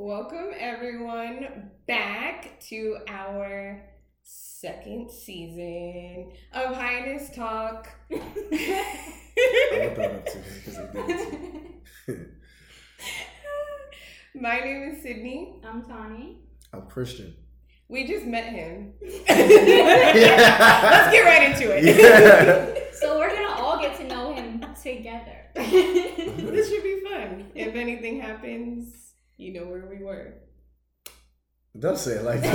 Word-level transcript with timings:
Welcome 0.00 0.50
everyone 0.56 1.72
back 1.88 2.60
to 2.68 2.98
our 3.08 3.82
second 4.22 5.10
season 5.10 6.30
of 6.52 6.76
Highness 6.76 7.34
Talk. 7.34 7.88
I 8.08 8.14
looked 8.14 9.96
that 9.96 10.12
up 10.14 10.26
too 10.26 10.38
because 10.54 10.78
I 10.78 10.86
did. 12.06 12.26
My 14.40 14.60
name 14.60 14.92
is 14.92 15.02
Sydney. 15.02 15.60
I'm 15.66 15.82
Tani. 15.84 16.42
I'm 16.72 16.82
Christian. 16.82 17.34
We 17.88 18.06
just 18.06 18.24
met 18.24 18.52
him. 18.52 18.92
Yeah. 19.02 19.18
Let's 20.92 21.10
get 21.10 21.24
right 21.24 21.50
into 21.50 21.76
it. 21.76 21.82
Yeah. 21.84 22.82
So 22.92 23.18
we're 23.18 23.34
gonna 23.34 23.60
all 23.60 23.80
get 23.80 23.96
to 23.96 24.06
know 24.06 24.32
him 24.32 24.64
together. 24.80 25.34
Mm-hmm. 25.58 26.46
this 26.54 26.68
should 26.70 26.82
be 26.84 27.00
fun. 27.02 27.50
If 27.54 27.74
anything 27.74 28.20
happens, 28.20 29.07
you 29.38 29.52
know 29.54 29.64
where 29.66 29.86
we 29.86 30.04
were. 30.04 30.34
Don't 31.78 31.98
say 31.98 32.12
it 32.16 32.24
like 32.24 32.42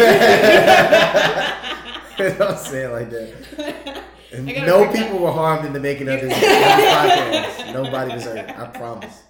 that. 0.98 2.02
Don't 2.38 2.60
say 2.60 2.84
it 2.84 2.90
like 2.90 3.10
that. 3.10 4.04
And 4.32 4.50
I 4.50 4.54
gotta 4.54 4.68
no 4.68 4.86
people 4.92 5.14
that. 5.20 5.22
were 5.22 5.32
harmed 5.32 5.66
in 5.66 5.74
the 5.74 5.80
making 5.80 6.08
of 6.10 6.20
this, 6.22 6.34
podcast. 6.38 7.74
Nobody 7.74 8.14
was 8.16 8.24
hurt. 8.26 8.50
I 8.50 8.66
promise. 8.68 9.22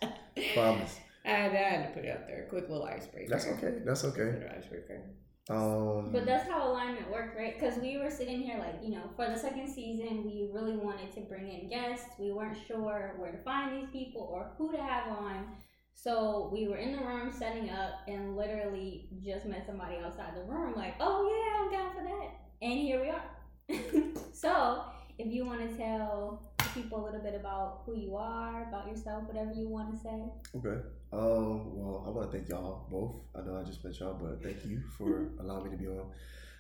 Promise. 0.53 0.99
I 1.25 1.30
had, 1.30 1.52
I 1.52 1.55
had 1.55 1.88
to 1.88 1.94
put 1.94 2.05
it 2.05 2.09
out 2.11 2.27
there. 2.27 2.47
Quick 2.49 2.70
little 2.70 2.85
icebreaker. 2.85 3.30
That's 3.30 3.47
okay. 3.47 3.80
That's 3.85 4.03
okay. 4.05 4.47
Icebreaker. 4.58 5.02
Um, 5.49 6.11
But 6.11 6.25
that's 6.25 6.49
how 6.49 6.70
alignment 6.72 7.09
worked, 7.11 7.38
right? 7.38 7.53
Because 7.59 7.77
we 7.80 7.97
were 7.97 8.09
sitting 8.09 8.41
here, 8.41 8.58
like, 8.59 8.75
you 8.81 8.91
know, 8.91 9.03
for 9.16 9.27
the 9.27 9.38
second 9.38 9.67
season, 9.67 10.23
we 10.25 10.49
really 10.53 10.77
wanted 10.77 11.11
to 11.16 11.22
bring 11.22 11.49
in 11.52 11.70
guests. 11.70 12.08
We 12.17 12.31
weren't 12.31 12.58
sure 12.67 13.16
where 13.17 13.31
to 13.31 13.38
find 13.44 13.75
these 13.81 13.89
people 13.91 14.22
or 14.31 14.52
who 14.58 14.72
to 14.72 14.81
have 14.81 15.08
on. 15.09 15.47
So 15.93 16.49
we 16.52 16.67
were 16.67 16.77
in 16.77 16.91
the 16.91 17.02
room 17.03 17.31
setting 17.31 17.70
up 17.70 18.02
and 18.07 18.35
literally 18.35 19.07
just 19.23 19.45
met 19.45 19.65
somebody 19.65 19.95
outside 20.03 20.35
the 20.35 20.43
room, 20.43 20.73
like, 20.75 20.95
oh, 20.99 21.29
yeah, 21.29 21.63
I'm 21.63 21.71
down 21.71 21.95
for 21.95 22.03
that. 22.03 22.30
And 22.61 22.80
here 22.80 23.02
we 23.02 23.09
are. 23.09 24.14
so 24.33 24.83
if 25.17 25.31
you 25.31 25.45
want 25.45 25.69
to 25.69 25.77
tell 25.77 26.53
people 26.73 27.03
a 27.03 27.05
little 27.05 27.21
bit 27.21 27.36
about 27.36 27.83
who 27.86 27.95
you 27.95 28.16
are, 28.16 28.67
about 28.67 28.88
yourself, 28.88 29.23
whatever 29.27 29.53
you 29.53 29.69
want 29.69 29.94
to 29.94 29.97
say. 30.02 30.23
Okay. 30.55 30.81
Um, 31.11 31.77
well, 31.77 32.03
I 32.05 32.09
want 32.09 32.31
to 32.31 32.38
thank 32.38 32.49
y'all 32.49 32.88
both. 32.89 33.16
I 33.36 33.45
know 33.45 33.59
I 33.59 33.64
just 33.64 33.83
met 33.86 33.99
y'all, 33.99 34.17
but 34.19 34.41
thank 34.44 34.66
you 34.66 34.81
for 34.97 35.30
allowing 35.39 35.66
me 35.66 35.71
to 35.71 35.77
be 35.77 35.88
on 35.88 36.08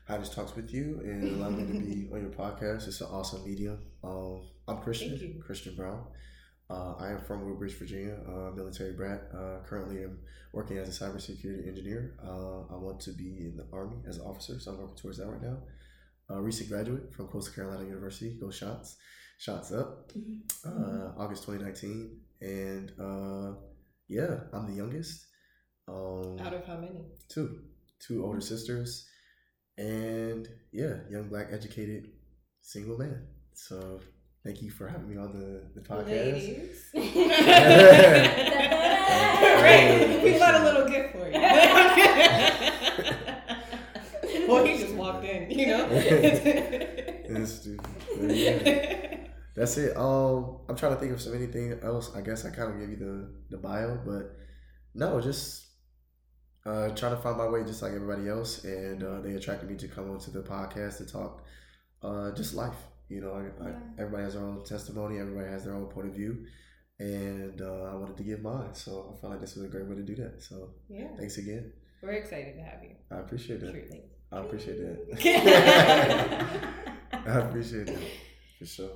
Highness 0.07 0.29
Talks 0.29 0.55
with 0.55 0.71
you 0.73 0.99
and 1.03 1.23
allowing 1.23 1.57
me 1.57 1.79
to 1.79 1.85
be 1.85 2.09
on 2.13 2.21
your 2.21 2.31
podcast. 2.31 2.87
It's 2.87 3.01
an 3.01 3.07
awesome 3.11 3.43
medium. 3.43 3.79
Um, 4.03 4.41
I'm 4.67 4.77
Christian. 4.77 5.41
Christian 5.45 5.75
Brown. 5.75 6.03
Uh, 6.69 6.93
I 6.97 7.09
am 7.11 7.21
from 7.21 7.45
Woodbridge, 7.47 7.77
Virginia, 7.77 8.17
uh, 8.27 8.51
military 8.55 8.93
brat. 8.93 9.29
Uh, 9.33 9.59
currently, 9.65 10.03
I'm 10.03 10.19
working 10.53 10.77
as 10.77 10.89
a 10.89 11.03
cybersecurity 11.05 11.67
engineer. 11.67 12.15
Uh, 12.25 12.73
I 12.73 12.77
want 12.77 12.99
to 13.01 13.11
be 13.11 13.45
in 13.45 13.57
the 13.57 13.65
Army 13.71 13.97
as 14.07 14.17
an 14.17 14.25
officer, 14.25 14.59
so 14.59 14.71
I'm 14.71 14.77
working 14.79 14.95
towards 14.95 15.17
that 15.17 15.27
right 15.27 15.41
now. 15.41 15.57
A 16.29 16.41
recent 16.41 16.69
graduate 16.69 17.13
from 17.13 17.27
Coastal 17.27 17.53
Carolina 17.53 17.85
University. 17.85 18.37
Go 18.39 18.49
Chants. 18.49 18.95
Chants 19.39 19.71
up. 19.73 20.11
Uh, 20.65 21.11
August 21.17 21.43
2019. 21.45 22.17
And 22.41 22.91
uh, 22.99 23.55
yeah, 24.07 24.39
I'm 24.53 24.67
the 24.67 24.77
youngest. 24.77 25.27
Um, 25.87 26.39
Out 26.39 26.53
of 26.53 26.65
how 26.65 26.77
many? 26.77 27.01
two, 27.27 27.59
two 27.99 28.23
older 28.25 28.39
sisters, 28.39 29.05
and 29.77 30.47
yeah, 30.71 30.95
young 31.09 31.27
black 31.27 31.47
educated 31.51 32.09
single 32.61 32.97
man. 32.97 33.27
So 33.53 33.99
thank 34.43 34.61
you 34.61 34.69
for 34.69 34.87
having 34.87 35.09
me 35.09 35.17
on 35.17 35.31
the, 35.33 35.79
the 35.79 35.87
podcast. 35.87 36.07
Ladies. 36.07 36.91
Right. 39.43 39.61
right. 39.61 40.23
We 40.23 40.37
got 40.37 40.55
a 40.55 40.63
little 40.63 40.87
gift 40.87 41.11
for 41.13 41.27
you. 41.27 41.33
well, 44.47 44.63
he 44.65 44.77
just 44.77 44.93
walked 44.95 45.25
in, 45.25 45.49
you 45.51 45.67
know? 45.67 45.87
That's 45.89 47.51
stupid. 47.53 47.85
But 48.19 48.35
yeah, 48.35 49.17
that's 49.55 49.77
it. 49.77 49.95
Um, 49.97 50.59
I'm 50.69 50.75
trying 50.75 50.93
to 50.93 50.99
think 50.99 51.11
of 51.13 51.21
some 51.21 51.33
anything 51.33 51.79
else. 51.81 52.15
I 52.15 52.21
guess 52.21 52.45
I 52.45 52.49
kind 52.51 52.71
of 52.71 52.79
gave 52.79 52.89
you 52.89 52.97
the 52.97 53.29
the 53.49 53.57
bio, 53.57 53.97
but 54.05 54.35
no, 54.93 55.19
just 55.21 55.65
uh, 56.65 56.89
trying 56.89 57.15
to 57.15 57.21
find 57.21 57.37
my 57.37 57.47
way 57.47 57.63
just 57.63 57.81
like 57.81 57.93
everybody 57.93 58.29
else, 58.29 58.63
and 58.63 59.03
uh, 59.03 59.21
they 59.21 59.33
attracted 59.33 59.69
me 59.69 59.75
to 59.77 59.87
come 59.87 60.11
onto 60.11 60.31
the 60.31 60.41
podcast 60.41 60.97
to 60.97 61.05
talk 61.05 61.43
uh, 62.01 62.31
just 62.31 62.53
life. 62.53 62.75
You 63.13 63.21
know, 63.21 63.33
I, 63.33 63.67
I, 63.67 63.73
everybody 63.99 64.23
has 64.23 64.33
their 64.33 64.43
own 64.43 64.63
testimony, 64.63 65.19
everybody 65.19 65.47
has 65.49 65.65
their 65.65 65.75
own 65.75 65.85
point 65.85 66.07
of 66.07 66.13
view, 66.13 66.45
and 66.99 67.61
uh, 67.61 67.91
I 67.91 67.95
wanted 67.95 68.17
to 68.17 68.23
give 68.23 68.41
mine. 68.41 68.73
So 68.73 69.13
I 69.15 69.21
felt 69.21 69.31
like 69.31 69.41
this 69.41 69.55
was 69.55 69.65
a 69.65 69.67
great 69.67 69.85
way 69.87 69.95
to 69.95 70.03
do 70.03 70.15
that. 70.15 70.41
So 70.41 70.71
yeah. 70.89 71.09
thanks 71.17 71.37
again. 71.37 71.71
We're 72.01 72.13
excited 72.13 72.55
to 72.55 72.61
have 72.63 72.83
you. 72.83 72.95
I 73.11 73.19
appreciate 73.19 73.61
that. 73.61 73.71
Truly. 73.71 74.03
I 74.31 74.39
appreciate 74.39 74.77
that. 74.79 76.69
I 77.27 77.39
appreciate 77.39 77.85
that 77.87 78.01
for 78.57 78.65
sure. 78.65 78.89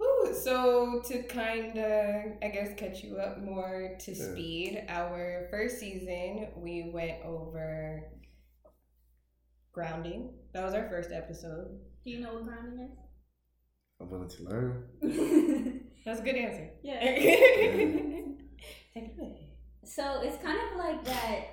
Ooh, 0.00 0.34
so 0.34 1.02
to 1.06 1.22
kind 1.24 1.76
of, 1.76 2.32
I 2.42 2.48
guess, 2.48 2.78
catch 2.78 3.02
you 3.02 3.16
up 3.16 3.40
more 3.42 3.96
to 3.98 4.12
Yeah. 4.12 4.32
speed, 4.32 4.84
our 4.88 5.48
first 5.50 5.80
season, 5.80 6.48
we 6.56 6.90
went 6.94 7.22
over 7.24 8.04
grounding. 9.72 10.34
That 10.52 10.64
was 10.64 10.74
our 10.74 10.88
first 10.88 11.10
episode. 11.10 11.80
Do 12.04 12.10
you 12.10 12.20
know 12.20 12.34
what 12.34 12.44
grounding 12.44 12.96
I'm 14.00 14.10
willing 14.10 14.28
to 14.28 14.42
learn. 14.44 14.84
That's 16.04 16.20
a 16.20 16.22
good 16.22 16.36
answer. 16.36 16.68
yeah. 16.82 17.00
Take 17.02 18.30
it 18.94 19.14
away. 19.18 19.48
So 19.84 20.20
it's 20.22 20.42
kind 20.42 20.58
of 20.70 20.78
like 20.78 21.04
that 21.04 21.44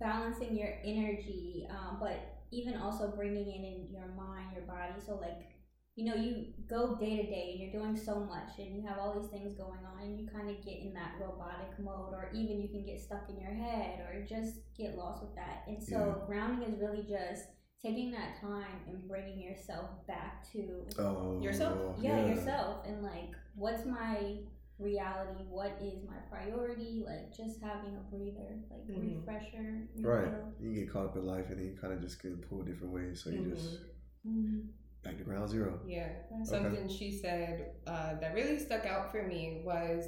balancing 0.00 0.56
your 0.56 0.74
energy, 0.84 1.66
um, 1.70 1.98
but 2.00 2.38
even 2.50 2.76
also 2.76 3.12
bringing 3.16 3.46
in 3.46 3.64
in 3.64 3.88
your 3.92 4.08
mind, 4.16 4.48
your 4.54 4.64
body. 4.66 4.92
So 5.04 5.14
like, 5.16 5.48
you 5.96 6.04
know, 6.06 6.14
you 6.14 6.46
go 6.68 6.96
day 6.96 7.16
to 7.16 7.22
day 7.24 7.50
and 7.52 7.60
you're 7.60 7.82
doing 7.82 7.96
so 7.96 8.20
much 8.20 8.58
and 8.58 8.74
you 8.76 8.86
have 8.86 8.98
all 8.98 9.18
these 9.20 9.30
things 9.30 9.54
going 9.56 9.80
on 9.94 10.02
and 10.02 10.18
you 10.18 10.26
kind 10.28 10.48
of 10.50 10.64
get 10.64 10.78
in 10.80 10.92
that 10.94 11.14
robotic 11.20 11.78
mode 11.78 12.12
or 12.14 12.30
even 12.34 12.60
you 12.60 12.68
can 12.68 12.84
get 12.84 13.00
stuck 13.00 13.28
in 13.28 13.38
your 13.40 13.52
head 13.52 14.00
or 14.00 14.24
just 14.26 14.56
get 14.76 14.96
lost 14.96 15.22
with 15.22 15.34
that. 15.34 15.64
And 15.66 15.82
so 15.82 16.16
Yeah. 16.20 16.26
grounding 16.26 16.68
is 16.72 16.80
really 16.80 17.02
just 17.02 17.44
taking 17.82 18.12
that 18.12 18.40
time 18.40 18.80
and 18.86 19.08
bringing 19.08 19.40
yourself 19.40 19.90
back 20.06 20.50
to 20.52 20.86
Oh, 20.98 21.40
Yourself? 21.42 21.96
yeah, 22.00 22.24
yourself 22.26 22.86
and 22.86 23.02
like 23.02 23.34
what's 23.56 23.84
my 23.84 24.38
reality 24.78 25.44
what 25.48 25.78
is 25.80 26.02
my 26.08 26.16
priority 26.30 27.02
like 27.06 27.32
just 27.36 27.60
having 27.60 27.94
a 27.94 28.00
breather 28.10 28.58
like 28.70 28.86
Mhm. 28.88 29.18
refresher 29.18 29.88
Right. 29.96 30.24
refill. 30.24 30.52
You 30.60 30.74
get 30.74 30.90
caught 30.92 31.06
up 31.06 31.16
in 31.16 31.26
life 31.26 31.50
and 31.50 31.58
then 31.58 31.66
you 31.66 31.76
kind 31.76 31.92
of 31.92 32.00
just 32.00 32.22
get 32.22 32.40
pulled 32.48 32.66
different 32.66 32.92
ways. 32.92 33.22
So 33.22 33.30
you 33.30 33.50
just 33.50 33.80
Mhm. 34.26 34.68
back 35.02 35.18
to 35.18 35.24
ground 35.24 35.48
zero. 35.50 35.80
Yeah. 35.86 36.08
Right. 36.30 36.46
Something 36.46 36.88
she 36.88 37.10
said 37.12 37.76
uh, 37.86 38.14
that 38.14 38.34
really 38.34 38.58
stuck 38.58 38.86
out 38.86 39.10
for 39.10 39.22
me 39.22 39.62
was 39.64 40.06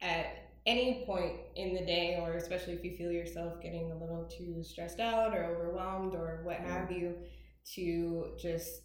at 0.00 0.47
any 0.66 1.04
point 1.06 1.34
in 1.56 1.74
the 1.74 1.84
day, 1.84 2.18
or 2.20 2.34
especially 2.34 2.74
if 2.74 2.84
you 2.84 2.96
feel 2.96 3.10
yourself 3.12 3.60
getting 3.62 3.90
a 3.92 3.96
little 3.98 4.28
too 4.36 4.62
stressed 4.62 5.00
out 5.00 5.34
or 5.36 5.44
overwhelmed 5.44 6.14
or 6.14 6.40
what 6.44 6.56
have 6.56 6.90
you, 6.90 7.14
to 7.74 8.32
just 8.38 8.82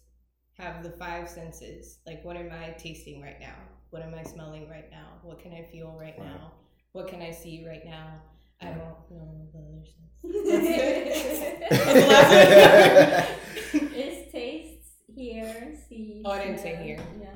have 0.54 0.82
the 0.82 0.90
five 0.90 1.28
senses. 1.28 1.98
Like, 2.06 2.24
what 2.24 2.36
am 2.36 2.50
I 2.52 2.70
tasting 2.72 3.20
right 3.22 3.40
now? 3.40 3.56
What 3.90 4.02
am 4.02 4.14
I 4.14 4.22
smelling 4.22 4.68
right 4.68 4.90
now? 4.90 5.18
What 5.22 5.38
can 5.40 5.52
I 5.52 5.62
feel 5.70 5.92
right 5.98 6.14
Right. 6.18 6.26
now? 6.26 6.52
What 6.92 7.08
can 7.08 7.22
I 7.22 7.30
see 7.32 7.64
right 7.66 7.84
now? 7.84 8.20
I 8.60 8.66
don't 8.66 9.10
know 9.10 9.48
the 9.52 9.58
other 9.58 9.84
sense. 9.84 10.22
it's 13.74 14.32
tastes 14.32 14.90
hear 15.14 15.74
see 15.88 16.22
Oh, 16.24 16.30
I 16.30 16.38
didn't 16.44 16.58
say 16.58 16.72
smell. 16.74 16.84
hear. 16.84 16.98
yeah 17.20 17.28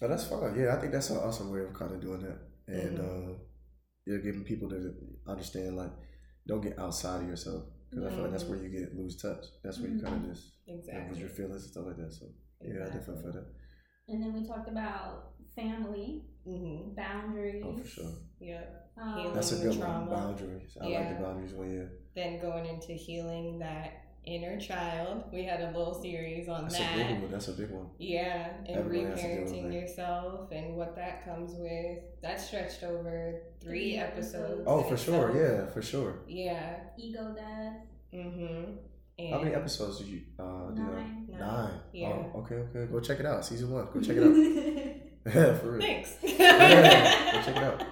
But 0.00 0.08
that's 0.08 0.24
fine. 0.24 0.54
Yeah, 0.58 0.74
I 0.76 0.80
think 0.80 0.92
that's 0.92 1.10
an 1.10 1.18
awesome 1.18 1.50
way 1.52 1.60
of 1.60 1.72
kind 1.74 1.92
of 1.92 2.00
doing 2.00 2.20
that. 2.22 2.38
And 2.68 2.98
Mhm. 2.98 2.98
uh, 2.98 3.34
yeah, 4.06 4.18
giving 4.18 4.44
people 4.44 4.68
to 4.70 4.94
understand, 5.28 5.76
like, 5.76 5.92
don't 6.46 6.60
get 6.62 6.78
outside 6.78 7.22
of 7.22 7.28
yourself. 7.28 7.64
Because 7.90 8.06
I 8.06 8.10
feel 8.14 8.22
like 8.22 8.32
that's 8.32 8.44
where 8.44 8.58
you 8.58 8.68
get 8.68 8.96
lose 8.96 9.16
touch. 9.20 9.44
That's 9.62 9.78
where 9.78 9.90
you 9.90 10.02
kind 10.02 10.24
of 10.24 10.30
just 10.34 10.52
you 10.66 10.74
know, 10.74 10.78
lose 10.80 10.88
Exactly. 10.88 11.20
your 11.20 11.28
feelings 11.28 11.62
and 11.64 11.72
stuff 11.72 11.86
like 11.86 11.96
that. 11.98 12.12
So 12.12 12.26
yeah, 12.62 12.68
I 12.68 12.72
Exactly. 12.72 12.98
definitely 13.00 13.22
feel 13.22 13.32
that. 13.32 13.46
and 14.08 14.22
then 14.22 14.32
we 14.34 14.46
talked 14.46 14.68
about 14.68 15.32
family 15.54 16.24
Mm-hmm. 16.48 16.96
boundaries 16.96 17.62
Oh, 17.64 17.72
for 17.72 17.86
sure. 17.86 18.12
Yep. 18.40 18.90
um, 18.96 19.14
Healing. 19.14 19.34
That's 19.34 19.52
a 19.52 19.56
the 19.56 19.62
good 19.62 19.78
one. 19.78 19.78
trauma. 19.80 20.10
Boundaries. 20.10 20.76
I 20.80 20.86
like 20.86 21.08
the 21.08 21.22
boundaries 21.24 21.52
one. 21.52 21.70
Yeah, 21.70 21.84
then 22.16 22.40
going 22.40 22.66
into 22.66 22.92
healing 22.94 23.60
that 23.60 24.01
inner 24.24 24.58
child. 24.60 25.24
We 25.32 25.44
had 25.44 25.60
a 25.60 25.66
little 25.76 25.94
series 25.94 26.48
on 26.48 26.62
that's 26.64 26.78
that. 26.78 26.94
a 26.94 26.98
big 27.04 27.22
one. 27.22 27.30
That's 27.32 27.48
a 27.48 27.52
big 27.52 27.70
one. 27.70 27.86
Yeah, 27.98 28.48
and 28.66 28.76
Everybody 28.76 29.04
has 29.10 29.20
to 29.20 29.26
deal 29.26 29.42
with 29.44 29.52
reparenting 29.52 29.72
yourself 29.80 30.50
and 30.52 30.76
what 30.76 30.94
that 30.96 31.24
comes 31.24 31.52
with. 31.56 31.98
That 32.22 32.40
stretched 32.40 32.82
over 32.84 33.40
three 33.60 33.70
Three 33.70 33.96
episodes. 33.96 34.34
episodes. 34.44 34.62
Oh, 34.66 34.82
for 34.82 34.96
sure. 34.96 35.28
itself. 35.30 35.36
Yeah, 35.66 35.72
for 35.72 35.82
sure. 35.82 36.14
Yeah. 36.28 36.76
ego 36.98 37.34
death 37.34 37.76
Mm-hmm. 38.14 38.72
And 39.18 39.30
How 39.34 39.40
many 39.42 39.54
episodes 39.54 39.98
did 39.98 40.08
you 40.08 40.20
uh, 40.38 40.70
do? 40.70 40.76
that? 40.76 40.92
nine 40.92 41.26
Nine. 41.30 41.40
Nine. 41.40 41.70
Yeah. 41.92 42.08
Oh, 42.34 42.40
okay, 42.40 42.56
okay. 42.56 42.90
Go 42.92 43.00
check 43.00 43.20
it 43.20 43.26
out. 43.26 43.44
Season 43.44 43.70
one. 43.70 43.86
Go 43.92 44.00
check 44.02 44.16
it 44.16 44.22
out. 44.22 45.32
for 45.60 45.72
real. 45.72 45.80
Thanks. 45.80 46.16
Yeah, 46.22 47.32
go 47.32 47.42
check 47.42 47.56
it 47.56 47.62
out. 47.62 47.84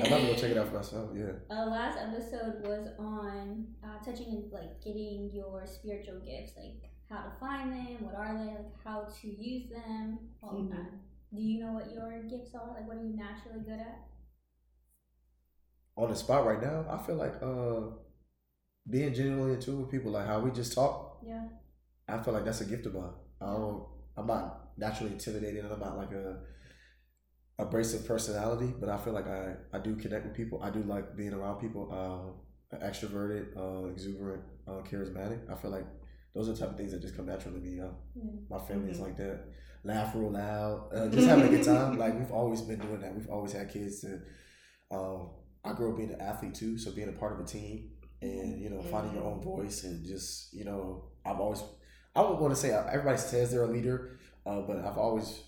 I'm 0.00 0.06
about 0.06 0.20
to 0.20 0.26
go 0.26 0.34
check 0.34 0.50
it 0.50 0.58
out 0.58 0.68
for 0.68 0.74
myself. 0.76 1.10
Yeah. 1.14 1.32
Uh, 1.50 1.66
last 1.66 1.98
episode 1.98 2.62
was 2.64 2.88
on 2.98 3.66
uh, 3.84 3.98
touching 4.04 4.48
like 4.52 4.82
getting 4.82 5.30
your 5.32 5.64
spiritual 5.66 6.20
gifts, 6.20 6.52
like 6.56 6.90
how 7.10 7.22
to 7.28 7.32
find 7.40 7.72
them, 7.72 8.04
what 8.04 8.14
are 8.14 8.36
they, 8.38 8.44
like 8.50 8.72
how 8.84 9.06
to 9.20 9.26
use 9.28 9.70
them, 9.70 10.18
all 10.42 10.54
Mhm. 10.54 10.70
that. 10.70 10.90
Do 11.34 11.40
you 11.42 11.60
know 11.60 11.72
what 11.72 11.92
your 11.92 12.22
gifts 12.22 12.54
are? 12.54 12.68
Like, 12.74 12.86
what 12.88 12.96
are 12.96 13.02
you 13.04 13.16
naturally 13.16 13.60
good 13.60 13.80
at? 13.80 14.06
On 15.96 16.08
the 16.08 16.16
spot 16.16 16.46
right 16.46 16.62
now, 16.62 16.86
I 16.88 16.98
feel 17.04 17.16
like 17.16 17.42
uh 17.42 17.96
being 18.88 19.12
genuinely 19.12 19.54
in 19.54 19.60
tune 19.60 19.80
with 19.80 19.90
people, 19.90 20.12
like 20.12 20.26
how 20.26 20.40
we 20.40 20.50
just 20.50 20.72
talk. 20.72 21.18
Yeah. 21.22 21.48
I 22.08 22.22
feel 22.22 22.32
like 22.32 22.44
that's 22.44 22.60
a 22.62 22.64
gift 22.64 22.86
of 22.86 22.94
mine. 22.94 23.12
I 23.40 23.46
don't. 23.46 23.84
I'm 24.16 24.26
not 24.26 24.70
naturally 24.78 25.12
intimidated, 25.12 25.64
and 25.64 25.74
I'm 25.74 25.80
not 25.80 25.96
like 25.98 26.12
a 26.12 26.38
abrasive 27.58 28.06
personality. 28.06 28.72
But 28.78 28.88
I 28.88 28.96
feel 28.98 29.12
like 29.12 29.26
I 29.28 29.54
I 29.72 29.78
do 29.78 29.96
connect 29.96 30.24
with 30.26 30.34
people. 30.34 30.62
I 30.62 30.70
do 30.70 30.82
like 30.82 31.16
being 31.16 31.32
around 31.32 31.60
people. 31.60 31.90
Um, 31.92 32.34
extroverted, 32.82 33.56
uh, 33.56 33.88
exuberant, 33.88 34.42
uh, 34.66 34.82
charismatic. 34.82 35.50
I 35.50 35.54
feel 35.54 35.70
like 35.70 35.86
those 36.34 36.50
are 36.50 36.52
the 36.52 36.58
type 36.58 36.70
of 36.72 36.76
things 36.76 36.92
that 36.92 37.00
just 37.00 37.16
come 37.16 37.24
naturally 37.24 37.60
to 37.60 37.66
me. 37.66 37.80
Uh, 37.80 37.86
Yeah. 38.14 38.22
my 38.50 38.58
family 38.58 38.90
is 38.90 38.98
Mhm. 38.98 39.04
like 39.04 39.16
that. 39.16 39.40
Laugh 39.84 40.14
real 40.14 40.30
loud, 40.30 40.92
uh, 40.92 41.08
just 41.08 41.26
having 41.26 41.46
a 41.46 41.48
good 41.48 41.64
time. 41.64 41.96
Like 41.98 42.18
we've 42.18 42.30
always 42.30 42.60
been 42.60 42.78
doing 42.78 43.00
that. 43.00 43.14
We've 43.14 43.30
always 43.30 43.52
had 43.52 43.70
kids 43.70 44.00
to. 44.02 44.20
Um, 44.90 45.30
I 45.64 45.72
grew 45.72 45.92
up 45.92 45.96
being 45.96 46.12
an 46.12 46.20
athlete 46.20 46.54
too, 46.54 46.76
so 46.76 46.90
being 46.92 47.08
a 47.08 47.12
part 47.12 47.32
of 47.32 47.40
a 47.40 47.44
team 47.44 47.90
and 48.20 48.60
you 48.60 48.68
know 48.68 48.82
finding 48.82 49.14
your 49.14 49.24
own 49.24 49.40
voice 49.40 49.84
and 49.84 50.04
just 50.04 50.52
you 50.52 50.64
know 50.64 51.04
I've 51.24 51.40
always 51.40 51.62
I 52.14 52.20
would 52.20 52.38
want 52.38 52.52
to 52.54 52.60
say 52.60 52.70
everybody 52.72 53.16
says 53.16 53.50
they're 53.50 53.64
a 53.64 53.66
leader, 53.66 54.18
uh, 54.44 54.60
but 54.60 54.76
I've 54.84 54.98
always 54.98 55.42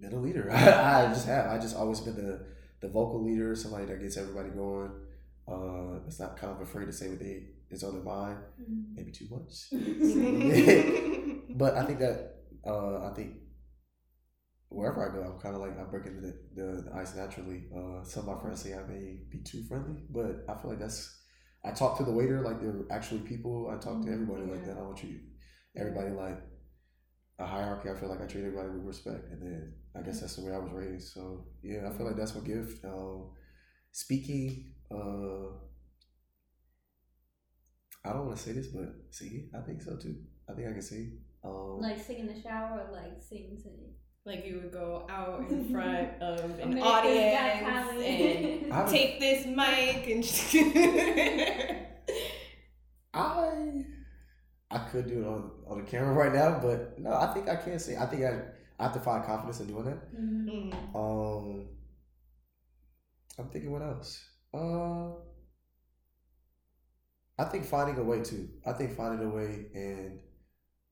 been 0.00 0.12
a 0.12 0.20
leader. 0.20 0.50
I, 0.52 1.06
just 1.08 1.26
have. 1.26 1.46
I 1.46 1.58
just 1.58 1.76
always 1.76 2.00
been 2.00 2.16
the 2.16 2.46
the 2.80 2.88
vocal 2.88 3.24
leader, 3.24 3.54
somebody 3.54 3.86
that 3.86 4.00
gets 4.00 4.16
everybody 4.16 4.50
going. 4.50 4.90
Uh, 5.48 6.04
it's 6.06 6.20
not 6.20 6.36
kind 6.36 6.52
of 6.52 6.60
afraid 6.60 6.86
to 6.86 6.92
say 6.92 7.08
what 7.08 7.18
they 7.18 7.48
is 7.70 7.82
on 7.82 7.94
their 7.94 8.02
mind, 8.02 8.38
maybe 8.94 9.12
too 9.12 9.26
much. 9.30 9.72
But 11.56 11.74
I 11.74 11.84
think 11.86 12.00
that 12.00 12.34
uh, 12.66 13.08
I 13.08 13.14
think 13.14 13.36
wherever 14.68 15.08
I 15.08 15.14
go, 15.14 15.22
I'm 15.22 15.40
kind 15.40 15.54
of 15.54 15.62
like 15.62 15.78
I'm 15.78 15.90
breaking 15.90 16.20
the, 16.20 16.38
the, 16.54 16.82
the 16.82 16.94
ice 16.94 17.14
naturally. 17.14 17.64
Uh, 17.74 18.04
some 18.04 18.28
of 18.28 18.36
my 18.36 18.42
friends 18.42 18.62
say 18.62 18.74
I 18.74 18.82
may 18.82 19.20
be 19.30 19.38
too 19.38 19.64
friendly, 19.68 20.02
but 20.10 20.44
I 20.48 20.60
feel 20.60 20.70
like 20.70 20.80
that's. 20.80 21.22
I 21.64 21.70
talk 21.72 21.96
to 21.98 22.04
the 22.04 22.12
waiter 22.12 22.42
like 22.42 22.60
they're 22.60 22.84
actually 22.90 23.20
people. 23.20 23.72
I 23.72 23.78
talk 23.82 24.04
to 24.04 24.12
everybody 24.12 24.44
like 24.44 24.66
that. 24.66 24.76
I 24.76 24.82
want 24.82 25.02
you, 25.02 25.18
everybody 25.76 26.10
like 26.10 26.38
a 27.38 27.46
hierarchy. 27.46 27.88
I 27.88 27.94
feel 27.94 28.08
like 28.08 28.20
I 28.20 28.26
treat 28.26 28.44
everybody 28.44 28.68
with 28.68 28.84
respect, 28.84 29.30
and 29.30 29.42
then 29.42 29.72
I 29.98 30.02
guess 30.02 30.20
that's 30.20 30.36
the 30.36 30.44
way 30.44 30.52
I 30.52 30.58
was 30.58 30.72
raised. 30.72 31.14
So 31.14 31.46
yeah, 31.62 31.88
I 31.88 31.96
feel 31.96 32.06
like 32.06 32.16
that's 32.16 32.34
my 32.34 32.42
gift. 32.42 32.84
Um, 32.84 33.30
speaking. 33.92 34.72
Uh, 34.90 35.56
I 38.04 38.12
don't 38.12 38.26
want 38.26 38.36
to 38.36 38.42
say 38.42 38.52
this, 38.52 38.68
but 38.68 38.94
see, 39.10 39.48
I 39.56 39.60
think 39.62 39.82
so 39.82 39.96
too. 39.96 40.16
I 40.48 40.52
think 40.52 40.68
I 40.68 40.72
can 40.72 40.82
sing. 40.82 41.18
Um, 41.44 41.80
like 41.80 41.98
sing 42.00 42.20
in 42.20 42.26
the 42.26 42.40
shower 42.40 42.86
or 42.88 42.92
like 42.92 43.20
sing 43.20 43.58
sing. 43.60 43.94
Like 44.24 44.46
you 44.46 44.56
would 44.56 44.72
go 44.72 45.06
out 45.08 45.48
in 45.50 45.68
front 45.72 46.20
of 46.20 46.44
an 46.58 46.72
America's 46.72 46.82
audience 46.82 48.02
and 48.04 48.72
I 48.72 48.86
take 48.86 49.20
this 49.20 49.46
mic 49.46 50.06
and 50.08 50.24
I 53.14 53.84
I 54.70 54.78
could 54.90 55.08
do 55.08 55.22
it 55.22 55.26
on, 55.26 55.50
on 55.68 55.78
the 55.78 55.84
camera 55.84 56.12
right 56.12 56.32
now, 56.32 56.58
but 56.60 56.98
no, 56.98 57.14
I 57.14 57.32
think 57.32 57.48
I 57.48 57.56
can't 57.56 57.80
sing. 57.80 57.98
I 57.98 58.06
think 58.06 58.24
I, 58.24 58.40
I 58.78 58.84
have 58.84 58.92
to 58.94 59.00
find 59.00 59.24
confidence 59.24 59.60
in 59.60 59.68
doing 59.68 59.84
that. 59.84 60.14
Mhm. 60.14 60.70
Mm. 60.70 60.94
Um, 60.94 61.68
I'm 63.38 63.48
thinking 63.48 63.72
what 63.72 63.82
else? 63.82 64.22
Uh, 64.52 65.12
I 67.38 67.44
think 67.44 67.64
finding 67.66 67.96
a 67.98 68.04
way 68.04 68.22
too. 68.22 68.48
I 68.64 68.72
think 68.72 68.96
finding 68.96 69.26
a 69.26 69.30
way 69.30 69.66
and 69.74 70.20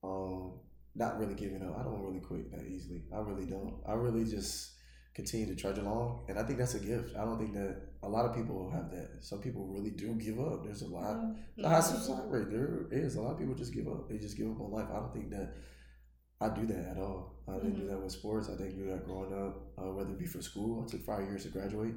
um, 0.02 0.60
not 0.94 1.18
really 1.18 1.34
giving 1.34 1.62
up. 1.62 1.78
I 1.78 1.82
don't 1.82 2.02
really 2.02 2.20
quit 2.20 2.50
that 2.52 2.66
easily. 2.66 3.04
I 3.14 3.18
really 3.18 3.46
don't. 3.46 3.80
I 3.86 3.94
really 3.94 4.24
just 4.24 4.72
continue 5.14 5.46
to 5.46 5.54
trudge 5.54 5.78
along, 5.78 6.26
and 6.28 6.38
I 6.38 6.42
think 6.42 6.58
that's 6.58 6.74
a 6.74 6.80
gift. 6.80 7.16
I 7.16 7.24
don't 7.24 7.38
think 7.38 7.54
that 7.54 7.80
a 8.02 8.08
lot 8.08 8.26
of 8.26 8.34
people 8.34 8.70
have 8.70 8.90
that. 8.90 9.18
Some 9.24 9.40
people 9.40 9.66
really 9.68 9.90
do 9.90 10.14
give 10.14 10.38
up. 10.40 10.64
There's 10.64 10.82
a 10.82 10.88
lot. 10.88 11.16
The 11.56 11.68
high 11.68 11.80
suicide 11.80 12.24
rate, 12.30 12.50
there 12.50 12.86
is 12.90 13.14
a 13.16 13.22
lot 13.22 13.32
of 13.32 13.38
people 13.38 13.54
just 13.54 13.72
give 13.72 13.86
up. 13.88 14.08
They 14.08 14.18
just 14.18 14.36
give 14.36 14.50
up 14.50 14.60
on 14.60 14.70
life. 14.70 14.88
I 14.90 14.96
don't 14.96 15.12
think 15.14 15.30
that 15.30 15.54
I 16.44 16.48
do 16.54 16.66
that 16.66 16.84
at 16.92 16.98
all. 16.98 17.42
I 17.48 17.54
didn't 17.54 17.74
do 17.76 17.82
Mhm. 17.82 17.88
that 17.90 18.02
with 18.02 18.12
sports. 18.12 18.48
I 18.48 18.56
didn't 18.56 18.76
do 18.76 18.86
that 18.90 19.04
growing 19.06 19.32
up. 19.32 19.54
Uh, 19.78 19.92
whether 19.96 20.10
it 20.10 20.18
be 20.18 20.26
for 20.26 20.42
school, 20.42 20.82
I 20.82 20.86
took 20.90 21.02
five 21.02 21.24
years 21.28 21.42
to 21.44 21.50
graduate. 21.50 21.94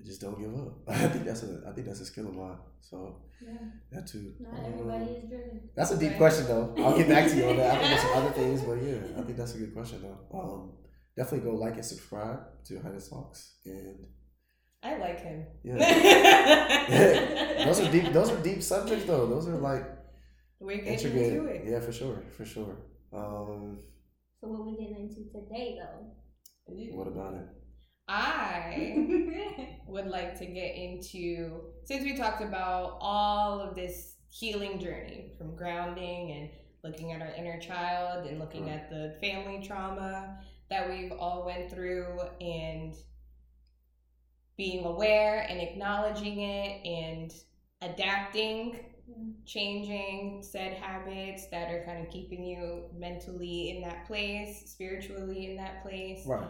I 0.00 0.02
just 0.04 0.20
don't 0.20 0.38
give 0.40 0.54
up. 0.64 0.72
I 0.88 1.08
think 1.08 1.24
that's 1.24 1.42
a 1.42 1.64
I 1.68 1.72
think 1.72 1.86
that's 1.86 2.00
a 2.00 2.06
skill 2.12 2.28
of 2.28 2.34
mine. 2.34 2.58
So 2.80 2.96
Yeah. 3.46 3.52
that 3.92 4.06
too. 4.06 4.34
Not 4.40 4.54
Um, 4.58 4.64
everybody 4.72 5.04
is 5.18 5.28
driven. 5.28 5.70
That's 5.76 5.90
a 5.92 5.98
deep 5.98 6.10
Right. 6.12 6.18
question 6.24 6.46
though. 6.46 6.74
I'll 6.78 6.96
get 6.96 7.08
back 7.08 7.28
to 7.30 7.36
you 7.36 7.44
on 7.50 7.56
that. 7.58 7.70
I 7.72 7.78
think 7.78 7.88
there's 7.90 8.00
some 8.08 8.16
other 8.22 8.30
things, 8.40 8.60
but 8.62 8.76
yeah, 8.82 9.00
I 9.18 9.22
think 9.24 9.36
that's 9.36 9.54
a 9.54 9.58
good 9.58 9.74
question 9.74 9.98
though. 10.02 10.38
Um, 10.38 10.72
definitely 11.16 11.50
go 11.50 11.56
like 11.56 11.74
and 11.74 11.84
subscribe 11.84 12.40
to 12.66 12.80
Highness 12.80 13.08
Talks, 13.08 13.40
and 13.66 14.06
I 14.82 14.96
like 14.98 15.20
him. 15.20 15.44
yeah, 15.62 15.76
those 17.66 17.80
are 17.80 17.90
deep. 17.92 18.12
Those 18.12 18.30
are 18.30 18.42
deep 18.42 18.62
subjects 18.62 19.04
though. 19.04 19.26
Those 19.26 19.46
are 19.48 19.56
like 19.58 19.84
We're 20.58 20.76
getting 20.78 20.92
intricate. 20.94 21.32
into 21.34 21.44
it. 21.46 21.64
Yeah, 21.70 21.80
for 21.80 21.92
sure, 21.92 22.22
for 22.36 22.44
sure. 22.44 22.76
Um, 23.14 23.78
So 24.40 24.48
what 24.48 24.64
we 24.66 24.72
getting 24.72 24.96
into 25.08 25.24
today 25.30 25.78
though? 25.80 26.06
what 26.94 27.06
about 27.08 27.34
it? 27.34 27.46
I 28.08 29.78
would 29.86 30.06
like 30.06 30.38
to 30.38 30.46
get 30.46 30.74
into 30.74 31.60
since 31.84 32.02
we 32.04 32.16
talked 32.16 32.42
about 32.42 32.98
all 33.00 33.60
of 33.60 33.74
this 33.74 34.16
healing 34.30 34.78
journey 34.78 35.32
from 35.36 35.54
grounding 35.54 36.32
and 36.32 36.50
looking 36.82 37.12
at 37.12 37.20
our 37.20 37.32
inner 37.34 37.60
child 37.60 38.26
and 38.26 38.38
looking 38.38 38.64
Right. 38.64 38.74
at 38.74 38.90
the 38.90 39.16
family 39.20 39.62
trauma 39.64 40.38
that 40.70 40.88
we've 40.88 41.12
all 41.12 41.44
went 41.44 41.70
through 41.70 42.18
and 42.40 42.94
being 44.56 44.84
aware 44.84 45.46
and 45.48 45.60
acknowledging 45.60 46.40
it 46.40 46.84
and 46.86 47.32
adapting 47.82 48.78
changing 49.44 50.42
said 50.42 50.74
habits 50.74 51.46
that 51.50 51.70
are 51.70 51.84
kind 51.84 52.04
of 52.06 52.12
keeping 52.12 52.44
you 52.44 52.84
mentally 52.96 53.70
in 53.70 53.82
that 53.82 54.06
place 54.06 54.62
spiritually 54.70 55.50
in 55.50 55.56
that 55.56 55.82
place 55.82 56.24
Right. 56.26 56.46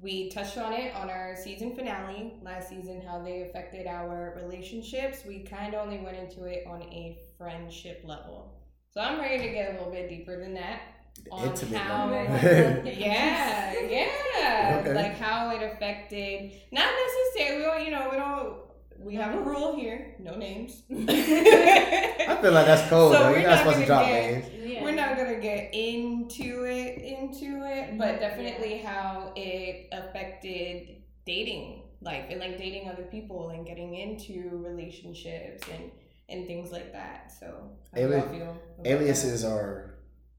we 0.00 0.30
touched 0.30 0.56
on 0.58 0.72
it 0.72 0.94
on 0.94 1.10
our 1.10 1.34
season 1.36 1.74
finale 1.74 2.34
last 2.42 2.68
season, 2.68 3.00
how 3.06 3.22
they 3.22 3.42
affected 3.42 3.86
our 3.86 4.34
relationships. 4.42 5.24
We 5.26 5.40
kind 5.44 5.74
of 5.74 5.84
only 5.86 5.98
went 5.98 6.16
into 6.16 6.44
it 6.44 6.64
on 6.66 6.82
a 6.82 7.18
friendship 7.36 8.02
level. 8.04 8.54
So 8.90 9.00
I'm 9.00 9.18
ready 9.20 9.42
to 9.42 9.48
get 9.50 9.70
a 9.70 9.72
little 9.78 9.90
bit 9.92 10.08
deeper 10.08 10.38
than 10.40 10.54
that. 10.54 10.80
The 11.24 11.30
On 11.32 11.56
how- 11.74 12.10
level. 12.10 12.36
Yeah, 12.86 13.74
yeah. 13.90 14.78
Okay. 14.80 14.94
Like 14.94 15.18
how 15.18 15.50
it 15.50 15.62
affected, 15.64 16.52
not 16.72 16.88
necessarily, 17.34 17.58
we 17.58 17.64
don't, 17.64 17.84
you 17.84 17.90
know, 17.90 18.08
we 18.10 18.16
don't, 18.16 18.67
we 18.98 19.14
have 19.14 19.34
a 19.34 19.40
rule 19.40 19.76
here 19.76 20.14
no 20.18 20.34
names. 20.36 20.82
I 20.90 22.38
feel 22.42 22.52
like 22.52 22.66
that's 22.66 22.88
cold. 22.88 23.12
So 23.14 23.18
though. 23.22 23.30
we're 23.30 23.40
You're 23.40 23.48
not 23.48 23.56
not 23.56 23.58
supposed 23.58 23.78
to 23.80 23.86
gonna 23.86 23.86
drop 23.86 24.06
get- 24.06 24.32
names. 24.32 24.70
Yeah. 24.72 24.82
we're 24.82 24.92
not 24.92 25.16
gonna 25.16 25.40
get 25.40 25.72
into 25.74 26.64
it 26.64 26.98
into 27.02 27.64
it 27.64 27.96
but 27.98 28.20
definitely 28.20 28.78
how 28.78 29.32
it 29.36 29.88
affected 29.92 31.02
dating 31.24 31.82
life 32.00 32.26
and 32.30 32.38
like 32.40 32.58
dating 32.58 32.88
other 32.88 33.02
people 33.04 33.50
and 33.50 33.66
getting 33.66 33.94
into 33.94 34.50
relationships 34.64 35.62
and 35.72 35.90
and 36.28 36.46
things 36.46 36.70
like 36.70 36.92
that 36.92 37.32
so 37.40 37.70
how 37.94 38.00
do 38.00 38.08
y'all 38.08 38.20
Ali- 38.20 38.38
feel 38.38 38.50
about 38.78 38.86
Aliases 38.86 39.44
are 39.44 39.94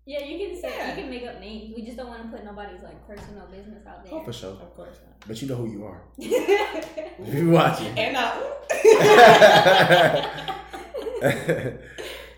Yeah, 0.05 0.23
you 0.23 0.47
can 0.47 0.59
say 0.61 0.69
Yeah. 0.75 0.89
you 0.95 1.01
can 1.01 1.09
make 1.11 1.25
up 1.27 1.39
names. 1.39 1.73
We 1.75 1.83
just 1.83 1.97
don't 1.97 2.07
want 2.07 2.23
to 2.23 2.29
put 2.29 2.43
nobody's 2.45 2.81
like 2.81 3.05
personal 3.07 3.45
business 3.47 3.85
out 3.85 4.03
there. 4.03 4.13
oh 4.15 4.23
for 4.23 4.33
sure, 4.33 4.51
of 4.53 4.73
course 4.75 4.97
not 5.05 5.27
but 5.27 5.39
you 5.41 5.47
know 5.47 5.55
who 5.55 5.69
you 5.71 5.85
are. 5.85 6.01
If 6.17 7.33
you 7.33 7.49
watching. 7.51 7.97
and 7.99 8.15
uh, 8.15 8.31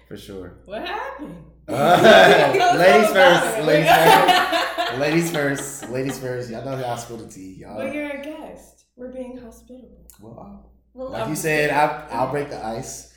for 0.08 0.18
sure. 0.18 0.54
what 0.66 0.86
happened 0.88 1.36
Uh, 1.68 2.76
ladies 2.78 3.12
first. 3.12 3.60
Ladies 3.68 3.92
first. 3.92 4.98
Ladies 5.00 5.32
first. 5.32 5.90
Ladies 5.90 6.20
first. 6.20 6.50
Y'all 6.50 6.66
know 6.66 6.76
how 6.76 6.94
I 6.94 6.96
spill 6.98 7.18
the 7.18 7.28
tea. 7.28 7.58
Y'all. 7.62 7.78
but 7.78 7.94
you're 7.94 8.10
a 8.10 8.22
guest 8.24 8.86
we're 8.98 9.12
being 9.14 9.38
hospitable 9.38 10.06
Well, 10.20 10.40
I'll- 10.40 10.72
well, 10.94 11.10
like 11.12 11.30
you 11.30 11.36
said, 11.38 11.70
I, 11.70 12.06
I'll 12.12 12.30
break 12.32 12.50
the 12.50 12.62
ice. 12.66 13.14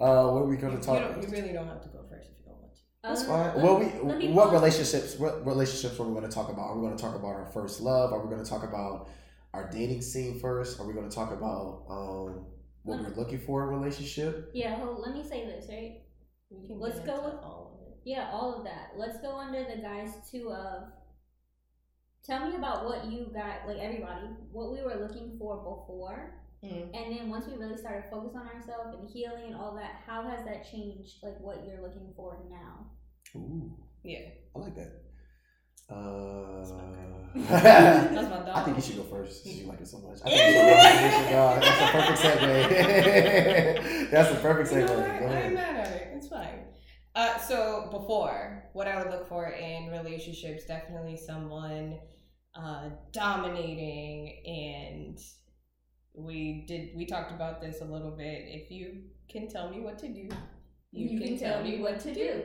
Uh, 0.00 0.24
what 0.30 0.42
are 0.42 0.46
we 0.46 0.56
going 0.56 0.74
to 0.78 0.82
talk? 0.82 0.98
don't, 1.00 1.20
you 1.22 1.28
really 1.28 1.52
don't 1.52 1.66
have 1.68 1.82
to 1.82 1.88
go 1.90 1.98
first 2.08 2.30
if 2.30 2.38
you 2.38 2.44
don't 2.46 2.58
want 2.58 2.72
to 2.74 2.80
That's 3.02 3.22
um, 3.22 3.26
fine. 3.28 3.46
let 3.54 3.56
Well, 3.56 3.78
we 3.78 4.28
what 4.28 4.44
pause. 4.44 4.52
relationships? 4.52 5.18
What 5.18 5.46
relationships 5.46 5.98
are 5.98 6.04
we 6.04 6.12
going 6.14 6.28
to 6.28 6.34
talk 6.34 6.50
about? 6.50 6.68
Are 6.70 6.76
we 6.78 6.82
going 6.86 6.96
to 6.96 7.02
talk 7.02 7.14
about 7.14 7.28
our 7.34 7.46
first 7.46 7.80
love? 7.80 8.12
Are 8.12 8.20
we 8.20 8.28
going 8.30 8.42
to 8.44 8.48
talk 8.48 8.62
about 8.62 9.08
our 9.54 9.70
dating 9.70 10.02
scene 10.02 10.38
first? 10.38 10.78
Are 10.80 10.86
we 10.86 10.92
going 10.92 11.08
to 11.08 11.14
talk 11.14 11.32
about 11.32 11.84
um, 11.88 12.44
what 12.82 12.98
Uh-huh. 13.00 13.08
we're 13.10 13.16
looking 13.16 13.38
for 13.40 13.62
in 13.62 13.74
a 13.74 13.78
relationship? 13.78 14.50
Yeah, 14.54 14.76
hold, 14.76 15.00
let 15.00 15.14
me 15.14 15.22
say 15.26 15.46
this 15.46 15.66
right. 15.68 16.02
Let's 16.68 17.00
go 17.00 17.24
with- 17.24 17.42
all 17.42 17.78
of 17.80 17.86
it 17.88 17.96
Yeah, 18.04 18.28
all 18.32 18.54
of 18.54 18.64
that. 18.64 18.92
Let's 18.96 19.18
go 19.20 19.36
under 19.36 19.64
the 19.64 19.80
guise 19.80 20.12
too 20.30 20.52
of 20.52 20.84
tell 22.22 22.48
me 22.48 22.56
about 22.56 22.84
what 22.84 23.06
you 23.06 23.30
got, 23.32 23.66
like 23.66 23.78
everybody, 23.78 24.26
what 24.52 24.72
we 24.72 24.82
were 24.82 24.96
looking 24.96 25.36
for 25.38 25.56
before. 25.56 26.34
Mm. 26.64 26.90
And 26.94 27.16
then 27.16 27.30
once 27.30 27.46
we 27.46 27.54
really 27.56 27.76
started 27.78 28.04
focus 28.10 28.32
on 28.34 28.46
ourselves 28.46 28.94
and 28.98 29.08
healing 29.08 29.44
and 29.46 29.56
all 29.56 29.74
that, 29.76 30.02
how 30.06 30.22
has 30.28 30.44
that 30.44 30.70
changed 30.70 31.14
like 31.22 31.40
what 31.40 31.64
you're 31.66 31.80
looking 31.80 32.12
for 32.14 32.44
now? 32.50 32.86
Ooh, 33.36 33.76
Yeah. 34.04 34.20
I 34.54 34.58
like 34.58 34.74
that. 34.76 34.92
Uh, 35.88 36.58
That's 36.58 38.28
my 38.30 38.36
dog. 38.38 38.48
I 38.56 38.62
think 38.64 38.76
you 38.76 38.82
should 38.82 38.96
go 38.96 39.02
first 39.04 39.42
since 39.44 39.56
you 39.56 39.66
like 39.68 39.80
it 39.80 39.88
so 39.88 39.98
much. 39.98 40.18
I 40.24 40.28
think 40.28 41.04
you 41.04 41.10
should 41.18 41.30
go. 41.30 41.58
That's 41.60 41.80
a 41.80 41.92
perfect 41.92 42.18
segue. 42.42 44.10
That's 44.10 44.30
a 44.30 44.34
perfect 44.36 44.72
You 44.72 44.76
segue. 44.78 44.88
know 44.88 45.18
Go 45.20 45.26
what? 45.26 45.36
I 45.36 45.40
ain't 45.42 45.54
mad 45.54 45.76
at 45.86 45.92
it. 45.96 46.08
It's 46.16 46.28
fine. 46.28 46.64
Uh, 47.14 47.38
so 47.38 47.88
before, 47.90 48.64
what 48.72 48.86
I 48.86 49.02
would 49.02 49.10
look 49.10 49.26
for 49.28 49.48
in 49.48 49.88
relationships, 49.88 50.64
definitely 50.66 51.16
someone 51.16 51.98
uh, 52.54 52.90
dominating, 53.12 54.42
and 54.46 55.18
we 56.24 56.64
did 56.66 56.90
we 56.94 57.06
talked 57.06 57.32
about 57.32 57.60
this 57.60 57.80
a 57.80 57.84
little 57.84 58.10
bit. 58.10 58.44
If 58.46 58.70
you 58.70 59.02
can 59.28 59.48
tell 59.48 59.70
me 59.70 59.80
what 59.80 59.98
to 59.98 60.08
do, 60.08 60.28
you, 60.92 61.20
can, 61.20 61.38
tell 61.38 61.62
me 61.62 61.78
what 61.78 62.00
to 62.00 62.14
do. 62.14 62.42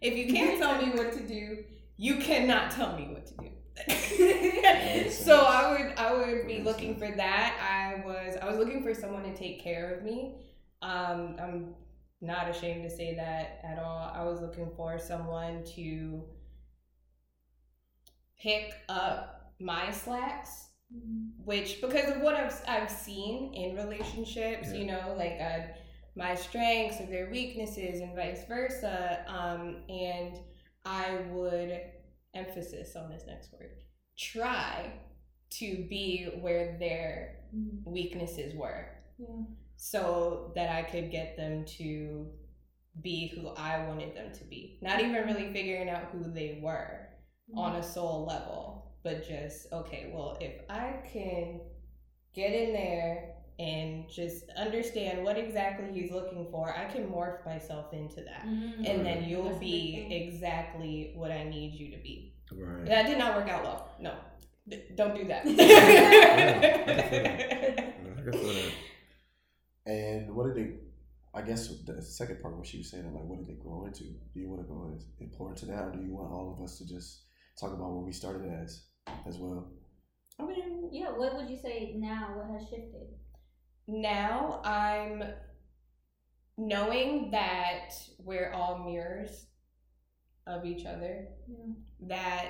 If 0.00 0.16
you 0.16 0.32
can't 0.32 0.58
tell 0.58 0.80
me 0.80 0.90
what 0.90 1.12
to 1.12 1.26
do, 1.26 1.64
you 1.96 2.16
cannot 2.16 2.70
tell 2.70 2.96
me 2.96 3.08
what 3.12 3.26
to 3.26 3.34
do. 3.34 5.10
so. 5.10 5.44
I 5.44 5.70
would 5.70 5.98
I 5.98 6.12
would 6.12 6.46
be 6.46 6.60
looking 6.60 6.96
for 6.96 7.10
that. 7.10 7.56
I 7.60 8.06
was 8.06 8.36
I 8.40 8.46
was 8.46 8.58
looking 8.58 8.82
for 8.82 8.94
someone 8.94 9.22
to 9.22 9.34
take 9.34 9.62
care 9.62 9.94
of 9.94 10.04
me. 10.04 10.36
Um, 10.82 11.36
I'm 11.40 11.74
not 12.20 12.48
ashamed 12.48 12.82
to 12.82 12.90
say 12.90 13.14
that 13.14 13.60
at 13.64 13.78
all. 13.78 14.12
I 14.14 14.24
was 14.24 14.40
looking 14.40 14.70
for 14.76 14.98
someone 14.98 15.64
to 15.76 16.24
pick 18.40 18.72
up 18.88 19.52
my 19.60 19.90
slacks 19.90 20.67
which 21.44 21.80
because 21.80 22.10
of 22.14 22.22
what 22.22 22.34
I've, 22.34 22.54
I've 22.66 22.90
seen 22.90 23.52
in 23.54 23.76
relationships 23.76 24.68
Yeah. 24.68 24.74
you 24.74 24.86
know 24.86 25.14
like 25.16 25.38
uh, 25.40 25.60
my 26.16 26.34
strengths 26.34 27.00
or 27.00 27.06
their 27.06 27.30
weaknesses 27.30 28.00
and 28.00 28.14
vice 28.16 28.40
versa 28.48 29.24
um, 29.28 29.76
and 29.88 30.38
i 30.84 31.18
would 31.30 31.80
emphasis 32.34 32.96
on 32.96 33.10
this 33.10 33.24
next 33.26 33.52
word 33.52 33.70
try 34.18 34.92
to 35.50 35.86
be 35.88 36.28
where 36.40 36.76
their 36.78 37.36
weaknesses 37.84 38.54
were. 38.54 38.86
Yeah. 39.18 39.26
so 39.76 40.52
that 40.54 40.70
i 40.70 40.82
could 40.82 41.10
get 41.10 41.36
them 41.36 41.64
to 41.78 42.26
be 43.02 43.28
who 43.34 43.48
i 43.48 43.86
wanted 43.86 44.14
them 44.16 44.32
to 44.32 44.44
be. 44.44 44.78
Not 44.82 45.00
even 45.00 45.24
really 45.24 45.52
figuring 45.52 45.88
out 45.88 46.10
who 46.12 46.30
they 46.32 46.60
were 46.62 47.08
on 47.56 47.76
a 47.76 47.82
soul 47.82 48.26
level, 48.26 48.87
but 49.02 49.26
just 49.26 49.72
okay, 49.72 50.10
well, 50.14 50.36
if 50.40 50.52
I 50.68 51.00
can 51.12 51.60
get 52.34 52.52
in 52.52 52.72
there 52.72 53.34
and 53.58 54.08
just 54.08 54.44
understand 54.56 55.24
what 55.24 55.36
exactly 55.36 55.90
he's 55.92 56.12
looking 56.12 56.46
for, 56.50 56.76
I 56.76 56.84
can 56.84 57.08
morph 57.08 57.44
myself 57.44 57.92
into 57.92 58.22
that. 58.22 58.44
Mhm. 58.46 58.88
And 58.88 59.04
then 59.06 59.24
you'll 59.24 59.48
That's 59.48 59.58
be 59.58 60.06
exactly 60.10 61.12
what 61.16 61.32
I 61.32 61.44
need 61.44 61.72
you 61.74 61.90
to 61.96 62.02
be. 62.02 62.34
Right. 62.52 62.86
That 62.86 63.06
did 63.06 63.18
not 63.18 63.36
work 63.36 63.48
out 63.48 63.62
well. 63.64 63.90
No. 64.00 64.14
D- 64.68 64.82
don't 64.94 65.14
do 65.14 65.24
that. 65.28 65.44
Yeah, 65.46 66.56
I 66.56 66.62
can 66.62 67.10
feel 67.10 67.22
that. 67.22 67.78
I 68.18 68.22
can 68.22 68.32
feel 68.32 68.52
that. 68.52 68.72
And 69.86 70.34
what 70.34 70.46
did 70.46 70.56
they? 70.56 70.74
I 71.34 71.42
guess 71.42 71.68
the 71.86 72.00
second 72.02 72.40
part, 72.42 72.56
what 72.56 72.66
she 72.66 72.78
was 72.78 72.90
saying, 72.90 73.12
like, 73.14 73.24
what 73.24 73.38
did 73.38 73.46
they 73.48 73.60
grow 73.62 73.84
into? 73.86 74.04
Do 74.04 74.40
you 74.40 74.48
want 74.48 74.62
to 74.62 74.68
go 74.68 74.82
and 74.84 75.02
implore 75.20 75.50
into 75.50 75.66
that, 75.66 75.82
or 75.84 75.92
do 75.92 76.00
you 76.02 76.12
want 76.12 76.32
all 76.32 76.54
of 76.56 76.62
us 76.64 76.78
to 76.78 76.86
just 76.86 77.24
talk 77.60 77.72
about 77.72 77.90
what 77.92 78.04
we 78.04 78.12
started 78.12 78.50
as, 78.50 78.84
as 79.26 79.38
well? 79.38 79.70
I 80.38 80.44
mean, 80.44 80.88
Yeah, 80.92 81.10
what 81.10 81.34
would 81.36 81.48
you 81.50 81.56
say 81.56 81.94
now? 81.96 82.34
What 82.36 82.58
has 82.60 82.68
shifted? 82.68 83.08
now 83.90 84.60
I'm 84.64 85.24
knowing 86.58 87.30
that 87.30 87.90
we're 88.18 88.52
all 88.52 88.78
mirrors 88.84 89.46
of 90.46 90.64
each 90.66 90.84
other. 90.86 91.28
Yeah. 91.48 91.72
that 92.08 92.46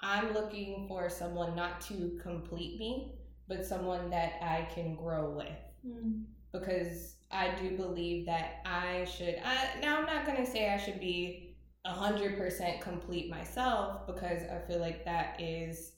I'm 0.00 0.32
looking 0.34 0.86
for 0.88 1.08
someone 1.08 1.54
not 1.54 1.80
to 1.82 2.18
complete 2.22 2.78
me, 2.78 3.14
but 3.48 3.64
someone 3.64 4.10
that 4.10 4.34
I 4.42 4.68
can 4.74 4.96
grow 4.96 5.30
with. 5.30 5.58
Mm. 5.86 6.24
Because 6.52 7.16
I 7.30 7.54
do 7.54 7.76
believe 7.76 8.26
that 8.26 8.62
I 8.64 9.04
should. 9.04 9.36
I, 9.44 9.80
now, 9.80 9.98
I'm 9.98 10.06
not 10.06 10.26
going 10.26 10.44
to 10.44 10.50
say 10.50 10.70
I 10.70 10.76
should 10.76 11.00
be 11.00 11.51
100% 11.86 12.80
complete 12.80 13.28
myself 13.30 14.06
because 14.06 14.42
I 14.44 14.58
feel 14.68 14.78
like 14.78 15.04
that 15.04 15.40
is 15.40 15.92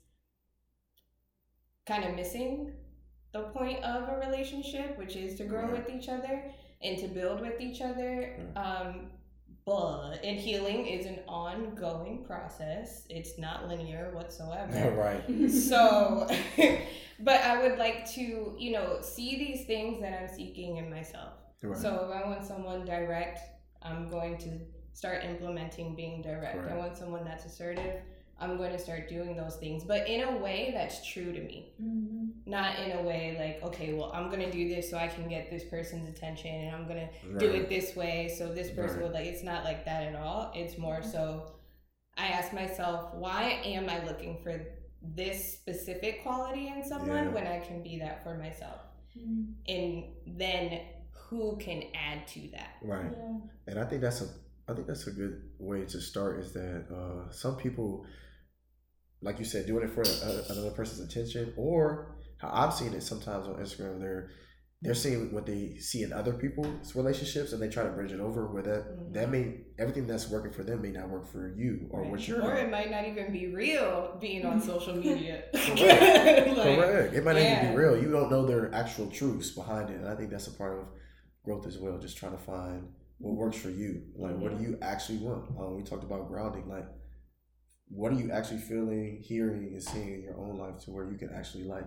kind 1.87 2.05
of 2.05 2.14
missing 2.14 2.73
the 3.33 3.43
point 3.45 3.83
of 3.85 4.09
a 4.09 4.19
relationship, 4.26 4.97
which 4.99 5.17
is 5.17 5.37
to 5.38 5.45
grow 5.45 5.62
Right. 5.64 5.73
with 5.87 5.91
each 5.91 6.09
other 6.09 6.50
and 6.83 6.99
to 6.99 7.09
build 7.09 7.41
with 7.41 7.61
each 7.61 7.81
other. 7.83 8.37
Mm. 8.38 8.57
Um, 8.57 9.11
but 9.67 10.19
and 10.23 10.38
healing 10.38 10.87
is 10.87 11.07
an 11.07 11.21
ongoing 11.26 12.25
process. 12.25 13.07
It's 13.09 13.38
not 13.38 13.67
linear 13.69 14.11
whatsoever. 14.14 14.91
right. 15.29 15.50
so, 15.50 16.29
but 17.21 17.41
I 17.41 17.62
would 17.62 17.79
like 17.79 18.11
to, 18.12 18.55
you 18.59 18.73
know, 18.73 18.99
see 19.00 19.37
these 19.37 19.67
things 19.67 20.00
that 20.00 20.12
I'm 20.23 20.29
seeking 20.29 20.76
in 20.76 20.91
myself. 20.91 21.33
Right. 21.62 21.76
So 21.79 22.09
if 22.09 22.25
I 22.25 22.29
want 22.29 22.45
someone 22.45 22.85
direct, 22.85 23.41
I'm 23.83 24.09
going 24.11 24.38
to 24.38 24.61
start 24.95 25.23
implementing 25.25 25.95
being 25.95 26.23
direct. 26.23 26.67
I 26.71 26.77
want 26.77 26.97
someone 26.97 27.25
that's 27.25 27.45
assertive. 27.45 28.01
I'm 28.41 28.57
going 28.57 28.73
to 28.73 28.79
start 28.79 29.09
doing 29.09 29.37
those 29.37 29.57
things, 29.57 29.85
but 29.85 30.09
in 30.09 30.23
a 30.23 30.37
way 30.39 30.71
that's 30.75 31.07
true 31.07 31.33
to 31.33 31.41
me 31.41 31.73
Mhm. 31.81 32.31
not 32.47 32.79
in 32.81 32.91
a 32.99 33.03
way 33.03 33.37
like 33.39 33.63
okay 33.69 33.95
well 33.95 34.11
i'm 34.13 34.29
gonna 34.31 34.51
do 34.51 34.69
this 34.69 34.91
so 34.91 34.99
i 34.99 35.07
can 35.09 35.29
get 35.29 35.49
this 35.51 35.65
person's 35.65 36.09
attention 36.09 36.51
and 36.55 36.75
i'm 36.77 36.87
gonna 36.87 37.09
do 37.39 37.49
it 37.51 37.69
this 37.71 37.95
way 37.97 38.29
so 38.37 38.53
this 38.53 38.71
person 38.71 38.97
Right. 38.97 39.05
would 39.05 39.13
like 39.13 39.27
it's 39.27 39.43
not 39.45 39.65
like 39.65 39.85
that 39.87 40.03
at 40.03 40.15
all 40.17 40.53
it's 40.55 40.77
more 40.77 40.99
Mhm. 41.01 41.05
so 41.13 41.53
i 42.19 42.27
ask 42.27 42.53
myself 42.53 43.15
why 43.15 43.43
am 43.65 43.89
i 43.89 44.05
looking 44.05 44.37
for 44.43 44.61
this 45.01 45.55
specific 45.55 46.23
quality 46.23 46.69
in 46.69 46.83
someone 46.85 47.27
Yeah. 47.27 47.35
when 47.37 47.47
i 47.47 47.61
can 47.61 47.83
be 47.83 47.99
that 48.01 48.23
for 48.25 48.35
myself 48.37 48.81
Mhm. 49.17 49.55
and 49.69 50.05
then 50.39 50.81
who 51.13 51.57
can 51.57 51.85
add 51.95 52.27
to 52.29 52.41
that 52.49 52.77
Right. 52.83 53.11
Yeah. 53.13 53.39
And 53.69 53.79
I 53.79 53.85
think 53.87 54.03
that's 54.03 54.21
a 54.21 54.29
I 54.68 54.73
think 54.75 54.87
that's 54.87 55.06
a 55.06 55.11
good 55.12 55.42
way 55.59 55.85
to 55.85 56.00
start 56.00 56.40
is 56.40 56.52
that 56.52 56.87
uh, 56.94 57.30
some 57.30 57.56
people, 57.56 58.06
like 59.21 59.38
you 59.38 59.44
said, 59.44 59.66
doing 59.66 59.85
it 59.85 59.90
for 59.90 60.02
a, 60.02 60.52
another 60.52 60.71
person's 60.71 61.00
attention, 61.09 61.52
or 61.56 62.16
how 62.38 62.50
I've 62.52 62.75
seen 62.75 62.92
it 62.94 63.02
sometimes 63.02 63.47
on 63.47 63.54
Instagram, 63.56 64.00
they're 64.00 64.30
they're 64.83 64.92
seeing 64.94 65.33
what 65.33 65.47
they 65.47 65.76
see 65.78 66.02
in 66.02 66.12
other 66.12 66.35
people's 66.35 66.94
relationships 66.94 67.52
and 67.54 67.62
they 67.62 67.68
try 67.71 67.85
to 67.85 67.88
bridge 67.88 68.12
it 68.12 68.21
over 68.21 68.52
where 68.52 68.62
that 68.62 69.14
that 69.14 69.30
may 69.30 69.54
everything 69.78 70.06
that's 70.06 70.28
working 70.28 70.52
for 70.52 70.62
them 70.62 70.83
may 70.83 70.90
not 70.90 71.09
work 71.09 71.26
for 71.33 71.54
you 71.56 71.87
or 71.90 72.02
Right. 72.02 72.11
what 72.11 72.28
you're 72.28 72.42
or 72.42 72.54
it 72.54 72.71
might 72.71 72.90
not 72.90 73.06
even 73.09 73.33
be 73.33 73.47
real 73.47 74.18
being 74.21 74.44
on 74.44 74.61
social 74.73 74.94
media 74.94 75.44
Correct. 75.54 76.49
Like, 76.59 76.76
correct. 76.78 77.14
It 77.14 77.25
might 77.25 77.33
not 77.35 77.42
even 77.42 77.71
be 77.71 77.76
real. 77.76 77.97
You 77.99 78.11
don't 78.11 78.30
know 78.30 78.44
their 78.44 78.75
actual 78.75 79.06
truths 79.06 79.52
behind 79.52 79.88
it, 79.88 80.00
and 80.00 80.09
I 80.09 80.16
think 80.16 80.28
that's 80.28 80.49
a 80.49 80.52
part 80.52 80.78
of 80.78 80.85
growth 81.47 81.66
as 81.66 81.78
well. 81.78 81.99
Just 81.99 82.18
trying 82.18 82.33
to 82.33 82.42
find 82.44 82.88
what 83.18 83.35
works 83.35 83.56
for 83.56 83.71
you. 83.71 84.02
Like, 84.16 84.37
what 84.38 84.56
do 84.56 84.62
you 84.62 84.78
actually 84.83 85.18
want? 85.18 85.50
Um, 85.59 85.76
we 85.76 85.83
talked 85.83 86.04
about 86.04 86.28
grounding. 86.28 86.68
Like, 86.68 86.87
what 87.88 88.12
are 88.12 88.16
you 88.16 88.30
actually 88.30 88.59
feeling, 88.61 89.18
hearing, 89.23 89.68
and 89.73 89.83
seeing 89.83 90.14
in 90.14 90.23
your 90.23 90.37
own 90.38 90.59
life 90.59 90.78
to 90.85 90.90
where 90.90 91.11
you 91.11 91.16
can 91.16 91.30
actually 91.35 91.64
like 91.64 91.85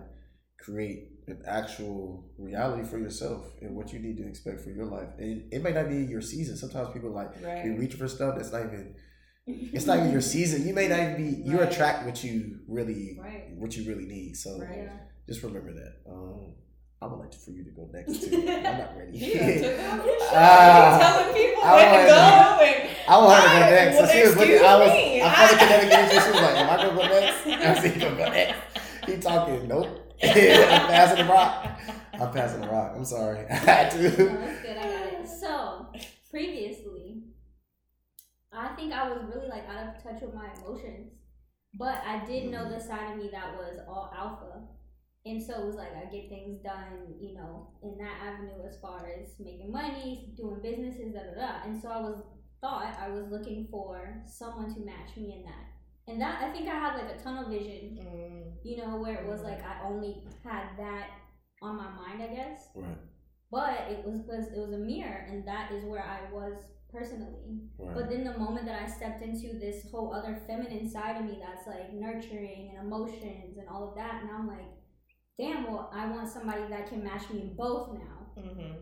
create 0.60 1.10
an 1.26 1.42
actual 1.46 2.24
reality 2.38 2.88
for 2.88 2.98
yourself 2.98 3.46
and 3.60 3.74
what 3.76 3.92
you 3.92 3.98
need 3.98 4.16
to 4.16 4.26
expect 4.26 4.60
for 4.60 4.70
your 4.70 4.86
life. 4.86 5.08
And 5.18 5.52
it 5.52 5.62
may 5.62 5.72
not 5.72 5.88
be 5.88 5.96
your 5.98 6.20
season. 6.20 6.56
Sometimes 6.56 6.88
people 6.92 7.10
like 7.10 7.30
right 7.42 7.62
be 7.64 7.70
reaching 7.70 7.98
for 7.98 8.08
stuff 8.08 8.36
that's 8.36 8.52
not 8.52 8.64
even. 8.64 8.94
It's 9.46 9.86
not 9.86 9.98
even 9.98 10.12
your 10.12 10.20
season. 10.20 10.66
You 10.66 10.74
may 10.74 10.88
not 10.88 11.00
even 11.00 11.16
be. 11.16 11.42
You 11.50 11.58
Right. 11.60 11.70
attract 11.72 12.04
what 12.06 12.22
you 12.24 12.60
really 12.68 13.18
right 13.20 13.50
what 13.56 13.76
you 13.76 13.88
really 13.88 14.06
need. 14.06 14.36
So 14.36 14.58
Right. 14.58 14.90
Just 15.26 15.42
remember 15.42 15.72
that. 15.74 15.94
Um, 16.10 16.54
I 17.00 17.06
would 17.06 17.18
like 17.20 17.32
for 17.34 17.52
you 17.52 17.62
to 17.64 17.70
go 17.70 17.88
next 17.92 18.20
too. 18.24 18.36
I'm 18.48 18.78
not 18.78 18.96
ready. 18.96 19.18
You 19.18 19.34
done 19.38 19.48
took 19.62 19.78
off 19.78 20.04
your 20.04 20.18
shirt. 20.18 20.28
Ah, 20.34 20.98
telling 21.00 21.34
people 21.34 21.62
I 21.62 21.74
where 21.74 22.02
to 22.02 22.08
go 22.08 22.64
and 22.64 22.96
I 23.08 23.18
want 23.18 23.42
her 23.42 23.48
to 23.48 23.58
go 23.58 23.64
I- 23.66 23.70
next. 23.70 23.96
So 23.96 24.02
well, 24.02 24.12
she 24.12 24.20
was 24.22 24.36
looking. 24.36 24.52
excuse 24.54 24.68
I 24.68 24.78
was. 24.78 24.92
me. 24.92 25.22
I 25.22 25.34
found 25.34 25.50
the 25.50 25.56
kinetic 25.64 25.92
energy. 25.92 26.18
She 26.18 26.30
was 26.32 26.40
like, 26.42 26.56
"Am 26.56 26.70
I 26.70 26.76
gonna 26.76 26.96
go 26.96 27.06
next?" 27.06 27.46
I 27.46 27.70
was 27.72 27.84
like, 27.84 28.00
"Gonna 28.00 28.16
go 28.16 28.28
next." 28.30 28.58
He 29.06 29.16
talking. 29.18 29.68
Nope. 29.68 30.14
I'm 30.22 30.30
passing 30.90 31.26
the 31.26 31.32
rock. 31.32 31.80
I'm 32.14 32.32
passing 32.32 32.60
the 32.62 32.68
rock. 32.68 32.92
I'm 32.96 33.04
sorry. 33.04 33.46
I 33.48 33.54
had 33.54 33.94
No, 33.94 34.00
to. 34.10 34.10
that's 34.10 34.62
good. 34.62 34.76
I 34.76 34.82
got 34.82 35.06
it. 35.12 35.28
So 35.28 35.86
previously, 36.30 37.22
I 38.52 38.68
think 38.74 38.92
I 38.92 39.08
was 39.08 39.22
really 39.32 39.48
like 39.48 39.68
out 39.68 39.94
of 39.96 40.02
touch 40.02 40.20
with 40.20 40.34
my 40.34 40.48
emotions, 40.56 41.12
but 41.78 42.02
I 42.04 42.24
did 42.26 42.50
know 42.50 42.68
the 42.68 42.80
side 42.80 43.12
of 43.12 43.18
me 43.18 43.28
that 43.32 43.54
was 43.56 43.78
all 43.88 44.10
alpha, 44.16 44.66
and 45.30 45.42
so 45.42 45.60
it 45.60 45.66
was 45.66 45.76
like 45.76 45.94
I 45.94 46.04
get 46.10 46.28
things 46.28 46.58
done, 46.62 47.14
you 47.20 47.34
know, 47.34 47.68
in 47.82 47.96
that 47.98 48.16
avenue 48.22 48.66
as 48.68 48.78
far 48.80 49.10
as 49.20 49.34
making 49.38 49.70
money, 49.70 50.32
doing 50.36 50.60
businesses, 50.62 51.12
da 51.14 51.20
da 51.20 51.34
da. 51.40 51.52
And 51.64 51.80
so 51.80 51.88
I 51.88 52.00
was 52.00 52.22
thought 52.60 52.96
I 53.00 53.08
was 53.08 53.28
looking 53.30 53.68
for 53.70 54.22
someone 54.26 54.72
to 54.74 54.80
match 54.80 55.16
me 55.16 55.34
in 55.36 55.44
that. 55.44 55.66
And 56.08 56.20
that 56.20 56.42
I 56.42 56.50
think 56.52 56.68
I 56.68 56.74
had 56.74 56.96
like 56.96 57.14
a 57.14 57.22
tunnel 57.22 57.48
vision, 57.50 57.98
Mm. 58.00 58.52
you 58.64 58.78
know, 58.78 58.96
where 58.96 59.16
it 59.22 59.26
was 59.28 59.42
like 59.42 59.62
I 59.62 59.86
only 59.86 60.24
had 60.42 60.76
that 60.78 61.10
on 61.62 61.76
my 61.76 61.90
mind, 61.90 62.22
I 62.22 62.34
guess. 62.34 62.68
Right. 62.74 62.96
But 63.50 63.90
it 63.90 64.04
was 64.04 64.20
because 64.20 64.48
it 64.48 64.58
was 64.58 64.72
a 64.72 64.78
mirror, 64.78 65.26
and 65.30 65.46
that 65.46 65.72
is 65.72 65.84
where 65.84 66.02
I 66.04 66.32
was 66.32 66.54
personally. 66.92 67.60
Right. 67.78 67.94
But 67.94 68.10
then 68.10 68.24
the 68.24 68.36
moment 68.38 68.66
that 68.66 68.82
I 68.82 68.86
stepped 68.86 69.22
into 69.22 69.58
this 69.58 69.86
whole 69.90 70.12
other 70.12 70.40
feminine 70.46 70.88
side 70.88 71.16
of 71.16 71.24
me 71.24 71.40
that's 71.40 71.66
like 71.66 71.92
nurturing 71.92 72.72
and 72.74 72.86
emotions 72.86 73.56
and 73.58 73.68
all 73.68 73.88
of 73.88 73.94
that, 73.96 74.22
and 74.22 74.30
I'm 74.30 74.46
like, 74.46 74.68
damn, 75.38 75.70
well, 75.70 75.90
I 75.94 76.06
want 76.08 76.28
somebody 76.28 76.62
that 76.68 76.88
can 76.88 77.02
match 77.04 77.30
me 77.30 77.42
in 77.42 77.54
both 77.54 77.92
now. 77.92 78.42
Mm-hmm. 78.42 78.72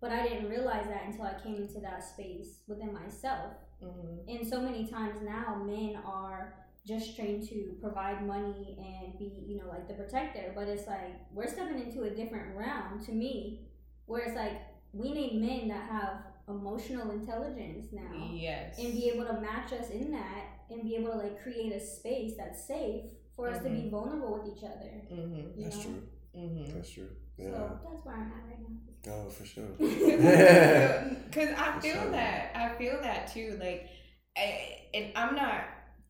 But 0.00 0.12
I 0.12 0.22
didn't 0.22 0.48
realize 0.48 0.86
that 0.86 1.04
until 1.06 1.24
I 1.24 1.34
came 1.42 1.56
into 1.56 1.80
that 1.80 2.04
space 2.04 2.60
within 2.68 2.92
myself. 2.92 3.52
Mm-hmm. 3.82 4.28
And 4.28 4.46
so 4.46 4.60
many 4.60 4.86
times 4.86 5.20
now, 5.22 5.62
men 5.64 5.98
are 6.04 6.54
just 6.86 7.16
trained 7.16 7.48
to 7.48 7.74
provide 7.80 8.26
money 8.26 8.76
and 8.78 9.18
be, 9.18 9.44
you 9.46 9.58
know, 9.58 9.68
like 9.68 9.88
the 9.88 9.94
protector. 9.94 10.52
But 10.54 10.68
it's 10.68 10.86
like 10.86 11.14
we're 11.32 11.46
stepping 11.46 11.80
into 11.80 12.02
a 12.02 12.10
different 12.10 12.54
realm 12.54 13.02
to 13.06 13.12
me, 13.12 13.62
where 14.06 14.22
it's 14.22 14.36
like 14.36 14.60
we 14.92 15.12
need 15.12 15.40
men 15.40 15.68
that 15.68 15.88
have 15.90 16.22
emotional 16.48 17.10
intelligence 17.10 17.86
now 17.90 18.30
Yes. 18.30 18.78
and 18.78 18.92
be 18.92 19.08
able 19.08 19.24
to 19.24 19.40
match 19.40 19.72
us 19.72 19.88
in 19.88 20.10
that 20.10 20.44
and 20.70 20.82
be 20.82 20.94
able 20.96 21.12
to 21.12 21.16
like 21.16 21.42
create 21.42 21.72
a 21.72 21.80
space 21.80 22.34
that's 22.36 22.66
safe 22.66 23.06
for 23.36 23.48
us 23.48 23.62
to 23.62 23.68
be 23.70 23.88
vulnerable 23.90 24.38
with 24.42 24.56
each 24.56 24.64
other. 24.64 24.90
Mm-hmm. 25.12 25.62
That's 25.62 25.76
know? 25.78 25.82
true. 25.82 26.02
Mm-hmm. 26.36 26.74
That's 26.76 26.90
true. 26.90 27.08
Yeah. 27.36 27.50
So 27.52 27.78
that's 27.90 28.04
where 28.04 28.14
I'm 28.14 28.32
at 28.32 28.44
right 28.46 28.58
now. 29.06 29.12
oh, 29.12 29.28
for 29.30 29.44
sure. 29.44 29.64
Because 31.24 31.48
I 31.58 31.72
For 31.74 31.80
feel 31.80 31.94
sure. 32.02 32.10
that. 32.12 32.52
I 32.54 32.78
feel 32.78 33.00
that 33.02 33.32
too. 33.32 33.56
Like, 33.60 33.88
I, 34.36 34.78
and 34.94 35.12
I'm 35.16 35.34
not 35.34 35.64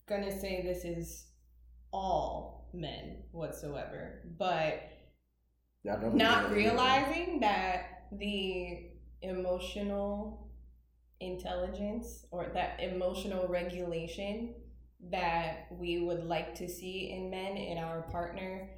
gonna 0.07 0.39
say 0.39 0.63
this 0.63 0.85
is 0.85 1.27
all 1.93 2.69
men 2.75 3.23
whatsoever, 3.33 4.21
but 4.39 4.83
Yeah, 5.83 5.95
I 5.97 6.01
know 6.03 6.11
not 6.11 6.51
we- 6.51 6.57
realizing 6.57 7.41
that 7.41 8.07
the 8.13 8.91
emotional 9.23 10.51
intelligence 11.21 12.27
or 12.31 12.47
that 12.55 12.81
emotional 12.83 13.47
regulation 13.49 14.55
that 15.11 15.67
we 15.71 15.99
would 16.01 16.25
like 16.25 16.55
to 16.57 16.69
see 16.69 17.11
in 17.13 17.31
men 17.31 17.57
in 17.57 17.79
our 17.79 18.03
partner 18.03 18.71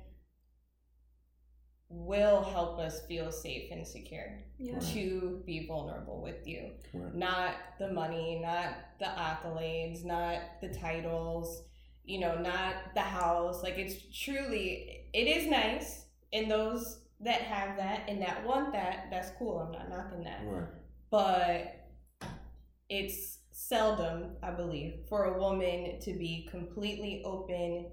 will 1.89 2.43
help 2.43 2.79
us 2.79 3.07
feel 3.07 3.31
safe 3.31 3.71
and 3.71 3.87
secure 3.87 4.43
Yeah. 4.59 4.79
to 4.81 5.43
be 5.47 5.67
vulnerable 5.67 6.21
with 6.21 6.47
you 6.47 6.73
Correct. 6.91 7.15
not 7.15 7.55
the 7.79 7.93
money, 7.93 8.41
not 8.41 8.75
the 8.99 9.05
accolades, 9.05 10.05
not 10.05 10.61
the 10.61 10.69
titles, 10.75 11.63
you 12.05 12.19
know, 12.19 12.39
not 12.39 12.75
the 12.95 13.01
house. 13.03 13.63
Like 13.63 13.79
it's 13.79 13.97
truly, 14.25 15.09
it 15.13 15.27
is 15.29 15.47
nice. 15.49 16.07
And 16.33 16.51
those 16.51 17.05
that 17.21 17.43
have 17.43 17.77
that 17.77 18.09
and 18.09 18.21
that 18.21 18.45
want 18.45 18.73
that, 18.73 19.07
that's 19.11 19.31
cool. 19.39 19.59
I'm 19.59 19.73
not 19.73 19.89
knocking 19.89 20.25
that. 20.25 20.41
Right. 20.45 20.69
But 21.11 22.29
it's 22.89 23.36
seldom, 23.57 24.37
I 24.43 24.51
believe, 24.51 25.07
for 25.09 25.25
a 25.25 25.39
woman 25.39 25.99
to 26.01 26.13
be 26.13 26.47
completely 26.51 27.23
open 27.25 27.91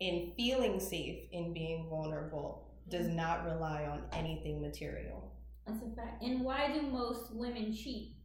in 0.00 0.32
feeling 0.34 0.80
safe 0.80 1.28
in 1.30 1.52
being 1.52 1.88
vulnerable 1.90 2.72
does 2.88 3.06
not 3.06 3.44
rely 3.44 3.84
on 3.84 4.04
anything 4.12 4.62
material. 4.62 5.30
That's 5.66 5.82
a 5.82 5.94
fact. 5.94 6.22
And 6.22 6.40
why 6.40 6.72
do 6.72 6.80
most 6.80 7.34
women 7.34 7.74
cheat? 7.74 8.16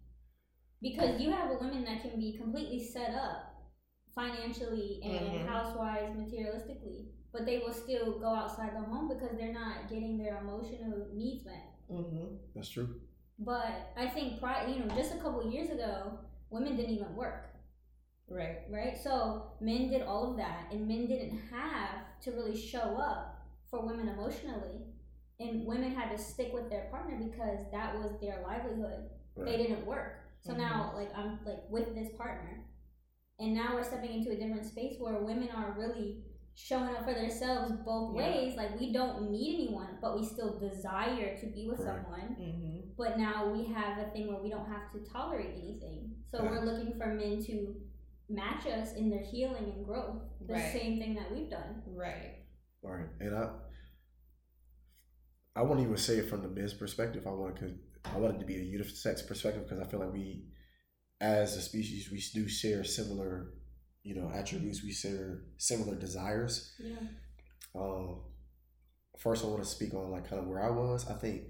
Because 0.82 1.20
you 1.20 1.32
have 1.32 1.50
women 1.60 1.84
that 1.84 2.02
can 2.02 2.18
be 2.18 2.38
completely 2.38 2.82
set 2.82 3.14
up 3.14 3.56
financially 4.16 5.02
and 5.04 5.26
Mhm. 5.42 5.46
house-wise, 5.46 6.16
materialistically, 6.16 7.10
but 7.34 7.46
they 7.46 7.60
will 7.60 7.74
still 7.74 8.20
go 8.20 8.28
outside 8.34 8.74
the 8.74 8.80
home 8.80 9.10
because 9.10 9.36
they're 9.38 9.52
not 9.54 9.90
getting 9.90 10.18
their 10.18 10.38
emotional 10.38 11.10
needs 11.14 11.44
met. 11.44 11.74
Mm-hmm. 11.92 12.36
That's 12.56 12.70
true. 12.70 13.02
But 13.38 13.92
I 13.98 14.08
think, 14.08 14.40
pri- 14.40 14.68
you 14.68 14.80
know, 14.80 14.96
just 14.96 15.14
a 15.14 15.18
couple 15.18 15.52
years 15.52 15.70
ago, 15.70 16.20
women 16.54 16.78
didn't 16.78 16.94
even 16.94 17.16
work. 17.16 17.50
Right. 18.30 18.60
right? 18.70 18.98
So 19.04 19.52
men 19.60 19.90
did 19.90 20.04
all 20.04 20.32
of 20.32 20.38
that, 20.38 20.68
and 20.72 20.88
men 20.88 21.08
didn't 21.08 21.38
have 21.52 22.22
to 22.22 22.32
really 22.32 22.56
show 22.56 22.96
up 22.98 23.46
for 23.70 23.86
women 23.86 24.08
emotionally, 24.08 24.86
and 25.40 25.66
women 25.66 25.94
had 25.94 26.16
to 26.16 26.18
stick 26.18 26.52
with 26.54 26.70
their 26.70 26.88
partner 26.90 27.20
because 27.20 27.60
that 27.72 27.96
was 27.96 28.12
their 28.22 28.42
livelihood. 28.44 29.10
They 29.36 29.58
didn't 29.58 29.86
work. 29.86 30.20
So 30.42 30.52
mm-hmm. 30.52 30.62
now, 30.62 30.94
like 30.96 31.10
I'm 31.16 31.40
like 31.46 31.64
with 31.70 31.96
this 31.96 32.10
partner, 32.18 32.64
and 33.40 33.54
now 33.54 33.74
we're 33.74 33.84
stepping 33.84 34.14
into 34.14 34.32
a 34.32 34.36
different 34.36 34.66
space 34.66 34.96
where 35.00 35.18
women 35.20 35.50
are 35.56 35.76
really 35.78 36.24
showing 36.56 36.90
up 36.96 37.04
for 37.06 37.14
themselves 37.14 37.72
both 37.86 38.16
Yeah. 38.16 38.22
ways. 38.36 38.56
Like 38.56 38.80
we 38.80 38.94
don't 38.94 39.32
need 39.32 39.56
anyone, 39.68 39.98
but 40.02 40.18
we 40.20 40.26
still 40.26 40.60
desire 40.60 41.38
to 41.40 41.46
be 41.48 41.68
with 41.68 41.80
Correct. 41.80 42.04
someone. 42.04 42.36
Mm-hmm. 42.40 42.80
But 42.98 43.18
now 43.18 43.52
we 43.52 43.66
have 43.74 43.98
a 43.98 44.12
thing 44.12 44.28
where 44.28 44.42
we 44.42 44.50
don't 44.50 44.70
have 44.70 44.92
to 44.94 45.00
tolerate 45.12 45.56
anything. 45.58 46.16
So 46.32 46.44
we're 46.44 46.64
looking 46.66 46.94
for 46.98 47.08
men 47.08 47.44
to 47.46 47.76
match 48.30 48.66
us 48.68 48.94
in 48.94 49.10
their 49.10 49.24
healing 49.24 49.64
and 49.76 49.86
growth. 49.86 50.22
The 50.48 50.54
Right. 50.54 50.74
same 50.74 51.00
thing 51.00 51.16
that 51.16 51.32
we've 51.32 51.50
done. 51.50 51.82
Right. 51.88 52.46
Right. 52.82 53.08
And 53.20 53.36
I 53.36 53.50
I 55.56 55.62
won't 55.62 55.82
even 55.82 55.98
say 55.98 56.18
it 56.18 56.30
from 56.30 56.42
the 56.42 56.48
men's 56.50 56.74
perspective. 56.74 57.28
I 57.28 57.32
want 57.32 57.58
to 57.58 57.76
I 58.06 58.18
want 58.18 58.36
it 58.36 58.40
to 58.40 58.46
be 58.46 58.56
a 58.58 58.60
unisex 58.80 59.26
perspective 59.28 59.64
because 59.64 59.80
I 59.80 59.90
feel 59.90 60.00
like 60.02 60.12
we 60.14 60.48
as 61.22 61.56
a 61.56 61.62
species 61.62 62.12
we 62.12 62.22
do 62.34 62.48
share 62.50 62.84
similar, 62.84 63.54
you 64.04 64.16
know, 64.16 64.32
attributes. 64.34 64.84
We 64.84 64.92
share 64.92 65.42
similar 65.58 65.96
desires. 65.96 66.74
Yeah. 66.80 66.96
Um, 67.76 68.22
first, 69.18 69.44
I 69.44 69.48
want 69.48 69.64
to 69.64 69.70
speak 69.70 69.94
on 69.94 70.12
like 70.12 70.30
kind 70.30 70.42
of 70.42 70.48
where 70.48 70.64
I 70.64 70.70
was. 70.70 71.10
I 71.10 71.14
think 71.14 71.44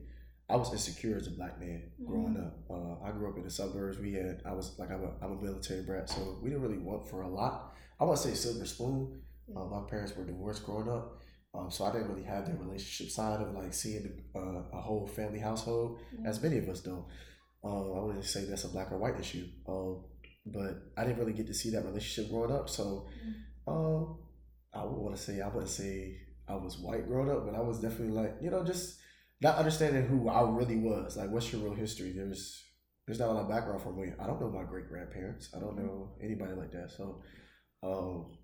I 0.49 0.55
was 0.55 0.71
insecure 0.71 1.17
as 1.17 1.27
a 1.27 1.31
black 1.31 1.59
man 1.59 1.91
growing 2.05 2.37
up. 2.37 2.59
Uh, 2.69 3.05
I 3.05 3.11
grew 3.11 3.29
up 3.29 3.37
in 3.37 3.43
the 3.43 3.49
suburbs. 3.49 3.97
We 3.97 4.13
had 4.13 4.41
I 4.45 4.53
was 4.53 4.77
like 4.77 4.91
I'm 4.91 5.03
a 5.03 5.25
I'm 5.25 5.37
a 5.37 5.41
military 5.41 5.81
brat, 5.83 6.09
so 6.09 6.37
we 6.41 6.49
didn't 6.49 6.63
really 6.63 6.77
want 6.77 7.07
for 7.09 7.21
a 7.21 7.27
lot. 7.29 7.73
I 7.99 8.03
want 8.03 8.19
to 8.19 8.27
say 8.27 8.33
silver 8.35 8.65
spoon. 8.65 9.21
Uh, 9.55 9.65
my 9.65 9.81
parents 9.89 10.15
were 10.15 10.25
divorced 10.25 10.65
growing 10.65 10.89
up, 10.89 11.19
um, 11.53 11.69
so 11.69 11.85
I 11.85 11.91
didn't 11.91 12.09
really 12.09 12.23
have 12.23 12.45
the 12.45 12.53
relationship 12.57 13.11
side 13.11 13.41
of 13.41 13.53
like 13.53 13.73
seeing 13.73 14.21
uh, 14.35 14.61
a 14.71 14.81
whole 14.81 15.07
family 15.07 15.39
household, 15.39 15.99
as 16.25 16.41
many 16.41 16.57
of 16.57 16.69
us 16.69 16.81
don't. 16.81 17.05
Um, 17.63 17.93
I 17.95 17.99
wouldn't 18.03 18.25
say 18.25 18.45
that's 18.45 18.65
a 18.65 18.69
black 18.69 18.91
or 18.91 18.97
white 18.97 19.19
issue, 19.19 19.47
um, 19.67 20.03
but 20.45 20.91
I 20.97 21.03
didn't 21.03 21.19
really 21.19 21.33
get 21.33 21.47
to 21.47 21.53
see 21.53 21.69
that 21.71 21.85
relationship 21.85 22.31
growing 22.31 22.51
up. 22.51 22.69
So 22.69 23.07
um, 23.67 24.17
I 24.73 24.83
would 24.83 24.97
want 24.97 25.15
to 25.15 25.21
say 25.21 25.41
I 25.41 25.47
wouldn't 25.47 25.69
say 25.69 26.17
I 26.47 26.55
was 26.55 26.77
white 26.77 27.07
growing 27.07 27.31
up, 27.31 27.45
but 27.45 27.55
I 27.55 27.61
was 27.61 27.79
definitely 27.79 28.15
like 28.15 28.35
you 28.41 28.49
know 28.49 28.63
just 28.63 28.99
not 29.41 29.57
understanding 29.57 30.05
who 30.05 30.29
I 30.29 30.49
really 30.49 30.77
was. 30.77 31.17
Like, 31.17 31.29
what's 31.29 31.51
your 31.51 31.61
real 31.61 31.73
history? 31.73 32.11
There's 32.11 32.63
there's 33.05 33.19
not 33.19 33.29
a 33.29 33.33
lot 33.33 33.43
of 33.43 33.49
background 33.49 33.81
for 33.81 33.93
me. 33.93 34.13
I 34.19 34.25
don't 34.25 34.39
know 34.39 34.49
my 34.49 34.63
great 34.63 34.87
grandparents. 34.87 35.49
I 35.55 35.59
don't 35.59 35.77
know 35.77 36.13
anybody 36.21 36.53
like 36.53 36.71
that. 36.71 36.91
So 36.91 37.21
um, 37.83 38.37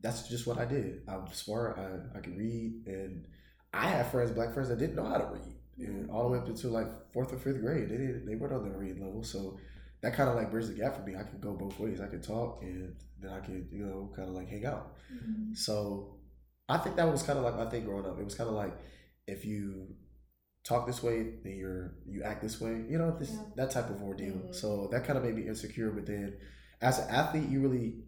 that's 0.00 0.28
just 0.28 0.46
what 0.46 0.58
I 0.58 0.66
did. 0.66 1.02
I'm 1.08 1.32
smart. 1.32 1.78
I, 1.78 2.18
I 2.18 2.20
can 2.20 2.36
read, 2.36 2.82
and 2.86 3.26
I 3.72 3.86
have 3.86 4.10
friends, 4.10 4.30
black 4.30 4.52
friends, 4.52 4.68
that 4.68 4.78
didn't 4.78 4.96
know 4.96 5.06
how 5.06 5.16
to 5.16 5.26
read. 5.32 5.56
And 5.78 6.10
all 6.10 6.24
the 6.24 6.28
way 6.30 6.38
up 6.38 6.46
until 6.46 6.70
like 6.70 6.88
fourth 7.14 7.32
or 7.32 7.38
fifth 7.38 7.60
grade, 7.62 7.88
they 7.88 7.96
didn't. 7.96 8.26
They 8.26 8.34
weren't 8.34 8.52
on 8.52 8.70
the 8.70 8.76
reading 8.76 9.02
level. 9.02 9.24
So 9.24 9.58
that 10.02 10.14
kind 10.14 10.28
of 10.28 10.36
like 10.36 10.50
bridged 10.50 10.68
the 10.68 10.74
gap 10.74 10.96
for 10.96 11.02
me. 11.02 11.14
I 11.16 11.22
could 11.22 11.40
go 11.40 11.52
both 11.52 11.78
ways. 11.78 12.00
I 12.00 12.06
could 12.06 12.22
talk, 12.22 12.62
and 12.62 12.94
then 13.20 13.30
I 13.32 13.40
could 13.40 13.68
you 13.70 13.84
know 13.86 14.12
kind 14.16 14.28
of 14.28 14.34
like 14.34 14.48
hang 14.48 14.66
out. 14.66 14.96
Mhm. 15.12 15.56
So 15.56 16.16
I 16.68 16.78
think 16.78 16.96
that 16.96 17.10
was 17.10 17.22
kind 17.22 17.38
of 17.38 17.44
like 17.44 17.56
my 17.56 17.66
thing 17.70 17.84
growing 17.84 18.06
up. 18.06 18.18
It 18.18 18.24
was 18.24 18.34
kind 18.34 18.48
of 18.48 18.54
like 18.56 18.74
if 19.26 19.44
you 19.44 19.94
talk 20.64 20.86
this 20.86 21.02
way, 21.02 21.34
then 21.42 21.54
you're 21.56 21.94
you 22.06 22.22
act 22.22 22.42
this 22.42 22.60
way. 22.60 22.84
You 22.88 22.98
know, 22.98 23.16
this 23.18 23.30
Yeah. 23.32 23.44
that 23.56 23.70
type 23.70 23.90
of 23.90 24.02
ordeal. 24.02 24.34
Mhm. 24.34 24.54
So 24.54 24.88
that 24.92 25.04
kind 25.04 25.16
of 25.18 25.24
made 25.24 25.34
me 25.36 25.46
insecure. 25.46 25.90
But 25.90 26.06
then, 26.06 26.36
as 26.80 26.98
an 26.98 27.08
athlete, 27.08 27.48
you 27.48 27.60
really 27.60 28.04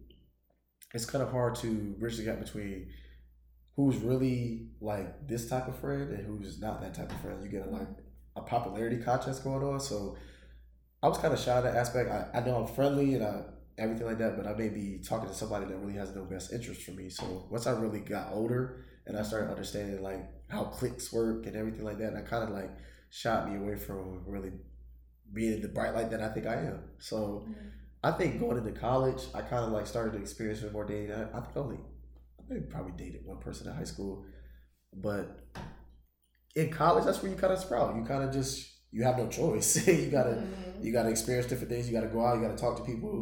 it's 0.93 1.05
kind 1.05 1.21
of 1.23 1.29
hard 1.31 1.55
to 1.55 1.95
bridge 1.99 2.17
the 2.17 2.23
gap 2.23 2.39
between 2.39 2.89
who's 3.75 3.97
really 3.97 4.69
like 4.79 5.27
this 5.27 5.49
type 5.49 5.67
of 5.67 5.77
friend 5.79 6.09
and 6.11 6.25
who's 6.25 6.59
not 6.61 6.79
that 6.81 6.93
type 6.93 7.11
of 7.11 7.19
friend. 7.19 7.43
You 7.43 7.49
get 7.49 7.67
a, 7.67 7.69
like 7.69 7.87
a 8.37 8.41
popularity 8.41 8.97
contest 8.99 9.43
going 9.43 9.63
on. 9.63 9.79
So 9.81 10.15
I 11.05 11.07
was 11.07 11.19
kind 11.19 11.31
of 11.31 11.39
shy 11.39 11.55
in 11.55 11.65
that 11.65 11.75
aspect. 11.75 12.09
I, 12.09 12.39
I 12.39 12.43
know 12.43 12.55
I'm 12.55 12.65
friendly 12.65 13.13
and 13.13 13.23
I 13.23 13.43
everything 13.77 14.07
like 14.07 14.17
that, 14.17 14.35
but 14.35 14.47
I 14.47 14.53
may 14.53 14.69
be 14.69 15.03
talking 15.07 15.29
to 15.29 15.35
somebody 15.35 15.67
that 15.67 15.77
really 15.77 15.99
has 15.99 16.15
no 16.15 16.23
best 16.23 16.51
interest 16.51 16.81
for 16.81 16.91
me. 16.91 17.09
So 17.09 17.45
once 17.51 17.67
I 17.67 17.73
really 17.73 17.99
got 17.99 18.33
older 18.33 18.83
and 19.05 19.15
I 19.15 19.21
started 19.21 19.51
understanding 19.51 20.01
like 20.01 20.27
how 20.49 20.63
cliques 20.63 21.13
work 21.13 21.45
and 21.45 21.55
everything 21.55 21.83
like 21.83 21.99
that, 21.99 22.07
and 22.07 22.17
I 22.17 22.21
kind 22.21 22.43
of 22.43 22.49
like 22.49 22.71
shot 23.11 23.47
me 23.47 23.55
away 23.55 23.75
from 23.75 24.23
really 24.25 24.51
being 25.31 25.61
the 25.61 25.67
bright 25.67 25.93
light 25.93 26.09
that 26.09 26.23
I 26.23 26.29
think 26.29 26.47
I 26.47 26.55
am. 26.55 26.79
So 26.97 27.45
mm-hmm. 27.47 27.67
I 28.03 28.09
think 28.09 28.39
going 28.39 28.57
into 28.57 28.71
college, 28.71 29.25
I 29.35 29.41
kind 29.41 29.63
of 29.63 29.73
like 29.73 29.85
started 29.85 30.13
to 30.13 30.19
experience 30.19 30.63
it 30.63 30.73
more 30.73 30.85
dating. 30.85 31.11
I, 31.11 31.37
I 31.37 31.41
think 31.41 31.55
only, 31.55 31.77
I 32.39 32.51
think 32.51 32.71
probably 32.71 32.93
dated 32.97 33.23
one 33.23 33.37
person 33.37 33.69
in 33.69 33.75
high 33.75 33.83
school, 33.83 34.25
but 34.91 35.45
in 36.55 36.71
college, 36.71 37.05
that's 37.05 37.21
where 37.21 37.31
you 37.31 37.37
kind 37.37 37.53
of 37.53 37.59
sprout. 37.59 37.95
You 37.95 38.03
kind 38.05 38.23
of 38.23 38.33
just 38.33 38.74
you 38.95 39.03
have 39.03 39.17
no 39.17 39.27
choice. 39.39 39.69
you 40.03 40.09
gotta 40.17 40.35
Mhm. 40.41 40.83
you 40.83 40.91
gotta 40.97 41.09
experience 41.15 41.47
different 41.51 41.69
things. 41.73 41.83
You 41.87 41.93
gotta 41.99 42.11
go 42.15 42.21
out. 42.25 42.35
You 42.37 42.43
gotta 42.47 42.57
talk 42.65 42.75
to 42.77 42.83
people. 42.91 43.15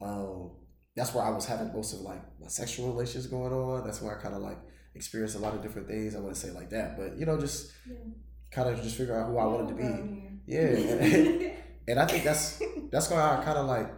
Um, 0.00 0.52
that's 0.96 1.12
where 1.14 1.24
I 1.24 1.30
was 1.38 1.46
having 1.52 1.72
most 1.78 1.92
of 1.94 2.00
like 2.10 2.22
my 2.40 2.48
sexual 2.48 2.86
relations 2.92 3.26
going 3.26 3.52
on. 3.52 3.84
That's 3.86 4.00
where 4.02 4.12
I 4.16 4.22
kind 4.24 4.34
of 4.36 4.42
like 4.42 4.58
experienced 4.94 5.36
a 5.36 5.40
lot 5.46 5.54
of 5.56 5.60
different 5.62 5.86
things. 5.88 6.14
I 6.14 6.18
wouldn't 6.18 6.36
say 6.44 6.50
like 6.60 6.70
that, 6.70 6.96
but 6.98 7.16
you 7.18 7.26
know, 7.26 7.36
just 7.46 7.60
Yeah. 7.88 7.96
kind 8.56 8.68
of 8.68 8.74
just 8.86 8.96
figure 8.96 9.16
out 9.18 9.26
who 9.30 9.36
I 9.38 9.46
wanted 9.52 9.68
to 9.72 9.74
be. 9.82 9.90
Yeah, 10.46 10.60
and, 10.60 11.52
and 11.88 11.96
I 12.00 12.06
think 12.06 12.22
that's 12.24 12.62
that's 12.92 13.10
why 13.10 13.18
I 13.36 13.44
kind 13.44 13.58
of 13.58 13.66
like 13.66 13.88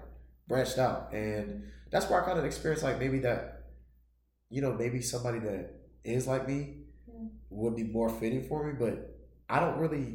branched 0.49 0.79
out, 0.79 1.13
and 1.13 1.65
that's 1.93 2.07
where 2.09 2.23
I 2.23 2.25
kind 2.25 2.39
of 2.39 2.45
experienced 2.45 2.83
like 2.89 2.99
maybe 2.99 3.19
that, 3.21 3.41
you 4.49 4.61
know, 4.63 4.73
maybe 4.73 5.01
somebody 5.03 5.39
that 5.41 5.63
is 6.05 6.27
like 6.27 6.49
me 6.49 6.59
Yeah. 7.07 7.29
would 7.51 7.77
be 7.77 7.85
more 7.85 8.09
fitting 8.09 8.45
for 8.49 8.59
me, 8.67 8.73
but 8.85 8.95
I 9.49 9.61
don't 9.61 9.79
really 9.79 10.07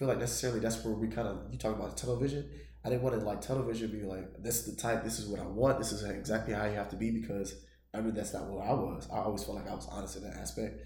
feel 0.00 0.08
like 0.08 0.18
necessarily 0.18 0.60
that's 0.60 0.82
where 0.82 0.94
we 0.94 1.08
kind 1.08 1.28
of 1.28 1.36
you 1.52 1.58
talk 1.58 1.76
about 1.76 1.94
television. 1.94 2.48
I 2.82 2.88
didn't 2.88 3.02
want 3.02 3.20
to 3.20 3.26
like 3.26 3.42
television 3.42 3.90
be 3.90 4.02
like 4.02 4.42
this 4.42 4.66
is 4.66 4.74
the 4.74 4.80
type, 4.80 5.04
this 5.04 5.18
is 5.18 5.26
what 5.26 5.38
I 5.38 5.46
want, 5.46 5.78
this 5.78 5.92
is 5.92 6.02
exactly 6.04 6.54
how 6.54 6.64
you 6.64 6.72
have 6.72 6.88
to 6.88 6.96
be 6.96 7.10
because 7.10 7.54
I 7.92 8.00
mean 8.00 8.14
that's 8.14 8.32
not 8.32 8.46
what 8.46 8.66
I 8.66 8.72
was. 8.72 9.06
I 9.12 9.18
always 9.18 9.44
felt 9.44 9.58
like 9.58 9.68
I 9.68 9.74
was 9.74 9.86
honest 9.90 10.16
in 10.16 10.22
that 10.22 10.38
aspect. 10.38 10.80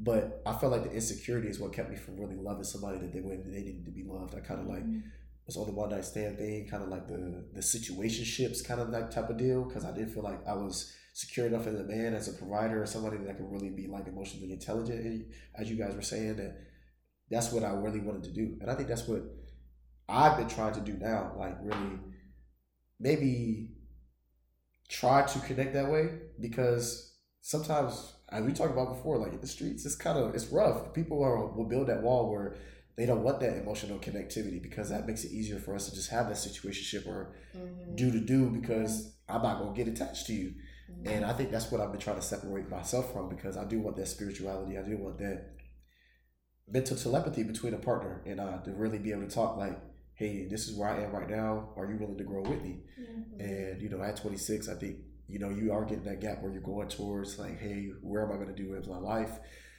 But 0.00 0.42
I 0.46 0.54
felt 0.54 0.72
like 0.72 0.84
the 0.84 0.92
insecurity 0.92 1.48
is 1.48 1.60
what 1.60 1.74
kept 1.74 1.90
me 1.90 1.96
from 1.96 2.16
really 2.16 2.36
loving 2.36 2.64
somebody 2.64 2.98
that 2.98 3.12
they 3.12 3.20
way 3.20 3.36
they 3.36 3.60
needed 3.60 3.84
to 3.84 3.90
be 3.90 4.02
loved. 4.02 4.34
I 4.34 4.40
kind 4.40 4.60
of 4.60 4.66
like 4.66 4.82
mm-hmm. 4.82 5.08
was 5.44 5.58
on 5.58 5.66
the 5.66 5.72
one 5.72 5.90
night 5.90 6.06
stand 6.06 6.38
thing, 6.38 6.66
kind 6.66 6.82
of 6.82 6.88
like 6.88 7.06
the 7.06 7.44
the 7.52 7.60
situationships 7.60 8.66
kind 8.66 8.80
of 8.80 8.90
that 8.92 9.12
type 9.12 9.28
of 9.28 9.36
deal, 9.36 9.64
because 9.64 9.84
I 9.84 9.92
didn't 9.92 10.14
feel 10.14 10.22
like 10.22 10.40
I 10.48 10.54
was 10.54 10.90
secure 11.12 11.46
enough 11.46 11.66
as 11.66 11.78
a 11.78 11.84
man, 11.84 12.14
as 12.14 12.28
a 12.28 12.32
provider, 12.32 12.82
or 12.82 12.86
somebody 12.86 13.18
that 13.18 13.36
could 13.36 13.52
really 13.52 13.68
be 13.68 13.86
like 13.86 14.06
emotionally 14.06 14.52
intelligent, 14.52 15.06
eh, 15.06 15.34
as 15.54 15.70
you 15.70 15.76
guys 15.76 15.94
were 15.94 16.02
saying 16.02 16.36
that 16.36 16.56
that's 17.30 17.52
what 17.52 17.64
I 17.64 17.70
really 17.70 18.00
wanted 18.00 18.24
to 18.24 18.32
do, 18.32 18.56
and 18.60 18.70
I 18.70 18.74
think 18.74 18.88
that's 18.88 19.06
what 19.08 19.22
I've 20.08 20.36
been 20.36 20.48
trying 20.48 20.74
to 20.74 20.80
do 20.80 20.94
now, 20.94 21.32
like 21.38 21.56
really 21.62 21.98
maybe 23.00 23.70
try 24.88 25.22
to 25.26 25.38
connect 25.40 25.74
that 25.74 25.90
way 25.90 26.18
because 26.40 27.12
sometimes 27.40 28.14
as 28.30 28.42
we 28.44 28.52
talked 28.52 28.72
about 28.72 28.94
before, 28.96 29.18
like 29.18 29.32
in 29.32 29.40
the 29.40 29.46
streets, 29.46 29.84
it's 29.84 29.96
kind 29.96 30.18
of 30.18 30.34
it's 30.34 30.46
rough. 30.46 30.92
People 30.94 31.22
are, 31.22 31.46
will 31.46 31.64
build 31.68 31.88
that 31.88 32.02
wall 32.02 32.30
where 32.30 32.56
they 32.96 33.06
don't 33.06 33.22
want 33.22 33.40
that 33.40 33.56
emotional 33.56 33.98
connectivity 33.98 34.62
because 34.62 34.90
that 34.90 35.06
makes 35.06 35.24
it 35.24 35.32
easier 35.32 35.58
for 35.58 35.74
us 35.74 35.88
to 35.88 35.94
just 35.94 36.10
have 36.10 36.28
that 36.28 36.36
situationship 36.36 37.06
or 37.06 37.34
Mhm. 37.56 37.96
do 37.96 38.10
to 38.10 38.20
do 38.20 38.50
because 38.50 39.16
I'm 39.28 39.42
not 39.42 39.58
gonna 39.58 39.74
get 39.74 39.88
attached 39.88 40.26
to 40.26 40.32
you. 40.32 40.54
Mhm. 40.90 41.08
And 41.08 41.24
I 41.24 41.32
think 41.32 41.50
that's 41.50 41.70
what 41.70 41.80
I've 41.80 41.90
been 41.90 42.00
trying 42.00 42.16
to 42.16 42.22
separate 42.22 42.68
myself 42.68 43.12
from 43.12 43.28
because 43.28 43.56
I 43.56 43.64
do 43.64 43.80
want 43.80 43.96
that 43.96 44.08
spirituality. 44.08 44.78
I 44.78 44.82
do 44.82 44.96
want 44.96 45.18
that 45.18 45.54
mental 46.68 46.96
telepathy 46.96 47.42
between 47.42 47.74
a 47.74 47.78
partner 47.78 48.22
and 48.26 48.40
I 48.40 48.56
to 48.64 48.72
really 48.72 48.98
be 48.98 49.12
able 49.12 49.22
to 49.26 49.34
talk 49.34 49.56
like, 49.56 49.78
hey, 50.14 50.46
this 50.48 50.68
is 50.68 50.76
where 50.76 50.88
I 50.88 51.02
am 51.02 51.12
right 51.12 51.28
now. 51.28 51.70
Are 51.76 51.86
you 51.90 51.96
willing 51.98 52.18
to 52.18 52.24
grow 52.24 52.42
with 52.42 52.62
me? 52.62 52.80
And 53.40 53.82
you 53.82 53.88
know, 53.88 54.02
at 54.02 54.16
26, 54.16 54.68
I 54.68 54.74
think 54.74 54.96
you 55.28 55.38
know 55.38 55.50
you 55.50 55.72
are 55.72 55.84
getting 55.84 56.04
that 56.04 56.20
gap 56.20 56.42
where 56.42 56.52
you're 56.52 56.62
going 56.62 56.88
towards 56.88 57.38
like, 57.38 57.58
hey, 57.60 57.90
where 58.02 58.22
am 58.24 58.32
I 58.32 58.36
going 58.36 58.54
to 58.54 58.62
do 58.62 58.70
with 58.70 58.88
my 58.88 58.98
life? 58.98 59.30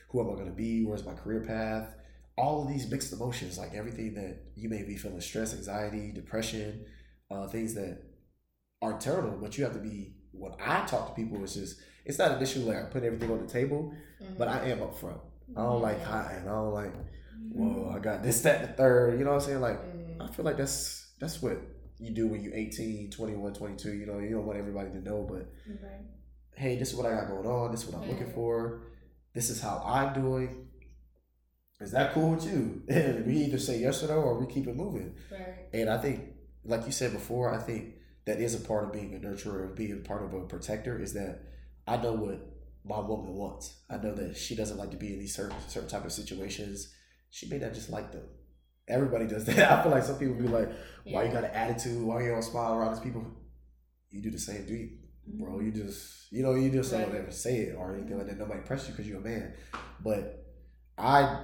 Who 0.09 0.21
am 0.21 0.29
I 0.29 0.33
going 0.35 0.47
to 0.47 0.51
be? 0.55 0.83
Where's 0.85 1.05
my 1.05 1.13
career 1.13 1.41
path? 1.41 1.95
All 2.37 2.61
of 2.63 2.67
these 2.67 2.89
mixed 2.91 3.13
emotions, 3.13 3.57
like 3.57 3.73
everything 3.73 4.13
that 4.15 4.43
you 4.55 4.67
may 4.69 4.83
be 4.83 4.97
feeling 4.97 5.21
stress, 5.21 5.53
anxiety, 5.53 6.11
depression, 6.11 6.85
uh, 7.31 7.47
things 7.47 7.73
that 7.75 8.03
are 8.81 8.99
terrible, 8.99 9.37
but 9.41 9.57
you 9.57 9.63
have 9.63 9.73
to 9.73 9.79
be. 9.79 10.15
When 10.31 10.51
I 10.59 10.85
talk 10.85 11.07
to 11.07 11.13
people, 11.13 11.41
it's 11.43 11.53
just 11.55 11.79
it's 12.03 12.19
not 12.19 12.31
an 12.33 12.43
issue 12.43 12.59
like 12.59 12.75
I 12.77 12.83
put 12.89 13.03
everything 13.03 13.31
on 13.31 13.39
the 13.41 13.47
table, 13.51 13.93
Mhm. 14.21 14.37
but 14.37 14.47
I 14.49 14.67
am 14.69 14.79
upfront. 14.79 15.19
I 15.55 15.61
don't 15.61 15.81
like 15.81 16.01
hiding. 16.03 16.43
I 16.47 16.51
don't 16.51 16.73
like, 16.73 16.93
Mm-hmm. 16.93 17.59
whoa, 17.63 17.93
I 17.95 17.99
got 17.99 18.23
this, 18.23 18.41
that, 18.41 18.61
the 18.61 18.67
third. 18.73 19.19
You 19.19 19.25
know 19.25 19.33
what 19.33 19.41
I'm 19.43 19.47
saying? 19.47 19.61
Like. 19.61 19.79
I 20.17 20.27
feel 20.27 20.45
like 20.45 20.55
that's 20.57 21.11
that's 21.19 21.41
what 21.41 21.57
you 21.99 22.11
do 22.11 22.25
when 22.27 22.41
you're 22.41 22.55
18, 22.55 23.11
21, 23.11 23.53
22. 23.53 23.93
You 23.93 24.05
know, 24.05 24.19
you 24.19 24.29
don't 24.29 24.45
want 24.45 24.57
everybody 24.57 24.89
to 24.91 25.01
know, 25.01 25.27
but 25.29 25.51
Right. 25.67 26.01
hey, 26.55 26.77
this 26.79 26.91
is 26.91 26.95
what 26.95 27.05
I 27.05 27.11
got 27.11 27.27
going 27.27 27.45
on. 27.45 27.71
This 27.71 27.83
is 27.83 27.89
what 27.91 28.01
I'm 28.01 28.09
looking 28.09 28.31
for. 28.31 28.83
This 29.33 29.49
is 29.49 29.61
how 29.61 29.83
I'm 29.85 30.13
doing. 30.13 30.67
Is 31.81 31.91
that 31.91 32.13
cool 32.13 32.31
with 32.31 32.45
you? 32.45 32.81
we 33.27 33.33
either 33.43 33.59
say 33.59 33.79
yes 33.79 34.01
or 34.03 34.07
no, 34.07 34.13
or 34.15 34.39
we 34.39 34.51
keep 34.51 34.67
it 34.67 34.75
moving. 34.75 35.15
Right. 35.29 35.65
And 35.73 35.89
I 35.89 35.97
think, 35.97 36.21
like 36.63 36.85
you 36.85 36.93
said 36.93 37.11
before, 37.11 37.53
I 37.53 37.57
think 37.57 37.95
that 38.25 38.39
is 38.39 38.55
a 38.55 38.59
part 38.65 38.85
of 38.85 38.93
being 38.93 39.13
a 39.13 39.17
nurturer, 39.19 39.69
of 39.69 39.75
being 39.75 40.01
part 40.03 40.23
of 40.23 40.33
a 40.33 40.45
protector. 40.45 40.97
Is 40.97 41.13
that 41.13 41.41
I 41.85 41.97
know 41.97 42.13
what 42.13 42.39
my 42.85 42.99
woman 42.99 43.33
wants. 43.33 43.81
I 43.89 43.97
know 43.97 44.13
that 44.15 44.37
she 44.37 44.55
doesn't 44.55 44.77
like 44.77 44.91
to 44.91 44.97
be 44.97 45.13
in 45.13 45.19
these 45.19 45.35
certain 45.35 45.57
certain 45.67 45.89
type 45.89 46.05
of 46.05 46.11
situations. 46.11 46.93
She 47.31 47.47
may 47.49 47.57
not 47.57 47.73
just 47.73 47.89
like 47.89 48.11
them. 48.11 48.23
Everybody 48.87 49.27
does 49.27 49.45
that. 49.49 49.71
I 49.71 49.81
feel 49.83 49.91
like 49.91 50.03
some 50.03 50.17
people 50.19 50.35
be 50.35 50.47
like, 50.47 50.69
"Why 51.05 51.23
you 51.25 51.31
got 51.31 51.43
an 51.43 51.51
attitude? 51.51 52.01
Why 52.03 52.23
you 52.23 52.29
don't 52.29 52.43
smile 52.43 52.73
around 52.75 52.93
these 52.95 53.03
people?" 53.03 53.25
You 54.11 54.21
do 54.21 54.31
the 54.31 54.39
same, 54.39 54.65
do 54.65 54.73
you, 54.73 54.89
bro? 55.27 55.59
You 55.59 55.71
just, 55.71 56.31
you 56.31 56.41
know, 56.41 56.53
you 56.55 56.69
just 56.69 56.91
don't 56.91 57.13
ever 57.13 57.31
say 57.31 57.57
it 57.63 57.75
or 57.75 57.93
anything 57.95 58.17
like 58.17 58.27
that. 58.27 58.37
Nobody 58.37 58.61
press 58.61 58.85
you 58.87 58.93
because 58.93 59.07
you're 59.09 59.19
a 59.19 59.23
man. 59.23 59.53
But 60.01 60.45
I, 60.97 61.43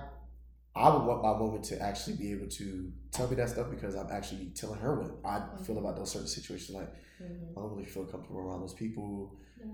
I 0.73 0.89
would 0.93 1.03
want 1.05 1.21
my 1.21 1.31
woman 1.37 1.61
to 1.63 1.81
actually 1.81 2.15
be 2.15 2.31
able 2.31 2.47
to 2.47 2.93
tell 3.11 3.27
me 3.27 3.35
that 3.35 3.49
stuff 3.49 3.69
because 3.69 3.95
I'm 3.95 4.09
actually 4.09 4.51
telling 4.55 4.79
her 4.79 4.95
what 5.01 5.11
I 5.25 5.61
feel 5.63 5.79
about 5.79 5.97
those 5.97 6.11
certain 6.11 6.27
situations. 6.29 6.69
Like, 6.77 6.93
Mhm. 7.21 7.51
I 7.51 7.61
don't 7.61 7.71
really 7.71 7.85
feel 7.85 8.05
comfortable 8.05 8.39
around 8.39 8.61
those 8.61 8.73
people. 8.73 9.35
Yeah. 9.59 9.65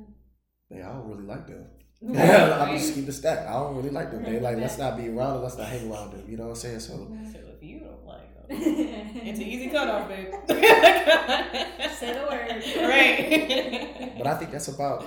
Man, 0.70 0.82
I 0.84 0.94
don't 0.94 1.08
really 1.10 1.24
like 1.26 1.48
them. 1.48 1.66
Right. 2.00 2.30
I'm 2.30 2.78
just 2.78 2.94
keep 2.94 3.08
the 3.08 3.12
stack. 3.12 3.48
I 3.48 3.54
don't 3.54 3.76
really 3.76 3.90
like 3.90 4.12
them. 4.12 4.22
They 4.24 4.40
like, 4.40 4.58
let's 4.58 4.78
not 4.78 4.98
be 4.98 5.08
around 5.10 5.34
them. 5.34 5.44
Let's 5.44 5.58
not 5.58 5.66
hang 5.68 5.92
around 5.92 6.12
them. 6.12 6.24
You 6.30 6.38
know 6.38 6.44
what 6.44 6.50
I'm 6.52 6.56
saying? 6.56 6.80
So, 6.82 6.94
So 7.34 7.40
if 7.56 7.64
you 7.64 7.80
don't 7.80 8.06
like 8.06 8.36
them, 8.36 8.46
it's 8.52 9.40
an 9.40 9.46
easy 9.46 9.70
cutoff, 9.70 10.08
babe. 10.08 10.32
Say 10.48 12.14
the 12.14 12.28
word. 12.30 12.64
Right. 12.88 14.14
but 14.16 14.28
I 14.28 14.36
think 14.38 14.52
that's 14.52 14.68
about. 14.68 15.06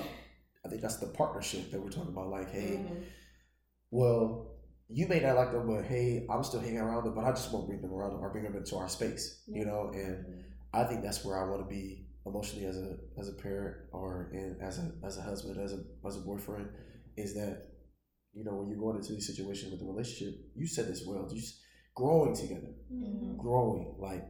I 0.67 0.69
think 0.69 0.83
that's 0.83 0.97
the 0.97 1.07
partnership 1.07 1.71
that 1.71 1.81
we're 1.81 1.91
talking 1.91 2.11
about. 2.13 2.29
Like, 2.29 2.51
hey, 2.51 2.81
Mhm. 2.85 3.05
well, 3.93 4.57
you 4.89 5.07
may 5.07 5.21
not 5.21 5.37
like 5.37 5.53
them, 5.53 5.69
but 5.69 5.85
hey, 5.85 6.27
I'm 6.29 6.43
still 6.43 6.61
hanging 6.61 6.79
around 6.79 7.05
them, 7.05 7.15
but 7.15 7.25
I 7.25 7.31
just 7.31 7.53
won't 7.53 7.69
bring 7.69 7.81
them 7.81 7.93
around 7.93 8.15
or 8.15 8.29
bring 8.31 8.43
them 8.45 8.57
into 8.57 8.77
our 8.77 8.89
space. 8.89 9.43
You 9.47 9.65
know, 9.65 9.93
and 9.95 10.43
I 10.75 10.83
think 10.85 11.03
that's 11.03 11.25
where 11.25 11.39
I 11.39 11.49
want 11.49 11.63
to 11.63 11.69
be 11.73 12.07
emotionally 12.27 12.67
as 12.67 12.77
a 12.77 12.97
as 13.19 13.29
a 13.29 13.33
parent 13.33 13.77
or 13.93 14.31
in, 14.33 14.57
as 14.61 14.79
a 14.79 14.93
as 15.05 15.19
a 15.19 15.23
husband, 15.23 15.61
as 15.61 15.73
a 15.73 15.83
as 16.07 16.17
a 16.17 16.21
boyfriend, 16.21 16.69
is 17.17 17.35
that 17.35 17.67
you 18.33 18.45
know 18.45 18.55
when 18.55 18.69
you're 18.69 18.79
going 18.79 18.97
into 18.97 19.13
these 19.13 19.27
situations 19.27 19.71
with 19.71 19.81
the 19.81 19.87
relationship, 19.87 20.35
you 20.55 20.67
said 20.67 20.87
this 20.89 21.05
well, 21.07 21.29
just 21.29 21.61
growing 21.95 22.35
together, 22.35 22.73
Mhm. 22.93 23.37
growing. 23.39 23.97
Like 23.99 24.25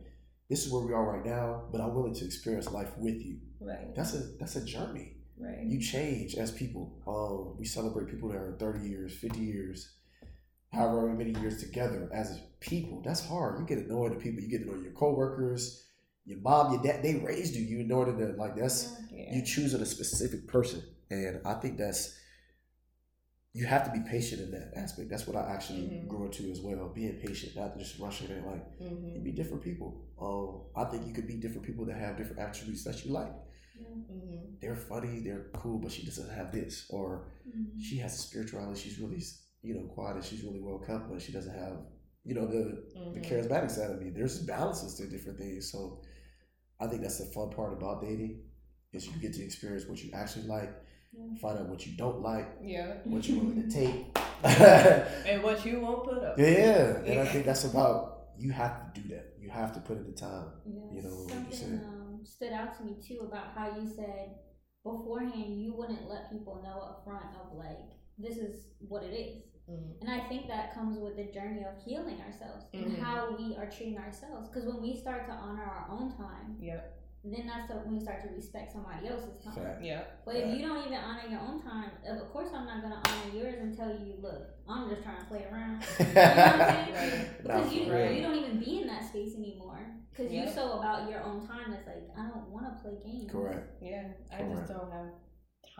this 0.49 0.65
is 0.67 0.73
where 0.73 0.85
we 0.87 0.93
are 0.93 1.05
right 1.17 1.25
now, 1.25 1.69
but 1.71 1.81
I'm 1.81 1.95
willing 1.95 2.15
to 2.15 2.25
experience 2.25 2.71
life 2.73 2.97
with 2.99 3.21
you. 3.21 3.39
Right. 3.61 3.95
That's 3.95 4.15
a 4.15 4.21
that's 4.39 4.57
a 4.57 4.65
journey. 4.65 5.17
Right. 5.39 5.65
You 5.67 5.81
change 5.81 6.35
as 6.37 6.51
people. 6.53 7.01
Um, 7.07 7.57
we 7.59 7.65
celebrate 7.65 8.09
people 8.11 8.29
that 8.31 8.37
are 8.39 8.57
30 8.59 8.87
years, 8.89 9.15
50 9.17 9.41
years, 9.41 9.97
however 10.73 11.13
many 11.15 11.39
years 11.41 11.63
together 11.63 12.11
as 12.13 12.39
people. 12.61 13.01
That's 13.03 13.25
hard. 13.27 13.59
You 13.61 13.67
get 13.67 13.83
to 13.83 13.89
know 13.89 14.09
the 14.09 14.17
people. 14.17 14.43
You 14.43 14.49
get 14.49 14.65
to 14.65 14.71
know 14.71 14.81
your 14.83 14.93
coworkers, 14.93 15.87
your 16.31 16.41
mom, 16.41 16.73
your 16.73 16.83
dad. 16.83 17.03
They 17.03 17.17
raised 17.17 17.55
you. 17.55 17.63
You 17.65 17.81
in 17.81 17.93
order 17.93 18.13
to 18.17 18.37
like 18.39 18.57
that's 18.57 18.97
Yeah. 19.11 19.35
you 19.37 19.43
choosing 19.45 19.83
a 19.83 19.87
specific 19.87 20.49
person, 20.49 20.83
and 21.11 21.41
I 21.47 21.55
think 21.55 21.79
that's 21.79 22.17
you 23.53 23.67
have 23.67 23.85
to 23.85 23.91
be 23.91 24.01
patient 24.09 24.41
in 24.43 24.51
that 24.53 24.73
aspect. 24.77 25.11
That's 25.11 25.27
what 25.27 25.37
I 25.37 25.51
actually 25.53 25.89
Mhm. 25.89 26.09
grew 26.09 26.27
into 26.27 26.51
as 26.51 26.61
well. 26.61 26.89
Being 26.89 27.17
patient, 27.19 27.57
not 27.57 27.77
just 27.79 27.99
rushing 27.99 28.31
it. 28.31 28.47
Like 28.47 28.65
you 29.13 29.21
Mhm. 29.21 29.25
be 29.25 29.33
different 29.33 29.63
people. 29.65 30.05
Um, 30.21 30.63
I 30.77 30.89
think 30.89 31.07
you 31.07 31.13
could 31.13 31.27
be 31.27 31.37
different 31.37 31.67
people 31.67 31.85
that 31.87 31.97
have 31.97 32.17
different 32.17 32.39
attributes 32.41 32.85
that 32.85 33.05
you 33.05 33.13
like. 33.13 33.33
Mhm. 33.77 34.61
They're 34.61 34.77
funny, 34.77 35.21
they're 35.21 35.47
cool, 35.55 35.79
but 35.79 35.91
she 35.93 36.05
doesn't 36.05 36.31
have 36.31 36.53
this, 36.53 36.87
or 36.91 37.27
Mhm. 37.47 37.81
she 37.81 37.97
has 37.99 38.15
a 38.15 38.19
spirituality. 38.19 38.79
She's 38.81 38.99
really, 39.01 39.23
you 39.63 39.75
know, 39.75 39.87
quiet 39.89 40.17
and 40.17 40.25
she's 40.25 40.43
really 40.45 40.61
well 40.61 40.79
kept, 40.79 41.09
but 41.11 41.21
she 41.23 41.33
doesn't 41.33 41.55
have, 41.55 41.79
you 42.25 42.35
know, 42.35 42.47
the 42.47 42.85
the 43.13 43.21
Mhm. 43.21 43.25
charismatic 43.29 43.71
side 43.71 43.91
of 43.91 44.01
me. 44.01 44.11
There's 44.11 44.39
balances 44.41 44.95
to 44.97 45.09
different 45.09 45.39
things. 45.39 45.71
So 45.73 46.03
I 46.81 46.87
think 46.87 47.03
that's 47.03 47.19
the 47.19 47.27
fun 47.27 47.51
part 47.51 47.73
about 47.73 48.01
dating 48.03 48.41
is 48.93 49.07
you 49.07 49.13
get 49.21 49.35
to 49.35 49.43
experience 49.45 49.87
what 49.87 50.03
you 50.03 50.11
actually 50.13 50.47
like, 50.47 50.71
Yeah. 51.13 51.37
find 51.41 51.59
out 51.59 51.69
what 51.69 51.87
you 51.87 51.97
don't 51.97 52.21
like, 52.23 52.49
Yeah. 52.63 52.95
what 53.05 53.29
you're 53.29 53.43
willing 53.43 53.69
to 53.69 53.71
take. 53.81 54.17
And 55.27 55.43
what 55.43 55.65
you 55.65 55.81
won't 55.81 56.05
put 56.05 56.23
up. 56.25 56.39
yeah, 56.39 56.99
and 57.05 57.21
I 57.21 57.27
think 57.27 57.45
that's 57.47 57.65
about 57.65 58.29
you 58.39 58.51
have 58.53 58.93
to 58.95 59.01
do 59.01 59.09
that. 59.15 59.35
You 59.39 59.51
have 59.51 59.73
to 59.75 59.81
put 59.81 59.99
in 59.99 60.07
the 60.07 60.13
time. 60.13 60.47
Yeah, 60.67 60.93
You 60.95 61.03
know, 61.03 61.17
like 61.29 61.51
you 61.51 61.57
something 61.57 61.79
said. 61.81 61.85
um, 61.87 62.21
stood 62.25 62.53
out 62.53 62.77
to 62.79 62.85
me 62.85 62.97
too 63.07 63.21
about 63.29 63.49
how 63.55 63.77
you 63.79 63.87
said 63.87 64.37
beforehand 64.83 65.61
you 65.63 65.75
wouldn't 65.75 66.09
let 66.09 66.31
people 66.33 66.63
know 66.63 66.81
up 66.81 67.03
front 67.05 67.27
of 67.41 67.57
like 67.57 67.79
this 68.19 68.37
is 68.39 68.69
what 68.79 69.03
it 69.03 69.13
is. 69.15 69.43
Mhm. 69.71 70.01
And 70.01 70.11
I 70.11 70.21
think 70.29 70.49
that 70.49 70.75
comes 70.75 70.99
with 70.99 71.17
the 71.17 71.25
journey 71.25 71.65
of 71.65 71.77
healing 71.85 72.21
ourselves 72.21 72.65
and 72.75 72.87
Mhm. 72.93 72.99
how 72.99 73.37
we 73.37 73.57
are 73.57 73.67
treating 73.71 73.99
ourselves. 73.99 74.49
Because 74.49 74.65
when 74.67 74.81
we 74.83 74.95
start 74.97 75.27
to 75.27 75.33
honor 75.33 75.63
our 75.65 75.87
own 75.91 76.11
time, 76.13 76.57
Yep. 76.61 76.97
then 77.25 77.47
that's 77.47 77.69
when 77.71 77.93
we 77.95 78.01
start 78.01 78.21
to 78.23 78.29
respect 78.35 78.73
somebody 78.73 79.07
else's 79.09 79.39
time. 79.45 79.53
Fact. 79.55 79.83
Yeah. 79.85 80.03
But 80.25 80.37
if 80.37 80.55
you 80.57 80.67
don't 80.67 80.79
even 80.87 80.95
honor 80.99 81.29
your 81.29 81.41
own 81.41 81.61
time, 81.63 81.91
of 82.07 82.33
course 82.33 82.49
I'm 82.55 82.65
not 82.67 82.83
gonna 82.83 83.01
honor 83.07 83.37
yours 83.39 83.57
and 83.61 83.77
tell 83.77 83.91
you, 83.91 84.15
look, 84.21 84.43
I'm 84.69 84.89
just 84.89 85.03
trying 85.03 85.19
to 85.21 85.27
play 85.27 85.45
around. 85.51 85.83
You 85.99 86.07
know 86.07 86.13
what 86.15 86.39
I'm 86.39 86.95
saying? 86.95 87.27
Because 87.43 87.73
you, 87.75 87.93
real. 87.93 88.13
you 88.13 88.23
don't 88.23 88.35
even 88.37 88.59
be 88.59 88.81
in 88.83 88.87
that 88.89 89.05
space 89.05 89.35
anymore. 89.37 89.79
Because 90.11 90.33
Yeah. 90.33 90.45
you 90.47 90.51
so 90.51 90.79
about 90.79 91.09
your 91.11 91.23
own 91.23 91.47
time. 91.47 91.73
It's 91.73 91.87
like 91.87 92.11
I 92.17 92.27
don't 92.29 92.49
want 92.51 92.67
to 92.67 92.73
play 92.83 92.97
games. 93.05 93.31
Correct. 93.31 93.81
Yeah. 93.83 94.09
I 94.33 94.37
Correct. 94.39 94.55
just 94.57 94.73
don't 94.73 94.91
have 94.91 95.07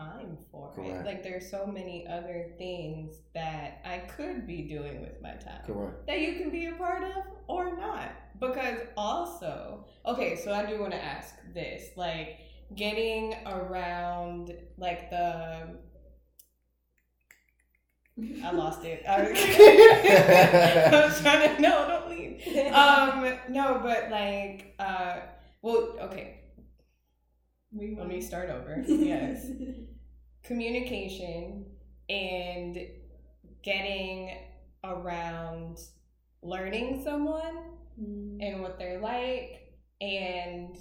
time 0.01 0.37
for 0.51 0.71
Correct. 0.73 1.01
it. 1.01 1.05
Like 1.05 1.23
there's 1.23 1.49
so 1.49 1.65
many 1.65 2.07
other 2.07 2.47
things 2.57 3.15
that 3.33 3.81
I 3.85 3.99
could 3.99 4.47
be 4.47 4.63
doing 4.63 5.01
with 5.01 5.21
my 5.21 5.33
time. 5.33 5.61
Correct. 5.65 6.07
that 6.07 6.21
you 6.21 6.33
can 6.35 6.49
be 6.49 6.67
a 6.67 6.73
part 6.73 7.03
of 7.03 7.23
or 7.47 7.75
not. 7.77 8.09
Because 8.39 8.79
also, 8.97 9.85
okay, 10.05 10.35
so 10.35 10.51
I 10.51 10.65
do 10.65 10.79
want 10.79 10.93
to 10.93 11.03
ask 11.03 11.35
this 11.53 11.89
like 11.95 12.39
getting 12.75 13.35
around 13.45 14.53
like 14.77 15.09
the 15.09 15.77
I 18.43 18.51
lost 18.51 18.83
it. 18.83 19.03
I 19.07 19.21
was 21.07 21.21
trying 21.21 21.55
to 21.55 21.61
no, 21.61 21.87
don't 21.87 22.09
leave. 22.09 22.41
Um, 22.73 23.37
no, 23.49 23.79
but 23.83 24.09
like, 24.11 24.75
uh, 24.79 25.17
well, 25.61 25.95
okay. 26.01 26.40
Let 27.73 28.07
me 28.07 28.21
start 28.21 28.49
over. 28.49 28.83
Yes, 28.87 29.45
communication 30.43 31.65
and 32.09 32.77
getting 33.63 34.37
around 34.83 35.77
learning 36.41 37.01
someone 37.03 37.57
Mm. 38.01 38.37
and 38.39 38.61
what 38.61 38.79
they're 38.79 39.01
like 39.01 39.73
and 39.99 40.77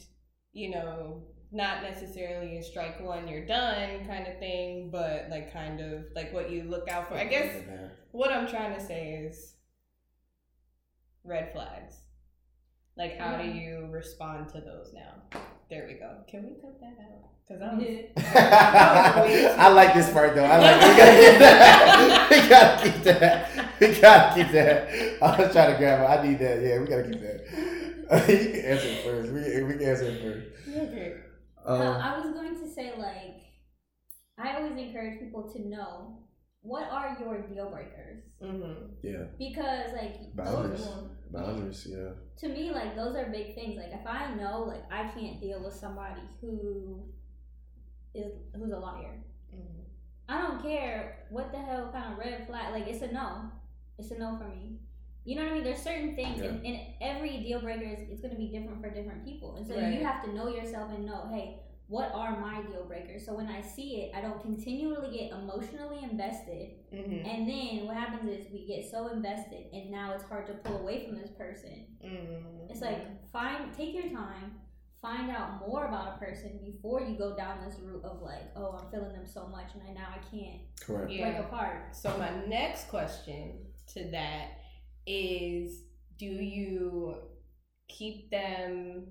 you 0.52 0.70
know 0.70 1.24
not 1.50 1.82
necessarily 1.82 2.56
a 2.58 2.62
strike 2.62 3.00
one 3.04 3.26
you're 3.26 3.44
done 3.44 4.06
kind 4.06 4.28
of 4.28 4.38
thing 4.38 4.90
but 4.92 5.26
like 5.28 5.52
kind 5.52 5.80
of 5.80 6.04
like 6.14 6.32
what 6.32 6.50
you 6.50 6.62
look 6.62 6.88
out 6.88 7.08
for. 7.08 7.14
I 7.14 7.24
guess 7.24 7.52
what 8.12 8.30
i'm 8.32 8.46
trying 8.46 8.72
to 8.78 8.80
say 8.80 9.14
is 9.28 9.54
red 11.24 11.52
flags. 11.52 11.96
Like 12.96 13.18
how 13.18 13.36
do 13.36 13.48
you 13.48 13.88
respond 13.90 14.48
to 14.50 14.60
those 14.60 14.92
now 14.94 15.40
there 15.70 15.86
we 15.88 15.94
go 15.94 16.10
can 16.28 16.42
we 16.44 16.60
cut 16.60 16.80
that 16.80 16.98
out 17.00 17.30
because 17.46 17.62
i'm 17.62 17.80
Yeah. 17.80 19.56
I 19.58 19.68
like 19.68 19.94
this 19.94 20.12
part 20.12 20.34
though. 20.34 20.44
I 20.44 20.58
like. 20.58 20.80
We 20.80 20.96
gotta 20.98 21.16
keep 21.22 21.38
that. 21.38 22.20
We 22.30 22.48
gotta 22.48 22.82
keep 22.84 23.02
that. 23.02 23.80
We 23.80 24.00
gotta 24.00 24.34
keep 24.34 24.52
that. 24.52 25.22
I 25.22 25.42
was 25.42 25.52
trying 25.52 25.72
to 25.72 25.78
grab 25.78 26.00
it. 26.00 26.04
I 26.04 26.26
need 26.26 26.38
that. 26.38 26.62
Yeah, 26.62 26.78
we 26.80 26.86
gotta 26.86 27.08
keep 27.10 27.20
that. 27.20 28.28
you 28.28 28.50
can 28.50 28.64
answer 28.64 28.88
it 28.88 29.04
first. 29.04 29.32
We, 29.32 29.62
we 29.64 29.72
can 29.74 29.82
answer 29.82 30.04
it 30.04 30.22
first. 30.22 30.76
okay 30.76 31.14
No, 31.66 31.72
Um, 31.72 31.96
I 31.96 32.18
was 32.18 32.32
going 32.32 32.54
to 32.60 32.68
say 32.72 32.92
like 32.98 33.40
I 34.38 34.56
always 34.56 34.76
encourage 34.78 35.18
people 35.20 35.50
to 35.52 35.68
know 35.68 36.18
what 36.62 36.88
are 36.90 37.16
your 37.20 37.40
deal 37.42 37.70
breakers 37.70 38.22
mm-hmm. 38.42 38.92
yeah, 39.02 39.24
because 39.38 39.92
like 39.92 40.34
Boundaries. 40.36 40.84
those, 40.84 41.10
boundaries. 41.32 41.86
Yeah, 41.88 42.10
to 42.38 42.48
me 42.48 42.70
like 42.72 42.96
those 42.96 43.16
are 43.16 43.26
big 43.30 43.54
things. 43.54 43.76
Like 43.76 43.92
if 43.92 44.06
i 44.06 44.34
know 44.34 44.62
like 44.62 44.84
i 44.90 45.04
can't 45.08 45.40
deal 45.40 45.62
with 45.62 45.74
somebody 45.74 46.22
who 46.40 47.02
is 48.14 48.32
who's 48.56 48.72
a 48.72 48.78
liar. 48.78 49.14
Mm-hmm. 49.54 49.82
i 50.28 50.38
don't 50.40 50.62
care 50.62 51.26
what 51.30 51.50
the 51.52 51.58
hell 51.58 51.90
kind 51.92 52.12
of 52.12 52.18
red 52.18 52.46
flag 52.46 52.72
like 52.72 52.86
it's 52.88 53.02
a 53.02 53.12
no. 53.12 53.50
It's 53.98 54.10
a 54.12 54.18
no 54.18 54.36
for 54.38 54.48
me. 54.48 54.78
You 55.24 55.36
know 55.36 55.42
what 55.42 55.52
i 55.52 55.54
mean? 55.56 55.64
There's 55.64 55.82
certain 55.82 56.16
things 56.16 56.40
and, 56.40 56.64
and 56.64 56.80
every 57.02 57.38
deal 57.38 57.60
breaker 57.60 57.84
is, 57.84 58.08
is 58.08 58.20
going 58.20 58.32
to 58.32 58.38
be 58.38 58.48
different 58.48 58.80
for 58.80 58.88
different 58.90 59.24
people. 59.24 59.56
And 59.56 59.66
so 59.66 59.74
Right. 59.74 59.92
you 59.92 60.04
have 60.04 60.24
to 60.24 60.32
know 60.32 60.48
yourself 60.48 60.90
and 60.94 61.04
know 61.04 61.28
hey 61.30 61.60
what 61.90 62.10
are 62.14 62.38
my 62.40 62.62
deal 62.62 62.84
breakers 62.84 63.26
so 63.26 63.34
when 63.34 63.48
i 63.48 63.60
see 63.60 63.88
it 64.02 64.16
i 64.16 64.20
don't 64.20 64.40
continually 64.40 65.10
get 65.18 65.30
emotionally 65.32 65.98
invested 66.10 66.70
Mm-hmm. 66.94 67.24
and 67.24 67.48
then 67.48 67.86
what 67.86 67.94
happens 67.96 68.28
is 68.28 68.46
we 68.52 68.66
get 68.66 68.84
so 68.90 69.08
invested 69.08 69.66
and 69.72 69.90
now 69.92 70.12
it's 70.14 70.24
hard 70.24 70.44
to 70.48 70.54
pull 70.54 70.78
away 70.78 71.06
from 71.06 71.16
this 71.20 71.30
person 71.30 71.86
Mm-hmm. 72.04 72.70
it's 72.70 72.80
like 72.80 73.30
find 73.30 73.72
take 73.76 73.94
your 73.94 74.08
time, 74.10 74.52
find 75.00 75.30
out 75.30 75.60
more 75.66 75.86
about 75.86 76.16
a 76.16 76.18
person 76.24 76.58
before 76.64 77.00
you 77.00 77.16
go 77.16 77.36
down 77.36 77.58
this 77.64 77.78
route 77.80 78.04
of 78.04 78.20
like, 78.22 78.50
oh, 78.56 78.76
I'm 78.78 78.90
feeling 78.90 79.12
them 79.12 79.26
so 79.26 79.46
much 79.46 79.68
and 79.74 79.82
I 79.88 79.92
now 79.92 80.08
I 80.14 80.18
can't 80.34 80.60
correct. 80.80 81.10
Yeah. 81.12 81.30
break 81.30 81.46
apart. 81.46 81.94
So 81.96 82.08
my 82.18 82.30
next 82.46 82.88
question 82.88 83.52
to 83.94 84.10
that 84.10 84.48
is 85.06 85.82
do 86.18 86.26
you 86.26 87.14
keep 87.88 88.30
them 88.30 89.06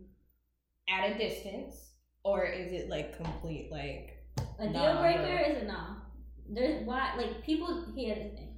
at 0.90 1.12
a 1.12 1.18
distance 1.18 1.89
or 2.24 2.46
is 2.46 2.72
it 2.72 2.90
like 2.90 3.16
complete 3.18 3.72
like 3.72 4.18
A 4.60 4.64
deal 4.68 4.74
Nah, 4.74 5.02
breaker 5.02 5.24
bro. 5.24 5.52
is 5.56 5.64
a 5.64 5.66
no. 5.66 5.80
There's 6.50 6.86
why 6.86 7.14
like 7.18 7.44
people 7.44 7.86
here's 7.96 8.18
the 8.18 8.30
thing. 8.36 8.56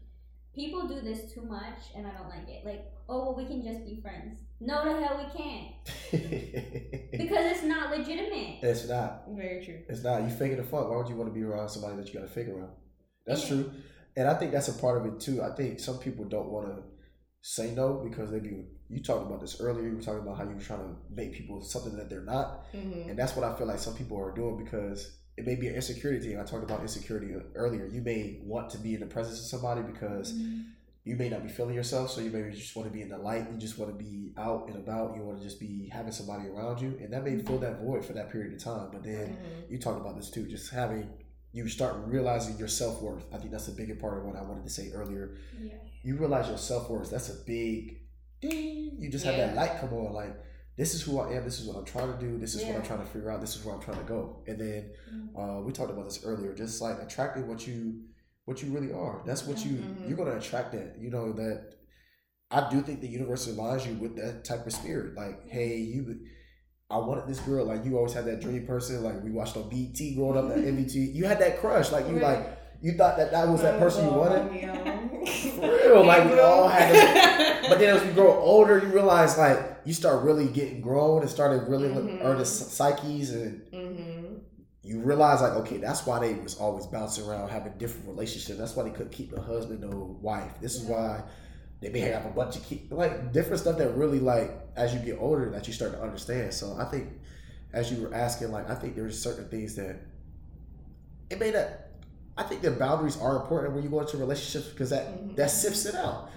People 0.54 0.88
do 0.88 1.00
this 1.02 1.32
too 1.34 1.42
much 1.44 1.80
and 1.96 2.06
I 2.08 2.12
don't 2.12 2.30
like 2.30 2.48
it. 2.50 2.66
Like, 2.66 2.92
oh 3.10 3.20
well 3.26 3.36
we 3.36 3.46
can 3.46 3.64
just 3.64 3.86
be 3.86 4.00
friends. 4.02 4.40
No 4.60 4.84
the 4.84 5.06
hell 5.06 5.18
we 5.18 5.42
can't. 5.44 5.74
Because 7.12 7.46
it's 7.52 7.64
not 7.64 7.96
legitimate. 7.96 8.58
it's 8.64 8.88
not. 8.88 9.24
very 9.30 9.64
true? 9.64 9.80
It's 9.88 10.04
not. 10.04 10.24
You 10.24 10.30
faking 10.30 10.58
the 10.58 10.64
fuck. 10.64 10.90
Why 10.90 10.98
would 10.98 11.08
you 11.10 11.16
want 11.16 11.30
to 11.34 11.34
be 11.40 11.44
around 11.46 11.70
somebody 11.70 11.96
that 11.98 12.08
you 12.08 12.20
got 12.20 12.28
to 12.28 12.34
fake 12.34 12.48
around? 12.50 12.72
That's 13.26 13.44
Yeah. 13.44 13.48
true. 13.50 13.72
And 14.18 14.28
I 14.28 14.34
think 14.34 14.52
that's 14.52 14.68
a 14.68 14.74
part 14.74 14.98
of 15.00 15.06
it 15.14 15.20
too. 15.20 15.42
I 15.42 15.52
think 15.56 15.80
some 15.80 15.98
people 16.00 16.26
don't 16.26 16.50
want 16.50 16.68
to 16.68 16.84
say 17.42 17.72
no 17.74 18.02
because 18.04 18.32
they 18.32 18.40
be. 18.40 18.66
You 18.92 19.02
talked 19.02 19.26
about 19.26 19.40
this 19.42 19.60
earlier. 19.62 19.88
You 19.88 19.96
were 19.96 20.02
talking 20.02 20.22
about 20.22 20.38
how 20.38 20.44
you 20.44 20.56
were 20.56 20.62
trying 20.62 20.80
to 20.82 20.96
make 21.16 21.34
people 21.34 21.62
something 21.62 21.96
that 21.98 22.10
they're 22.10 22.22
not, 22.22 22.66
Mm-hmm. 22.74 23.10
and 23.10 23.18
that's 23.18 23.36
what 23.36 23.46
I 23.46 23.56
feel 23.58 23.68
like 23.68 23.80
some 23.80 23.96
people 23.96 24.18
are 24.20 24.32
doing 24.32 24.64
because 24.64 25.18
it 25.38 25.46
may 25.46 25.56
be 25.56 25.68
an 25.68 25.76
insecurity 25.76 26.20
thing. 26.28 26.40
I 26.40 26.44
talked 26.44 26.64
about 26.64 26.82
insecurity 26.82 27.34
earlier. 27.56 27.86
You 27.88 28.02
may 28.02 28.40
want 28.44 28.70
to 28.72 28.78
be 28.78 28.94
in 28.94 29.00
the 29.00 29.06
presence 29.06 29.40
of 29.40 29.46
somebody 29.46 29.82
because 29.82 30.34
you 31.04 31.16
may 31.16 31.30
not 31.30 31.42
be 31.42 31.50
feeling 31.50 31.74
yourself, 31.74 32.12
so 32.12 32.22
you 32.22 32.30
maybe 32.30 32.52
just 32.52 32.76
want 32.76 32.88
to 32.88 32.94
be 32.94 33.02
in 33.02 33.10
the 33.10 33.18
light. 33.18 33.48
You 33.52 33.58
just 33.58 33.80
want 33.80 33.92
to 33.92 33.98
be 33.98 34.34
out 34.38 34.68
and 34.68 34.76
about. 34.76 35.16
You 35.16 35.24
want 35.24 35.38
to 35.40 35.44
just 35.44 35.60
be 35.60 35.90
having 35.92 36.12
somebody 36.12 36.48
around 36.50 36.80
you, 36.82 36.90
and 37.02 37.12
that 37.14 37.24
may 37.24 37.38
fill 37.40 37.58
that 37.60 37.80
void 37.82 38.04
for 38.06 38.14
that 38.14 38.30
period 38.32 38.54
of 38.54 38.60
time. 38.64 38.90
But 38.92 39.04
then 39.04 39.30
Mm-hmm. 39.30 39.72
you 39.74 39.80
talked 39.80 40.00
about 40.02 40.16
this 40.18 40.30
too, 40.30 40.46
just 40.48 40.70
having 40.72 41.10
you 41.54 41.68
start 41.70 41.96
realizing 42.06 42.58
your 42.58 42.68
self 42.68 43.02
worth. 43.02 43.24
I 43.34 43.38
think 43.38 43.52
that's 43.52 43.68
a 43.68 43.72
bigger 43.72 43.96
part 43.96 44.18
of 44.18 44.26
what 44.26 44.36
I 44.36 44.42
wanted 44.42 44.64
to 44.66 44.70
say 44.70 44.92
earlier. 44.94 45.38
Yeah. 45.60 45.74
You 46.04 46.18
realize 46.18 46.48
your 46.50 46.58
self 46.58 46.90
worth. 46.90 47.10
That's 47.10 47.30
a 47.30 47.36
big 47.46 47.98
ding. 48.42 48.96
You 49.00 49.10
just 49.10 49.26
have 49.26 49.38
that 49.38 49.56
light 49.56 49.80
come 49.80 49.94
on, 49.94 50.14
like 50.14 50.36
this 50.78 50.94
is 50.94 51.02
who 51.02 51.20
I 51.20 51.34
am. 51.34 51.44
This 51.44 51.60
is 51.60 51.68
what 51.68 51.78
I'm 51.78 51.86
trying 51.86 52.12
to 52.14 52.20
do. 52.20 52.38
This 52.38 52.56
is 52.56 52.64
what 52.66 52.76
I'm 52.76 52.84
trying 52.84 53.00
to 53.00 53.06
figure 53.06 53.30
out. 53.30 53.42
This 53.42 53.56
is 53.56 53.64
where 53.64 53.76
I'm 53.76 53.82
trying 53.82 53.98
to 53.98 54.04
go. 54.04 54.42
And 54.48 54.60
then 54.60 54.92
uh, 55.38 55.62
we 55.62 55.72
talked 55.72 55.92
about 55.92 56.06
this 56.06 56.24
earlier. 56.26 56.54
Just 56.54 56.82
like 56.82 57.00
attracting 57.02 57.48
what 57.48 57.68
you 57.68 58.02
what 58.46 58.64
you 58.64 58.72
really 58.72 58.92
are. 58.92 59.22
That's 59.26 59.46
what 59.46 59.64
you 59.66 59.74
Mhm. 59.78 60.08
you're 60.08 60.18
gonna 60.18 60.38
attract 60.38 60.72
that. 60.74 60.96
You 61.00 61.10
know 61.12 61.32
that. 61.34 61.76
I 62.50 62.70
do 62.70 62.82
think 62.82 63.00
the 63.00 63.08
universe 63.08 63.48
aligns 63.48 63.86
you 63.86 63.94
with 63.94 64.16
that 64.18 64.44
type 64.44 64.66
of 64.68 64.74
spirit. 64.74 65.16
Like, 65.16 65.48
hey, 65.48 65.78
you 65.78 66.20
I 66.90 66.98
wanted 66.98 67.26
this 67.28 67.40
girl. 67.40 67.66
Like 67.66 67.86
you 67.86 67.96
always 67.98 68.14
had 68.14 68.26
that 68.26 68.42
dream 68.42 68.66
person. 68.68 69.04
Like 69.04 69.24
we 69.24 69.32
watched 69.32 69.56
on 69.56 69.70
BET 69.70 69.98
growing 70.16 70.38
up, 70.38 70.50
that 70.50 70.58
MVT. 70.66 71.14
You 71.14 71.26
had 71.26 71.40
that 71.40 71.60
crush. 71.60 71.92
Like 71.92 72.08
you 72.10 72.20
like 72.20 72.58
you 72.82 72.94
thought 72.94 73.18
that 73.18 73.32
that 73.32 73.48
was 73.48 73.62
that 73.62 73.78
person 73.80 74.06
you 74.06 74.12
wanted. 74.12 74.50
For 75.56 75.62
real, 75.62 76.04
like 76.06 76.30
we 76.32 76.40
all 76.40 76.68
had. 76.68 76.94
That. 76.96 77.66
But 77.70 77.80
then 77.80 77.96
as 77.96 78.04
we 78.04 78.12
grow 78.12 78.34
older, 78.40 78.80
you 78.80 78.88
realize 78.88 79.38
like 79.38 79.60
you 79.86 79.94
start 79.94 80.24
really 80.24 80.48
getting 80.48 80.82
grown 80.82 81.22
and 81.22 81.30
started 81.30 81.68
really 81.70 81.90
Mhm. 81.90 82.18
earning 82.22 82.46
psyches, 82.46 83.32
and 83.32 83.62
Mm-hmm. 83.72 84.36
you 84.84 85.00
realize 85.00 85.42
like 85.42 85.54
okay, 85.54 85.78
that's 85.78 86.06
why 86.06 86.20
they 86.20 86.34
was 86.34 86.56
always 86.58 86.86
bouncing 86.88 87.26
around 87.28 87.50
having 87.50 87.74
different 87.78 88.08
relationships. 88.08 88.58
That's 88.60 88.76
why 88.76 88.84
they 88.84 88.90
couldn't 88.92 89.12
keep 89.12 89.32
a 89.34 89.42
husband 89.42 89.84
or 89.86 90.06
wife. 90.06 90.52
This 90.60 90.76
is 90.76 90.84
why 90.84 91.24
they 91.82 91.90
may 91.90 92.00
have 92.00 92.26
a 92.26 92.30
bunch 92.30 92.56
of 92.58 92.64
kids, 92.64 92.92
like 92.92 93.32
different 93.32 93.60
stuff 93.60 93.78
that 93.78 93.96
really 93.96 94.20
like 94.20 94.52
as 94.76 94.94
you 94.94 95.00
get 95.00 95.18
older 95.20 95.50
that 95.52 95.68
you 95.68 95.74
start 95.74 95.92
to 95.94 96.02
understand. 96.02 96.54
So 96.54 96.76
I 96.80 96.86
think 96.86 97.10
as 97.74 97.92
you 97.92 98.02
were 98.02 98.14
asking, 98.14 98.52
like 98.52 98.70
I 98.70 98.76
think 98.76 98.96
there's 98.96 99.22
certain 99.22 99.48
things 99.50 99.76
that 99.76 99.98
it 101.30 101.40
may 101.40 101.52
not. 101.52 101.68
I 102.38 102.44
think 102.44 102.62
that 102.62 102.80
boundaries 102.80 103.18
are 103.20 103.36
important 103.38 103.74
when 103.74 103.84
you 103.84 103.90
go 103.90 104.00
into 104.00 104.18
relationships 104.18 104.68
because 104.70 104.90
that 104.92 105.08
Mhm. 105.08 105.36
that 105.36 105.52
sifts 105.52 105.86
it 105.86 105.96
out. 105.96 106.30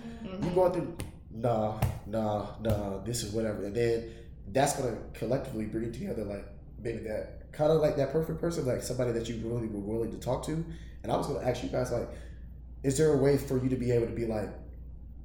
You 0.42 0.50
going 0.50 0.72
through 0.72 0.96
nah, 1.32 1.80
nah, 2.06 2.46
nah. 2.60 2.98
This 3.04 3.22
is 3.22 3.32
whatever, 3.32 3.64
and 3.64 3.74
then 3.74 4.04
that's 4.52 4.76
gonna 4.76 4.96
collectively 5.14 5.66
bring 5.66 5.84
it 5.84 5.92
together. 5.94 6.24
Like 6.24 6.44
maybe 6.82 6.98
that 7.08 7.50
kind 7.52 7.70
of 7.72 7.80
like 7.80 7.96
that 7.96 8.10
perfect 8.12 8.40
person, 8.40 8.66
like 8.66 8.82
somebody 8.82 9.12
that 9.12 9.28
you 9.28 9.36
really 9.48 9.68
were 9.68 9.80
willing 9.80 10.10
to 10.10 10.18
talk 10.18 10.44
to. 10.46 10.64
And 11.02 11.12
I 11.12 11.16
was 11.16 11.26
gonna 11.26 11.40
ask 11.46 11.62
you 11.62 11.68
guys, 11.68 11.92
like, 11.92 12.08
is 12.82 12.98
there 12.98 13.12
a 13.12 13.16
way 13.16 13.36
for 13.36 13.62
you 13.62 13.68
to 13.70 13.76
be 13.76 13.90
able 13.92 14.06
to 14.06 14.12
be 14.12 14.26
like, 14.26 14.48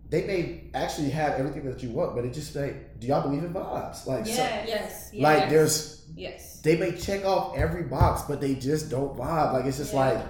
they 0.10 0.26
may 0.26 0.64
actually 0.74 1.10
have 1.12 1.34
everything 1.34 1.66
that 1.66 1.82
you 1.84 1.90
want, 1.92 2.16
but 2.16 2.26
it 2.26 2.34
just 2.34 2.56
like, 2.56 3.00
do 3.00 3.08
y'all 3.08 3.22
believe 3.22 3.44
in 3.44 3.54
vibes? 3.54 4.06
Like, 4.06 4.26
so- 4.26 4.32
Yes. 4.34 4.68
Yes. 4.68 5.10
like 5.14 5.40
yes, 5.40 5.50
there's 5.52 6.06
yes. 6.16 6.60
they 6.62 6.76
may 6.78 6.92
check 6.94 7.26
off 7.26 7.56
every 7.58 7.84
box, 7.84 8.24
but 8.28 8.40
they 8.42 8.56
just 8.56 8.90
don't 8.90 9.16
vibe. 9.18 9.54
Like 9.54 9.66
it's 9.66 9.78
just 9.78 9.94
Yeah. 9.94 10.00
like 10.00 10.26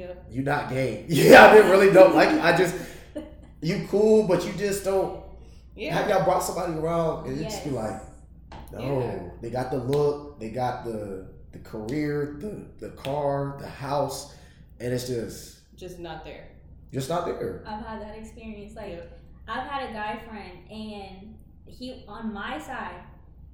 Yeah. 0.00 0.14
you 0.30 0.42
not 0.42 0.68
gay. 0.70 1.04
Yeah, 1.08 1.46
I 1.46 1.54
didn't 1.54 1.70
really 1.70 1.92
don't 1.92 2.14
like. 2.14 2.28
I 2.28 2.56
just 2.56 2.74
you 3.62 3.86
cool, 3.90 4.26
but 4.26 4.44
you 4.46 4.52
just 4.54 4.84
don't. 4.84 5.22
Yeah. 5.76 5.94
Have 5.96 6.08
y'all 6.10 6.24
brought 6.24 6.40
somebody 6.42 6.74
around 6.74 7.26
and 7.26 7.38
it 7.40 7.44
just 7.44 7.64
be 7.64 7.70
like, 7.70 8.00
No, 8.72 8.78
Yeah. 8.80 9.28
they 9.40 9.50
got 9.50 9.70
the 9.70 9.78
look, 9.78 10.38
they 10.40 10.50
got 10.50 10.84
the 10.84 11.28
the 11.52 11.58
career, 11.58 12.36
the 12.40 12.66
the 12.78 12.90
car, 12.94 13.56
the 13.60 13.68
house, 13.68 14.34
and 14.80 14.92
it's 14.92 15.06
just 15.08 15.58
Just 15.76 15.98
not 15.98 16.24
there. 16.24 16.48
just 16.92 17.08
not 17.08 17.26
there. 17.26 17.62
I've 17.66 17.84
had 17.84 18.00
that 18.02 18.16
experience. 18.18 18.74
Like 18.76 18.92
Yeah. 18.92 19.04
I've 19.48 19.66
had 19.68 19.90
a 19.90 19.92
guy 19.92 20.20
friend, 20.28 20.58
and 20.70 21.34
he 21.66 22.04
on 22.08 22.32
my 22.32 22.58
side, 22.58 23.00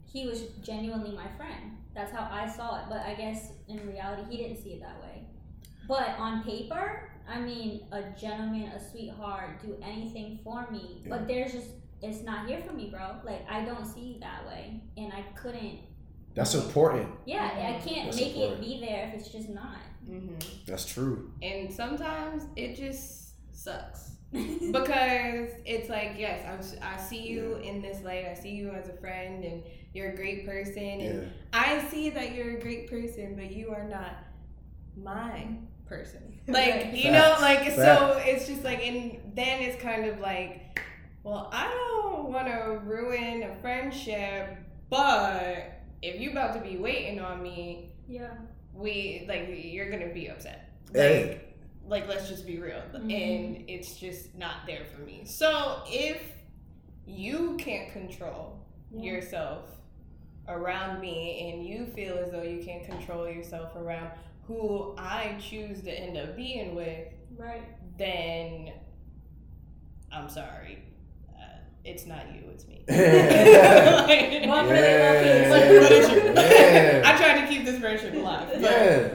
he 0.04 0.26
was 0.26 0.42
genuinely 0.62 1.12
my 1.16 1.28
friend. 1.36 1.72
That's 1.94 2.12
how 2.12 2.28
I 2.30 2.46
saw 2.48 2.80
it. 2.80 2.84
But 2.90 3.00
I 3.06 3.14
guess 3.14 3.52
in 3.68 3.86
reality, 3.86 4.22
he 4.30 4.36
didn't 4.36 4.62
see 4.62 4.70
it 4.74 4.80
that 4.82 5.00
way. 5.00 5.25
But 5.88 6.10
on 6.18 6.42
paper, 6.44 7.10
I 7.28 7.40
mean, 7.40 7.86
a 7.92 8.02
gentleman, 8.18 8.64
a 8.68 8.90
sweetheart, 8.90 9.60
do 9.62 9.76
anything 9.82 10.40
for 10.44 10.68
me. 10.70 11.02
Yeah. 11.02 11.10
But 11.10 11.28
there's 11.28 11.52
just 11.52 11.68
it's 12.02 12.22
not 12.22 12.46
here 12.48 12.60
for 12.66 12.72
me, 12.72 12.90
bro. 12.90 13.16
Like 13.24 13.44
I 13.50 13.64
don't 13.64 13.84
see 13.86 14.12
it 14.12 14.20
that 14.20 14.46
way, 14.46 14.80
and 14.96 15.12
I 15.12 15.22
couldn't. 15.34 15.78
That's 16.34 16.54
important. 16.54 17.08
Yeah, 17.24 17.44
I 17.44 17.80
can't 17.86 18.06
That's 18.06 18.16
make 18.18 18.34
important. 18.36 18.60
it 18.62 18.66
be 18.66 18.80
there 18.86 19.08
if 19.08 19.20
it's 19.20 19.30
just 19.30 19.48
not. 19.48 19.78
hmm 20.06 20.34
That's 20.66 20.84
true. 20.84 21.32
And 21.42 21.72
sometimes 21.72 22.44
it 22.56 22.76
just 22.76 23.32
sucks. 23.56 24.12
because 24.32 25.50
it's 25.64 25.88
like 25.88 26.14
yes 26.18 26.44
I'm, 26.44 26.82
I 26.82 27.00
see 27.00 27.22
you 27.28 27.54
in 27.62 27.80
this 27.80 28.02
light 28.02 28.26
i 28.26 28.34
see 28.34 28.50
you 28.50 28.70
as 28.70 28.88
a 28.88 28.92
friend 28.94 29.44
and 29.44 29.62
you're 29.94 30.10
a 30.10 30.16
great 30.16 30.44
person 30.44 30.82
and 30.82 31.22
Yeah. 31.22 31.28
i 31.52 31.84
see 31.88 32.10
that 32.10 32.34
you're 32.34 32.56
a 32.56 32.60
great 32.60 32.90
person 32.90 33.36
but 33.36 33.52
you 33.52 33.70
are 33.70 33.88
not 33.88 34.16
my 34.96 35.46
person 35.86 36.20
like 36.48 36.90
you 36.94 37.10
know 37.12 37.36
Facts. 37.38 37.42
like 37.42 37.70
so 37.72 38.20
it's 38.24 38.46
just 38.46 38.64
like 38.64 38.84
and 38.84 39.20
then 39.34 39.62
it's 39.62 39.80
kind 39.82 40.06
of 40.06 40.18
like 40.20 40.80
well 41.22 41.48
i 41.52 41.68
don't 41.68 42.32
want 42.32 42.46
to 42.48 42.80
ruin 42.84 43.42
a 43.44 43.54
friendship 43.60 44.56
but 44.90 45.80
if 46.02 46.20
you 46.20 46.30
about 46.30 46.54
to 46.54 46.60
be 46.60 46.76
waiting 46.76 47.20
on 47.20 47.42
me 47.42 47.92
Yeah. 48.08 48.30
we 48.72 49.24
like 49.28 49.48
you're 49.56 49.90
gonna 49.90 50.12
be 50.12 50.28
upset 50.28 50.70
Hey. 50.92 51.28
like 51.28 51.42
like 51.88 52.08
let's 52.08 52.28
just 52.28 52.46
be 52.46 52.58
real 52.58 52.82
Mhm. 52.92 53.12
and 53.12 53.64
it's 53.70 53.94
just 53.96 54.34
not 54.36 54.66
there 54.66 54.84
for 54.94 55.02
me 55.02 55.24
so 55.24 55.82
if 55.86 56.20
you 57.06 57.56
can't 57.58 57.92
control 57.92 58.58
Yeah. 58.92 59.12
yourself 59.12 59.70
around 60.48 61.00
me 61.00 61.50
and 61.52 61.64
you 61.66 61.86
feel 61.86 62.18
as 62.18 62.30
though 62.32 62.42
you 62.42 62.62
can't 62.64 62.84
control 62.84 63.28
yourself 63.28 63.74
around 63.76 64.10
who 64.46 64.94
i 64.98 65.36
choose 65.40 65.82
to 65.82 65.90
end 65.90 66.16
up 66.16 66.36
being 66.36 66.74
with 66.74 67.08
Right. 67.36 67.62
then 67.98 68.72
i'm 70.12 70.28
sorry 70.28 70.78
uh, 71.30 71.58
it's 71.84 72.06
not 72.06 72.22
you 72.34 72.42
it's 72.52 72.66
me. 72.66 72.82
Like- 72.88 74.48
One 74.48 74.66
for 74.68 74.74
the 74.74 74.80
lucky. 74.80 75.50
What- 75.50 75.82
what 75.82 75.92
is 75.92 76.10
your- 76.10 76.32
Yeah. 76.34 77.02
I 77.04 77.16
tried 77.16 77.40
to 77.42 77.46
keep 77.48 77.64
this 77.64 77.78
friendship 77.80 78.14
alive. 78.14 78.48
But 78.52 78.60
Yeah. 78.60 79.08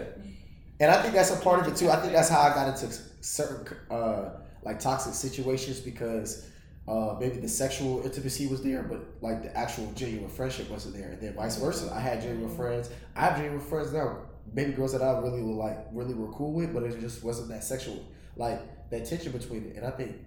And 0.79 0.91
I 0.91 1.01
think 1.01 1.13
that's 1.13 1.31
a 1.31 1.37
part 1.37 1.59
of 1.61 1.67
it 1.71 1.75
too. 1.77 1.89
I 1.89 1.95
think 1.97 2.11
that's 2.13 2.27
how 2.29 2.41
I 2.41 2.53
got 2.53 2.67
into 2.67 2.93
certain 3.21 3.77
uh, 3.89 4.31
like 4.63 4.79
toxic 4.79 5.13
situations 5.13 5.79
because 5.79 6.47
uh, 6.87 7.15
maybe 7.19 7.37
the 7.37 7.47
sexual 7.47 8.01
intimacy 8.03 8.47
was 8.47 8.61
there, 8.63 8.81
but 8.83 8.99
like 9.21 9.43
the 9.43 9.55
actual 9.55 9.91
genuine 9.93 10.27
friendship 10.29 10.69
wasn't 10.71 10.95
there. 10.95 11.09
And 11.11 11.21
then 11.21 11.33
vice 11.35 11.57
versa. 11.57 11.91
I 11.93 11.99
had 11.99 12.21
genuine 12.21 12.53
friends. 12.55 12.89
I 13.15 13.21
have 13.25 13.35
genuine 13.37 13.59
friends 13.61 13.93
now. 13.93 14.17
Maybe 14.53 14.71
girls 14.73 14.91
that 14.93 15.01
I 15.01 15.17
really 15.19 15.41
were 15.41 15.53
like 15.53 15.77
really 15.91 16.13
were 16.13 16.31
cool 16.31 16.53
with, 16.53 16.73
but 16.73 16.83
it 16.83 16.99
just 16.99 17.23
wasn't 17.23 17.49
that 17.49 17.63
sexual 17.63 18.05
like 18.35 18.59
that 18.89 19.05
tension 19.05 19.31
between 19.31 19.65
it. 19.65 19.75
And 19.77 19.85
I 19.85 19.91
think 19.91 20.17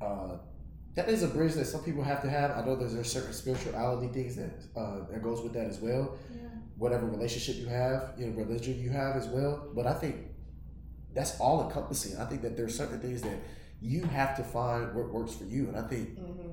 uh, 0.00 0.36
that 0.94 1.08
is 1.08 1.22
a 1.22 1.28
bridge 1.28 1.54
that 1.54 1.66
some 1.66 1.82
people 1.82 2.02
have 2.02 2.20
to 2.22 2.28
have. 2.30 2.50
I 2.52 2.64
know 2.64 2.76
there's, 2.76 2.94
there's 2.94 3.10
certain 3.12 3.32
spirituality 3.32 4.08
things 4.12 4.36
that 4.36 4.50
uh, 4.76 5.04
that 5.10 5.22
goes 5.22 5.40
with 5.42 5.52
that 5.54 5.66
as 5.66 5.78
well 5.78 6.16
Yeah. 6.34 6.48
whatever 6.76 7.06
relationship 7.06 7.56
you 7.62 7.66
have, 7.68 8.12
you 8.18 8.26
know, 8.26 8.32
religion 8.36 8.78
you 8.78 8.90
have 8.90 9.16
as 9.16 9.28
well. 9.28 9.68
But 9.74 9.86
I 9.86 9.94
think 9.94 10.16
that's 11.14 11.38
all 11.40 11.66
encompassing. 11.66 12.18
I 12.18 12.24
think 12.24 12.42
that 12.42 12.56
there's 12.56 12.76
certain 12.76 13.00
things 13.00 13.22
that 13.22 13.38
you 13.80 14.04
have 14.04 14.36
to 14.36 14.44
find 14.44 14.94
what 14.94 15.10
works 15.10 15.34
for 15.34 15.44
you, 15.44 15.68
and 15.68 15.76
I 15.76 15.82
think 15.82 16.18
Mhm. 16.18 16.52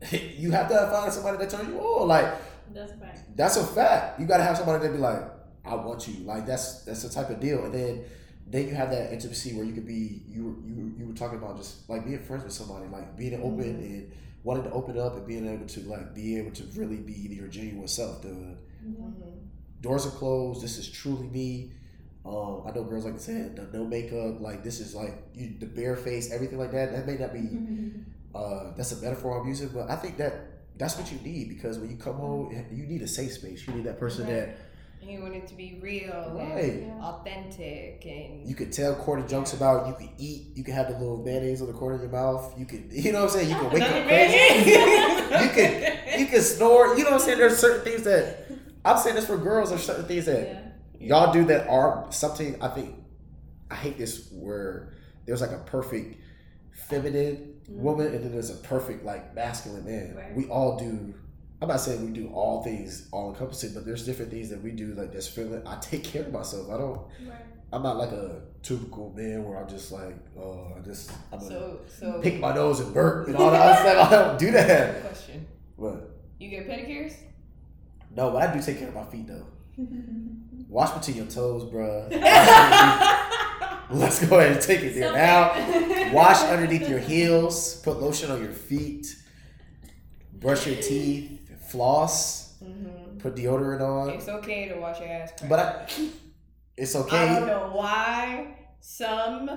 you 0.38 0.50
have 0.52 0.68
to 0.68 0.74
find 0.92 1.12
somebody 1.12 1.38
that 1.38 1.50
turns 1.50 1.68
you 1.68 1.78
on. 1.80 2.08
Like 2.08 2.32
That's 2.72 2.92
that's 3.34 3.56
a 3.56 3.64
fact. 3.64 4.20
You 4.20 4.26
got 4.26 4.36
to 4.38 4.44
have 4.44 4.56
somebody 4.56 4.86
that 4.86 4.92
be 4.92 4.98
like, 4.98 5.22
I 5.68 5.74
want 5.74 6.08
you. 6.08 6.24
Like 6.24 6.46
that's 6.46 6.82
that's 6.84 7.02
the 7.02 7.08
type 7.08 7.30
of 7.30 7.40
deal. 7.40 7.64
And 7.64 7.74
then 7.74 8.04
then 8.46 8.66
you 8.68 8.74
have 8.74 8.90
that 8.90 9.12
intimacy 9.12 9.54
where 9.54 9.64
you 9.64 9.72
could 9.74 9.86
be 9.86 10.22
you 10.28 10.44
were 10.44 10.68
you 10.68 10.94
you 10.98 11.06
were 11.06 11.14
talking 11.14 11.38
about 11.38 11.56
just 11.56 11.88
like 11.88 12.04
being 12.04 12.18
friends 12.20 12.44
with 12.44 12.52
somebody, 12.52 12.86
like 12.88 13.16
being 13.16 13.34
open 13.42 13.62
and 13.76 14.12
wanting 14.44 14.64
to 14.64 14.70
open 14.70 14.98
up 14.98 15.16
and 15.16 15.26
being 15.26 15.46
able 15.46 15.66
to 15.66 15.80
like 15.82 16.14
be 16.14 16.36
able 16.38 16.50
to 16.52 16.62
really 16.76 16.96
be 16.96 17.12
your 17.12 17.48
genuine 17.48 17.88
self. 17.88 18.22
The 18.22 18.28
Mhm. 18.28 19.12
doors 19.82 20.06
are 20.06 20.10
closed. 20.10 20.62
This 20.62 20.78
is 20.78 20.88
truly 20.88 21.26
me. 21.28 21.72
Um, 22.24 22.62
I 22.66 22.72
know 22.72 22.84
girls 22.84 23.04
like 23.04 23.14
to 23.14 23.20
say 23.20 23.50
no, 23.56 23.66
no 23.72 23.84
makeup, 23.86 24.40
like 24.40 24.62
this 24.62 24.80
is 24.80 24.94
like 24.94 25.14
you, 25.34 25.54
the 25.58 25.66
bare 25.66 25.96
face, 25.96 26.30
everything 26.30 26.58
like 26.58 26.72
that. 26.72 26.92
That 26.92 27.06
may 27.06 27.16
not 27.16 27.32
be 27.32 27.48
uh, 28.34 28.72
that's 28.76 28.92
a 28.92 29.00
metaphor 29.02 29.40
I'm 29.40 29.48
using, 29.48 29.68
but 29.68 29.90
I 29.90 29.96
think 29.96 30.16
that 30.18 30.34
that's 30.76 30.96
what 30.96 31.10
you 31.10 31.18
need 31.20 31.48
because 31.48 31.78
when 31.78 31.90
you 31.90 31.96
come 31.96 32.14
home, 32.16 32.54
you 32.72 32.84
need 32.86 33.02
a 33.02 33.08
safe 33.08 33.32
space. 33.32 33.66
You 33.66 33.74
need 33.74 33.84
that 33.84 33.98
person 33.98 34.26
Right. 34.26 34.34
And 34.34 34.52
you 35.08 35.22
want 35.22 35.34
it 35.34 35.46
to 35.48 35.54
be 35.54 35.78
real 35.82 36.32
Right. 36.34 36.64
and 36.64 37.00
authentic 37.02 38.04
and 38.06 38.48
you 38.48 38.54
could 38.54 38.72
tell 38.72 38.94
corny 38.94 39.26
jokes 39.26 39.52
about. 39.52 39.86
You 39.88 39.94
could 39.94 40.10
eat. 40.18 40.48
You 40.54 40.64
could 40.64 40.74
have 40.74 40.88
the 40.88 40.98
little 40.98 41.22
mayonnaise 41.22 41.60
on 41.60 41.68
the 41.68 41.72
corner 41.72 41.96
of 41.96 42.02
your 42.02 42.10
mouth. 42.10 42.54
You 42.58 42.66
could, 42.66 42.86
you 42.90 43.12
know 43.12 43.24
what 43.24 43.34
I'm 43.34 43.38
saying. 43.38 43.50
You 43.50 43.56
can 43.56 43.70
wake 43.70 43.82
Another 43.82 44.00
up 44.00 44.06
you 45.42 45.48
can, 45.50 46.20
you 46.20 46.26
can 46.26 46.40
snore. 46.40 46.96
You 46.96 47.04
know 47.04 47.10
what 47.10 47.12
I'm 47.14 47.20
saying. 47.20 47.38
There's 47.38 47.58
certain 47.58 47.84
things 47.84 48.04
that 48.04 48.50
I'm 48.84 48.98
saying 48.98 49.16
this 49.16 49.26
for 49.26 49.36
girls. 49.36 49.70
There's 49.70 49.84
certain 49.84 50.04
things 50.06 50.26
that 50.26 50.74
Yeah. 50.98 51.08
y'all 51.08 51.32
do 51.32 51.44
that 51.46 51.68
are 51.68 52.06
something 52.10 52.60
I 52.62 52.68
think 52.68 52.94
I 53.70 53.74
hate 53.74 53.98
this 53.98 54.28
where 54.32 54.94
there's 55.26 55.40
like 55.40 55.50
a 55.52 55.58
perfect 55.58 56.16
feminine 56.72 57.54
mm. 57.70 57.76
woman 57.76 58.06
and 58.06 58.24
then 58.24 58.32
there's 58.32 58.50
a 58.50 58.54
perfect 58.56 59.04
like 59.04 59.34
masculine 59.34 59.84
man. 59.84 60.14
Right. 60.16 60.34
We 60.34 60.46
all 60.46 60.78
do 60.78 61.14
I'm 61.60 61.68
not 61.68 61.80
saying 61.80 62.04
we 62.04 62.12
do 62.12 62.28
all 62.32 62.62
things 62.62 63.08
all 63.10 63.30
encompassing, 63.30 63.74
but 63.74 63.84
there's 63.84 64.06
different 64.06 64.30
things 64.30 64.48
that 64.50 64.62
we 64.62 64.70
do 64.70 64.94
like 64.94 65.12
that's 65.12 65.26
feeling 65.26 65.62
I 65.66 65.76
take 65.80 66.04
care 66.04 66.22
of 66.22 66.32
myself. 66.32 66.70
I 66.70 66.76
don't 66.78 67.00
Right. 67.28 67.38
I'm 67.72 67.82
not 67.82 67.96
like 67.98 68.12
a 68.12 68.42
typical 68.62 69.12
man 69.14 69.44
where 69.44 69.58
I'm 69.60 69.68
just 69.68 69.90
like, 69.92 70.16
oh 70.38 70.72
I 70.76 70.80
just 70.80 71.10
I'm 71.32 71.38
gonna 71.40 71.50
So 71.50 71.80
so 71.88 72.20
pick 72.22 72.38
my 72.40 72.54
nose 72.54 72.80
and 72.80 72.94
burp 72.94 73.26
and 73.28 73.36
all 73.36 73.50
that 73.50 73.60
other 73.60 73.90
stuff. 73.90 74.12
I 74.12 74.14
don't 74.16 74.38
do 74.38 74.50
that. 74.52 75.02
question. 75.06 75.46
What? 75.76 76.10
You 76.38 76.48
get 76.48 76.68
pedicures? 76.68 77.14
no, 78.16 78.30
but 78.30 78.48
I 78.48 78.54
do 78.54 78.62
take 78.62 78.78
care 78.78 78.88
of 78.88 78.94
my 78.94 79.04
feet 79.04 79.26
though. 79.26 79.46
Wash 80.68 80.90
between 80.92 81.16
your 81.16 81.26
toes, 81.26 81.64
bruh. 81.64 82.08
Let's 83.90 84.24
go 84.26 84.38
ahead 84.38 84.52
and 84.52 84.60
take 84.60 84.80
it 84.82 84.94
there 84.94 85.08
So 85.08 85.14
now. 85.14 86.12
Wash 86.12 86.40
underneath 86.42 86.88
your 86.88 86.98
heels. 86.98 87.76
Put 87.80 88.00
lotion 88.00 88.30
on 88.30 88.42
your 88.42 88.52
feet. 88.52 89.16
Brush 90.34 90.66
your 90.66 90.76
teeth. 90.76 91.47
Floss. 91.68 92.58
Mhm. 92.62 93.18
Put 93.20 93.34
deodorant 93.36 93.80
on. 93.80 94.10
It's 94.10 94.28
okay 94.28 94.68
to 94.68 94.76
wash 94.80 95.00
your 95.00 95.08
ass. 95.08 95.32
crack. 95.36 95.48
But 95.50 95.58
I, 95.58 95.88
it's 96.76 96.94
okay. 96.96 97.16
I 97.16 97.38
don't 97.38 97.46
know 97.48 97.70
why 97.74 98.56
some 98.80 99.48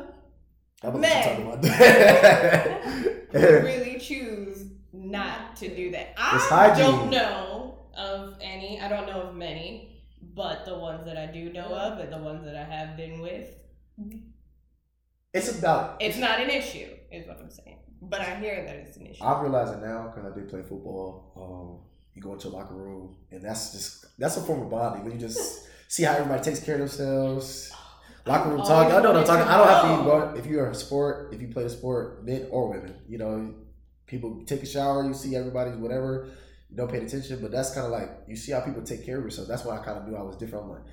I'm 0.83 0.91
gonna 0.93 0.97
Men. 0.99 1.23
talk 1.23 1.39
about 1.45 1.61
that. 1.61 3.27
really 3.33 3.99
choose 3.99 4.65
not 4.93 5.55
to 5.57 5.73
do 5.75 5.91
that. 5.91 6.13
I 6.17 6.73
don't 6.77 7.09
know 7.09 7.77
of 7.95 8.35
any. 8.41 8.79
I 8.81 8.87
don't 8.89 9.05
know 9.07 9.21
of 9.21 9.35
many, 9.35 10.03
but 10.21 10.65
the 10.65 10.77
ones 10.77 11.05
that 11.05 11.17
I 11.17 11.27
do 11.27 11.51
know 11.53 11.65
of 11.73 11.99
and 11.99 12.11
the 12.11 12.17
ones 12.17 12.43
that 12.45 12.55
I 12.55 12.63
have 12.63 12.97
been 12.97 13.19
with, 13.21 13.47
it's 15.33 15.57
about. 15.59 16.01
it's 16.01 16.17
not 16.17 16.39
an 16.39 16.49
issue, 16.49 16.87
is 17.11 17.27
what 17.27 17.39
I'm 17.39 17.51
saying. 17.51 17.77
But 18.01 18.21
I 18.21 18.35
hear 18.39 18.63
that 18.65 18.75
it's 18.77 18.97
an 18.97 19.05
issue. 19.05 19.23
I 19.23 19.39
realize 19.41 19.69
it 19.69 19.81
now 19.81 20.11
because 20.13 20.31
I 20.31 20.35
did 20.35 20.49
play 20.49 20.61
football. 20.63 21.31
Um, 21.37 21.90
you 22.13 22.21
go 22.21 22.33
into 22.33 22.47
a 22.47 22.49
locker 22.49 22.75
room, 22.75 23.15
and 23.31 23.41
that's 23.43 23.71
just 23.71 24.05
that's 24.19 24.37
a 24.37 24.41
form 24.41 24.61
of 24.63 24.69
bonding. 24.69 25.03
When 25.03 25.13
you 25.13 25.19
just 25.19 25.67
see 25.87 26.03
how 26.03 26.13
everybody 26.13 26.43
takes 26.43 26.59
care 26.61 26.75
of 26.75 26.79
themselves. 26.79 27.71
Locker 28.25 28.49
room 28.49 28.61
I've 28.61 28.67
talk. 28.67 28.93
I 28.93 29.01
know 29.01 29.13
what 29.13 29.17
I'm 29.17 29.25
talking. 29.25 29.47
I 29.47 29.57
don't 29.57 29.67
have 29.67 29.81
to 29.83 29.93
even 29.93 30.05
go. 30.05 30.33
If 30.39 30.45
you're 30.45 30.69
a 30.69 30.75
sport, 30.75 31.33
if 31.33 31.41
you 31.41 31.47
play 31.47 31.63
a 31.63 31.69
sport, 31.69 32.23
men 32.23 32.47
or 32.51 32.69
women, 32.69 32.93
you 33.07 33.17
know, 33.17 33.53
people 34.05 34.43
take 34.45 34.61
a 34.61 34.65
shower. 34.67 35.03
You 35.05 35.13
see 35.15 35.35
everybody's 35.35 35.75
whatever. 35.75 36.27
You 36.69 36.77
don't 36.77 36.89
pay 36.91 36.99
attention, 37.03 37.39
but 37.41 37.51
that's 37.51 37.73
kind 37.73 37.85
of 37.87 37.91
like 37.91 38.09
you 38.27 38.35
see 38.35 38.51
how 38.51 38.61
people 38.61 38.83
take 38.83 39.05
care 39.05 39.17
of 39.17 39.23
yourself. 39.23 39.47
That's 39.47 39.65
why 39.65 39.77
I 39.77 39.83
kind 39.83 39.97
of 39.97 40.07
knew 40.07 40.15
I 40.15 40.21
was 40.21 40.35
different. 40.37 40.65
I'm 40.65 40.71
like, 40.71 40.83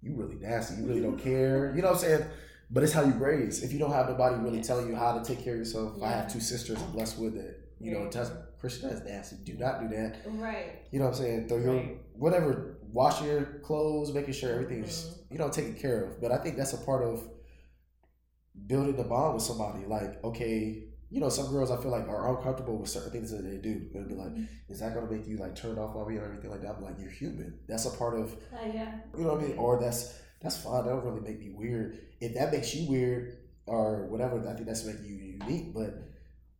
you 0.00 0.14
really 0.16 0.36
nasty. 0.36 0.80
You 0.80 0.88
really 0.88 1.02
don't 1.02 1.18
care. 1.18 1.72
You 1.76 1.82
know 1.82 1.88
what 1.88 1.96
I'm 1.96 2.00
saying? 2.02 2.24
But 2.70 2.82
it's 2.84 2.92
how 2.92 3.02
you 3.04 3.12
raise. 3.12 3.62
If 3.62 3.70
you 3.72 3.78
don't 3.78 3.92
have 3.92 4.08
nobody 4.08 4.36
really 4.36 4.56
Yes. 4.56 4.66
telling 4.66 4.88
you 4.88 4.96
how 4.96 5.18
to 5.18 5.22
take 5.22 5.44
care 5.44 5.52
of 5.52 5.58
yourself, 5.58 6.02
I 6.02 6.08
have 6.10 6.32
two 6.32 6.40
sisters. 6.40 6.78
I'm 6.82 6.90
blessed 6.92 7.18
with 7.18 7.36
it. 7.36 7.68
You 7.80 7.92
know, 7.92 7.98
Very 7.98 8.10
that's 8.12 8.30
Christian. 8.62 8.88
That's 8.88 9.04
nasty. 9.04 9.36
Do 9.44 9.54
not 9.58 9.80
do 9.82 9.88
that. 9.96 10.20
Right. 10.24 10.86
You 10.92 11.00
know 11.00 11.06
what 11.06 11.16
I'm 11.16 11.20
saying? 11.22 11.48
Throw 11.48 11.58
your 11.58 11.74
Right. 11.74 11.98
whatever, 12.14 12.78
wash 12.92 13.20
your 13.22 13.44
clothes, 13.68 14.14
making 14.14 14.34
sure 14.34 14.50
everything's 14.54 15.04
Mm-hmm. 15.04 15.32
you 15.34 15.38
know 15.40 15.50
taken 15.50 15.74
care 15.74 16.04
of. 16.04 16.20
But 16.22 16.30
I 16.32 16.38
think 16.38 16.56
that's 16.56 16.72
a 16.72 16.78
part 16.78 17.02
of 17.04 17.28
building 18.66 18.96
the 18.96 19.04
bond 19.04 19.34
with 19.34 19.42
somebody. 19.42 19.84
Like, 19.86 20.22
okay, 20.24 20.84
you 21.10 21.20
know, 21.20 21.28
some 21.28 21.50
girls 21.52 21.70
I 21.70 21.76
feel 21.82 21.90
like 21.90 22.08
are 22.08 22.36
uncomfortable 22.36 22.78
with 22.78 22.88
certain 22.88 23.10
things 23.12 23.30
that 23.32 23.42
they 23.42 23.58
do. 23.58 23.88
They'll 23.92 24.08
be 24.08 24.14
like, 24.14 24.32
"Is 24.68 24.80
that 24.80 24.94
gonna 24.94 25.10
make 25.10 25.26
you 25.26 25.36
like 25.38 25.54
turned 25.54 25.78
off 25.78 25.94
on 25.96 26.08
me 26.08 26.18
or 26.18 26.30
anything 26.30 26.50
like 26.50 26.62
that?" 26.62 26.76
I'm 26.76 26.82
like, 26.82 26.98
"You're 26.98 27.10
human. 27.10 27.58
That's 27.68 27.84
a 27.86 27.90
part 27.90 28.14
of 28.18 28.32
Uh, 28.52 28.66
yeah. 28.72 29.00
you 29.16 29.24
know 29.24 29.34
what 29.34 29.44
I 29.44 29.48
mean." 29.48 29.58
Or 29.58 29.78
that's 29.80 30.18
that's 30.40 30.56
fine. 30.58 30.84
That 30.84 30.90
don't 30.90 31.04
really 31.04 31.20
make 31.20 31.38
me 31.40 31.50
weird. 31.50 31.98
If 32.20 32.34
that 32.34 32.52
makes 32.52 32.74
you 32.74 32.88
weird 32.88 33.36
or 33.66 34.06
whatever, 34.06 34.38
I 34.48 34.54
think 34.54 34.66
that's 34.66 34.84
making 34.86 35.04
you 35.04 35.16
unique. 35.38 35.74
But 35.74 35.94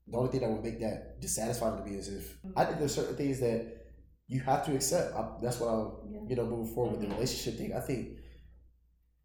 the 0.09 0.17
only 0.19 0.31
thing 0.31 0.41
that 0.41 0.51
would 0.51 0.65
make 0.65 0.81
that 0.81 1.21
dissatisfying 1.21 1.79
to 1.83 1.89
me 1.89 1.97
is 1.97 2.09
if 2.09 2.37
I 2.57 2.65
think 2.65 2.79
there's 2.79 2.95
certain 2.95 3.17
things 3.17 3.41
that 3.41 3.79
you 4.29 4.41
have 4.41 4.65
to 4.67 4.75
accept. 4.75 5.15
I, 5.15 5.29
that's 5.43 5.61
what 5.61 5.69
I'm, 5.69 6.13
Yeah. 6.13 6.21
you 6.29 6.37
know, 6.37 6.47
moving 6.47 6.75
forward 6.75 6.93
with 6.93 7.01
the 7.03 7.07
Mhm. 7.07 7.15
relationship 7.15 7.59
thing. 7.59 7.73
I 7.75 7.81
think 7.81 8.19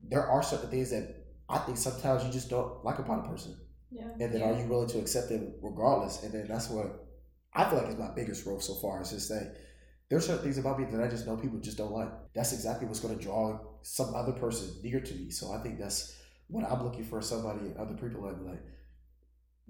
there 0.02 0.26
are 0.26 0.44
certain 0.44 0.70
things 0.70 0.90
that 0.92 1.26
I 1.50 1.60
think 1.60 1.78
sometimes 1.78 2.26
you 2.26 2.32
just 2.32 2.50
don't 2.50 2.84
like 2.84 3.00
about 3.00 3.26
a 3.26 3.30
person 3.30 3.56
Yeah. 3.90 4.10
and 4.20 4.34
then 4.34 4.42
Yeah. 4.42 4.50
are 4.52 4.60
you 4.60 4.68
willing 4.68 4.90
to 4.90 5.00
accept 5.00 5.30
them 5.30 5.54
regardless? 5.62 6.24
And 6.24 6.34
then 6.34 6.48
that's 6.48 6.70
what 6.70 7.06
I 7.54 7.70
feel 7.70 7.80
like 7.80 7.90
is 7.90 7.96
my 7.98 8.12
biggest 8.14 8.44
growth 8.44 8.64
so 8.64 8.76
far. 8.76 9.02
Is 9.02 9.12
just 9.12 9.30
that 9.30 9.56
there's 10.10 10.26
certain 10.26 10.44
things 10.44 10.58
about 10.58 10.80
me 10.80 10.86
that 10.92 11.02
I 11.02 11.08
just 11.08 11.26
know 11.26 11.38
people 11.38 11.60
just 11.60 11.78
don't 11.78 11.92
like. 11.94 12.12
That's 12.34 12.54
exactly 12.54 12.86
what's 12.88 13.00
going 13.00 13.18
to 13.18 13.24
draw 13.24 13.60
some 13.82 14.14
other 14.14 14.34
person 14.34 14.70
near 14.84 15.00
to 15.00 15.16
me. 15.16 15.30
So 15.32 15.52
I 15.54 15.60
think 15.64 15.80
that's 15.80 16.16
what 16.50 16.64
I'm 16.70 16.84
looking 16.84 17.04
for. 17.06 17.22
Somebody 17.22 17.74
other 17.78 17.96
people 17.96 18.22
like 18.22 18.40
like, 18.42 18.64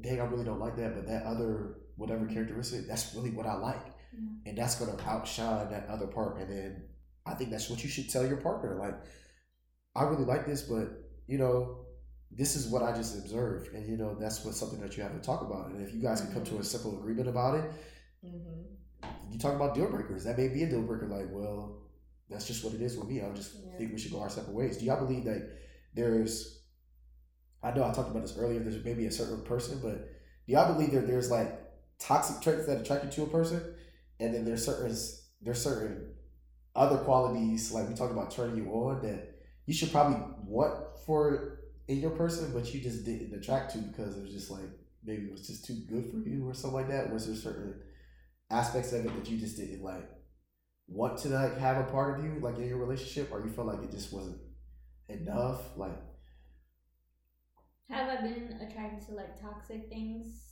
dang, 0.02 0.20
I 0.22 0.26
really 0.26 0.46
don't 0.46 0.60
like 0.60 0.76
that, 0.78 0.96
but 0.96 1.08
that 1.08 1.24
other 1.24 1.76
whatever 1.96 2.26
characteristic, 2.28 2.88
that's 2.88 3.16
really 3.16 3.32
what 3.32 3.46
I 3.48 3.56
like, 3.56 3.86
Yeah. 4.14 4.20
and 4.46 4.58
that's 4.58 4.76
going 4.80 4.96
to 4.96 5.04
outshine 5.10 5.70
that 5.72 5.88
other 5.88 6.08
part. 6.08 6.40
And 6.40 6.50
then 6.50 6.84
I 7.26 7.34
think 7.34 7.50
that's 7.50 7.70
what 7.70 7.84
you 7.84 7.90
should 7.90 8.10
tell 8.10 8.26
your 8.26 8.38
partner. 8.38 8.76
Like, 8.76 8.96
I 9.96 10.04
really 10.04 10.26
like 10.26 10.46
this, 10.46 10.62
but 10.62 10.90
you 11.28 11.38
know, 11.40 11.86
this 12.32 12.56
is 12.56 12.68
what 12.68 12.84
I 12.84 12.92
just 12.96 13.18
observed, 13.18 13.74
and 13.74 13.88
you 13.88 13.98
know 13.98 14.14
that's 14.20 14.44
what 14.46 14.54
something 14.54 14.80
that 14.82 14.96
you 14.96 15.04
have 15.04 15.14
to 15.14 15.20
talk 15.20 15.42
about. 15.42 15.72
And 15.72 15.82
if 15.86 15.94
you 15.94 16.02
guys 16.02 16.22
can 16.22 16.32
come 16.34 16.44
to 16.46 16.60
a 16.60 16.64
simple 16.64 16.98
agreement 17.00 17.28
about 17.30 17.56
it, 17.56 17.72
Mm-hmm. 18.26 19.32
you 19.32 19.38
talk 19.40 19.54
about 19.56 19.76
deal 19.76 19.90
breakers. 19.90 20.24
That 20.24 20.38
may 20.38 20.48
be 20.48 20.64
a 20.64 20.70
deal 20.70 20.82
breaker. 20.82 21.08
Like, 21.08 21.28
well, 21.32 21.84
that's 22.30 22.46
just 22.48 22.64
what 22.66 22.74
it 22.74 22.82
is 22.82 22.98
with 22.98 23.08
me. 23.08 23.22
I 23.22 23.30
just 23.32 23.54
Yeah. 23.56 23.78
think 23.78 23.92
we 23.94 24.00
should 24.00 24.12
go 24.12 24.20
our 24.22 24.30
separate 24.30 24.56
ways. 24.56 24.78
Do 24.78 24.86
y'all 24.86 25.06
believe 25.06 25.24
that 25.26 25.50
there's? 25.94 26.57
I 27.64 27.72
know 27.72 27.84
I 27.84 27.92
talked 27.92 28.12
about 28.12 28.22
this 28.22 28.38
earlier. 28.38 28.60
There's 28.60 28.84
maybe 28.84 29.06
a 29.06 29.12
certain 29.12 29.42
person, 29.42 29.80
but 29.82 30.10
do 30.46 30.54
y'all 30.54 30.74
believe 30.74 30.92
that 30.92 31.08
there's 31.08 31.32
like 31.32 31.60
toxic 32.00 32.42
traits 32.42 32.68
that 32.68 32.82
attract 32.82 33.06
you 33.06 33.12
to 33.12 33.24
a 33.24 33.28
person, 33.28 33.62
and 34.20 34.34
then 34.34 34.46
there's 34.46 34.66
certain 34.66 34.96
there's 35.42 35.62
certain 35.62 36.14
other 36.76 36.98
qualities 36.98 37.72
like 37.72 37.90
we 37.90 37.96
talked 37.96 38.12
about 38.12 38.30
turning 38.30 38.58
you 38.58 38.70
on 38.72 39.02
that 39.02 39.36
you 39.66 39.74
should 39.74 39.92
probably 39.92 40.20
want 40.46 40.74
for 41.06 41.60
in 41.88 42.00
your 42.00 42.12
person, 42.12 42.52
but 42.54 42.74
you 42.74 42.82
just 42.82 43.06
didn't 43.06 43.34
attract 43.34 43.72
to 43.74 43.80
because 43.80 44.18
it 44.18 44.24
was 44.24 44.34
just 44.34 44.52
like 44.52 44.70
maybe 45.04 45.24
it 45.24 45.32
was 45.32 45.48
just 45.48 45.66
too 45.66 45.78
good 45.90 46.06
for 46.12 46.18
you 46.18 46.48
or 46.48 46.54
something 46.54 46.80
like 46.80 46.90
that. 46.90 47.12
Was 47.12 47.28
there 47.28 47.36
certain 47.36 47.76
aspects 48.50 48.94
of 48.94 49.06
it 49.06 49.16
that 49.16 49.30
you 49.30 49.38
just 49.38 49.58
didn't 49.58 49.84
like 49.84 50.10
want 50.88 51.18
to 51.20 51.30
like 51.30 51.58
have 51.58 51.78
a 51.78 51.84
part 51.84 52.20
of 52.20 52.26
you 52.26 52.40
like 52.42 52.58
in 52.58 52.68
your 52.68 52.78
relationship, 52.78 53.30
or 53.32 53.44
you 53.44 53.52
felt 53.52 53.68
like 53.68 53.84
it 53.84 53.92
just 53.92 54.14
wasn't 54.14 54.38
enough? 55.10 55.62
Like, 55.76 55.98
Have 57.90 58.10
I 58.10 58.22
been 58.22 58.60
attracted 58.62 59.08
to 59.08 59.14
like 59.16 59.40
toxic 59.42 59.90
things? 59.90 60.44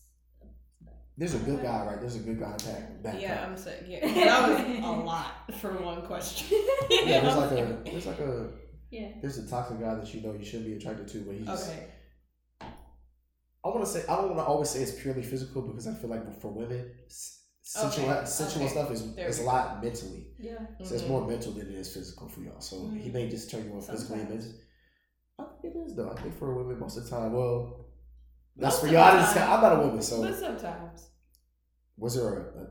there's 1.18 1.34
a 1.34 1.40
good 1.40 1.62
guy, 1.62 1.86
right? 1.86 2.00
There's 2.02 2.18
a 2.18 2.20
good 2.20 2.40
guy 2.40 2.52
back. 2.58 3.02
back 3.04 3.22
Yeah, 3.22 3.46
I'm 3.46 3.56
saying 3.58 3.86
yeah. 3.88 4.06
That 4.26 4.50
was 4.50 4.80
a 4.80 4.92
lot 5.06 5.54
for 5.62 5.72
one 5.82 6.02
question. 6.06 6.58
yeah. 6.90 7.22
There's 7.22 7.36
like 7.38 7.52
a 7.52 7.78
there's 7.86 8.06
like 8.06 8.20
a 8.20 8.50
Yeah. 8.92 9.10
there's 9.22 9.38
a 9.38 9.48
toxic 9.50 9.80
guy 9.80 9.96
that 9.96 10.14
you 10.14 10.22
know 10.22 10.34
you 10.34 10.44
shouldn't 10.44 10.66
be 10.66 10.74
attracted 10.76 11.08
to, 11.10 11.20
but 11.22 11.36
he's. 11.36 11.48
Okay. 11.50 11.88
I 12.62 13.70
want 13.70 13.80
to 13.84 13.90
say 13.90 14.04
I 14.08 14.16
don't 14.18 14.28
want 14.36 14.40
to 14.40 14.44
always 14.44 14.70
say 14.70 14.82
it's 14.82 15.02
purely 15.02 15.24
physical 15.24 15.62
because 15.64 15.88
I 15.88 15.94
feel 15.94 16.10
like 16.10 16.40
for 16.42 16.52
women, 16.52 16.92
sensual 17.62 18.10
Okay, 18.12 18.26
sensual 18.26 18.64
okay. 18.66 18.72
stuff 18.74 18.92
is 18.92 19.16
There 19.16 19.28
it's 19.28 19.40
a 19.40 19.44
lot 19.44 19.82
mentally. 19.84 20.28
Yeah. 20.38 20.60
So 20.84 20.94
it's 20.96 21.04
Mhm. 21.04 21.10
more 21.10 21.26
mental 21.28 21.54
than 21.54 21.68
it 21.68 21.76
is 21.76 21.94
physical 21.94 22.28
for 22.28 22.42
y'all. 22.42 22.60
So 22.62 22.76
he 22.90 23.10
Mhm. 23.10 23.14
may 23.14 23.30
just 23.30 23.50
turn 23.50 23.66
you 23.66 23.74
on 23.74 23.82
physically. 23.82 24.20
and 24.20 24.28
Sometimes. 24.30 24.46
mentally. 24.46 24.62
I 25.40 25.44
think 25.44 25.55
it 25.66 25.76
is 25.86 25.96
though. 25.96 26.12
I 26.12 26.22
think 26.22 26.38
for 26.38 26.54
women 26.54 26.80
most 26.80 26.98
of 26.98 27.04
the 27.04 27.10
time. 27.10 27.34
Well, 27.34 27.88
that's 28.56 28.76
Most 28.76 28.82
for 28.86 28.88
y'all. 28.94 29.18
the 29.18 29.24
time. 29.40 29.52
I'm 29.52 29.62
not 29.62 29.74
a 29.80 29.88
woman, 29.88 30.02
so 30.02 30.22
But 30.22 30.36
sometimes. 30.36 31.10
was 31.98 32.16
there 32.16 32.28
a, 32.30 32.62
a 32.62 32.68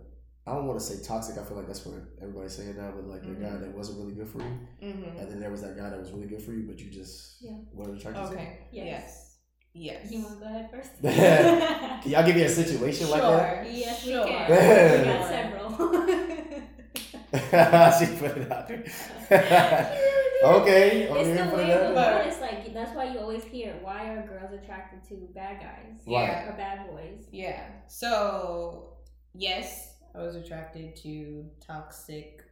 I 0.47 0.55
don't 0.55 0.67
want 0.67 0.79
to 0.79 0.85
say 0.85 1.03
toxic. 1.03 1.39
I 1.39 1.43
feel 1.45 1.57
like 1.57 1.67
that's 1.67 1.85
what 1.87 1.95
everybody's 2.21 2.55
saying 2.55 2.77
now. 2.77 2.93
But 2.95 3.07
like 3.07 3.23
a 3.25 3.35
guy 3.35 3.57
that 3.57 3.75
wasn't 3.75 3.99
really 4.01 4.13
good 4.15 4.29
for 4.29 4.39
you, 4.39 4.59
Mm-hmm. 4.83 5.19
and 5.19 5.31
then 5.31 5.41
there 5.41 5.51
was 5.51 5.63
that 5.63 5.77
guy 5.77 5.89
that 5.91 5.99
was 5.99 6.11
really 6.13 6.27
good 6.27 6.43
for 6.43 6.53
you, 6.53 6.65
but 6.67 6.79
you 6.79 6.91
just 6.91 7.37
Yeah. 7.41 7.57
wasn't 7.73 7.99
attracted 7.99 8.25
to. 8.27 8.33
Okay. 8.35 8.59
Yes. 8.73 8.85
Yes. 9.73 10.03
Yes. 10.05 10.13
You 10.13 10.23
want 10.23 10.35
to 10.35 10.41
go 10.41 10.47
ahead 10.47 10.71
first? 10.71 10.91
Can 11.03 12.11
y'all 12.13 12.25
give 12.27 12.37
me 12.37 12.43
a 12.43 12.49
situation 12.63 13.11
like 13.11 13.23
that? 13.23 13.73
yes, 13.73 14.03
Sure. 14.05 14.25
we 14.25 14.31
can. 14.31 14.51
we 15.01 15.05
got 15.05 15.29
several. 15.29 15.71
she 17.99 18.07
put 18.21 18.39
it 18.39 18.53
out 18.53 18.69
there. 18.69 18.85
Okay. 20.61 21.09
I'm 21.11 21.17
it's 21.17 21.29
here 21.29 21.45
the 21.45 21.51
for 21.51 21.57
way 21.57 21.67
that. 21.69 21.89
we 21.89 21.95
But- 21.95 22.15
want. 22.15 22.27
It's 22.29 22.41
like 22.41 22.73
that's 22.75 22.95
why 22.97 23.05
you 23.13 23.19
always 23.21 23.45
hear 23.45 23.75
why 23.83 24.09
are 24.09 24.27
girls 24.27 24.53
attracted 24.53 25.03
to 25.09 25.15
bad 25.35 25.61
guys 25.61 26.01
Yeah. 26.07 26.49
or 26.49 26.53
bad 26.57 26.89
boys. 26.91 27.27
Yeah. 27.31 27.63
So 27.89 28.97
yes, 29.35 29.95
I 30.15 30.19
was 30.23 30.35
attracted 30.37 30.97
to 31.05 31.47
toxic 31.67 32.43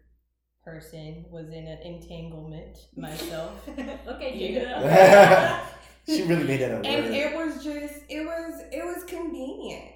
person. 0.65 1.25
Was 1.31 1.49
in 1.49 1.67
an 1.67 1.79
entanglement 1.83 2.79
myself. 2.97 3.69
okay, 4.09 4.33
keep 4.39 4.55
Yeah. 4.55 5.65
She 6.07 6.23
really 6.25 6.43
made 6.45 6.61
that 6.61 6.73
a 6.73 6.75
and 6.89 7.05
word. 7.05 7.15
it 7.15 7.37
was 7.37 7.63
just 7.63 7.95
it 8.09 8.25
was 8.27 8.61
it 8.73 8.85
was 8.85 9.05
convenient 9.05 9.93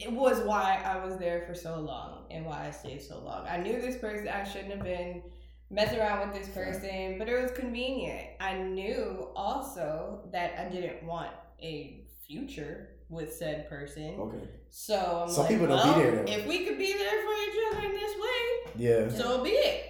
it 0.00 0.10
was 0.10 0.40
why 0.40 0.80
i 0.84 1.04
was 1.04 1.18
there 1.18 1.44
for 1.46 1.54
so 1.54 1.78
long 1.78 2.24
and 2.30 2.46
why 2.46 2.66
i 2.66 2.70
stayed 2.70 3.02
so 3.02 3.20
long 3.22 3.46
i 3.46 3.58
knew 3.58 3.78
this 3.78 3.98
person 3.98 4.26
i 4.26 4.42
shouldn't 4.42 4.72
have 4.72 4.82
been 4.82 5.22
messing 5.70 5.98
around 5.98 6.28
with 6.30 6.38
this 6.40 6.48
person 6.54 7.16
but 7.18 7.28
it 7.28 7.40
was 7.42 7.50
convenient 7.52 8.26
i 8.40 8.56
knew 8.58 9.28
also 9.36 10.20
that 10.32 10.52
i 10.58 10.68
didn't 10.68 11.02
want 11.04 11.30
a 11.60 12.04
future 12.26 12.88
with 13.10 13.32
said 13.34 13.68
person 13.68 14.14
Okay. 14.18 14.48
so 14.70 15.24
i'm 15.26 15.30
Some 15.30 15.44
like 15.44 15.50
people 15.52 15.66
don't 15.66 15.76
well, 15.76 15.94
be 15.94 16.02
there, 16.02 16.24
though. 16.24 16.32
if 16.32 16.46
we 16.46 16.64
could 16.64 16.78
be 16.78 16.92
there 16.92 17.22
for 17.22 17.32
each 17.48 17.58
other 17.72 17.86
in 17.86 17.92
this 17.92 18.14
way 18.16 18.72
Yeah. 18.76 19.08
so 19.10 19.42
be 19.42 19.50
it. 19.50 19.84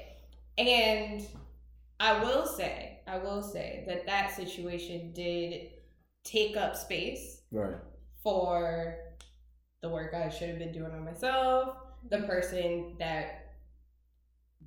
And 0.59 1.25
I 2.01 2.21
will 2.25 2.45
say, 2.47 2.99
I 3.07 3.19
will 3.19 3.43
say 3.43 3.85
that 3.87 4.07
that 4.07 4.35
situation 4.35 5.13
did 5.13 5.69
take 6.25 6.57
up 6.57 6.75
space 6.75 7.43
Right. 7.53 7.77
for 8.25 8.97
the 9.83 9.89
work 9.89 10.15
I 10.15 10.29
should 10.29 10.49
have 10.49 10.59
been 10.59 10.73
doing 10.73 10.91
on 10.91 11.05
myself, 11.05 11.77
the 12.09 12.19
person 12.23 12.97
that 12.99 13.48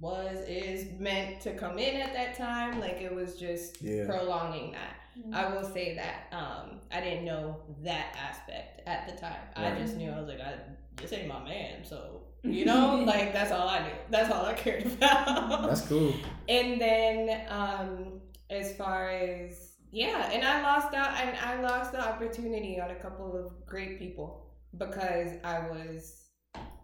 was 0.01 0.39
is 0.47 0.87
meant 0.99 1.39
to 1.41 1.53
come 1.53 1.77
in 1.79 2.01
at 2.01 2.11
that 2.13 2.35
time 2.35 2.79
like 2.79 2.99
it 3.01 3.13
was 3.13 3.37
just 3.37 3.81
Yeah. 3.81 4.05
prolonging 4.07 4.71
that. 4.73 4.95
I 5.33 5.53
will 5.53 5.63
say 5.63 5.95
that 5.95 6.27
um 6.31 6.79
i 6.91 6.99
didn't 7.01 7.25
know 7.25 7.57
that 7.83 8.15
aspect 8.17 8.81
at 8.87 9.07
the 9.07 9.19
time. 9.21 9.41
I 9.55 9.77
just 9.79 9.95
knew 9.97 10.09
i 10.09 10.19
was 10.19 10.27
like 10.27 10.41
I, 10.41 10.55
this 10.95 11.13
ain't 11.13 11.27
my 11.27 11.43
man 11.43 11.85
so 11.85 12.21
you 12.43 12.65
know? 12.65 13.03
Like 13.05 13.31
that's 13.33 13.51
all 13.51 13.67
i 13.69 13.79
knew. 13.79 13.93
That's 14.09 14.31
all 14.33 14.45
i 14.45 14.53
cared 14.53 14.85
about. 14.93 15.67
That's 15.69 15.81
cool. 15.87 16.13
and 16.49 16.81
then 16.81 17.41
um 17.49 18.21
as 18.49 18.75
far 18.75 19.09
as 19.09 19.73
yeah 19.91 20.31
and 20.31 20.43
i 20.43 20.61
lost 20.63 20.93
out 20.95 21.11
and 21.21 21.37
i 21.37 21.61
lost 21.61 21.91
the 21.91 22.01
opportunity 22.01 22.79
on 22.79 22.89
a 22.91 22.95
couple 22.95 23.37
of 23.37 23.65
great 23.65 23.99
people 23.99 24.47
because 24.77 25.31
i 25.43 25.59
was 25.69 26.20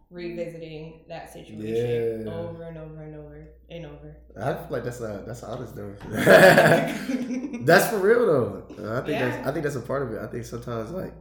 revisiting 0.10 1.02
that 1.10 1.32
situation 1.32 1.66
Yeah. 2.26 2.32
over 2.32 2.64
and 2.64 2.78
over 2.78 3.04
and 3.04 3.16
over 3.16 3.48
and 3.70 3.86
over 3.86 4.18
I 4.40 4.54
feel 4.54 4.68
like 4.70 4.84
that's 4.84 5.02
a 5.02 5.24
that's 5.26 5.44
honest 5.44 5.76
though. 5.76 5.94
that's 7.64 7.88
for 7.90 7.98
real 8.00 8.26
though. 8.26 8.64
I 8.98 9.02
think 9.06 9.20
Yeah. 9.20 9.30
that's 9.30 9.48
I 9.48 9.52
think 9.52 9.64
that's 9.64 9.76
a 9.76 9.82
part 9.82 10.04
of 10.04 10.14
it. 10.14 10.20
I 10.22 10.28
think 10.28 10.46
sometimes 10.46 10.92
like 10.92 11.14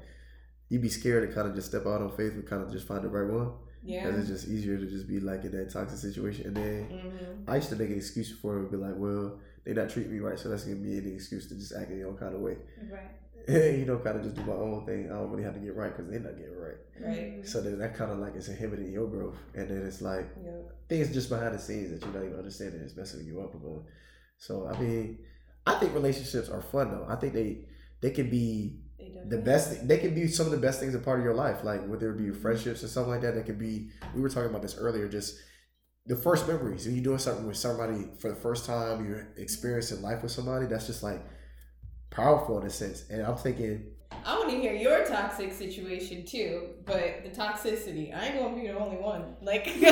you 0.68 0.78
be 0.78 0.88
scared 0.88 1.28
to 1.28 1.34
kind 1.34 1.48
of 1.48 1.54
just 1.54 1.68
step 1.68 1.86
out 1.86 2.02
on 2.02 2.10
faith 2.16 2.32
and 2.34 2.46
kind 2.46 2.62
of 2.62 2.72
just 2.72 2.86
find 2.86 3.02
the 3.02 3.08
right 3.08 3.32
one. 3.32 3.52
yeah 3.84 4.02
Because 4.02 4.18
it's 4.18 4.28
just 4.28 4.48
easier 4.48 4.78
to 4.78 4.86
just 4.86 5.08
be 5.08 5.20
like 5.20 5.44
in 5.44 5.52
that 5.52 5.70
toxic 5.72 5.98
situation. 5.98 6.46
And 6.48 6.56
then 6.56 6.84
hmm 6.90 7.50
I 7.50 7.56
used 7.56 7.68
to 7.70 7.76
make 7.76 7.90
an 7.90 7.96
excuse 7.96 8.32
for 8.32 8.56
it 8.56 8.60
and 8.62 8.70
be 8.70 8.76
like, 8.76 8.94
well, 8.96 9.38
they 9.64 9.72
not 9.72 9.90
treat 9.90 10.08
me 10.10 10.18
right, 10.18 10.38
so 10.38 10.48
that's 10.48 10.64
gonna 10.64 10.76
be 10.76 10.98
an 10.98 11.14
excuse 11.14 11.48
to 11.48 11.54
just 11.54 11.72
act 11.74 11.90
in 11.90 11.98
your 11.98 12.08
own 12.08 12.16
kind 12.16 12.34
of 12.34 12.40
way. 12.40 12.56
Right. 12.90 13.10
you 13.78 13.84
know, 13.86 13.98
kind 13.98 14.16
of 14.16 14.24
just 14.24 14.36
do 14.36 14.42
my 14.42 14.52
own 14.52 14.84
thing. 14.86 15.06
I 15.06 15.14
don't 15.14 15.30
really 15.30 15.44
have 15.44 15.54
to 15.54 15.60
get 15.60 15.76
right 15.76 15.94
because 15.94 16.10
they're 16.10 16.20
not 16.20 16.36
getting 16.36 16.56
right. 16.56 16.74
right 17.00 17.18
mm-hmm. 17.18 17.46
So 17.46 17.60
then 17.60 17.78
that 17.78 17.96
kind 17.96 18.10
of 18.10 18.18
like 18.18 18.34
is 18.34 18.48
inhibiting 18.48 18.90
your 18.90 19.06
growth, 19.06 19.36
and 19.54 19.68
then 19.68 19.86
it's 19.86 20.02
like 20.02 20.28
yeah 20.42 20.50
things 20.88 21.12
just 21.12 21.28
behind 21.28 21.54
the 21.54 21.58
scenes 21.58 21.90
that 21.90 22.04
you're 22.04 22.14
not 22.14 22.26
even 22.26 22.38
understanding 22.38 22.80
is 22.80 22.96
messing 22.96 23.26
you 23.26 23.40
up 23.40 23.54
about. 23.54 23.84
So 24.38 24.68
I 24.68 24.78
mean, 24.80 25.18
I 25.66 25.74
think 25.74 25.94
relationships 25.94 26.48
are 26.48 26.62
fun 26.62 26.90
though. 26.90 27.06
I 27.08 27.16
think 27.16 27.34
they 27.34 27.64
they 28.00 28.10
can 28.10 28.30
be 28.30 28.80
they 28.98 29.04
the 29.04 29.36
definitely- 29.36 29.42
best. 29.44 29.88
They 29.88 29.98
can 29.98 30.14
be 30.14 30.28
some 30.28 30.46
of 30.46 30.52
the 30.52 30.58
best 30.58 30.80
things 30.80 30.94
a 30.94 30.98
part 30.98 31.18
of 31.18 31.24
your 31.24 31.34
life, 31.34 31.64
like 31.64 31.86
whether 31.86 32.10
it 32.10 32.18
be 32.18 32.24
mm-hmm. 32.24 32.40
friendships 32.40 32.82
or 32.82 32.88
something 32.88 33.12
like 33.12 33.22
that. 33.22 33.34
That 33.34 33.46
could 33.46 33.58
be. 33.58 33.90
We 34.14 34.20
were 34.20 34.28
talking 34.28 34.50
about 34.50 34.62
this 34.62 34.76
earlier. 34.76 35.08
Just 35.08 35.36
the 36.06 36.16
first 36.16 36.46
memories. 36.46 36.86
When 36.86 36.94
you're 36.94 37.04
doing 37.04 37.18
something 37.18 37.46
with 37.46 37.56
somebody 37.56 38.06
for 38.20 38.30
the 38.30 38.36
first 38.36 38.66
time, 38.66 39.06
you're 39.06 39.28
experiencing 39.36 40.02
life 40.02 40.22
with 40.22 40.32
somebody. 40.32 40.66
That's 40.66 40.86
just 40.86 41.02
like 41.02 41.24
powerful 42.10 42.60
in 42.60 42.66
a 42.66 42.70
sense. 42.70 43.04
And 43.10 43.22
I'm 43.22 43.36
thinking 43.36 43.84
I 44.24 44.38
want 44.38 44.50
to 44.50 44.58
hear 44.60 44.72
your 44.72 45.04
toxic 45.04 45.52
situation 45.52 46.24
too, 46.24 46.70
but 46.84 47.22
the 47.24 47.30
toxicity, 47.30 48.14
I 48.16 48.26
ain't 48.26 48.38
gonna 48.38 48.54
be 48.54 48.66
the 48.68 48.78
only 48.78 48.96
one. 48.96 49.36
Like, 49.42 49.66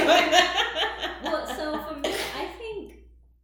well, 1.23 1.47
so 1.47 1.83
for 1.85 1.97
me, 2.01 2.12
I 2.37 2.47
think 2.59 2.95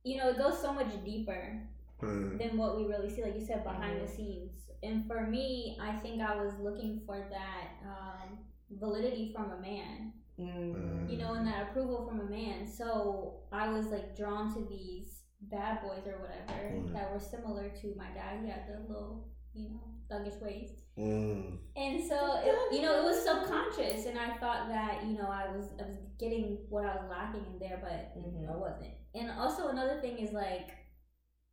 you 0.05 0.17
know 0.19 0.29
it 0.31 0.39
goes 0.39 0.61
so 0.61 0.73
much 0.73 0.89
deeper 1.05 1.63
Mm. 2.03 2.39
than 2.39 2.57
what 2.57 2.79
we 2.79 2.87
really 2.87 3.11
see, 3.15 3.23
like 3.23 3.35
you 3.39 3.45
said, 3.45 3.63
behind 3.63 4.01
the 4.01 4.07
Mhm. 4.07 4.17
scenes. 4.17 4.71
And 4.83 5.07
for 5.07 5.21
me, 5.27 5.77
I 5.79 5.93
think 5.99 6.23
I 6.23 6.43
was 6.43 6.55
looking 6.59 7.03
for 7.05 7.19
that 7.29 7.69
um, 7.85 8.39
validity 8.71 9.33
from 9.35 9.51
a 9.51 9.61
man, 9.61 10.15
Mm. 10.39 11.11
you 11.11 11.19
know, 11.19 11.35
and 11.35 11.47
that 11.47 11.69
approval 11.69 12.07
from 12.09 12.21
a 12.21 12.25
man. 12.25 12.67
So 12.67 13.41
I 13.53 13.69
was 13.69 13.89
like 13.89 14.17
drawn 14.17 14.51
to 14.55 14.65
these 14.65 15.20
bad 15.43 15.81
boys 15.83 16.07
or 16.07 16.19
whatever 16.21 16.71
Mhm. 16.71 16.93
that 16.93 17.11
were 17.13 17.19
similar 17.21 17.71
to 17.71 17.95
my 17.97 18.11
dad. 18.13 18.41
He 18.43 18.49
had 18.51 18.67
the 18.69 18.81
little, 18.89 19.29
you 19.55 19.71
know, 19.71 19.81
thuggish 20.11 20.41
ways. 20.43 20.83
Mm. 20.99 21.59
And 21.77 22.05
so, 22.05 22.41
it, 22.43 22.55
you 22.73 22.83
know, 22.83 23.01
it 23.01 23.05
was 23.05 23.25
subconscious, 23.25 24.07
and 24.07 24.19
I 24.19 24.37
thought 24.39 24.69
that 24.69 25.05
you 25.07 25.17
know 25.17 25.29
I 25.29 25.51
was 25.57 25.71
I 25.81 25.87
was 25.87 25.97
getting 26.19 26.59
what 26.69 26.85
I 26.85 26.97
was 26.97 27.09
lacking 27.09 27.47
in 27.47 27.59
there, 27.59 27.79
but 27.81 28.17
Mhm. 28.21 28.51
I 28.53 28.57
wasn't. 28.57 28.95
And 29.15 29.31
also 29.31 29.69
another 29.69 30.01
thing 30.01 30.19
is 30.19 30.33
like 30.33 30.71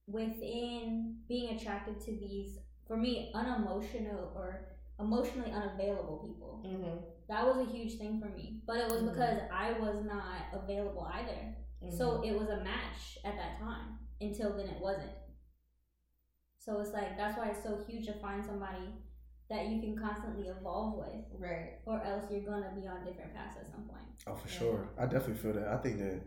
within 0.07 1.21
being 1.27 1.55
attracted 1.55 1.99
to 2.01 2.11
these, 2.11 2.59
for 2.87 2.97
me, 2.97 3.31
unemotional 3.33 4.31
or 4.35 4.77
emotionally 4.99 5.51
unavailable 5.51 6.17
people. 6.25 6.61
Mhm. 6.65 7.03
That 7.27 7.45
was 7.45 7.57
a 7.57 7.71
huge 7.71 7.97
thing 7.97 8.19
for 8.19 8.29
me, 8.29 8.61
but 8.65 8.77
it 8.77 8.89
was 8.89 9.01
Mhm. 9.03 9.09
because 9.13 9.41
I 9.51 9.73
was 9.79 10.03
not 10.03 10.41
available 10.53 11.03
either. 11.13 11.55
So 11.97 12.09
mm-hmm. 12.09 12.23
it 12.23 12.39
was 12.39 12.49
a 12.49 12.63
match 12.63 13.19
at 13.23 13.35
that 13.37 13.59
time. 13.59 13.99
Until 14.19 14.57
then, 14.57 14.67
it 14.67 14.81
wasn't. 14.81 15.11
So 16.59 16.79
it's 16.81 16.91
like 16.91 17.17
that's 17.17 17.37
why 17.37 17.49
it's 17.49 17.63
so 17.63 17.79
huge 17.87 18.07
to 18.07 18.13
find 18.13 18.43
somebody 18.43 18.93
that 19.49 19.67
you 19.67 19.79
can 19.79 19.97
constantly 19.97 20.47
evolve 20.47 20.97
with, 20.97 21.39
right. 21.39 21.79
or 21.85 22.03
else 22.03 22.25
you're 22.29 22.41
gonna 22.41 22.73
be 22.75 22.87
on 22.87 23.05
different 23.05 23.33
paths 23.33 23.57
at 23.61 23.71
some 23.71 23.83
point. 23.83 24.03
Oh, 24.25 24.35
for 24.35 24.49
Yeah. 24.49 24.59
sure. 24.59 24.89
I 24.97 25.03
definitely 25.03 25.35
feel 25.35 25.53
that. 25.53 25.67
I 25.69 25.77
think 25.77 25.99
that. 25.99 26.21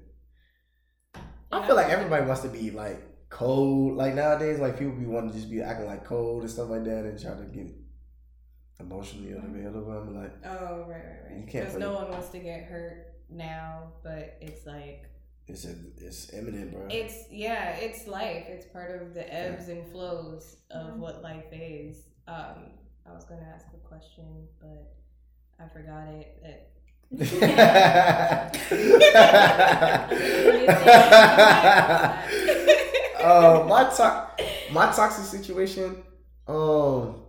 I 1.52 1.66
feel 1.66 1.76
like 1.76 1.90
everybody 1.90 2.24
wants 2.24 2.42
to 2.42 2.48
be 2.48 2.70
like 2.70 3.28
cold. 3.28 3.96
Like 3.96 4.14
nowadays, 4.14 4.60
like 4.60 4.78
people 4.78 4.94
be 4.94 5.04
wanting 5.04 5.30
to 5.30 5.36
just 5.36 5.50
be 5.50 5.60
acting 5.60 5.86
like 5.86 6.04
cold 6.04 6.42
and 6.42 6.50
stuff 6.50 6.70
like 6.70 6.84
that, 6.84 7.04
and 7.04 7.20
try 7.20 7.34
to 7.34 7.44
get 7.44 7.66
emotionally 8.78 9.32
mm-hmm. 9.32 9.44
unavailable. 9.44 9.92
I'm 9.92 10.14
like, 10.14 10.32
Oh, 10.46 10.86
right, 10.88 11.04
right, 11.04 11.20
right. 11.28 11.36
You 11.38 11.46
can't 11.46 11.66
Because 11.66 11.76
no 11.76 11.92
it- 11.92 12.02
one 12.02 12.10
wants 12.12 12.28
to 12.30 12.38
get 12.38 12.64
hurt 12.64 13.12
now, 13.28 13.92
but 14.02 14.38
it's 14.40 14.64
like 14.64 15.09
it's 15.50 15.64
a, 15.64 15.74
it's 15.98 16.32
imminent, 16.32 16.72
bro. 16.72 16.86
it's 16.90 17.24
yeah, 17.30 17.70
it's 17.76 18.06
life. 18.06 18.44
It's 18.48 18.66
part 18.66 19.02
of 19.02 19.14
the 19.14 19.32
ebbs 19.32 19.68
and 19.68 19.86
flows 19.92 20.56
of 20.70 20.94
Mhm. 20.94 20.98
what 20.98 21.22
life 21.22 21.46
is. 21.52 21.96
Um, 22.28 22.72
I 23.06 23.12
was 23.12 23.24
gonna 23.24 23.46
ask 23.54 23.66
a 23.74 23.88
question, 23.88 24.46
but 24.60 24.94
I 25.58 25.68
forgot 25.68 26.08
it. 26.08 26.38
It- 26.44 26.66
uh, 33.20 33.66
my 33.68 33.84
to- 33.96 34.26
my 34.72 34.86
toxic 34.92 35.24
situation. 35.24 36.02
Um, 36.46 37.22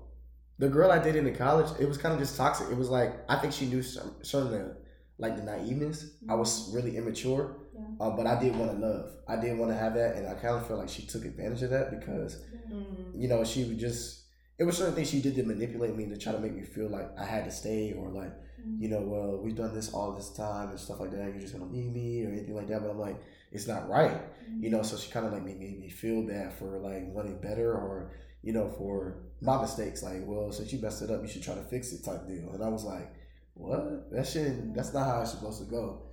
the 0.60 0.70
girl 0.70 0.92
I 0.92 1.00
dated 1.00 1.26
in 1.26 1.36
college, 1.36 1.72
it 1.80 1.88
was 1.88 1.98
kind 1.98 2.14
of 2.14 2.20
just 2.20 2.38
toxic. 2.38 2.70
It 2.70 2.78
was 2.78 2.90
like 2.90 3.14
I 3.30 3.38
think 3.38 3.54
she 3.54 3.66
knew 3.66 3.82
some 3.84 4.14
certain 4.22 4.76
like 5.18 5.36
the 5.36 5.44
naiveness. 5.44 6.12
I 6.30 6.36
was 6.36 6.72
really 6.74 6.98
immature, 6.98 7.56
Yeah. 8.00 8.06
uh, 8.06 8.10
but 8.12 8.28
I 8.28 8.40
did 8.40 8.56
want 8.56 8.72
to 8.72 8.78
love. 8.78 9.12
I 9.28 9.36
didn't 9.38 9.60
want 9.60 9.72
to 9.72 9.78
have 9.78 9.94
that, 9.96 10.16
and 10.16 10.28
I 10.28 10.34
kind 10.34 10.56
of 10.56 10.68
feel 10.68 10.78
like 10.78 10.90
she 10.90 11.04
took 11.04 11.26
advantage 11.26 11.62
of 11.64 11.70
that 11.72 11.92
because 11.92 12.42
Mm, 12.74 13.22
you 13.22 13.28
know 13.28 13.44
she 13.44 13.66
would 13.66 13.80
just. 13.80 14.24
It 14.58 14.64
was 14.64 14.78
certain 14.78 14.94
things 14.94 15.10
she 15.10 15.22
did 15.22 15.36
to 15.36 15.44
manipulate 15.44 15.96
me 15.96 16.06
to 16.08 16.18
try 16.18 16.32
to 16.34 16.40
make 16.40 16.54
me 16.56 16.64
feel 16.64 16.88
like 16.90 17.10
I 17.18 17.26
had 17.26 17.46
to 17.46 17.52
stay 17.52 17.94
or 17.94 18.10
like 18.10 18.32
you 18.78 18.90
know, 18.90 19.02
well, 19.02 19.38
we've 19.38 19.56
done 19.56 19.74
this 19.76 19.94
all 19.94 20.12
this 20.14 20.30
time 20.32 20.70
and 20.70 20.80
stuff 20.80 21.00
like 21.00 21.12
that. 21.12 21.32
You're 21.32 21.40
just 21.42 21.54
gonna 21.54 21.72
leave 21.72 21.92
me 21.94 22.26
or 22.26 22.30
anything 22.30 22.56
like 22.56 22.68
that. 22.70 22.82
But 22.82 22.90
I'm 22.92 23.00
like, 23.00 23.20
it's 23.52 23.68
not 23.68 23.88
right, 23.90 24.22
you 24.60 24.70
know. 24.70 24.82
So 24.84 24.98
she 24.98 25.12
kind 25.12 25.26
of 25.26 25.34
like 25.34 25.44
made, 25.44 25.60
made 25.60 25.80
me 25.80 25.90
feel 25.90 26.24
bad 26.24 26.54
for 26.54 26.80
like 26.80 27.04
wanting 27.14 27.40
better 27.40 27.74
or 27.74 28.12
you 28.42 28.54
know 28.54 28.70
for 28.70 29.18
my 29.42 29.60
mistakes. 29.62 30.02
Like, 30.04 30.22
well, 30.26 30.52
since 30.52 30.72
you 30.74 30.80
messed 30.82 31.02
it 31.02 31.12
up, 31.12 31.22
you 31.22 31.28
should 31.28 31.44
try 31.44 31.56
to 31.56 31.64
fix 31.64 31.92
it 31.94 32.04
type 32.04 32.28
deal. 32.28 32.52
And 32.54 32.64
I 32.64 32.70
was 32.70 32.84
like, 32.84 33.14
what? 33.54 34.12
That 34.12 34.28
shit. 34.28 34.74
That's 34.74 34.94
not 34.94 35.06
how 35.06 35.22
it's 35.22 35.32
supposed 35.32 35.60
to 35.60 35.66
go. 35.70 36.04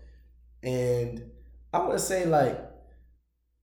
And 0.63 1.31
I 1.73 1.79
want 1.79 1.93
to 1.93 1.99
say 1.99 2.25
like. 2.27 2.65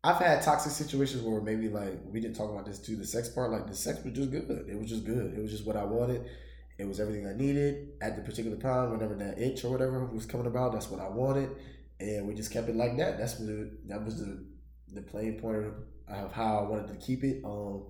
I've 0.03 0.17
had 0.17 0.43
toxic 0.43 0.71
situations 0.71 1.23
where 1.23 1.41
maybe 1.41 1.67
like 1.67 1.99
we 2.05 2.19
didn't 2.19 2.35
talk 2.35 2.51
about 2.51 2.63
this 2.67 2.77
too. 2.77 2.95
The 2.95 3.05
sex 3.07 3.27
part, 3.27 3.49
like 3.51 3.65
the 3.65 3.73
sex 3.75 4.03
was 4.03 4.13
just 4.13 4.29
good. 4.29 4.67
It 4.69 4.77
was 4.79 4.87
just 4.87 5.03
good. 5.03 5.33
It 5.35 5.41
was 5.41 5.49
just 5.49 5.65
what 5.65 5.75
I 5.75 5.83
wanted. 5.83 6.25
It 6.77 6.87
was 6.87 6.99
everything 6.99 7.25
I 7.25 7.33
needed 7.33 7.87
at 8.03 8.15
the 8.15 8.21
particular 8.21 8.55
time. 8.57 8.91
Whenever 8.91 9.15
that 9.15 9.39
itch 9.39 9.63
or 9.65 9.71
whatever 9.71 10.05
was 10.05 10.27
coming 10.27 10.45
about, 10.45 10.73
that's 10.73 10.91
what 10.91 10.99
I 11.01 11.07
wanted, 11.09 11.49
and 11.99 12.27
we 12.27 12.35
just 12.35 12.51
kept 12.51 12.69
it 12.69 12.75
like 12.75 12.95
that. 12.97 13.17
That's 13.17 13.33
the 13.39 13.71
that 13.87 14.05
was 14.05 14.19
the 14.19 14.45
the 14.93 15.01
playing 15.01 15.39
point 15.39 15.65
of, 15.65 15.73
of 16.07 16.31
how 16.31 16.59
I 16.59 16.69
wanted 16.69 16.87
to 16.89 17.03
keep 17.03 17.23
it. 17.23 17.41
Um, 17.43 17.85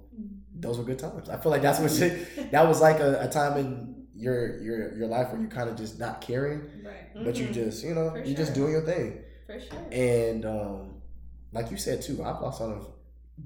those 0.57 0.77
were 0.77 0.85
good 0.85 0.99
times. 0.99 1.27
I 1.27 1.35
feel 1.35 1.51
like 1.51 1.63
that's 1.63 1.79
what 1.81 1.91
shit. 1.91 2.25
That 2.51 2.65
was 2.65 2.79
like 2.79 3.01
a, 3.01 3.23
a 3.23 3.27
time 3.27 3.57
in 3.57 4.05
your 4.15 4.61
your 4.61 4.95
your 4.95 5.07
life 5.07 5.33
where 5.33 5.41
you 5.41 5.49
kind 5.49 5.69
of 5.69 5.75
just 5.75 5.99
not 5.99 6.21
caring, 6.21 6.61
Right. 6.81 7.25
but 7.25 7.35
you 7.35 7.47
Mhm. 7.47 7.53
just 7.53 7.83
you 7.83 7.93
know 7.93 8.11
For 8.11 8.23
you 8.23 8.33
just 8.37 8.55
sure. 8.55 8.63
doing 8.63 8.71
your 8.71 8.85
thing. 8.85 9.19
For 9.45 9.59
sure. 9.59 9.85
And 9.91 10.45
um, 10.45 11.01
like 11.51 11.71
you 11.71 11.77
said 11.77 12.01
too, 12.01 12.23
I've 12.23 12.41
lost 12.41 12.61
out 12.61 12.71
of 12.71 12.87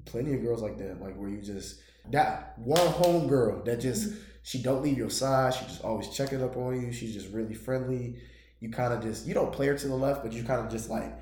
plenty 0.04 0.34
of 0.34 0.42
girls 0.42 0.62
like 0.62 0.78
that, 0.78 1.00
like 1.00 1.16
where 1.16 1.28
you 1.28 1.40
just 1.40 1.80
that 2.10 2.58
one 2.58 2.86
home 2.86 3.28
girl 3.28 3.62
that 3.64 3.80
just 3.80 4.14
she 4.42 4.62
don't 4.62 4.82
leave 4.82 4.96
your 4.96 5.10
side. 5.10 5.54
She 5.54 5.64
just 5.66 5.84
always 5.84 6.08
checking 6.08 6.42
up 6.42 6.56
on 6.56 6.80
you. 6.80 6.92
She's 6.92 7.14
just 7.14 7.32
really 7.32 7.54
friendly. 7.54 8.16
You 8.60 8.70
kind 8.70 8.92
of 8.92 9.02
just 9.02 9.26
you 9.26 9.34
don't 9.34 9.52
play 9.52 9.66
her 9.66 9.76
to 9.76 9.88
the 9.88 9.94
left, 9.94 10.22
but 10.22 10.32
you 10.32 10.42
kind 10.44 10.64
of 10.64 10.70
just 10.70 10.90
like 10.90 11.12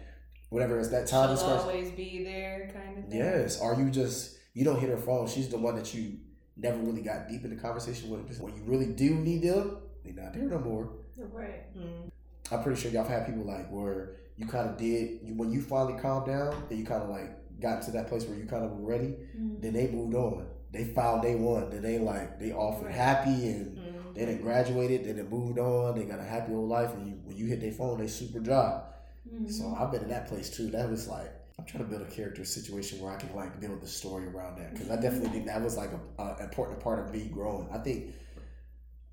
whatever 0.51 0.79
it's 0.79 0.89
that 0.89 1.07
time. 1.07 1.37
She'll 1.37 1.47
is 1.47 1.63
always 1.63 1.91
be 1.93 2.25
there, 2.25 2.71
kind 2.73 2.99
of 2.99 3.11
thing. 3.11 3.19
Yes. 3.19 3.61
Or 3.61 3.75
you 3.75 3.91
just 3.91 4.37
you 4.55 4.65
don't 4.65 4.79
hit 4.79 4.91
her 4.91 4.97
phone. 4.97 5.27
She's 5.29 5.49
the 5.49 5.59
one 5.59 5.77
that 5.77 5.95
you 5.95 6.19
never 6.57 6.79
really 6.79 7.03
got 7.03 7.29
deep 7.29 7.45
in 7.45 7.51
the 7.51 7.61
conversation 7.61 8.11
with. 8.11 8.23
Because 8.23 8.41
when 8.41 8.55
you 8.57 8.63
really 8.65 8.87
do 8.87 9.15
need 9.15 9.43
them, 9.43 9.79
they're 10.05 10.15
not 10.15 10.33
there 10.33 10.45
no 10.45 10.59
more. 10.59 10.91
Right. 11.17 11.77
Mm. 11.77 12.11
I'm 12.51 12.63
pretty 12.63 12.81
sure 12.81 12.91
y'all 12.91 13.05
have 13.05 13.13
had 13.13 13.27
people 13.27 13.45
like 13.45 13.71
where 13.71 14.17
you 14.39 14.47
kind 14.47 14.69
of 14.71 14.77
did 14.79 15.21
you, 15.25 15.35
when 15.35 15.51
you 15.53 15.61
finally 15.61 16.01
calmed 16.01 16.27
down 16.27 16.55
and 16.71 16.79
you 16.79 16.87
kind 16.87 17.03
of 17.03 17.11
like 17.11 17.61
got 17.61 17.83
to 17.83 17.91
that 17.91 18.07
place 18.09 18.25
where 18.25 18.39
you 18.39 18.47
kind 18.47 18.65
of 18.65 18.71
were 18.71 18.89
ready. 18.89 19.15
Mm. 19.37 19.61
Then 19.61 19.73
they 19.73 19.89
moved 19.89 20.15
on. 20.15 20.47
They 20.71 20.85
found 20.85 21.23
they 21.25 21.35
won. 21.35 21.71
Then 21.71 21.83
they 21.83 21.99
like 21.99 22.39
they 22.39 22.53
off 22.53 22.81
and 22.83 22.91
happy 22.93 23.49
and 23.51 23.77
Mm. 23.77 24.15
they 24.15 24.25
done 24.27 24.41
graduated. 24.41 25.05
Then 25.05 25.17
they 25.17 25.23
moved 25.25 25.59
on. 25.59 25.99
They 25.99 26.05
got 26.05 26.21
a 26.21 26.25
happy 26.25 26.53
old 26.53 26.69
life. 26.69 26.95
And 26.95 27.07
you, 27.09 27.15
when 27.25 27.37
you 27.37 27.47
hit 27.47 27.61
their 27.61 27.73
phone, 27.73 27.99
they 27.99 28.07
super 28.07 28.39
dry. 28.39 28.81
Mhm. 29.29 29.51
So 29.51 29.75
I've 29.79 29.91
been 29.91 30.03
in 30.03 30.09
that 30.11 30.29
place 30.29 30.49
too. 30.51 30.71
That 30.71 30.89
was 30.89 31.09
like 31.09 31.31
I'm 31.59 31.65
trying 31.65 31.83
to 31.85 31.91
build 31.91 32.03
a 32.03 32.11
character 32.11 32.45
situation 32.45 33.01
where 33.01 33.13
I 33.13 33.17
can 33.17 33.35
like 33.35 33.59
build 33.61 33.81
the 33.81 33.89
story 33.89 34.27
around 34.29 34.59
that 34.59 34.73
because 34.73 34.89
I 34.91 34.97
definitely 34.97 35.31
think 35.31 35.47
that 35.47 35.61
was 35.61 35.77
like 35.77 35.91
a, 35.91 36.23
a 36.23 36.45
important 36.45 36.79
part 36.81 37.01
of 37.01 37.13
me 37.13 37.25
growing. 37.27 37.69
I 37.73 37.79
think 37.79 38.15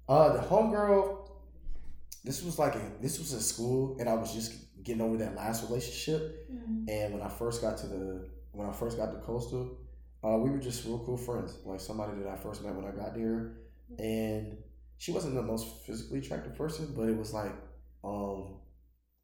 uh 0.08 0.34
the 0.34 0.40
homegirl. 0.40 1.18
This 2.24 2.44
was 2.44 2.58
like 2.58 2.76
a, 2.76 2.82
this 3.02 3.20
was 3.20 3.34
in 3.34 3.40
school, 3.40 3.98
and 4.00 4.10
I 4.10 4.14
was 4.16 4.34
just 4.34 4.54
getting 4.86 5.02
over 5.02 5.18
that 5.18 5.36
last 5.36 5.68
relationship. 5.70 6.50
Mhm. 6.52 6.90
And 6.90 7.14
when 7.14 7.22
I 7.24 7.30
first 7.30 7.62
got 7.62 7.78
to 7.80 7.88
the 7.88 8.30
when 8.54 8.68
I 8.70 8.72
first 8.72 8.98
got 8.98 9.12
to 9.12 9.20
Coastal, 9.20 9.78
uh, 10.24 10.38
we 10.38 10.50
were 10.50 10.60
just 10.60 10.86
real 10.86 11.00
cool 11.06 11.18
friends. 11.18 11.58
Like 11.66 11.82
somebody 11.82 12.18
that 12.22 12.30
I 12.30 12.38
first 12.38 12.64
met 12.64 12.74
when 12.76 12.86
I 12.86 12.92
got 12.92 13.14
there, 13.16 13.58
and 14.00 14.58
she 14.98 15.12
wasn't 15.12 15.36
the 15.36 15.42
most 15.42 15.68
physically 15.86 16.20
attractive 16.20 16.56
person, 16.56 16.94
but 16.96 17.10
it 17.10 17.18
was 17.18 17.34
like 17.34 17.52
um, 18.04 18.60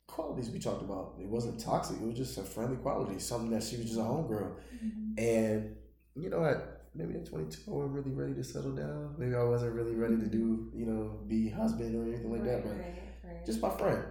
qualities 0.07 0.49
we 0.49 0.59
talked 0.59 0.81
about. 0.81 1.15
It 1.21 1.27
wasn't 1.27 1.59
toxic. 1.59 1.97
It 2.01 2.05
was 2.07 2.17
just 2.17 2.37
a 2.37 2.43
friendly 2.43 2.77
quality, 2.77 3.19
something 3.19 3.51
that 3.51 3.63
she 3.63 3.77
was 3.77 3.85
just 3.85 3.99
a 3.99 4.03
homegirl. 4.03 4.53
Mhm. 4.83 5.19
And 5.19 5.75
you 6.15 6.29
know, 6.29 6.41
what? 6.41 6.77
maybe 6.93 7.15
at 7.15 7.25
22, 7.25 7.71
I 7.71 7.73
wasn't 7.73 7.93
really 7.95 8.11
ready 8.11 8.33
to 8.33 8.43
settle 8.43 8.73
down. 8.73 9.15
Maybe 9.17 9.33
I 9.33 9.43
wasn't 9.43 9.73
really 9.75 9.95
ready 9.95 10.17
to 10.17 10.25
do, 10.25 10.69
you 10.75 10.85
know, 10.85 11.19
be 11.25 11.47
husband 11.47 11.95
or 11.95 12.03
anything 12.03 12.29
like 12.29 12.43
that. 12.43 12.63
But 12.65 12.73
Right, 12.73 12.95
right. 13.25 13.45
just 13.45 13.61
my 13.61 13.69
friend, 13.69 14.03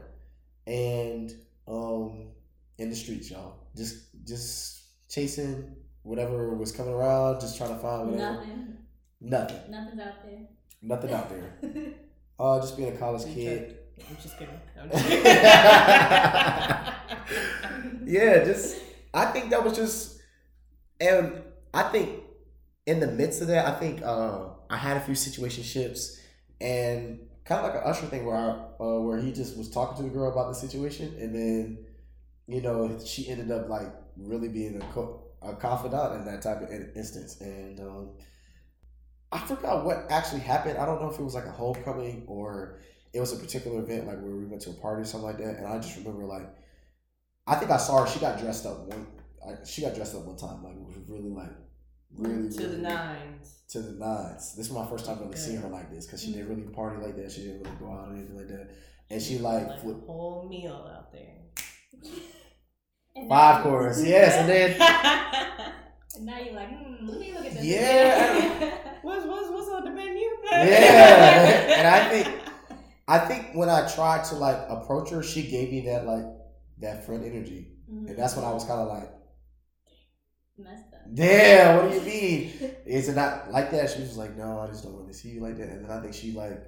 and 0.66 1.32
um, 1.68 2.28
in 2.78 2.88
the 2.90 2.96
streets, 2.96 3.30
y'all, 3.30 3.54
just 3.76 4.06
just 4.26 4.82
chasing 5.08 5.76
whatever 6.02 6.54
was 6.54 6.72
coming 6.72 6.94
around, 6.94 7.40
just 7.40 7.56
trying 7.58 7.74
to 7.74 7.78
find 7.80 8.10
whatever. 8.10 8.32
Nothing. 8.36 8.76
Nothing, 9.20 9.70
Nothing's 9.70 10.00
out 10.00 10.24
there. 10.24 10.40
nothing 10.82 11.12
out 11.12 11.28
there. 11.30 11.92
Uh, 12.40 12.58
just 12.58 12.74
being 12.74 12.88
a 12.88 12.96
college 12.96 13.26
You 13.28 13.34
kid. 13.34 13.76
I'm 14.08 14.16
just 14.16 14.38
kidding. 14.38 14.58
I'm 14.80 14.90
just 14.90 15.06
kidding. 15.06 15.26
Yeah, 18.06 18.42
just 18.44 18.78
I 19.14 19.26
think 19.26 19.50
that 19.50 19.62
was 19.62 19.76
just, 19.76 20.20
and 21.00 21.42
I 21.74 21.82
think 21.84 22.22
in 22.86 22.98
the 22.98 23.06
midst 23.08 23.40
of 23.42 23.48
that, 23.48 23.66
I 23.66 23.78
think 23.78 24.02
uh, 24.02 24.46
I 24.70 24.76
had 24.78 24.96
a 24.96 25.00
few 25.00 25.14
situationships 25.14 26.18
and 26.60 27.20
kind 27.50 27.66
of 27.66 27.74
like 27.74 27.82
an 27.82 27.90
Usher 27.90 28.06
thing 28.06 28.24
where 28.24 28.36
I, 28.36 28.50
uh, 28.82 29.00
where 29.00 29.18
he 29.18 29.32
just 29.32 29.58
was 29.58 29.68
talking 29.68 29.96
to 29.96 30.04
the 30.04 30.08
girl 30.08 30.32
about 30.32 30.48
the 30.48 30.54
situation, 30.54 31.16
and 31.20 31.34
then 31.34 31.78
you 32.46 32.62
know 32.62 32.98
she 33.04 33.28
ended 33.28 33.50
up 33.50 33.68
like 33.68 33.88
really 34.16 34.48
being 34.48 34.80
a, 34.80 34.86
co- 34.92 35.24
a 35.42 35.54
confidant 35.56 36.14
in 36.14 36.24
that 36.26 36.42
type 36.42 36.62
of 36.62 36.70
in- 36.70 36.92
instance, 36.94 37.40
and 37.40 37.80
um, 37.80 38.10
I 39.32 39.38
forgot 39.38 39.84
what 39.84 40.06
actually 40.10 40.42
happened. 40.42 40.78
I 40.78 40.86
don't 40.86 41.02
know 41.02 41.10
if 41.10 41.18
it 41.18 41.24
was 41.24 41.34
like 41.34 41.46
a 41.46 41.50
homecoming 41.52 42.24
or 42.28 42.78
it 43.12 43.20
was 43.20 43.32
a 43.32 43.36
particular 43.36 43.80
event, 43.80 44.06
like 44.06 44.20
where 44.20 44.36
we 44.36 44.44
went 44.44 44.62
to 44.62 44.70
a 44.70 44.74
party 44.74 45.02
or 45.02 45.04
something 45.04 45.26
like 45.26 45.38
that. 45.38 45.56
And 45.56 45.66
I 45.66 45.78
just 45.78 45.96
remember 45.96 46.24
like, 46.24 46.48
I 47.46 47.56
think 47.56 47.70
I 47.72 47.76
saw 47.76 48.04
her. 48.04 48.06
She 48.10 48.20
got 48.20 48.38
dressed 48.40 48.66
up 48.66 48.86
one. 48.86 49.06
She 49.64 49.82
got 49.82 49.94
dressed 49.96 50.14
up 50.14 50.24
one 50.24 50.36
time, 50.36 50.62
like 50.62 50.74
it 50.76 50.82
was 50.82 50.96
really 51.08 51.30
like 51.30 51.50
really 52.16 52.48
to 52.50 52.58
really, 52.62 52.76
the 52.76 52.82
nines. 52.82 53.60
to 53.68 53.80
the 53.82 53.92
nines. 53.92 54.54
This 54.56 54.66
is 54.66 54.72
my 54.72 54.86
first 54.86 55.04
time 55.06 55.18
really 55.18 55.30
Okay. 55.30 55.38
seeing 55.38 55.60
her 55.62 55.68
like 55.68 55.90
this 55.90 56.06
because 56.06 56.22
she 56.22 56.32
didn't 56.32 56.48
really 56.48 56.62
party 56.62 57.04
like 57.04 57.16
that. 57.16 57.30
She 57.32 57.42
didn't 57.42 57.62
really 57.62 57.76
go 57.78 57.90
out 57.92 58.08
or 58.08 58.14
anything 58.14 58.36
like 58.36 58.48
that. 58.48 58.70
And 59.10 59.20
she 59.22 59.38
Like 59.38 59.66
like 59.66 59.76
a 59.78 59.80
flipped 59.80 60.06
whole 60.06 60.48
meal 60.48 60.88
out 60.96 61.12
there. 61.12 61.36
Five 63.28 63.56
now- 63.56 63.62
course, 63.62 64.02
yes, 64.04 64.36
and 64.36 64.48
then 64.48 64.80
And 66.16 66.26
now 66.26 66.38
you're 66.38 66.54
like, 66.54 66.68
hmm, 66.68 67.06
let 67.06 67.20
me 67.20 67.32
look 67.32 67.46
at 67.46 67.52
this. 67.54 67.64
Yeah. 67.64 68.74
what's 69.02 69.24
what's 69.26 69.48
what's 69.50 69.68
on 69.68 69.84
the 69.84 69.90
menu? 69.90 70.28
Yeah, 70.50 71.78
and 71.78 71.86
I 71.88 72.08
think 72.10 72.40
I 73.08 73.18
think 73.20 73.54
when 73.54 73.68
I 73.68 73.88
tried 73.88 74.24
to 74.26 74.34
like 74.36 74.58
approach 74.68 75.10
her, 75.10 75.22
she 75.22 75.42
gave 75.48 75.70
me 75.70 75.80
that 75.86 76.06
like 76.06 76.24
that 76.78 77.04
friend 77.06 77.24
energy, 77.24 77.76
Mhm. 77.90 78.08
and 78.08 78.16
that's 78.18 78.36
when 78.36 78.44
I 78.44 78.52
was 78.52 78.64
kind 78.64 78.80
of 78.80 78.88
like, 78.88 79.10
messed 80.58 80.89
up. 80.89 80.89
"Damn, 81.14 81.76
what 81.76 81.90
do 81.90 81.96
you 81.96 82.02
mean? 82.60 82.72
Is 82.86 83.08
it 83.08 83.16
not 83.16 83.50
like 83.50 83.70
that?" 83.70 83.90
She 83.90 84.00
was 84.00 84.16
like, 84.16 84.36
"No, 84.36 84.60
I 84.60 84.66
just 84.66 84.84
don't 84.84 84.96
really 84.96 85.12
see 85.12 85.30
you 85.30 85.40
like 85.40 85.56
that." 85.58 85.68
And 85.68 85.84
then 85.84 85.90
I 85.90 86.00
think 86.00 86.14
she 86.14 86.32
like 86.32 86.62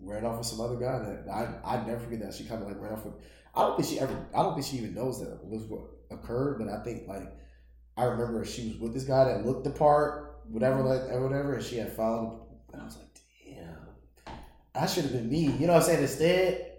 ran 0.00 0.24
off 0.24 0.38
with 0.38 0.46
some 0.46 0.60
other 0.60 0.76
guy 0.76 0.98
that 0.98 1.28
I 1.30 1.76
I 1.76 1.86
never 1.86 2.00
forget 2.00 2.20
that 2.20 2.34
she 2.34 2.44
kind 2.44 2.62
of 2.62 2.68
like 2.68 2.80
ran 2.80 2.92
off 2.92 3.04
with. 3.04 3.14
I 3.54 3.62
don't 3.62 3.76
think 3.76 3.88
she 3.88 4.00
ever. 4.00 4.26
I 4.34 4.42
don't 4.42 4.54
think 4.54 4.66
she 4.66 4.78
even 4.78 4.94
knows 4.94 5.20
that 5.20 5.44
was 5.44 5.62
what 5.64 5.82
occurred, 6.10 6.58
but 6.58 6.68
I 6.68 6.82
think 6.82 7.06
like 7.08 7.30
I 7.96 8.04
remember 8.04 8.44
she 8.44 8.68
was 8.68 8.78
with 8.78 8.94
this 8.94 9.04
guy 9.04 9.24
that 9.24 9.46
looked 9.46 9.64
the 9.64 9.70
part, 9.70 10.40
whatever, 10.48 10.78
mm-hmm. 10.78 10.88
like 10.88 11.12
or 11.12 11.28
whatever, 11.28 11.54
and 11.54 11.64
she 11.64 11.76
had 11.76 11.92
found. 11.92 12.40
And 12.72 12.80
I 12.80 12.84
was 12.84 12.96
like, 12.96 13.08
"Damn, 13.44 14.34
I 14.74 14.86
should 14.86 15.04
have 15.04 15.12
been 15.12 15.28
me." 15.28 15.44
You 15.44 15.66
know 15.66 15.74
what 15.74 15.82
I'm 15.82 15.82
saying? 15.82 16.02
Instead, 16.02 16.72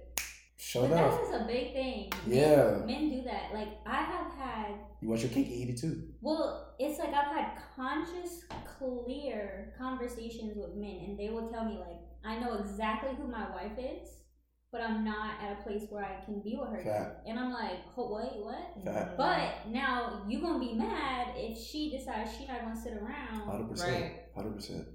showed 0.57 0.89
But 0.89 0.97
up. 0.97 1.11
that 1.11 1.36
is 1.36 1.41
a 1.41 1.45
big 1.45 1.74
thing. 1.74 2.11
Yeah. 2.26 2.78
Men, 2.80 2.88
men 2.88 3.09
do 3.09 3.21
that. 3.26 3.53
Like 3.53 3.69
I 3.86 4.01
have 4.01 4.34
had 4.34 4.76
You 5.01 5.09
want 5.09 5.21
your 5.21 5.30
cake 5.30 5.45
and 5.45 5.55
eat 5.55 5.69
it 5.69 5.78
too. 5.78 6.03
Well, 6.24 6.74
it's 6.80 6.99
like 6.99 7.09
I've 7.09 7.36
had 7.36 7.57
conscious, 7.76 8.45
clear 8.80 9.74
conversations 9.78 10.53
with 10.55 10.74
men, 10.76 11.01
and 11.05 11.19
they 11.19 11.30
will 11.30 11.49
tell 11.49 11.65
me 11.65 11.78
like, 11.78 11.99
I 12.24 12.39
know 12.39 12.57
exactly 12.59 13.09
who 13.17 13.28
my 13.28 13.49
wife 13.51 13.78
is, 13.78 14.07
but 14.71 14.80
I'm 14.82 15.03
not 15.03 15.32
at 15.43 15.59
a 15.59 15.63
place 15.63 15.84
where 15.89 16.05
I 16.05 16.24
can 16.24 16.41
be 16.41 16.55
with 16.57 16.69
her. 16.69 16.82
yet." 16.82 17.24
And 17.28 17.38
I'm 17.38 17.51
like, 17.51 17.80
oh, 17.97 18.15
wait, 18.15 18.41
what? 18.41 18.86
Fact. 18.86 19.17
But 19.17 19.69
now 19.69 20.24
you 20.26 20.39
gonna 20.39 20.59
be 20.59 20.74
mad 20.74 21.34
if 21.36 21.57
she 21.57 21.91
decides 21.91 22.32
she 22.38 22.47
not 22.47 22.61
gonna 22.61 22.82
sit 22.82 22.93
around. 22.93 23.41
Hundred 23.41 23.69
percent. 23.69 23.91
Right. 23.91 24.13
Hundred 24.34 24.55
percent. 24.55 24.88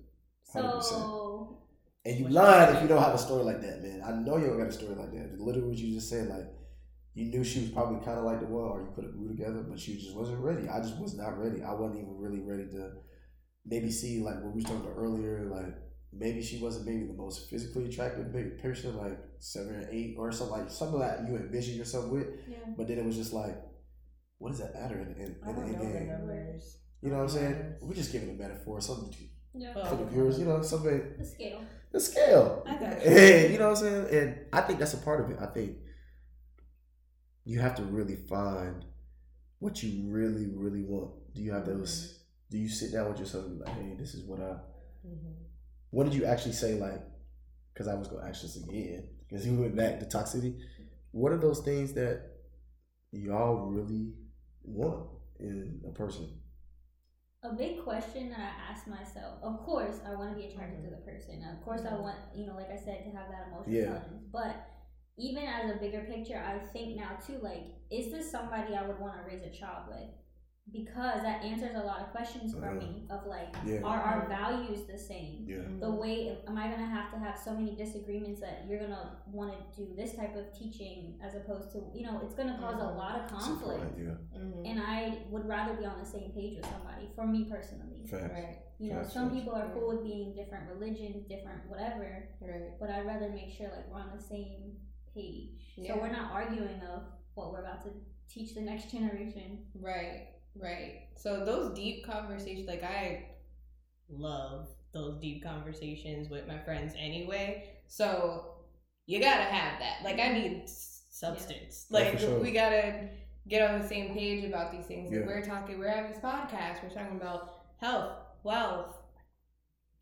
So 0.45 1.59
And 2.07 2.18
you 2.18 2.24
What 2.24 2.33
lying 2.33 2.76
if 2.76 2.83
you 2.83 2.89
don't 2.89 3.03
have 3.03 3.14
a 3.14 3.18
story 3.18 3.45
like 3.45 3.61
that, 3.61 3.83
man. 3.83 4.03
I 4.03 4.12
know 4.12 4.39
you 4.39 4.47
don't 4.47 4.57
got 4.59 4.68
a 4.68 4.72
story 4.72 4.95
like 4.95 5.12
that. 5.12 5.39
Literally, 5.39 5.68
what 5.68 5.76
you 5.79 5.95
just 5.95 6.09
said, 6.09 6.29
like 6.29 6.47
you 7.15 7.27
knew 7.27 7.43
she 7.45 7.61
was 7.61 7.71
probably 7.71 8.05
kind 8.05 8.19
of 8.19 8.25
like 8.25 8.41
the 8.41 8.47
one, 8.47 8.65
or 8.65 8.81
you 8.83 8.89
could 8.95 9.05
have 9.05 9.15
grew 9.17 9.29
together, 9.29 9.65
but 9.69 9.87
you 9.89 9.97
just 9.97 10.15
wasn't 10.15 10.39
ready. 10.39 10.69
I 10.69 10.81
just 10.81 10.99
was 10.99 11.17
not 11.17 11.39
ready. 11.39 11.63
I 11.63 11.73
wasn't 11.73 12.01
even 12.01 12.17
really 12.17 12.41
ready 12.41 12.67
to 12.71 12.93
maybe 13.67 13.91
see 13.91 14.21
like 14.21 14.37
what 14.37 14.53
we 14.53 14.57
was 14.63 14.65
talking 14.65 14.81
about 14.83 14.95
earlier. 14.97 15.49
Like 15.51 15.75
maybe 16.13 16.43
she 16.43 16.59
wasn't 16.59 16.87
maybe 16.87 17.07
the 17.07 17.15
most 17.15 17.51
physically 17.51 17.87
attractive 17.87 18.33
big 18.33 18.63
person, 18.63 18.97
like 18.97 19.19
seven 19.41 19.75
or 19.77 19.89
eight 19.91 20.15
or 20.19 20.31
something 20.33 20.59
like 20.59 20.71
something 20.71 21.01
that 21.01 21.27
you 21.29 21.37
envision 21.37 21.77
yourself 21.77 22.09
with. 22.11 22.27
yeah. 22.49 22.57
But 22.77 22.87
then 22.89 22.99
it 22.99 23.05
was 23.05 23.17
just 23.17 23.33
like, 23.33 23.57
what 24.39 24.51
does 24.51 24.61
that 24.61 24.75
matter 24.75 24.99
in, 25.01 25.09
in, 25.23 25.37
I 25.45 25.51
in, 25.51 25.57
don't 25.57 25.65
in 25.67 25.79
the 25.79 25.85
game? 25.85 26.09
numbers. 26.09 26.79
You 27.03 27.11
know 27.11 27.17
what 27.17 27.23
I'm 27.25 27.29
saying? 27.29 27.75
We're 27.81 27.95
just 27.95 28.13
giving 28.13 28.31
a 28.31 28.35
metaphor, 28.35 28.81
something 28.81 29.11
to, 29.13 29.19
Yeah. 29.55 29.89
For 29.89 29.97
the 29.97 30.05
viewers. 30.05 30.39
You 30.39 30.47
know, 30.47 30.63
something 30.63 31.15
The 31.19 31.25
scale. 31.25 31.61
the 31.93 32.01
scale. 32.01 32.63
I 32.67 32.77
got 32.77 33.05
you. 33.05 33.11
Hey, 33.11 33.53
you 33.53 33.59
know 33.59 33.71
what 33.71 33.79
I'm 33.79 33.85
saying? 33.85 34.07
And 34.13 34.39
I 34.53 34.61
think 34.63 34.79
that's 34.79 34.95
a 34.95 34.99
part 34.99 35.25
of 35.25 35.31
it. 35.31 35.39
I 35.41 35.47
think 35.47 35.77
you 37.49 37.59
have 37.59 37.75
to 37.75 37.83
really 37.83 38.17
find 38.29 38.85
what 39.59 39.83
you 39.83 40.03
really, 40.07 40.47
really 40.53 40.83
want. 40.83 41.13
Do 41.35 41.41
you 41.41 41.51
have 41.53 41.65
those? 41.65 41.91
Mm-hmm. 41.91 42.15
Do 42.51 42.59
you 42.59 42.69
sit 42.69 42.93
down 42.93 43.09
with 43.09 43.19
yourself 43.19 43.47
and 43.47 43.59
be 43.59 43.65
like, 43.65 43.75
hey, 43.75 43.97
this 43.99 44.13
is 44.13 44.23
what 44.23 44.39
I. 44.41 44.57
Mhm. 45.07 45.33
What 45.89 46.05
did 46.05 46.15
you 46.15 46.27
actually 46.27 46.53
say? 46.53 46.75
Like, 46.75 47.01
because 47.73 47.89
I 47.89 47.95
was 47.95 48.07
going 48.09 48.23
to 48.23 48.29
ask 48.29 48.43
this 48.43 48.57
again. 48.57 49.09
Because 49.27 49.47
you 49.47 49.59
went 49.59 49.75
back 49.75 49.99
to 50.01 50.05
toxicity. 50.05 50.61
What 51.13 51.33
are 51.33 51.39
those 51.39 51.61
things 51.61 51.95
that 51.95 52.21
y'all 53.13 53.71
really 53.71 54.13
want 54.63 55.09
in 55.41 55.81
a 55.89 55.91
person? 55.91 56.29
a 57.45 57.53
big 57.53 57.85
question 57.85 58.31
that 58.31 58.41
I 58.41 58.73
ask 58.73 58.87
myself. 58.89 59.39
Of 59.43 59.61
course, 59.61 60.01
I 60.05 60.15
want 60.15 60.31
to 60.31 60.37
be 60.37 60.49
attracted 60.49 60.81
mm-hmm. 60.81 60.91
to 60.91 60.97
the 60.97 61.03
person. 61.11 61.43
Of 61.45 61.65
course, 61.65 61.83
I 61.83 61.93
mm-hmm. 61.93 62.03
want 62.03 62.17
you 62.35 62.47
know, 62.47 62.57
like 62.57 62.71
I 62.71 62.77
said, 62.77 63.05
to 63.05 63.17
have 63.17 63.29
that 63.31 63.47
emotional 63.49 63.75
Yeah. 63.75 64.01
But 64.33 64.57
even 65.19 65.45
as 65.45 65.71
a 65.71 65.79
bigger 65.79 66.01
picture, 66.03 66.39
I 66.39 66.59
think 66.73 66.97
now 66.97 67.19
too, 67.27 67.39
like, 67.43 67.64
is 67.91 68.11
this 68.12 68.31
somebody 68.31 68.75
I 68.75 68.87
would 68.87 68.99
want 69.01 69.14
to 69.14 69.23
raise 69.29 69.43
a 69.43 69.51
child 69.51 69.89
with? 69.89 70.09
Because 70.71 71.23
that 71.23 71.43
answers 71.43 71.75
a 71.77 71.83
lot 71.83 72.01
of 72.03 72.11
questions 72.11 72.53
for 72.55 72.66
Uh-huh. 72.66 72.75
me 72.79 73.07
of 73.09 73.27
like, 73.27 73.57
Yeah. 73.64 73.81
are 73.83 74.01
our 74.03 74.29
values 74.29 74.85
the 74.87 74.99
same? 74.99 75.47
Yeah. 75.49 75.62
The 75.81 75.91
way 75.91 76.37
am 76.47 76.59
I 76.59 76.69
gonna 76.71 76.85
have 76.85 77.11
to 77.12 77.19
have 77.19 77.39
so 77.39 77.55
many 77.55 77.75
disagreements 77.75 78.39
that 78.43 78.66
you're 78.69 78.79
gonna 78.79 79.16
want 79.33 79.55
to 79.55 79.77
do 79.87 79.95
this 79.97 80.14
type 80.14 80.37
of 80.37 80.53
teaching 80.53 81.19
as 81.23 81.35
opposed 81.35 81.73
to 81.73 81.79
you 81.95 82.05
know 82.07 82.21
it's 82.23 82.35
gonna 82.35 82.59
cause 82.61 82.75
a 82.75 82.85
Mhm. 82.85 82.97
lot 82.99 83.19
of 83.19 83.27
conflict, 83.31 83.81
point, 83.81 83.99
yeah. 83.99 84.39
Mhm. 84.39 84.71
and 84.71 84.79
I 84.79 85.23
would 85.31 85.47
rather 85.49 85.75
be 85.75 85.87
on 85.87 85.99
the 85.99 86.05
same 86.05 86.33
page 86.33 86.57
with 86.59 86.66
somebody. 86.66 87.09
For 87.14 87.27
me 87.27 87.45
personally, 87.45 88.07
Facts. 88.07 88.31
Right, 88.35 88.59
you 88.79 88.91
know, 88.93 89.01
Facts, 89.01 89.14
some 89.14 89.31
facts. 89.31 89.41
people 89.41 89.55
are 89.55 89.71
cool 89.73 89.89
with 89.89 90.03
being 90.03 90.35
different 90.35 90.69
religions, 90.69 91.27
different 91.27 91.66
whatever, 91.71 92.29
right. 92.43 92.79
but 92.79 92.91
I'd 92.91 93.07
rather 93.07 93.31
make 93.31 93.49
sure 93.51 93.69
like 93.71 93.91
we're 93.91 94.01
on 94.01 94.14
the 94.14 94.23
same 94.23 94.77
page. 95.15 95.51
Yeah. 95.77 95.95
So 95.95 96.01
we're 96.01 96.13
not 96.13 96.33
arguing 96.33 96.81
of 96.93 97.03
what 97.35 97.53
we're 97.53 97.63
about 97.63 97.83
to 97.85 97.91
teach 98.29 98.55
the 98.55 98.61
next 98.61 98.91
generation. 98.91 99.65
Right, 99.81 100.29
right. 100.61 101.09
So 101.17 101.45
those 101.45 101.75
deep 101.75 102.05
conversations, 102.07 102.67
like 102.69 102.83
I 102.83 103.27
love 104.09 104.69
those 104.93 105.21
deep 105.21 105.43
conversations 105.45 106.29
with 106.31 106.47
my 106.47 106.59
friends 106.59 106.95
anyway. 106.99 107.71
So 107.87 108.55
you 109.07 109.21
gotta 109.21 109.45
have 109.45 109.79
that. 109.81 109.99
Like 110.05 110.19
I 110.19 110.33
need 110.33 110.65
substance. 110.69 111.87
Yeah, 111.91 111.99
Like 111.99 112.19
sure. 112.19 112.39
we 112.41 112.53
gotta 112.53 113.09
get 113.49 113.69
on 113.71 113.81
the 113.81 113.89
same 113.89 114.15
page 114.15 114.45
about 114.45 114.73
these 114.73 114.87
things. 114.87 115.11
Like 115.11 115.21
Yeah. 115.21 115.27
we're 115.27 115.45
talking, 115.45 115.79
we're 115.79 115.89
having 115.89 116.11
this 116.13 116.21
podcast. 116.21 116.83
We're 116.83 116.91
talking 116.91 117.17
about 117.17 117.63
health, 117.81 118.19
wealth, 118.43 118.97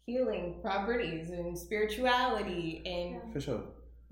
healing 0.05 0.59
properties, 0.63 1.31
and 1.31 1.57
spirituality, 1.59 2.83
and 2.87 3.33
For 3.33 3.41
sure. 3.41 3.63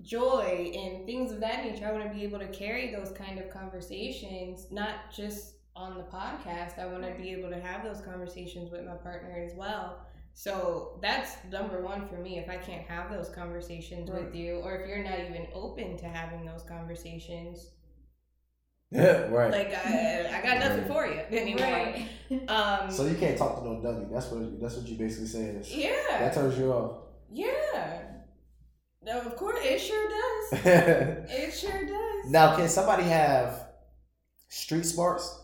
Joy 0.01 0.71
and 0.75 1.05
things 1.05 1.31
of 1.31 1.39
that 1.39 1.63
nature. 1.65 1.87
I 1.87 1.91
want 1.91 2.03
to 2.05 2.13
be 2.13 2.23
able 2.23 2.39
to 2.39 2.47
carry 2.47 2.91
those 2.93 3.11
kind 3.11 3.39
of 3.39 3.49
conversations, 3.49 4.67
not 4.71 5.11
just 5.15 5.53
on 5.75 5.97
the 5.97 6.03
podcast. 6.03 6.79
I 6.79 6.85
want 6.85 7.03
to 7.03 7.11
be 7.21 7.31
able 7.31 7.49
to 7.49 7.59
have 7.59 7.83
those 7.83 8.01
conversations 8.01 8.71
with 8.71 8.85
my 8.85 8.93
partner 8.95 9.43
as 9.45 9.53
well. 9.55 10.05
So 10.33 10.99
that's 11.01 11.37
number 11.51 11.81
one 11.81 12.07
for 12.07 12.15
me. 12.17 12.37
If 12.39 12.49
I 12.49 12.57
can't 12.57 12.85
have 12.87 13.09
those 13.11 13.29
conversations 13.29 14.09
Right. 14.09 14.23
with 14.25 14.35
you, 14.35 14.55
or 14.63 14.75
if 14.75 14.87
you're 14.87 15.03
not 15.03 15.19
even 15.19 15.47
open 15.53 15.97
to 15.97 16.05
having 16.05 16.45
those 16.45 16.63
conversations, 16.63 17.69
Yeah, 18.91 19.27
right. 19.29 19.51
like 19.51 19.73
I, 19.73 20.29
I 20.37 20.41
got 20.43 20.59
nothing 20.59 20.85
for 20.87 21.05
you 21.07 21.19
anymore. 21.31 21.65
Right. 21.65 22.07
Um, 22.49 22.89
so 22.89 23.05
you 23.05 23.15
can't 23.15 23.37
talk 23.37 23.59
to 23.59 23.63
no 23.65 23.79
dummy. 23.83 24.07
That's 24.11 24.31
what 24.31 24.59
that's 24.59 24.77
what 24.77 24.87
you 24.87 24.97
basically 24.97 25.27
saying. 25.27 25.57
is 25.57 25.75
yeah, 25.75 25.91
That 26.19 26.33
turns 26.33 26.57
you 26.57 26.71
off. 26.73 26.97
yeah. 27.31 28.01
No, 29.05 29.21
of 29.21 29.35
course, 29.35 29.59
it 29.61 29.79
sure 29.79 30.09
does. 30.09 30.65
It 30.65 31.53
sure 31.53 31.85
does. 31.85 32.31
Now, 32.31 32.55
can 32.55 32.67
somebody 32.67 33.03
have 33.03 33.67
street 34.49 34.85
smarts 34.85 35.39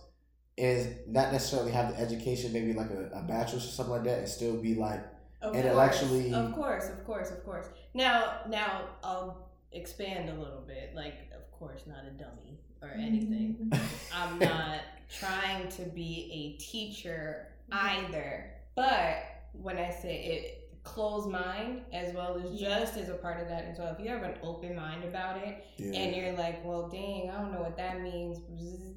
and 0.57 0.95
not 1.07 1.31
necessarily 1.31 1.71
have 1.71 1.95
the 1.95 2.01
education, 2.01 2.53
maybe 2.53 2.73
like 2.73 2.89
a, 2.89 3.11
a 3.13 3.21
bachelor's 3.21 3.65
or 3.65 3.69
something 3.69 3.93
like 3.93 4.03
that, 4.03 4.19
and 4.19 4.27
still 4.27 4.55
be 4.55 4.73
like, 4.75 5.03
Of 5.41 5.55
intellectually- 5.55 6.31
course, 6.31 6.43
of 6.43 6.55
course, 6.55 6.89
of 6.89 7.05
course, 7.05 7.31
of 7.31 7.45
course. 7.45 7.65
Now, 7.93 8.41
now 8.49 8.89
I'll 9.03 9.51
expand 9.71 10.29
a 10.29 10.33
little 10.33 10.63
bit. 10.67 10.93
Like, 10.95 11.31
of 11.35 11.51
course, 11.51 11.83
not 11.85 12.03
a 12.05 12.11
dummy 12.11 12.59
or 12.81 12.89
mm-hmm. 12.89 13.01
anything. 13.01 13.71
I'm 14.13 14.39
not 14.39 14.79
trying 15.19 15.67
to 15.69 15.83
be 15.83 16.57
a 16.57 16.61
teacher 16.61 17.47
mm-hmm. 17.71 18.07
either. 18.07 18.51
But 18.75 19.23
when 19.53 19.77
I 19.77 19.91
say 19.91 20.23
it, 20.23 20.60
closed 20.83 21.29
mind 21.29 21.81
as 21.93 22.13
well 22.13 22.39
as 22.43 22.59
just 22.59 22.97
as 22.97 23.09
a 23.09 23.13
part 23.13 23.39
of 23.41 23.47
that 23.47 23.65
as 23.65 23.77
well. 23.77 23.95
If 23.97 24.03
you 24.03 24.09
have 24.11 24.23
an 24.23 24.35
open 24.41 24.75
mind 24.75 25.03
about 25.03 25.37
it, 25.37 25.63
yeah, 25.77 25.99
and 25.99 26.15
you're 26.15 26.33
like, 26.33 26.65
well, 26.65 26.89
dang, 26.89 27.29
I 27.29 27.37
don't 27.39 27.51
know 27.51 27.61
what 27.61 27.77
that 27.77 28.01
means. 28.01 28.39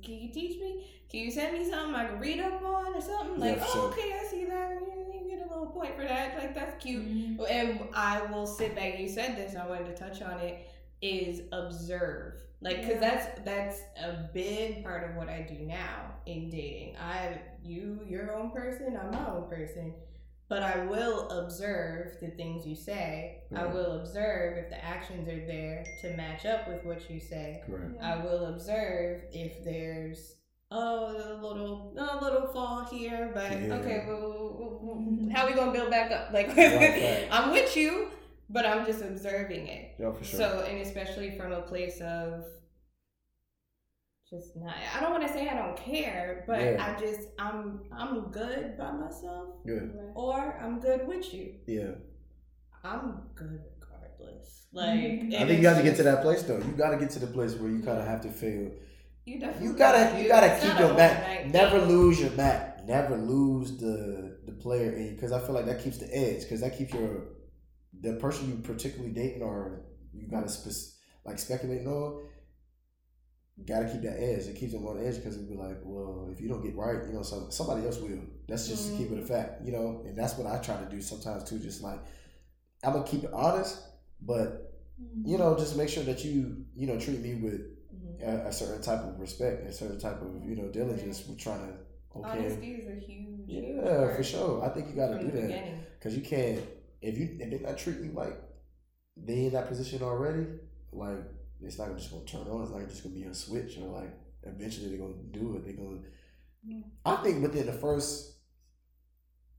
Can 0.03 0.15
you 0.15 0.33
teach 0.33 0.59
me? 0.61 0.87
Can 1.11 1.21
you 1.21 1.31
send 1.31 1.57
me 1.57 1.69
something 1.69 1.95
I 1.95 2.07
can 2.07 2.19
read 2.19 2.41
up 2.41 2.63
on 2.63 2.95
or 2.95 3.01
something? 3.01 3.39
Like, 3.39 3.61
for 3.61 3.67
oh, 3.79 3.89
okay, 3.93 4.19
I 4.21 4.27
see 4.27 4.45
that. 4.47 4.79
You 4.81 5.21
you 5.23 5.31
get 5.37 5.47
a 5.47 5.49
little 5.49 5.67
point 5.67 5.95
for 5.97 6.03
that. 6.05 6.37
Like, 6.39 6.55
that's 6.55 6.83
cute. 6.83 7.05
Mhm. 7.07 7.51
And 7.51 7.81
I 7.95 8.23
will 8.23 8.47
sit 8.47 8.75
back. 8.75 8.99
You 8.99 9.09
said 9.09 9.37
this, 9.37 9.53
and 9.53 9.63
I 9.63 9.67
wanted 9.69 9.87
to 9.87 9.95
touch 9.95 10.23
on 10.23 10.39
it. 10.41 10.69
Is 11.03 11.43
observe, 11.53 12.41
like, 12.63 12.81
cause 12.83 12.93
Yeah. 12.95 13.01
that's 13.01 13.41
that's 13.45 13.81
a 14.03 14.31
big 14.33 14.83
part 14.83 15.11
of 15.11 15.17
what 15.17 15.29
I 15.29 15.43
do 15.43 15.67
now 15.67 16.15
in 16.25 16.49
dating. 16.49 16.97
I, 16.97 17.39
you, 17.63 18.01
your 18.09 18.35
own 18.35 18.51
person, 18.53 18.97
I'm 18.97 19.11
my 19.11 19.31
own 19.31 19.47
person. 19.51 19.93
But 20.49 20.63
I 20.63 20.85
will 20.85 21.29
observe 21.31 22.17
the 22.21 22.29
things 22.29 22.67
you 22.67 22.77
say. 22.77 23.43
I 23.55 23.67
will 23.67 24.01
observe 24.01 24.59
if 24.59 24.69
the 24.71 24.85
actions 24.85 25.29
are 25.29 25.47
there 25.47 25.85
to 26.03 26.17
match 26.17 26.45
up 26.47 26.69
with 26.69 26.85
what 26.85 27.11
you 27.11 27.19
say. 27.21 27.63
Correct. 27.67 28.01
I 28.03 28.17
will 28.23 28.47
observe 28.47 29.23
if 29.33 29.65
there's 29.65 30.35
oh 30.71 31.07
a 31.17 31.35
little 31.43 31.95
a 31.97 32.25
little 32.25 32.49
fall 32.53 32.85
here, 32.85 33.31
but 33.35 33.51
Yeah. 33.53 33.75
okay, 33.77 34.05
well, 34.07 34.21
well, 34.59 34.79
well, 34.83 35.31
how 35.35 35.47
we 35.47 35.55
gonna 35.55 35.73
build 35.73 35.91
back 35.91 36.11
up? 36.11 36.33
Like 36.33 36.49
right. 36.57 37.29
I'm 37.31 37.51
with 37.53 37.77
you, 37.77 38.09
but 38.51 38.67
I'm 38.67 38.85
just 38.85 39.03
observing 39.03 39.67
it. 39.69 39.95
Yeah, 39.99 40.13
for 40.13 40.25
sure. 40.25 40.39
So 40.41 40.67
and 40.69 40.79
especially 40.81 41.37
from 41.39 41.53
a 41.53 41.63
place 41.63 42.01
of 42.01 42.45
just 44.31 44.57
not 44.57 44.75
I 44.97 45.01
don't 45.01 45.11
want 45.13 45.27
to 45.27 45.33
say 45.33 45.49
I 45.49 45.55
don't 45.55 45.77
care, 45.77 46.45
but 46.47 46.61
Yeah. 46.61 46.85
I 46.97 47.01
just 47.01 47.29
I'm 47.39 47.81
I'm 47.93 48.31
good 48.31 48.77
by 48.79 48.91
myself 48.93 49.49
Good. 49.67 49.93
or 50.15 50.59
I'm 50.63 50.81
good 50.81 51.07
with 51.07 51.33
you. 51.35 51.55
Yeah. 51.67 51.93
I'm 52.83 53.23
good 53.35 53.61
regardless. 53.81 54.67
Like 54.73 54.95
Mhm. 55.01 55.35
I 55.35 55.39
think 55.39 55.51
you 55.51 55.55
it's 55.57 55.63
got 55.63 55.77
to 55.79 55.83
get 55.83 55.97
to 55.97 56.03
that 56.05 56.23
place 56.23 56.43
though. 56.43 56.59
You 56.59 56.73
got 56.73 56.91
to 56.91 56.97
get 56.99 57.11
to 57.11 57.19
the 57.19 57.27
place 57.27 57.55
where 57.55 57.71
you 57.71 57.83
kind 57.83 57.99
of 57.99 58.07
have 58.07 58.21
to 58.23 58.31
feel. 58.31 58.71
You 59.27 59.39
definitely 59.41 59.69
You 59.69 59.73
gotta, 59.75 60.23
you 60.23 60.29
gotta 60.29 60.55
It's 60.55 60.65
keep 60.65 60.79
your 60.79 60.91
an 60.91 60.97
back. 60.97 61.47
Never 61.47 61.79
lose 61.81 62.21
your 62.21 62.31
back. 62.31 62.85
Never 62.87 63.17
lose 63.17 63.79
the 63.79 64.39
the 64.47 64.53
player 64.53 64.93
in 64.93 65.15
because 65.15 65.33
I 65.33 65.41
feel 65.41 65.55
like 65.55 65.65
that 65.67 65.83
keeps 65.83 65.97
the 65.99 66.15
edge 66.15 66.43
because 66.43 66.61
that 66.61 66.77
keeps 66.77 66.93
your 66.93 67.29
the 68.03 68.15
person 68.17 68.49
you 68.51 68.57
particularly 68.57 69.13
dating 69.15 69.43
or 69.43 69.87
you 70.13 70.27
gotta 70.29 70.49
spec- 70.49 70.93
like 71.25 71.39
speculating 71.39 71.87
on. 71.89 72.27
Gotta 73.67 73.89
keep 73.89 74.03
that 74.03 74.21
edge. 74.21 74.47
It 74.47 74.57
keeps 74.57 74.73
them 74.73 74.85
on 74.87 74.99
edge 74.99 75.17
because 75.17 75.37
it'd 75.37 75.49
be 75.49 75.55
like, 75.55 75.79
well, 75.85 76.29
if 76.33 76.41
you 76.41 76.49
don't 76.49 76.63
get 76.63 76.75
right, 76.77 76.99
you 77.07 77.13
know, 77.13 77.23
some, 77.23 77.51
somebody 77.53 77.87
else 77.87 77.99
will. 77.99 78.19
That's 78.49 78.67
just 78.67 78.91
to 78.91 78.97
keep 78.97 79.13
it 79.13 79.19
a 79.19 79.23
fact, 79.23 79.63
you 79.65 79.71
know. 79.73 80.03
And 80.07 80.19
that's 80.19 80.37
what 80.37 80.47
I 80.49 80.59
try 80.59 80.77
to 80.83 80.91
do 80.91 81.01
sometimes 81.01 81.45
too. 81.49 81.59
Just 81.61 81.81
like 81.83 82.01
I'm 82.85 82.93
gonna 82.93 83.05
keep 83.07 83.25
it 83.25 83.33
honest, 83.33 83.81
but 84.21 84.73
you 85.25 85.39
know, 85.39 85.57
just 85.57 85.77
make 85.77 85.89
sure 85.89 86.05
that 86.05 86.25
you 86.25 86.65
you 86.77 86.87
know 86.87 86.99
treat 86.99 87.21
me 87.21 87.35
with 87.37 87.61
Mhm. 87.95 88.23
a, 88.23 88.49
a 88.49 88.53
certain 88.53 88.83
type 88.83 89.01
of 89.01 89.19
respect, 89.21 89.67
a 89.67 89.73
certain 89.73 89.99
type 90.01 90.21
of 90.23 90.45
you 90.45 90.57
know 90.57 90.69
diligence. 90.69 91.25
We're 91.29 91.37
trying 91.37 91.67
to 91.69 91.75
okay, 92.19 92.39
Honesty 92.47 92.73
is 92.75 92.89
a 92.89 92.95
huge, 93.01 93.49
yeah, 93.49 93.83
part 94.01 94.17
for 94.17 94.23
sure. 94.25 94.65
I 94.65 94.69
think 94.71 94.89
you 94.89 94.95
got 94.95 95.09
to 95.09 95.19
from 95.19 95.31
do 95.31 95.41
that 95.41 95.65
because 95.99 96.17
you 96.17 96.23
can't 96.23 96.61
if 97.03 97.19
you 97.19 97.37
if 97.41 97.51
they 97.51 97.59
not 97.59 97.79
treat 97.79 97.99
you 97.99 98.13
like 98.13 98.37
they 99.17 99.47
in 99.47 99.53
that 99.53 99.69
position 99.69 100.03
already, 100.03 100.47
like 100.93 101.25
it's 101.67 101.79
not 101.79 101.97
just 101.97 102.11
gonna 102.11 102.25
turn 102.25 102.47
on. 102.49 102.63
It's 102.63 102.73
not 102.73 102.89
just 102.89 103.03
gonna 103.03 103.15
be 103.15 103.25
a 103.25 103.35
switch 103.35 103.79
or 103.79 103.89
like 104.01 104.13
eventually 104.43 104.89
they're 104.89 104.99
gonna 104.99 105.23
do 105.31 105.57
it. 105.57 105.65
They're 105.65 105.75
gonna. 105.75 106.01
Yeah. 106.65 106.81
I 107.05 107.17
think 107.17 107.43
within 107.43 107.67
the 107.67 107.73
first, 107.73 108.37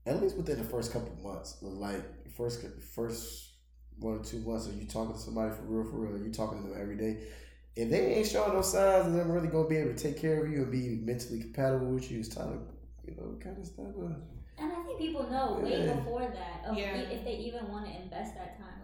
at 0.06 0.20
least 0.22 0.36
within 0.36 0.58
the 0.58 0.64
first 0.64 0.92
couple 0.92 1.12
of 1.12 1.20
months, 1.20 1.58
like 1.62 2.02
first 2.36 2.64
first 2.94 3.52
one 3.98 4.18
or 4.18 4.24
two 4.24 4.40
months, 4.40 4.68
are 4.68 4.72
you 4.72 4.86
talking 4.86 5.14
to 5.14 5.20
somebody 5.20 5.54
for 5.54 5.62
real, 5.62 5.90
for 5.90 5.96
real, 5.98 6.14
and 6.16 6.24
you 6.26 6.32
talking 6.32 6.62
to 6.62 6.68
them 6.68 6.78
every 6.80 6.96
day. 6.96 7.22
If 7.74 7.90
they 7.90 8.14
ain't 8.14 8.26
showing 8.26 8.54
no 8.54 8.62
signs 8.62 9.06
of 9.06 9.12
them 9.12 9.30
really 9.30 9.48
gonna 9.48 9.68
be 9.68 9.76
able 9.76 9.94
to 9.94 10.02
take 10.02 10.18
care 10.20 10.42
of 10.44 10.50
you 10.50 10.62
and 10.62 10.72
be 10.72 11.00
mentally 11.02 11.40
compatible 11.40 11.88
with 11.88 12.10
you, 12.10 12.20
it's 12.20 12.28
time 12.34 12.52
to, 13.04 13.10
you 13.10 13.16
know, 13.16 13.36
kind 13.42 13.58
of 13.58 13.66
start. 13.66 13.94
Uh, 13.98 14.14
And 14.58 14.72
I 14.72 14.82
think 14.84 14.98
people 14.98 15.28
know 15.30 15.60
way 15.62 15.86
before 15.94 16.22
that 16.22 16.64
of 16.66 16.78
Yeah. 16.78 16.96
if 16.96 17.24
they 17.24 17.34
even 17.36 17.68
want 17.68 17.84
to 17.86 17.92
invest 18.02 18.34
that 18.34 18.58
time. 18.58 18.75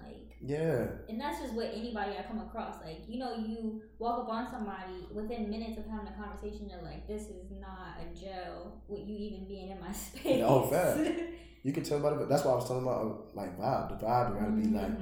Yeah, 0.44 0.86
and 1.08 1.20
that's 1.20 1.40
just 1.40 1.54
what 1.54 1.66
anybody 1.72 2.12
I 2.18 2.22
come 2.22 2.40
across. 2.40 2.76
Like, 2.84 3.02
you 3.06 3.20
know, 3.20 3.36
you 3.36 3.80
walk 4.00 4.24
up 4.24 4.28
on 4.28 4.50
somebody 4.50 5.06
within 5.12 5.48
minutes 5.48 5.78
of 5.78 5.86
having 5.86 6.08
a 6.08 6.16
conversation, 6.16 6.68
you're 6.68 6.82
like, 6.82 7.06
this 7.06 7.22
is 7.22 7.52
not 7.60 7.98
a 8.00 8.18
gel 8.18 8.82
with 8.88 9.06
you 9.06 9.16
even 9.16 9.46
being 9.46 9.70
in 9.70 9.78
my 9.80 9.92
space. 9.92 10.42
Oh, 10.44 10.66
fact. 10.66 10.98
you 11.62 11.72
can 11.72 11.84
tell 11.84 12.00
by 12.00 12.10
the. 12.10 12.26
That's 12.26 12.44
why 12.44 12.52
I 12.52 12.54
was 12.56 12.66
talking 12.66 12.82
about 12.82 13.28
like 13.34 13.56
vibe. 13.56 14.00
The 14.00 14.04
vibe 14.04 14.40
gotta 14.40 14.50
be 14.50 14.66
like 14.66 14.98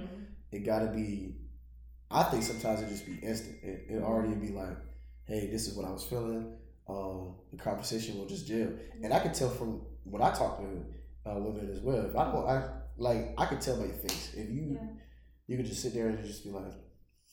it 0.53 0.59
gotta 0.61 0.87
be. 0.89 1.37
I 2.11 2.25
think 2.25 2.43
sometimes 2.43 2.83
it 2.83 2.89
just 2.89 3.07
be 3.07 3.15
instant. 3.27 3.57
It, 3.63 3.87
it 3.89 4.03
already 4.03 4.35
be 4.35 4.49
like, 4.49 4.77
hey, 5.25 5.49
this 5.51 5.69
is 5.69 5.75
what 5.75 5.87
I 5.87 5.91
was 5.91 6.05
feeling. 6.05 6.53
Um, 6.89 7.37
the 7.53 7.57
conversation 7.57 8.19
will 8.19 8.27
just 8.27 8.47
gel, 8.47 8.69
and 9.03 9.15
I 9.15 9.21
can 9.21 9.33
tell 9.33 9.49
from 9.49 9.81
when 10.05 10.21
I 10.21 10.33
talk 10.33 10.59
to 10.59 11.31
uh, 11.31 11.39
women 11.39 11.71
as 11.73 11.81
well. 11.81 12.05
If 12.05 12.17
I 12.17 12.25
don't, 12.31 12.47
I 12.47 12.69
like 12.99 13.35
I 13.39 13.47
can 13.47 13.59
tell 13.59 13.77
by 13.79 13.85
your 13.85 13.95
face. 13.95 14.35
If 14.37 14.51
you, 14.51 14.79
Yeah. 14.81 14.89
You 15.51 15.57
could 15.57 15.67
just 15.67 15.83
sit 15.83 15.95
there 15.95 16.07
and 16.09 16.25
just 16.25 16.45
be 16.45 16.51
like, 16.51 16.73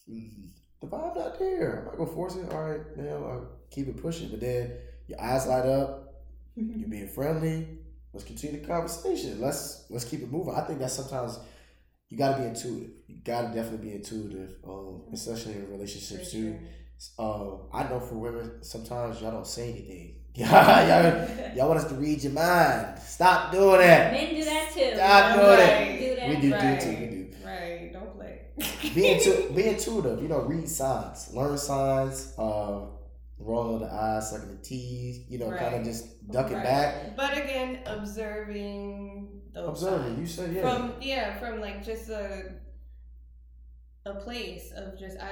mm, 0.09 0.49
the 0.81 0.87
vibe 0.87 1.15
not 1.15 1.37
there. 1.37 1.79
I'm 1.81 1.85
not 1.85 1.97
gonna 1.99 2.11
force 2.11 2.35
it. 2.35 2.51
All 2.51 2.63
right, 2.63 2.97
now 2.97 3.15
I'll 3.17 3.47
keep 3.69 3.87
it 3.87 4.01
pushing. 4.01 4.29
But 4.29 4.39
then 4.39 4.71
your 5.07 5.21
eyes 5.21 5.45
light 5.45 5.65
up. 5.67 6.23
You're 6.55 6.89
being 6.89 7.07
friendly. 7.09 7.67
Let's 8.13 8.25
continue 8.25 8.59
the 8.59 8.65
conversation. 8.65 9.39
Let's 9.39 9.85
let's 9.91 10.03
keep 10.03 10.21
it 10.23 10.31
moving. 10.31 10.55
I 10.55 10.61
think 10.61 10.79
that 10.79 10.89
sometimes 10.89 11.37
you 12.09 12.17
got 12.17 12.37
to 12.37 12.41
be 12.41 12.47
intuitive. 12.47 12.89
You 13.05 13.17
got 13.23 13.41
to 13.43 13.47
definitely 13.53 13.89
be 13.89 13.95
intuitive, 13.95 14.55
um, 14.67 15.03
especially 15.13 15.53
in 15.53 15.69
relationships 15.69 16.31
too. 16.31 16.57
Uh, 17.19 17.57
I 17.71 17.83
know 17.87 17.99
for 17.99 18.15
women, 18.15 18.63
sometimes 18.63 19.21
y'all 19.21 19.29
don't 19.29 19.45
say 19.45 19.69
anything. 19.69 20.15
y'all, 20.33 21.55
y'all 21.55 21.67
want 21.67 21.81
us 21.81 21.89
to 21.89 21.93
read 21.95 22.23
your 22.23 22.33
mind. 22.33 22.97
Stop 22.99 23.51
doing 23.51 23.81
that. 23.81 24.11
Men 24.11 24.33
do 24.33 24.43
that 24.43 24.71
too. 24.73 24.91
Stop 24.95 25.35
doing 25.35 25.47
Men 25.47 25.57
that. 25.59 25.99
Do 25.99 26.15
that. 26.15 26.29
We 26.29 26.35
do, 26.41 26.51
Right. 26.53 26.79
do 26.79 26.85
too. 26.85 27.16
Be, 28.95 29.07
intu- 29.07 29.53
be 29.53 29.67
intuitive. 29.67 30.21
You 30.21 30.27
know, 30.29 30.41
read 30.41 30.67
signs, 30.67 31.31
learn 31.33 31.57
signs. 31.57 32.33
Uh, 32.37 32.87
rolling 33.39 33.75
of 33.75 33.81
the 33.81 33.93
eyes, 33.95 34.31
sucking 34.31 34.49
the 34.49 34.63
teeth. 34.63 35.25
You 35.29 35.37
know, 35.39 35.51
kind 35.51 35.75
of 35.75 35.83
just 35.83 36.29
ducking 36.31 36.55
Right. 36.57 36.63
back, 36.63 37.15
But 37.15 37.37
again, 37.37 37.79
observing 37.85 39.41
those 39.53 39.69
observing. 39.83 40.15
signs. 40.15 40.19
You 40.19 40.25
said 40.45 40.55
yeah. 40.55 40.61
from 40.61 40.93
yeah 41.01 41.37
from 41.39 41.61
like 41.61 41.83
just 41.85 42.09
a 42.09 42.53
a 44.05 44.13
place 44.15 44.71
of 44.75 44.97
just 44.97 45.19
I, 45.19 45.27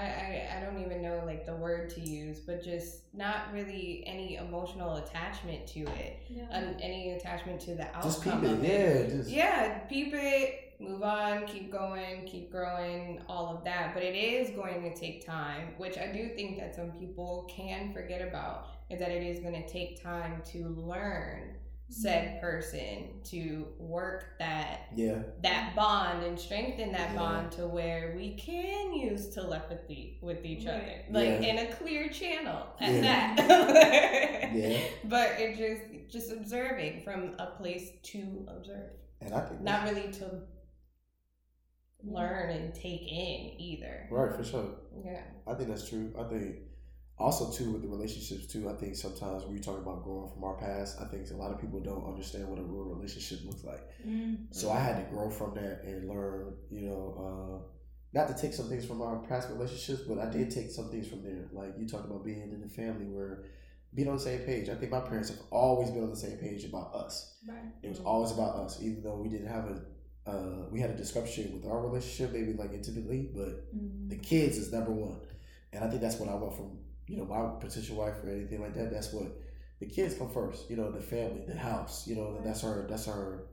I 0.51 0.57
I 0.57 0.59
don't 0.65 0.83
even 0.83 1.01
know 1.01 1.23
like 1.25 1.45
the 1.45 1.55
word 1.55 1.89
to 1.91 2.01
use, 2.01 2.41
but 2.41 2.61
just 2.63 3.03
not 3.13 3.51
really 3.53 4.03
any 4.05 4.35
emotional 4.35 4.97
attachment 4.97 5.65
to 5.67 5.79
it, 5.79 6.17
Yeah. 6.29 6.45
and 6.51 6.79
any 6.81 7.13
attachment 7.13 7.61
to 7.61 7.75
the 7.75 7.85
outcome 7.87 8.01
just 8.03 8.21
peep 8.23 8.33
of 8.33 8.43
it. 8.63 8.69
it. 8.69 9.09
Yeah. 9.09 9.15
Just 9.17 9.29
Yeah, 9.29 9.77
peep 9.87 10.13
it, 10.13 10.64
move 10.79 11.03
on, 11.03 11.45
keep 11.45 11.71
going, 11.71 12.25
keep 12.25 12.51
growing, 12.51 13.21
all 13.27 13.55
of 13.55 13.63
that. 13.63 13.93
But 13.93 14.03
it 14.03 14.15
is 14.15 14.49
going 14.51 14.81
to 14.83 14.95
take 14.95 15.25
time, 15.25 15.73
which 15.77 15.97
I 15.97 16.07
do 16.07 16.29
think 16.35 16.57
that 16.59 16.75
some 16.75 16.91
people 16.91 17.49
can 17.55 17.93
forget 17.93 18.21
about, 18.27 18.67
is 18.89 18.99
that 18.99 19.11
it 19.11 19.23
is 19.23 19.39
going 19.39 19.53
to 19.61 19.67
take 19.67 20.01
time 20.01 20.41
to 20.51 20.67
learn 20.69 21.55
mm-hmm. 21.85 22.01
said 22.01 22.41
person 22.41 23.21
to 23.23 23.67
work 23.79 24.37
that 24.39 24.87
yeah. 24.95 25.19
that 25.43 25.75
bond 25.75 26.23
and 26.23 26.39
strengthen 26.39 26.91
that 26.91 27.11
Yeah. 27.11 27.17
bond 27.19 27.51
to 27.53 27.67
where 27.67 28.13
we 28.15 28.35
can 28.35 28.93
use 28.93 29.33
telepathy 29.33 30.17
with 30.21 30.43
each 30.45 30.65
Right. 30.65 30.73
other 30.75 30.91
like 31.11 31.41
Yeah. 31.41 31.47
in 31.47 31.57
a 31.59 31.73
clear 31.73 32.09
channel 32.09 32.67
at 32.79 32.91
Yeah. 32.91 33.35
that 33.35 34.53
Yeah. 34.55 34.79
but 35.05 35.39
it 35.39 35.57
just 35.57 36.11
just 36.11 36.31
observing 36.31 37.01
from 37.03 37.35
a 37.39 37.47
place 37.57 37.91
to 38.03 38.45
observe 38.47 38.91
And 39.21 39.33
I 39.33 39.41
think 39.41 39.61
not 39.61 39.83
really 39.87 40.11
to 40.13 40.41
learn 42.03 42.49
and 42.49 42.73
take 42.73 43.01
in 43.01 43.59
either 43.59 44.07
right 44.11 44.35
for 44.35 44.43
sure. 44.43 44.75
yeah 45.03 45.21
I 45.47 45.53
think 45.53 45.69
that's 45.69 45.87
true. 45.87 46.11
I 46.19 46.23
think 46.23 46.57
also 47.17 47.51
too 47.51 47.71
with 47.71 47.81
the 47.81 47.87
relationships 47.87 48.47
too. 48.47 48.69
I 48.69 48.73
think 48.73 48.95
sometimes 48.95 49.43
when 49.43 49.55
you 49.55 49.61
talk 49.61 49.77
about 49.77 50.03
growing 50.03 50.29
from 50.29 50.43
our 50.43 50.55
past, 50.55 50.99
I 50.99 51.05
think 51.05 51.29
a 51.31 51.35
lot 51.35 51.51
of 51.51 51.61
people 51.61 51.79
don't 51.79 52.05
understand 52.05 52.47
what 52.47 52.59
a 52.59 52.63
real 52.63 52.83
relationship 52.83 53.39
looks 53.45 53.63
like. 53.63 53.81
Mm. 54.05 54.47
So 54.51 54.71
I 54.71 54.79
had 54.79 54.97
to 54.97 55.15
grow 55.15 55.29
from 55.29 55.53
that 55.55 55.83
and 55.83 56.09
learn, 56.09 56.55
you 56.69 56.81
know, 56.81 57.63
uh, 57.63 57.67
not 58.13 58.27
to 58.27 58.33
take 58.33 58.53
some 58.53 58.69
things 58.69 58.85
from 58.85 59.01
our 59.01 59.17
past 59.17 59.49
relationships, 59.49 60.01
but 60.07 60.19
I 60.19 60.29
did 60.29 60.49
take 60.49 60.71
some 60.71 60.89
things 60.89 61.07
from 61.07 61.23
there. 61.23 61.47
Like 61.53 61.73
you 61.77 61.87
talked 61.87 62.05
about 62.05 62.25
being 62.25 62.41
in 62.41 62.61
the 62.61 62.69
family 62.69 63.05
where 63.05 63.45
being 63.93 64.09
on 64.09 64.15
the 64.15 64.21
same 64.21 64.41
page. 64.41 64.67
I 64.67 64.75
think 64.75 64.91
my 64.91 64.99
parents 64.99 65.29
have 65.29 65.39
always 65.51 65.89
been 65.91 66.03
on 66.03 66.09
the 66.09 66.17
same 66.17 66.37
page 66.37 66.65
about 66.65 66.93
us. 66.95 67.37
Right. 67.47 67.71
It 67.81 67.87
was 67.87 67.99
always 67.99 68.31
about 68.31 68.55
us, 68.55 68.81
even 68.81 69.03
though 69.03 69.15
we 69.15 69.29
didn't 69.29 69.47
have 69.47 69.65
a 69.65 69.81
uh, 70.25 70.65
we 70.71 70.79
had 70.79 70.89
a 70.89 70.95
discrepancy 70.97 71.49
with 71.53 71.65
our 71.69 71.81
relationship, 71.81 72.33
maybe 72.33 72.53
like 72.53 72.73
intimately, 72.73 73.29
but 73.33 73.73
Mm. 73.75 74.09
the 74.09 74.17
kids 74.17 74.57
is 74.57 74.71
number 74.71 74.91
one. 74.91 75.19
And 75.73 75.83
I 75.83 75.89
think 75.89 76.01
that's 76.01 76.17
what 76.19 76.29
I 76.29 76.35
want 76.35 76.55
from, 76.55 76.79
you 77.07 77.17
know, 77.17 77.25
my 77.25 77.59
potential 77.59 77.97
wife 77.97 78.15
or 78.23 78.29
anything 78.29 78.61
like 78.61 78.73
that. 78.75 78.91
That's 78.91 79.13
what 79.13 79.27
the 79.79 79.85
kids 79.85 80.15
come 80.15 80.29
first, 80.31 80.69
you 80.69 80.77
know, 80.77 80.91
the 80.91 81.01
family, 81.01 81.43
the 81.45 81.55
house, 81.57 82.07
you 82.07 82.15
know, 82.15 82.39
that's 82.43 82.63
our, 82.63 82.87
that's 82.89 83.07
our, 83.07 83.43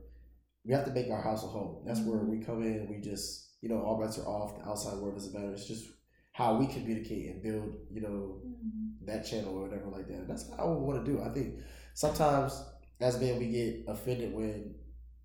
we 0.65 0.73
have 0.73 0.85
to 0.85 0.91
make 0.91 1.09
our 1.11 1.21
house 1.21 1.43
a 1.43 1.47
home. 1.47 1.83
That's 1.85 1.99
where 1.99 2.19
we 2.19 2.39
come 2.39 2.63
in 2.63 2.87
we 2.89 2.97
just, 3.01 3.49
you 3.61 3.69
know, 3.69 3.81
all 3.81 3.99
bets 3.99 4.17
are 4.17 4.25
off. 4.27 4.57
The 4.57 4.67
outside 4.67 4.97
world 4.97 5.15
doesn't 5.15 5.33
matter. 5.33 5.51
It's 5.53 5.67
just 5.67 5.85
how 6.31 6.55
we 6.55 6.65
communicate 6.67 7.29
and 7.29 7.43
build, 7.43 7.75
you 7.91 8.01
know, 8.01 8.41
Mm. 8.45 9.05
that 9.05 9.25
channel 9.25 9.57
or 9.57 9.63
whatever 9.67 9.89
like 9.89 10.07
that. 10.07 10.27
That's 10.27 10.49
how 10.51 10.63
I 10.63 10.77
want 10.77 11.05
to 11.05 11.11
do. 11.11 11.21
I 11.21 11.29
think 11.29 11.59
sometimes 11.93 12.63
as 13.01 13.19
men 13.19 13.37
we 13.37 13.47
get 13.47 13.83
offended 13.87 14.33
when 14.33 14.75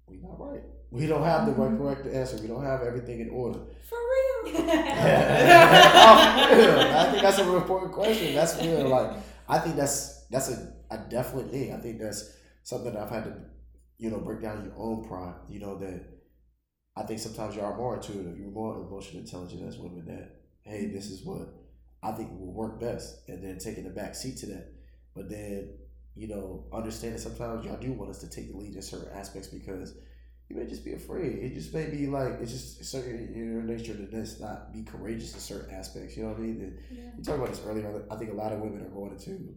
we 0.09 0.17
not 0.19 0.39
right. 0.41 0.63
We 0.91 1.07
don't 1.07 1.23
have 1.23 1.47
the 1.47 1.53
right 1.53 1.77
correct 1.77 2.07
answer. 2.07 2.39
We 2.41 2.49
don't 2.49 2.65
have 2.65 2.83
everything 2.83 3.21
in 3.21 3.31
order. 3.31 3.61
for 3.89 3.99
real 3.99 4.57
Oh, 4.61 6.49
for 6.51 6.57
real. 6.57 6.81
I 6.81 7.11
think 7.11 7.23
that's 7.23 7.39
a 7.39 7.45
real 7.45 7.59
important 7.59 7.93
question. 7.93 8.35
That's 8.35 8.57
real. 8.63 8.89
Like 8.89 9.13
I 9.49 9.59
think 9.59 9.77
that's 9.77 10.25
that's 10.31 10.49
a, 10.51 10.73
a 10.91 10.99
definite 10.99 11.51
thing. 11.51 11.73
I 11.75 11.79
think 11.79 12.01
that's 12.01 12.35
something 12.63 12.93
that 12.95 13.03
I've 13.03 13.11
had 13.11 13.25
to 13.25 13.35
you 13.99 14.11
know, 14.11 14.19
break 14.19 14.41
down 14.41 14.65
your 14.65 14.75
own 14.79 15.05
pride. 15.07 15.35
You 15.49 15.61
know 15.61 15.77
that 15.79 16.01
I 16.97 17.03
think 17.03 17.21
sometimes 17.21 17.55
you 17.55 17.63
are 17.63 17.77
more 17.77 17.97
intuitive, 17.97 18.39
you're 18.39 18.51
more 18.51 18.77
emotionally 18.77 19.21
intelligent 19.21 19.63
as 19.69 19.77
women. 19.79 20.07
That 20.07 20.41
hey, 20.63 20.87
this 20.87 21.11
is 21.11 21.25
what 21.25 21.49
I 22.03 22.13
think 22.13 22.31
will 22.31 22.53
work 22.53 22.81
best, 22.81 23.29
and 23.29 23.43
then 23.43 23.59
taking 23.59 23.85
the 23.85 23.91
back 23.91 24.15
seat 24.15 24.37
to 24.39 24.47
that. 24.47 24.73
But 25.15 25.29
then 25.29 25.71
you 26.15 26.29
know, 26.29 26.65
understanding 26.73 27.21
sometimes 27.21 27.65
y'all 27.65 27.81
do 27.81 27.93
want 27.93 28.11
us 28.11 28.19
to 28.19 28.29
take 28.29 28.51
the 28.51 28.57
lead 28.57 28.75
in 28.75 28.83
certain 28.83 29.17
aspects 29.17 29.49
because 29.49 29.95
you 30.49 30.57
may 30.57 30.67
just 30.67 30.85
be 30.85 30.95
afraid. 30.95 31.39
It 31.39 31.55
just 31.55 31.75
may 31.75 31.87
be 31.87 32.07
like 32.07 32.35
it's 32.41 32.53
just 32.53 32.85
certain 32.85 33.19
in 33.35 33.53
your 33.53 33.63
nature 33.63 33.95
to 33.95 34.07
just 34.11 34.41
not 34.41 34.73
be 34.73 34.83
courageous 34.83 35.35
in 35.35 35.41
certain 35.41 35.75
aspects. 35.75 36.17
You 36.17 36.23
know 36.25 36.31
what 36.31 36.39
I 36.39 36.43
mean? 36.43 36.61
And 36.63 36.79
Yeah. 36.91 37.11
you 37.17 37.23
talked 37.25 37.39
about 37.39 37.51
this 37.51 37.63
earlier. 37.67 38.05
I 38.11 38.17
think 38.17 38.31
a 38.31 38.35
lot 38.35 38.53
of 38.53 38.61
women 38.61 38.83
are 38.83 38.89
going 38.91 39.13
into 39.13 39.55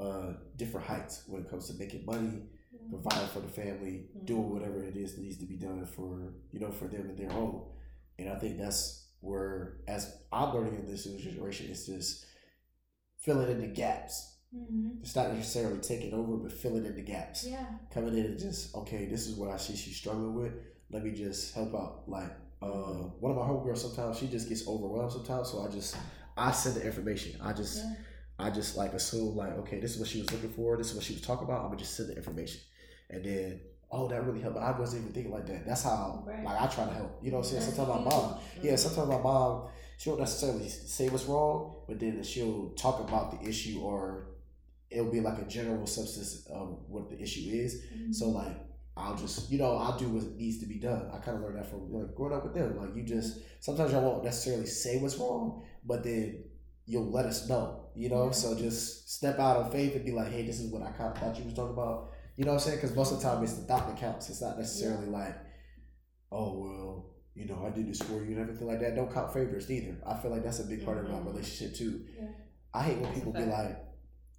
uh, 0.00 0.34
different 0.56 0.86
heights 0.86 1.24
when 1.28 1.42
it 1.42 1.50
comes 1.50 1.68
to 1.68 1.74
making 1.74 2.04
money, 2.04 2.42
providing 2.90 3.28
for 3.28 3.40
the 3.40 3.48
family, 3.48 4.08
doing 4.24 4.50
whatever 4.50 4.82
it 4.82 4.96
is 4.96 5.14
that 5.14 5.22
needs 5.22 5.38
to 5.38 5.46
be 5.46 5.56
done 5.56 5.86
for 5.86 6.34
you 6.50 6.58
know 6.60 6.70
for 6.72 6.88
them 6.88 7.08
and 7.08 7.18
their 7.18 7.30
home. 7.30 7.62
And 8.18 8.28
I 8.28 8.36
think 8.38 8.58
that's 8.58 9.10
where, 9.20 9.76
as 9.86 10.16
I'm 10.32 10.52
learning 10.54 10.74
in 10.74 10.86
this 10.90 11.06
new 11.06 11.18
generation, 11.20 11.66
is 11.70 11.86
just 11.86 12.26
filling 13.20 13.50
in 13.50 13.60
the 13.60 13.68
gaps. 13.68 14.31
Mhm. 14.54 15.00
It's 15.00 15.16
not 15.16 15.32
necessarily 15.32 15.78
taking 15.78 16.12
over, 16.12 16.36
but 16.36 16.52
filling 16.52 16.84
in 16.84 16.94
the 16.94 17.02
gaps 17.02 17.46
Yeah. 17.46 17.64
coming 17.90 18.16
in 18.16 18.26
and 18.26 18.38
just 18.38 18.74
okay, 18.74 19.06
this 19.06 19.26
is 19.26 19.34
what 19.36 19.50
I 19.50 19.56
see 19.56 19.74
she's 19.76 19.96
struggling 19.96 20.34
with. 20.34 20.52
Let 20.90 21.04
me 21.04 21.12
just 21.12 21.54
help 21.54 21.74
out. 21.74 22.02
Like 22.06 22.30
uh, 22.60 23.08
one 23.20 23.32
of 23.32 23.38
my 23.38 23.44
homegirls, 23.44 23.78
sometimes 23.78 24.18
she 24.18 24.28
just 24.28 24.48
gets 24.48 24.68
overwhelmed. 24.68 25.10
Sometimes, 25.12 25.50
so 25.50 25.62
I 25.66 25.68
just 25.70 25.96
I 26.36 26.52
send 26.52 26.76
the 26.76 26.84
information. 26.84 27.40
I 27.40 27.52
just 27.52 27.78
Yeah. 27.78 27.94
I 28.38 28.50
just 28.50 28.76
like 28.76 28.92
assume 28.92 29.36
like 29.36 29.52
okay, 29.60 29.80
this 29.80 29.92
is 29.94 29.98
what 29.98 30.08
she 30.08 30.20
was 30.20 30.30
looking 30.32 30.50
for. 30.50 30.76
This 30.76 30.90
is 30.90 30.94
what 30.96 31.04
she 31.04 31.14
was 31.14 31.22
talking 31.22 31.44
about. 31.44 31.60
I'm 31.62 31.66
gonna 31.68 31.78
just 31.78 31.96
send 31.96 32.10
the 32.10 32.16
information, 32.16 32.60
and 33.08 33.24
then 33.24 33.60
oh, 33.90 34.08
that 34.08 34.24
really 34.24 34.40
helped. 34.40 34.58
I 34.58 34.78
wasn't 34.78 35.02
even 35.02 35.12
thinking 35.14 35.32
like 35.32 35.46
that. 35.46 35.66
That's 35.66 35.82
how 35.82 36.24
Right. 36.26 36.44
like 36.44 36.60
I 36.60 36.66
try 36.66 36.84
to 36.86 36.92
help. 36.92 37.18
You 37.22 37.30
know 37.30 37.38
what 37.38 37.46
I'm 37.46 37.50
saying? 37.52 37.62
That's 37.64 37.76
Sometimes 37.76 38.04
my 38.04 38.10
mom, 38.10 38.38
yeah, 38.62 38.76
sometimes 38.76 39.08
my 39.08 39.18
mom, 39.18 39.68
she 39.98 40.08
won't 40.08 40.20
necessarily 40.20 40.68
say 40.68 41.08
what's 41.10 41.24
wrong, 41.26 41.74
but 41.86 41.98
then 42.00 42.22
she'll 42.22 42.70
talk 42.70 43.00
about 43.00 43.30
the 43.42 43.48
issue 43.48 43.80
or 43.82 44.28
it'll 44.92 45.10
be 45.10 45.20
like 45.20 45.38
a 45.40 45.46
general 45.46 45.86
substance 45.86 46.46
of 46.50 46.84
what 46.88 47.08
the 47.10 47.20
issue 47.20 47.50
is. 47.50 47.82
Mhm. 47.96 48.14
So 48.14 48.28
like 48.30 48.56
I'll 48.96 49.16
just 49.16 49.50
you 49.50 49.58
know 49.58 49.76
I'll 49.76 49.98
do 49.98 50.08
what 50.10 50.36
needs 50.36 50.58
to 50.60 50.66
be 50.66 50.78
done. 50.78 51.10
I 51.12 51.18
kind 51.18 51.36
of 51.38 51.42
learned 51.42 51.56
that 51.58 51.70
from 51.70 51.90
like 51.92 52.14
growing 52.14 52.34
up 52.34 52.44
with 52.44 52.54
them. 52.54 52.76
Like 52.76 52.94
you 52.94 53.04
just 53.04 53.38
sometimes 53.60 53.92
y'all 53.92 54.02
won't 54.04 54.24
necessarily 54.24 54.66
say 54.66 54.98
what's 55.00 55.16
wrong, 55.16 55.64
but 55.84 56.04
then 56.04 56.44
you'll 56.86 57.10
let 57.10 57.26
us 57.26 57.48
know. 57.48 57.90
You 57.94 58.08
know, 58.08 58.26
Yeah. 58.26 58.30
so 58.32 58.54
just 58.56 59.10
step 59.10 59.38
out 59.38 59.56
on 59.58 59.70
faith 59.70 59.94
and 59.96 60.04
be 60.04 60.12
like, 60.12 60.28
hey, 60.32 60.44
this 60.46 60.60
is 60.60 60.70
what 60.72 60.82
I 60.82 60.90
kind 60.92 61.12
of 61.12 61.18
thought 61.18 61.38
you 61.38 61.44
was 61.44 61.54
talking 61.54 61.72
about. 61.74 62.10
You 62.36 62.44
know 62.44 62.52
what 62.52 62.62
I'm 62.62 62.64
saying? 62.66 62.78
Because 62.80 62.96
most 62.96 63.12
of 63.12 63.18
the 63.20 63.24
time 63.24 63.42
it's 63.42 63.54
the 63.54 63.64
thought 63.64 63.86
that 63.88 63.96
counts. 63.98 64.28
It's 64.30 64.40
not 64.42 64.58
necessarily 64.58 65.06
like, 65.08 65.36
oh 66.30 66.58
well, 66.58 67.14
you 67.34 67.46
know, 67.46 67.64
I 67.66 67.70
did 67.70 67.88
this 67.88 68.00
for 68.02 68.22
you 68.24 68.32
and 68.32 68.40
everything 68.40 68.66
like 68.66 68.80
that. 68.80 68.94
Don't 68.96 69.12
count 69.12 69.32
favors 69.32 69.70
either. 69.70 69.96
I 70.06 70.16
feel 70.18 70.30
like 70.30 70.42
that's 70.44 70.60
a 70.60 70.64
big 70.64 70.84
part 70.84 70.98
of 70.98 71.06
our 71.10 71.20
Mhm. 71.20 71.26
relationship 71.26 71.74
too. 71.76 72.04
Yeah. 72.18 72.28
I 72.74 72.82
hate 72.84 73.00
when 73.00 73.12
people 73.14 73.32
be 73.32 73.44
like, 73.44 73.76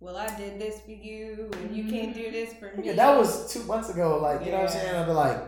Well, 0.03 0.17
I 0.17 0.27
did 0.37 0.59
this 0.59 0.81
for 0.81 0.91
you, 0.91 1.49
and 1.61 1.73
you 1.73 1.85
can't 1.89 2.13
do 2.13 2.29
this 2.29 2.53
for 2.55 2.75
me. 2.75 2.87
Yeah, 2.87 2.93
that 2.93 3.17
was 3.17 3.51
two 3.53 3.63
months 3.63 3.89
ago. 3.89 4.19
Like, 4.21 4.45
you 4.45 4.51
know 4.51 4.57
what 4.57 4.69
I'm 4.69 4.77
saying? 4.77 4.95
I'd 4.95 5.05
be 5.05 5.13
like, 5.13 5.39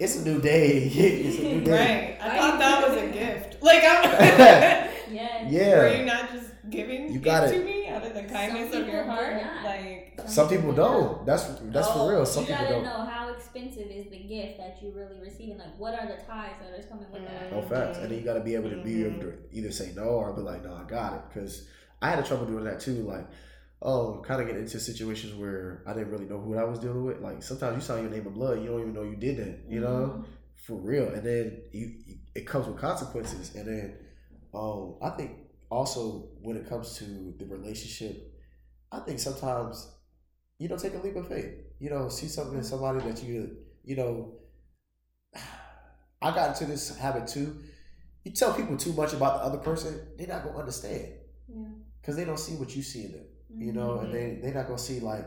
it's 0.00 0.16
a 0.16 0.24
new 0.24 0.40
day. 0.40 0.78
it's 0.88 1.38
a 1.38 1.42
new 1.42 1.60
day. 1.60 2.18
right. 2.18 2.18
I 2.20 2.28
Right. 2.28 2.38
thought 2.40 2.58
that 2.58 2.88
was 2.88 2.98
a 3.00 3.06
gift. 3.06 3.62
Like, 3.62 3.82
I'm. 3.86 4.90
Yeah. 5.14 5.48
Yeah. 5.48 5.78
Were 5.78 5.96
you 5.96 6.04
not 6.06 6.32
just 6.32 6.48
giving 6.70 7.12
You 7.12 7.20
got 7.20 7.44
it 7.44 7.54
it. 7.54 7.58
to 7.60 7.64
me 7.64 7.86
out 7.86 8.04
of 8.04 8.14
the 8.14 8.24
kindness 8.24 8.74
of 8.74 8.88
your 8.88 9.04
heart? 9.04 9.40
Like, 9.62 10.18
Some 10.26 10.48
people 10.48 10.72
do 10.72 10.80
not. 10.82 10.88
don't. 10.90 11.26
That's 11.26 11.44
that's 11.70 11.86
Oh, 11.90 11.92
for 12.08 12.10
real. 12.10 12.26
Some 12.26 12.42
you 12.44 12.48
people 12.48 12.64
gotta 12.64 12.74
don't. 12.74 12.84
know 12.84 13.04
how 13.04 13.28
expensive 13.32 13.88
is 13.92 14.10
the 14.10 14.18
gift 14.18 14.58
that 14.58 14.78
you're 14.82 14.90
really 14.90 15.20
receiving. 15.20 15.58
Like, 15.58 15.78
what 15.78 15.94
are 15.94 16.06
the 16.08 16.16
ties 16.26 16.54
that 16.60 16.76
are 16.76 16.82
coming 16.88 17.06
with 17.12 17.22
that? 17.28 17.50
Mm. 17.50 17.52
No 17.52 17.62
facts. 17.62 17.98
And 17.98 18.10
then 18.10 18.18
you 18.18 18.24
got 18.24 18.34
to 18.34 18.40
be 18.40 18.56
able 18.56 18.70
to 18.70 18.82
be 18.82 19.04
able 19.04 19.18
mm-hmm. 19.20 19.30
to 19.52 19.56
either 19.56 19.70
say 19.70 19.92
no 19.94 20.02
or 20.02 20.32
be 20.32 20.40
like, 20.40 20.64
no, 20.64 20.74
I 20.74 20.82
got 20.90 21.12
it. 21.14 21.20
Because 21.32 21.68
I 22.02 22.10
had 22.10 22.18
a 22.18 22.22
trouble 22.24 22.46
doing 22.46 22.64
that 22.64 22.80
too. 22.80 23.02
Like, 23.04 23.26
oh, 23.84 24.22
kind 24.26 24.40
of 24.40 24.48
get 24.48 24.56
into 24.56 24.80
situations 24.80 25.34
where 25.34 25.82
I 25.86 25.92
didn't 25.92 26.10
really 26.10 26.24
know 26.24 26.40
who 26.40 26.56
I 26.56 26.64
was 26.64 26.78
dealing 26.78 27.04
with. 27.04 27.20
Like, 27.20 27.42
sometimes 27.42 27.76
you 27.76 27.82
sign 27.82 28.02
your 28.02 28.10
name 28.10 28.26
in 28.26 28.32
blood, 28.32 28.60
you 28.60 28.66
don't 28.68 28.80
even 28.80 28.94
know 28.94 29.02
you 29.02 29.16
did 29.16 29.36
that. 29.36 29.60
You 29.68 29.80
know, 29.80 30.24
for 30.66 30.76
real. 30.76 31.08
And 31.08 31.22
then 31.22 31.62
you, 31.72 31.92
it 32.34 32.46
comes 32.46 32.66
with 32.66 32.78
consequences. 32.78 33.54
And 33.54 33.68
then, 33.68 33.98
um, 34.54 34.96
I 35.02 35.10
think 35.10 35.32
also 35.70 36.30
when 36.40 36.56
it 36.56 36.68
comes 36.68 36.96
to 36.98 37.34
the 37.38 37.44
relationship, 37.46 38.32
I 38.90 39.00
think 39.00 39.18
sometimes 39.18 39.90
you 40.58 40.68
know 40.68 40.76
take 40.76 40.94
a 40.94 40.98
leap 40.98 41.16
of 41.16 41.28
faith. 41.28 41.52
You 41.78 41.90
know, 41.90 42.08
see 42.08 42.28
something 42.28 42.56
in 42.56 42.64
somebody 42.64 43.00
that 43.00 43.22
you 43.22 43.56
you 43.84 43.96
know. 43.96 44.34
I 46.22 46.34
got 46.34 46.50
into 46.50 46.64
this 46.70 46.96
habit 46.96 47.26
too. 47.26 47.58
You 48.24 48.32
tell 48.32 48.54
people 48.54 48.78
too 48.78 48.94
much 48.94 49.12
about 49.12 49.40
the 49.40 49.44
other 49.44 49.58
person, 49.58 50.00
they're 50.16 50.26
not 50.26 50.42
gonna 50.44 50.56
understand 50.58 51.12
Yeah. 51.46 51.66
because 52.00 52.16
they 52.16 52.24
don't 52.24 52.38
see 52.38 52.54
what 52.54 52.74
you 52.74 52.82
see 52.82 53.04
in 53.04 53.12
them. 53.12 53.26
You 53.56 53.72
know, 53.72 54.00
and 54.00 54.12
they 54.12 54.18
mm. 54.18 54.42
they're 54.42 54.54
not 54.54 54.66
gonna 54.66 54.78
see 54.78 55.00
like 55.00 55.26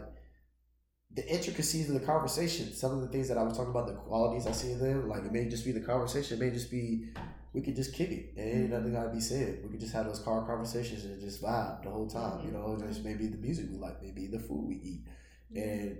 the 1.13 1.27
intricacies 1.27 1.89
of 1.89 1.99
the 1.99 2.05
conversation. 2.05 2.73
Some 2.73 2.91
of 2.91 3.01
the 3.01 3.07
things 3.07 3.27
that 3.29 3.37
I 3.37 3.43
was 3.43 3.57
talking 3.57 3.71
about, 3.71 3.87
the 3.87 3.93
qualities 3.93 4.45
I 4.45 4.51
see 4.51 4.71
in 4.71 4.79
them, 4.79 5.09
like 5.09 5.23
it 5.23 5.31
may 5.31 5.47
just 5.47 5.65
be 5.65 5.71
the 5.71 5.81
conversation. 5.81 6.37
It 6.37 6.45
may 6.45 6.51
just 6.51 6.69
be 6.69 7.07
we 7.53 7.61
could 7.61 7.75
just 7.75 7.93
kick 7.93 8.11
it 8.11 8.33
and 8.37 8.63
ain't 8.63 8.69
nothing 8.69 8.93
gotta 8.93 9.09
be 9.09 9.19
said. 9.19 9.61
We 9.63 9.69
could 9.69 9.79
just 9.79 9.93
have 9.93 10.05
those 10.05 10.19
car 10.19 10.45
conversations 10.45 11.05
and 11.05 11.19
just 11.19 11.41
vibe 11.41 11.83
the 11.83 11.89
whole 11.89 12.07
time. 12.07 12.41
You 12.45 12.51
mm-hmm. 12.51 12.79
know, 12.79 12.87
just 12.87 13.03
maybe 13.03 13.27
the 13.27 13.37
music 13.37 13.67
we 13.71 13.77
like, 13.77 14.01
maybe 14.01 14.27
the 14.27 14.39
food 14.39 14.67
we 14.67 14.75
eat. 14.75 15.05
Mm-hmm. 15.51 15.69
And 15.69 15.97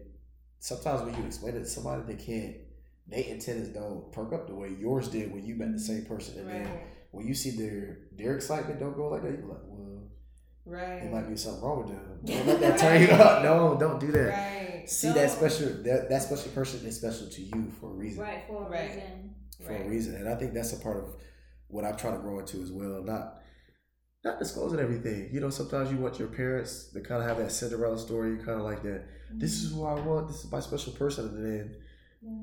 sometimes 0.59 1.01
when 1.01 1.15
you 1.15 1.25
explain 1.25 1.55
it 1.55 1.59
to 1.59 1.65
somebody, 1.65 2.03
they 2.03 2.23
can't. 2.23 2.55
They 3.09 3.31
antennas 3.31 3.69
don't 3.69 4.11
perk 4.11 4.33
up 4.33 4.47
the 4.47 4.53
way 4.53 4.75
yours 4.77 5.07
did 5.07 5.31
when 5.31 5.45
you 5.45 5.55
met 5.55 5.71
the 5.71 5.79
same 5.79 6.03
person, 6.03 6.39
and 6.39 6.49
then 6.49 6.69
when 7.11 7.25
you 7.25 7.33
see 7.33 7.51
their 7.51 7.99
their 8.11 8.35
excitement 8.35 8.81
don't 8.81 8.97
go 8.97 9.07
like 9.07 9.23
that, 9.23 9.31
you're 9.31 9.47
like, 9.47 9.63
right, 10.67 11.01
there 11.01 11.11
might 11.11 11.29
be 11.29 11.35
something 11.37 11.61
wrong 11.63 11.79
with 11.79 11.87
them. 11.89 12.03
Don't 12.25 12.47
let 12.47 12.59
that 12.61 12.79
turn 12.79 13.01
you 13.01 13.07
up. 13.09 13.43
No, 13.43 13.77
don't 13.79 13.99
do 13.99 14.11
that. 14.11 14.29
right. 14.29 14.89
See 14.89 15.07
So- 15.07 15.13
that 15.13 15.29
special 15.31 15.67
that 15.83 16.09
that 16.09 16.21
special 16.23 16.51
person 16.51 16.85
is 16.85 16.95
special 16.97 17.27
to 17.29 17.41
you 17.41 17.71
for 17.79 17.87
a 17.91 17.93
reason. 17.93 18.23
Right, 18.23 18.43
for 18.47 18.65
a 18.65 18.69
Right. 18.69 18.89
reason. 18.89 19.35
For 19.65 19.71
Right. 19.73 19.85
a 19.85 19.89
reason, 19.89 20.15
and 20.15 20.29
I 20.29 20.35
think 20.35 20.53
that's 20.53 20.73
a 20.73 20.79
part 20.79 20.97
of 20.97 21.15
what 21.67 21.83
I'm 21.83 21.95
trying 21.97 22.13
to 22.15 22.19
grow 22.21 22.39
into 22.39 22.61
as 22.61 22.71
well. 22.71 23.01
Not 23.03 23.41
not 24.23 24.39
disclosing 24.39 24.79
everything. 24.79 25.29
You 25.31 25.39
know, 25.39 25.49
sometimes 25.49 25.89
you 25.91 25.97
want 25.97 26.19
your 26.19 26.27
parents 26.27 26.91
to 26.91 26.99
kind 27.01 27.21
of 27.21 27.27
have 27.29 27.37
that 27.37 27.51
Cinderella 27.51 27.97
story. 27.97 28.31
You 28.31 28.37
kind 28.37 28.59
of 28.59 28.65
like 28.65 28.81
that. 28.83 29.03
This 29.31 29.63
is 29.63 29.71
who 29.71 29.85
I 29.85 29.93
want. 29.93 30.27
This 30.27 30.43
is 30.43 30.51
my 30.51 30.59
special 30.59 30.91
person, 30.93 31.29
and 31.29 31.45
then 31.45 31.75
Yeah. 32.21 32.41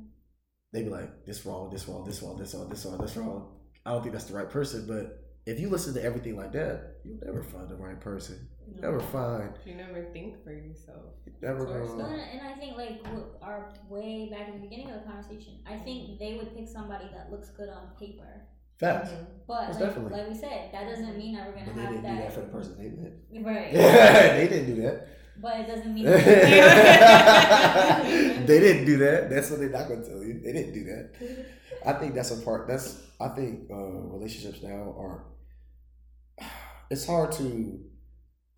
they 0.72 0.82
be 0.82 0.88
like, 0.90 1.24
this 1.26 1.44
wrong, 1.44 1.70
this 1.70 1.86
wrong, 1.88 2.04
this 2.06 2.22
wrong, 2.22 2.38
this 2.38 2.54
wrong, 2.54 2.68
this 2.68 2.84
wrong, 2.86 2.98
this 2.98 3.16
wrong. 3.16 3.58
I 3.84 3.90
don't 3.92 4.02
think 4.02 4.12
that's 4.12 4.26
the 4.26 4.34
right 4.34 4.48
person. 4.48 4.86
But 4.86 5.23
if 5.46 5.60
you 5.60 5.68
listen 5.68 5.92
to 5.94 6.02
everything 6.02 6.36
like 6.36 6.52
that, 6.52 6.96
you'll 7.04 7.18
never 7.24 7.42
find 7.42 7.68
the 7.68 7.76
right 7.76 8.00
person. 8.00 8.48
You'll 8.66 8.80
never 8.80 9.00
find. 9.00 9.50
You 9.66 9.74
never 9.74 10.04
think 10.12 10.42
for 10.42 10.52
yourself. 10.52 11.12
You're 11.26 11.34
never 11.52 11.64
Of 11.66 11.68
course 11.70 11.90
gonna. 11.90 12.02
Well, 12.04 12.26
and 12.32 12.40
I 12.40 12.54
think 12.54 12.76
like 12.76 13.00
our 13.42 13.72
way 13.90 14.30
back 14.30 14.48
in 14.48 14.54
the 14.54 14.60
beginning 14.60 14.90
of 14.90 15.02
the 15.02 15.06
conversation, 15.06 15.58
I 15.66 15.76
think 15.76 16.18
they 16.18 16.34
would 16.38 16.56
pick 16.56 16.66
somebody 16.68 17.10
that 17.12 17.30
looks 17.30 17.50
good 17.50 17.68
on 17.68 17.88
paper. 18.00 18.46
Facts. 18.80 19.10
But 19.46 19.68
like, 19.70 19.78
definitely. 19.78 20.18
like 20.18 20.28
we 20.30 20.34
said, 20.34 20.70
that 20.72 20.88
doesn't 20.88 21.16
mean 21.16 21.34
that 21.36 21.46
we're 21.46 21.52
But 21.54 21.66
gonna 21.66 21.76
they 21.76 21.82
have 21.82 21.90
didn't 21.92 22.02
do 22.02 22.16
that 22.16 22.24
that. 22.24 22.32
for 22.32 22.40
the 22.40 22.46
person 22.48 22.76
they 22.78 22.88
met. 22.90 23.12
Right. 23.46 23.72
they 24.38 24.48
didn't 24.48 24.74
do 24.74 24.82
that. 24.82 25.08
But 25.40 25.60
it 25.60 25.66
doesn't 25.66 25.92
mean. 25.94 26.04
they 28.46 28.60
didn't 28.60 28.86
do 28.86 28.96
that. 28.98 29.30
That's 29.30 29.50
what 29.50 29.60
they're 29.60 29.68
not 29.68 29.88
gonna 29.88 30.04
tell 30.04 30.22
you. 30.22 30.40
They 30.40 30.52
didn't 30.52 30.72
do 30.74 30.84
that. 30.84 31.10
I 31.86 31.92
think 31.94 32.14
that's 32.14 32.30
a 32.30 32.36
part. 32.38 32.66
That's 32.66 33.00
I 33.20 33.28
think 33.28 33.70
uh, 33.70 33.74
relationships 33.76 34.62
now 34.62 34.94
are. 34.98 35.24
It's 36.90 37.06
hard 37.06 37.32
to. 37.32 37.80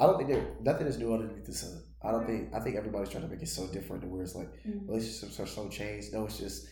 I 0.00 0.06
don't 0.06 0.18
think 0.18 0.28
there 0.30 0.46
nothing 0.60 0.86
is 0.86 0.98
new 0.98 1.12
underneath 1.14 1.44
the 1.46 1.52
sun. 1.54 1.82
I 2.02 2.12
don't 2.12 2.26
think. 2.26 2.52
I 2.54 2.60
think 2.60 2.76
everybody's 2.76 3.08
trying 3.08 3.24
to 3.24 3.28
make 3.28 3.42
it 3.42 3.48
so 3.48 3.66
different 3.68 4.02
to 4.02 4.08
where 4.08 4.22
it's 4.22 4.34
like 4.34 4.48
Mhm. 4.64 4.88
relationships 4.88 5.40
are 5.40 5.46
so 5.46 5.68
changed. 5.68 6.12
No, 6.12 6.26
it's 6.26 6.38
just 6.38 6.66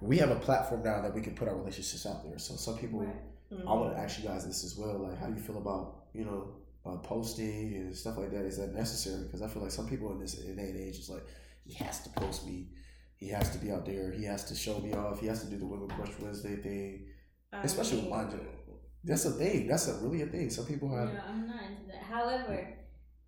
we 0.00 0.18
have 0.18 0.30
a 0.30 0.36
platform 0.36 0.82
now 0.82 1.00
that 1.00 1.14
we 1.14 1.20
can 1.20 1.34
put 1.34 1.48
our 1.48 1.56
relationships 1.56 2.06
out 2.06 2.24
there. 2.24 2.38
So 2.38 2.54
some 2.56 2.78
people. 2.78 3.00
Right. 3.00 3.16
I 3.68 3.74
want 3.74 3.94
to 3.94 4.00
ask 4.00 4.18
you 4.18 4.26
guys 4.26 4.46
this 4.46 4.64
as 4.64 4.78
well. 4.78 4.98
Like, 5.06 5.18
how 5.18 5.26
do 5.26 5.34
you 5.34 5.40
feel 5.40 5.58
about 5.58 6.04
you 6.14 6.24
know 6.24 6.54
uh, 6.86 6.96
posting 6.98 7.74
and 7.74 7.94
stuff 7.94 8.16
like 8.16 8.30
that? 8.30 8.44
Is 8.46 8.56
that 8.58 8.72
necessary? 8.74 9.24
Because 9.24 9.42
I 9.42 9.48
feel 9.48 9.62
like 9.62 9.70
some 9.70 9.86
people 9.88 10.10
in 10.12 10.18
this 10.18 10.34
day 10.34 10.48
and 10.50 10.58
age 10.80 10.98
is 10.98 11.10
like, 11.10 11.24
he 11.64 11.74
has 11.74 12.02
to 12.04 12.10
post 12.10 12.46
me. 12.46 12.68
He 13.18 13.28
has 13.28 13.50
to 13.50 13.58
be 13.58 13.70
out 13.70 13.84
there. 13.86 14.10
He 14.10 14.24
has 14.24 14.44
to 14.46 14.54
show 14.54 14.78
me 14.80 14.94
off. 14.94 15.20
He 15.20 15.26
has 15.26 15.44
to 15.44 15.50
do 15.50 15.58
the 15.58 15.66
Women 15.66 15.86
Crush 15.88 16.10
Wednesday 16.20 16.56
thing. 16.56 17.06
I 17.52 17.60
Especially 17.62 17.98
with 18.00 18.08
my 18.08 18.24
mine. 18.24 18.40
That's 19.04 19.24
a 19.24 19.32
thing. 19.32 19.66
That's 19.66 19.88
a 19.88 19.94
really 20.02 20.22
a 20.22 20.26
thing. 20.26 20.50
Some 20.50 20.66
people 20.66 20.94
have. 20.94 21.12
Yeah, 21.12 21.22
I'm 21.28 21.46
not 21.46 21.62
into 21.62 21.86
that. 21.88 22.02
However, 22.02 22.68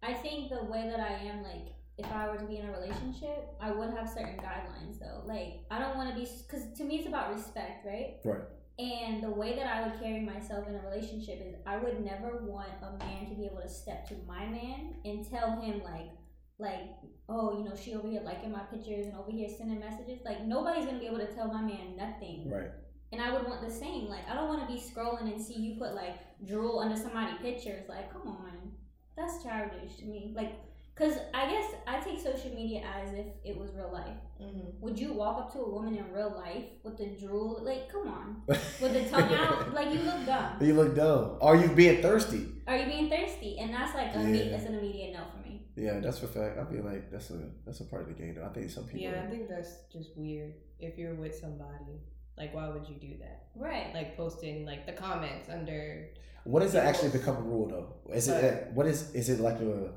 I 0.02 0.12
think 0.12 0.50
the 0.50 0.64
way 0.64 0.88
that 0.88 1.00
I 1.00 1.14
am, 1.28 1.42
like, 1.42 1.74
if 1.98 2.10
I 2.12 2.28
were 2.28 2.36
to 2.38 2.46
be 2.46 2.58
in 2.58 2.68
a 2.68 2.72
relationship, 2.72 3.48
I 3.60 3.70
would 3.72 3.90
have 3.90 4.08
certain 4.08 4.36
guidelines, 4.38 4.98
though. 4.98 5.22
Like, 5.26 5.64
I 5.70 5.78
don't 5.78 5.96
want 5.96 6.10
to 6.10 6.14
be, 6.14 6.28
because 6.46 6.76
to 6.78 6.84
me, 6.84 6.98
it's 6.98 7.08
about 7.08 7.34
respect, 7.34 7.86
right? 7.86 8.16
Right. 8.24 8.42
And 8.78 9.22
the 9.22 9.30
way 9.30 9.54
that 9.56 9.66
I 9.66 9.86
would 9.86 10.00
carry 10.00 10.20
myself 10.20 10.66
in 10.68 10.74
a 10.74 10.82
relationship 10.82 11.40
is 11.46 11.54
I 11.64 11.76
would 11.76 12.04
never 12.04 12.44
want 12.44 12.70
a 12.82 12.98
man 13.04 13.28
to 13.28 13.34
be 13.36 13.46
able 13.46 13.62
to 13.62 13.68
step 13.68 14.08
to 14.08 14.14
my 14.26 14.46
man 14.46 14.96
and 15.04 15.28
tell 15.28 15.60
him, 15.60 15.82
like, 15.84 16.10
like, 16.58 16.90
oh, 17.28 17.58
you 17.58 17.64
know, 17.64 17.74
she 17.74 17.94
over 17.94 18.08
here 18.08 18.22
liking 18.24 18.52
my 18.52 18.60
pictures 18.60 19.06
and 19.06 19.16
over 19.16 19.30
here 19.30 19.48
sending 19.48 19.80
messages. 19.80 20.20
Like 20.24 20.44
nobody's 20.44 20.86
gonna 20.86 20.98
be 20.98 21.06
able 21.06 21.18
to 21.18 21.34
tell 21.34 21.48
my 21.48 21.62
man 21.62 21.96
nothing. 21.96 22.50
Right. 22.50 22.70
And 23.14 23.22
I 23.22 23.32
would 23.32 23.46
want 23.46 23.60
the 23.64 23.72
same. 23.72 24.08
Like 24.08 24.28
I 24.28 24.34
don't 24.34 24.48
want 24.48 24.66
to 24.66 24.74
be 24.74 24.80
scrolling 24.80 25.32
and 25.32 25.40
see 25.40 25.54
you 25.54 25.76
put 25.78 25.94
like 25.94 26.16
drool 26.44 26.80
under 26.80 26.96
somebody's 26.96 27.38
pictures. 27.40 27.84
Like, 27.88 28.12
come 28.12 28.26
on, 28.26 28.72
that's 29.16 29.40
childish 29.44 29.98
to 29.98 30.04
me. 30.06 30.32
Like, 30.34 30.54
cause 30.96 31.14
I 31.32 31.48
guess 31.48 31.70
I 31.86 32.00
take 32.00 32.18
social 32.18 32.50
media 32.52 32.82
as 33.00 33.12
if 33.14 33.26
it 33.44 33.56
was 33.56 33.70
real 33.76 33.92
life. 33.92 34.18
Mm-hmm. 34.42 34.80
Would 34.80 34.98
you 34.98 35.12
walk 35.12 35.38
up 35.38 35.52
to 35.52 35.60
a 35.60 35.70
woman 35.70 35.94
in 35.94 36.12
real 36.12 36.34
life 36.36 36.64
with 36.82 36.98
the 36.98 37.06
drool? 37.24 37.60
Like, 37.62 37.88
come 37.88 38.08
on, 38.08 38.42
with 38.48 38.92
the 38.94 39.08
tongue 39.08 39.32
out? 39.32 39.72
Like 39.72 39.92
you 39.92 40.00
look 40.00 40.26
dumb. 40.26 40.56
You 40.60 40.74
look 40.74 40.96
dumb. 40.96 41.38
Are 41.40 41.54
you 41.54 41.68
being 41.68 42.02
thirsty? 42.02 42.48
Are 42.66 42.76
you 42.76 42.86
being 42.86 43.08
thirsty? 43.08 43.58
And 43.60 43.72
that's 43.72 43.94
like 43.94 44.12
a 44.16 44.28
Yeah. 44.28 44.50
that's 44.50 44.64
an 44.66 44.74
immediate 44.74 45.12
no 45.12 45.20
for 45.30 45.48
me. 45.48 45.66
Yeah, 45.76 46.00
that's 46.00 46.18
for 46.18 46.26
fact. 46.26 46.58
I 46.58 46.64
feel 46.64 46.84
like 46.84 47.12
that's 47.12 47.30
a 47.30 47.38
that's 47.64 47.78
a 47.78 47.84
part 47.84 48.02
of 48.02 48.08
the 48.08 48.14
game. 48.14 48.34
Though. 48.34 48.44
I 48.44 48.48
think 48.48 48.70
some 48.70 48.84
people. 48.84 49.00
Yeah, 49.02 49.22
I 49.24 49.30
think 49.30 49.48
that's 49.48 49.84
just 49.92 50.16
weird. 50.16 50.54
If 50.80 50.98
you're 50.98 51.14
with 51.14 51.34
somebody, 51.36 52.00
like, 52.36 52.54
why 52.54 52.68
would 52.68 52.88
you 52.88 52.96
do 52.96 53.18
that? 53.20 53.48
Right. 53.56 53.94
Like 53.94 54.16
posting 54.16 54.64
like 54.64 54.86
the 54.86 54.92
comments 54.92 55.48
under. 55.48 56.08
What 56.44 56.60
does 56.60 56.72
that 56.72 56.86
actually 56.86 57.10
become 57.10 57.36
a 57.36 57.40
rule 57.40 57.68
though? 57.68 58.12
Is 58.12 58.28
it 58.28 58.66
But- 58.66 58.74
what 58.74 58.86
is 58.86 59.14
is 59.14 59.28
it 59.30 59.40
like 59.40 59.60
a? 59.60 59.92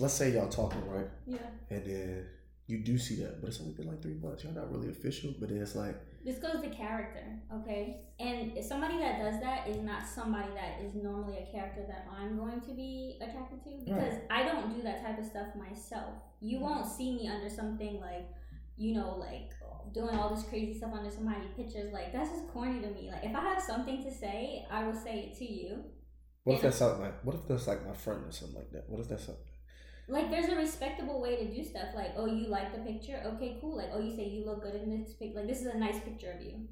Let's 0.00 0.14
say 0.14 0.32
y'all 0.32 0.48
talking 0.48 0.86
right, 0.88 1.08
yeah. 1.26 1.38
and 1.70 1.84
then 1.84 2.26
you 2.68 2.78
do 2.84 2.98
see 2.98 3.16
that, 3.16 3.40
but 3.40 3.48
it's 3.48 3.60
only 3.60 3.72
been 3.72 3.88
like 3.88 4.00
three 4.00 4.14
months. 4.14 4.44
Y'all 4.44 4.52
not 4.52 4.70
really 4.70 4.90
official, 4.90 5.34
but 5.40 5.48
then 5.48 5.60
it's 5.60 5.74
like 5.74 5.96
This 6.24 6.38
goes 6.38 6.60
to 6.62 6.68
character, 6.68 7.24
okay? 7.52 8.02
And 8.20 8.56
if 8.56 8.64
somebody 8.64 8.98
that 8.98 9.18
does 9.18 9.40
that 9.40 9.66
is 9.66 9.78
not 9.78 10.06
somebody 10.06 10.50
that 10.54 10.84
is 10.84 10.94
normally 10.94 11.38
a 11.38 11.50
character 11.50 11.84
that 11.88 12.06
I'm 12.14 12.36
going 12.36 12.60
to 12.60 12.72
be 12.72 13.18
attracted 13.22 13.64
to 13.64 13.70
because 13.84 14.14
I 14.30 14.42
don't 14.44 14.76
do 14.76 14.82
that 14.82 15.02
type 15.02 15.18
of 15.18 15.24
stuff 15.24 15.48
myself. 15.56 16.12
You 16.40 16.58
mm-hmm. 16.58 16.66
won't 16.66 16.86
see 16.86 17.16
me 17.16 17.26
under 17.26 17.48
something 17.48 18.00
like, 18.00 18.28
you 18.78 18.94
know, 18.94 19.16
like 19.18 19.50
doing 19.92 20.16
all 20.16 20.34
this 20.34 20.44
crazy 20.44 20.76
stuff 20.76 20.92
under 20.94 21.10
somebody's 21.10 21.50
pictures. 21.56 21.92
Like 21.92 22.12
that's 22.12 22.30
just 22.30 22.48
corny 22.48 22.80
to 22.80 22.88
me. 22.88 23.10
Like 23.10 23.24
if 23.24 23.34
I 23.34 23.40
have 23.40 23.62
something 23.62 24.02
to 24.04 24.12
say, 24.12 24.64
I 24.70 24.86
will 24.86 24.94
say 24.94 25.30
it 25.30 25.38
to 25.38 25.44
you. 25.44 25.84
what 26.44 26.56
if 26.56 26.62
that's 26.62 26.76
something 26.76 27.02
like 27.02 27.24
what 27.24 27.36
if 27.36 27.48
that's 27.48 27.66
like 27.66 27.86
my 27.86 27.94
friend 27.94 28.24
or 28.26 28.32
something 28.32 28.56
like 28.56 28.70
that? 28.72 28.88
What 28.88 29.00
if 29.00 29.08
that's 29.08 29.26
something? 29.26 29.44
Like 30.10 30.30
there's 30.30 30.50
a 30.50 30.56
respectable 30.56 31.20
way 31.20 31.36
to 31.36 31.54
do 31.54 31.62
stuff. 31.62 31.88
Like 31.94 32.12
oh 32.16 32.26
you 32.26 32.46
like 32.46 32.72
the 32.72 32.90
picture, 32.90 33.20
okay 33.34 33.58
cool. 33.60 33.76
Like 33.76 33.90
oh 33.92 34.00
you 34.00 34.14
say 34.14 34.28
you 34.28 34.44
look 34.44 34.62
good 34.62 34.74
in 34.74 35.02
this 35.02 35.12
picture. 35.14 35.38
Like 35.38 35.48
this 35.48 35.60
is 35.60 35.66
a 35.66 35.78
nice 35.78 36.00
picture 36.00 36.32
of 36.32 36.42
you. 36.42 36.68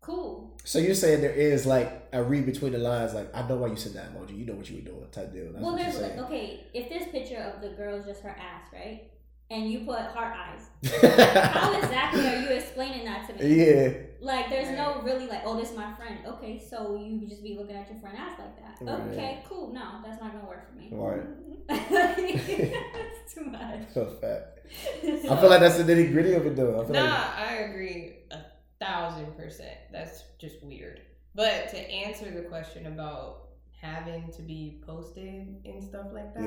Cool. 0.00 0.56
So 0.64 0.78
you're 0.78 0.94
saying 0.94 1.22
there 1.22 1.32
is 1.32 1.66
like 1.66 2.08
a 2.12 2.22
read 2.22 2.46
between 2.46 2.72
the 2.72 2.78
lines, 2.78 3.14
like 3.14 3.34
I 3.34 3.46
know 3.48 3.56
why 3.56 3.68
you 3.68 3.76
sent 3.76 3.96
that 3.96 4.14
emoji. 4.14 4.38
You 4.38 4.46
know 4.46 4.54
what 4.54 4.70
you 4.70 4.76
were 4.76 4.82
doing, 4.82 5.06
type 5.10 5.32
deal. 5.32 5.52
That's 5.52 5.64
well, 5.64 5.76
there's 5.76 5.96
saying. 5.96 6.20
okay. 6.20 6.66
If 6.72 6.88
this 6.88 7.08
picture 7.10 7.38
of 7.38 7.60
the 7.62 7.70
girl 7.70 7.96
is 7.96 8.06
just 8.06 8.22
her 8.22 8.30
ass, 8.30 8.68
right? 8.72 9.10
And 9.50 9.70
you 9.70 9.80
put 9.80 9.98
heart 10.00 10.34
eyes, 10.36 10.68
how 11.52 11.78
exactly 11.78 12.26
are 12.26 12.36
you 12.40 12.48
explaining 12.48 13.04
that 13.06 13.26
to 13.28 13.34
me? 13.42 13.54
yeah. 13.64 13.92
Like, 14.20 14.50
there's 14.50 14.76
no 14.76 15.00
really 15.02 15.26
like, 15.26 15.42
oh, 15.44 15.56
this 15.58 15.70
is 15.70 15.76
my 15.76 15.94
friend. 15.94 16.18
Okay, 16.26 16.62
so 16.68 16.96
you 16.96 17.26
just 17.26 17.42
be 17.42 17.56
looking 17.56 17.76
at 17.76 17.88
your 17.90 17.98
friend 18.00 18.16
ass 18.18 18.38
like 18.38 18.56
that. 18.60 18.84
Right. 18.84 19.00
Okay, 19.12 19.44
cool. 19.48 19.72
No, 19.72 20.00
that's 20.04 20.20
not 20.20 20.32
gonna 20.32 20.46
work 20.46 20.68
for 20.68 20.76
me. 20.78 20.88
Right. 20.90 21.22
it's 21.70 23.34
too 23.34 23.44
much. 23.44 23.88
So 23.94 24.06
fact. 24.20 24.58
So- 25.02 25.30
I 25.32 25.40
feel 25.40 25.48
like 25.48 25.60
that's 25.60 25.76
the 25.78 25.84
nitty 25.84 26.12
gritty 26.12 26.34
of 26.34 26.44
it 26.46 26.56
though. 26.56 26.80
I 26.80 26.84
feel 26.84 26.94
Nah, 26.94 27.04
like 27.04 27.38
I 27.38 27.54
agree 27.70 28.16
a 28.30 28.38
thousand 28.80 29.34
percent. 29.36 29.76
That's 29.92 30.24
just 30.38 30.62
weird. 30.62 31.00
But 31.34 31.68
to 31.70 31.78
answer 31.78 32.30
the 32.30 32.42
question 32.42 32.86
about 32.86 33.48
having 33.80 34.30
to 34.32 34.42
be 34.42 34.82
posted 34.86 35.62
and 35.64 35.82
stuff 35.82 36.06
like 36.12 36.34
that, 36.34 36.42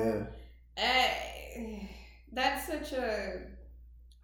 yeah. 0.76 0.82
eh, 0.84 1.86
that's 2.32 2.66
such 2.66 2.92
a. 2.92 3.40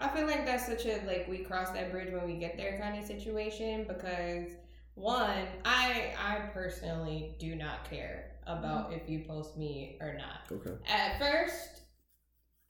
I 0.00 0.08
feel 0.08 0.26
like 0.26 0.46
that's 0.46 0.66
such 0.66 0.86
a 0.86 1.02
like 1.06 1.26
we 1.28 1.38
cross 1.38 1.70
that 1.70 1.90
bridge 1.90 2.12
when 2.12 2.24
we 2.24 2.34
get 2.38 2.56
there 2.56 2.78
kind 2.80 2.98
of 2.98 3.04
situation 3.04 3.84
because 3.88 4.50
one, 4.94 5.46
I 5.64 6.14
I 6.18 6.38
personally 6.52 7.34
do 7.38 7.54
not 7.54 7.88
care 7.88 8.32
about 8.46 8.92
if 8.92 9.08
you 9.08 9.24
post 9.26 9.56
me 9.56 9.98
or 10.00 10.14
not. 10.14 10.50
Okay. 10.50 10.76
At 10.88 11.18
first, 11.18 11.82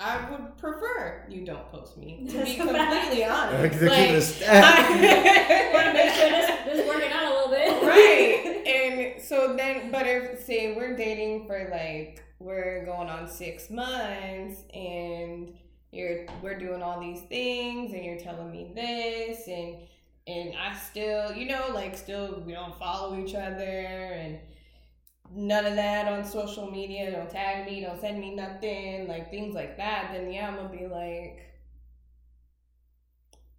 I 0.01 0.31
would 0.31 0.57
prefer 0.59 1.27
you 1.29 1.45
don't 1.45 1.71
post 1.71 1.97
me. 1.97 2.27
To 2.31 2.45
be 2.45 2.55
completely 2.57 3.25
honest, 3.25 3.81
Keep 3.81 3.91
Like, 3.91 4.23
stat. 4.23 5.75
Want 5.75 5.87
to 5.87 5.93
make 5.93 6.15
sure 6.15 6.31
this, 6.31 6.65
this 6.67 6.79
is 6.81 6.89
working 6.89 7.13
out 7.13 7.25
a 7.25 7.35
little 7.35 7.51
bit, 7.51 7.83
right. 7.83 8.55
And 8.69 9.23
so 9.23 9.57
then, 9.57 9.91
but 9.91 10.07
if 10.07 10.45
say 10.45 10.77
we're 10.77 10.95
dating 10.95 11.47
for 11.47 11.69
like 11.73 12.23
we're 12.39 12.85
going 12.85 13.09
on 13.09 13.29
six 13.29 13.69
months 13.71 14.63
and 14.73 15.53
you're 15.91 16.27
we're 16.43 16.59
doing 16.59 16.83
all 16.83 17.01
these 17.01 17.23
things 17.23 17.93
and 17.93 18.05
you're 18.05 18.19
telling 18.19 18.51
me 18.51 18.71
this 18.75 19.49
and 19.49 19.77
and 20.27 20.55
I 20.57 20.77
still 20.77 21.33
you 21.33 21.47
know 21.47 21.71
like 21.75 21.97
still 21.97 22.43
we 22.47 22.53
don't 22.53 22.79
follow 22.79 23.19
each 23.19 23.35
other 23.35 23.65
and 23.65 24.39
none 25.35 25.67
of 25.67 25.75
that 25.75 26.07
on 26.11 26.25
social 26.25 26.71
media 26.71 27.11
don't 27.11 27.31
tag 27.31 27.67
me 27.67 27.81
don't 27.81 28.01
send 28.01 28.21
me 28.21 28.35
nothing 28.35 29.09
like 29.09 29.31
things 29.31 29.55
like 29.55 29.77
that 29.77 30.11
then 30.13 30.31
yeah 30.31 30.49
I'm 30.49 30.57
gonna 30.57 30.69
be 30.69 30.87
like 30.87 31.41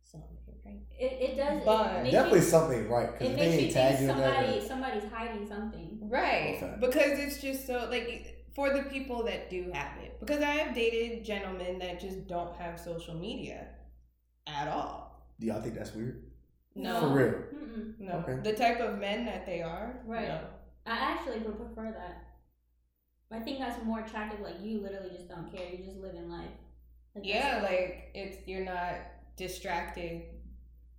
something 0.03 0.37
right 0.65 0.75
It, 0.97 1.31
it 1.31 1.37
does. 1.37 1.63
But- 1.65 2.05
it 2.05 2.11
Definitely 2.11 2.39
you, 2.39 2.45
something 2.45 2.89
right 2.89 3.11
because 3.11 3.27
it 3.33 3.35
makes 3.35 3.39
they 3.39 3.59
you 3.59 3.65
ain't 3.65 3.73
think 3.73 4.01
you 4.01 4.07
somebody 4.07 4.67
somebody's 4.67 5.11
hiding 5.11 5.47
something. 5.47 5.97
Right. 6.01 6.59
Okay. 6.61 6.75
Because 6.79 7.19
it's 7.19 7.41
just 7.41 7.67
so 7.67 7.87
like 7.89 8.38
for 8.55 8.71
the 8.73 8.83
people 8.83 9.23
that 9.23 9.49
do 9.49 9.69
have 9.73 9.97
it. 10.03 10.19
Because 10.19 10.41
I 10.41 10.51
have 10.51 10.75
dated 10.75 11.23
gentlemen 11.25 11.79
that 11.79 11.99
just 11.99 12.27
don't 12.27 12.55
have 12.57 12.79
social 12.79 13.15
media 13.15 13.67
at 14.47 14.67
all. 14.67 15.25
Do 15.39 15.47
y'all 15.47 15.61
think 15.61 15.75
that's 15.75 15.93
weird? 15.93 16.23
No. 16.75 16.99
For 17.01 17.07
real. 17.09 17.33
Mm-mm. 17.55 17.99
No. 17.99 18.23
Okay. 18.27 18.39
The 18.43 18.55
type 18.57 18.79
of 18.79 18.99
men 18.99 19.25
that 19.25 19.45
they 19.45 19.61
are. 19.61 20.01
Right. 20.05 20.27
no. 20.27 20.41
I 20.85 20.97
actually 20.97 21.39
would 21.39 21.57
prefer 21.57 21.91
that. 21.91 22.25
I 23.31 23.39
think 23.39 23.59
that's 23.59 23.83
more 23.85 23.99
attractive. 23.99 24.39
Like 24.39 24.55
you 24.61 24.81
literally 24.81 25.11
just 25.15 25.29
don't 25.29 25.53
care. 25.55 25.67
You 25.69 25.83
just 25.85 25.99
live 25.99 26.15
in 26.15 26.29
life. 26.29 26.49
Like, 27.15 27.25
Yeah, 27.25 27.59
like 27.63 28.09
it's 28.15 28.47
you're 28.47 28.65
not 28.65 28.95
distracted 29.37 30.23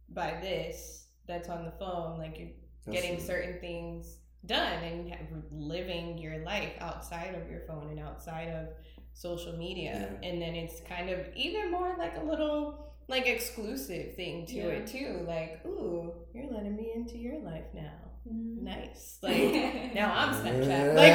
by 0.09 0.39
this 0.41 1.07
that's 1.27 1.49
on 1.49 1.65
the 1.65 1.73
phone. 1.73 2.19
Like 2.19 2.39
you're 2.39 2.49
That's 2.87 3.01
getting 3.01 3.19
it. 3.19 3.23
certain 3.27 3.59
things 3.61 4.19
done 4.47 4.83
and 4.83 5.13
living 5.51 6.19
your 6.19 6.39
life 6.45 6.73
outside 6.81 7.35
of 7.35 7.51
your 7.51 7.61
phone 7.69 7.89
and 7.91 8.01
outside 8.01 8.49
of 8.49 8.69
social 9.13 9.53
media 9.57 10.09
Yeah. 10.23 10.29
and 10.29 10.41
then 10.41 10.55
it's 10.55 10.81
kind 10.81 11.11
of 11.11 11.19
even 11.37 11.71
more 11.71 11.95
like 11.99 12.17
a 12.17 12.23
little 12.25 12.95
like 13.09 13.27
exclusive 13.27 14.15
thing 14.15 14.47
to 14.47 14.55
Yeah. 14.55 14.65
it 14.67 14.87
too 14.87 15.25
like 15.27 15.61
ooh 15.67 16.15
you're 16.33 16.51
letting 16.51 16.77
me 16.77 16.93
into 16.95 17.19
your 17.19 17.41
life 17.41 17.65
now 17.75 17.93
Mhm. 18.29 18.63
nice 18.63 19.19
like 19.23 19.95
now 19.95 20.13
i'm 20.15 20.33
snapchat 20.35 20.95
like 20.95 21.15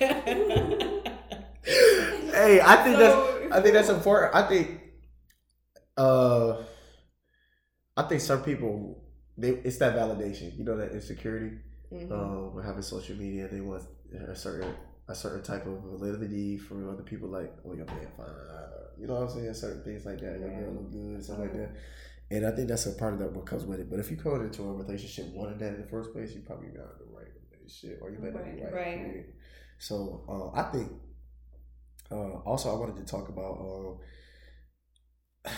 hey, 2.32 2.60
I 2.60 2.76
think 2.82 2.98
that's 2.98 3.52
I 3.52 3.60
think 3.60 3.74
that's 3.74 3.88
important. 3.88 4.34
I 4.34 4.42
think 4.48 4.80
uh 5.96 6.56
I 8.00 8.02
think 8.08 8.20
some 8.20 8.42
people 8.42 9.02
they 9.36 9.50
it's 9.68 9.78
that 9.78 9.94
validation. 9.96 10.56
You 10.58 10.64
know 10.64 10.76
that 10.76 10.92
insecurity 10.92 11.52
Mhm. 11.92 12.10
um 12.12 12.54
with 12.54 12.64
having 12.64 12.82
social 12.82 13.16
media. 13.16 13.48
They 13.48 13.60
want 13.60 13.82
a 14.34 14.36
certain 14.36 14.72
a 15.08 15.14
certain 15.14 15.42
type 15.42 15.66
of 15.66 15.76
validity 15.94 16.56
from 16.56 16.88
other 16.88 17.02
people 17.02 17.28
like, 17.28 17.52
oh 17.64 17.74
your 17.74 17.86
man 17.86 18.06
fine 18.16 18.26
you 19.00 19.06
know 19.06 19.14
what 19.14 19.22
I'm 19.22 19.30
saying? 19.30 19.54
Certain 19.54 19.82
things 19.82 20.04
like 20.04 20.20
that. 20.20 20.38
Your 20.38 20.50
girl 20.50 20.72
look 20.74 20.90
good 20.92 21.14
and 21.16 21.24
stuff 21.24 21.38
like 21.38 21.54
that. 21.54 21.70
And 22.30 22.46
I 22.46 22.50
think 22.54 22.68
that's 22.68 22.86
a 22.86 22.92
part 22.92 23.14
of 23.14 23.18
that 23.20 23.32
what 23.32 23.46
comes 23.46 23.64
with 23.64 23.80
it. 23.80 23.88
But 23.90 23.98
if 23.98 24.10
you 24.10 24.16
go 24.16 24.34
into 24.36 24.62
a 24.62 24.72
relationship 24.74 25.26
wanting 25.32 25.58
that 25.58 25.74
in 25.74 25.80
the 25.80 25.86
first 25.94 26.12
place, 26.12 26.32
you 26.34 26.42
probably 26.42 26.68
not 26.68 26.92
in 26.94 26.98
the 27.06 27.16
right 27.18 27.32
relationship 27.50 27.98
or 28.02 28.10
you 28.10 28.18
may 28.18 28.30
not 28.30 28.44
be 28.44 28.62
Right. 28.62 28.72
right. 28.72 29.06
Right. 29.06 29.26
So 29.78 30.24
uh, 30.28 30.48
I 30.60 30.64
think 30.70 30.92
uh, 32.12 32.36
also 32.50 32.70
I 32.74 32.78
wanted 32.78 32.96
to 32.96 33.04
talk 33.04 33.28
about 33.30 33.54
um, 35.46 35.52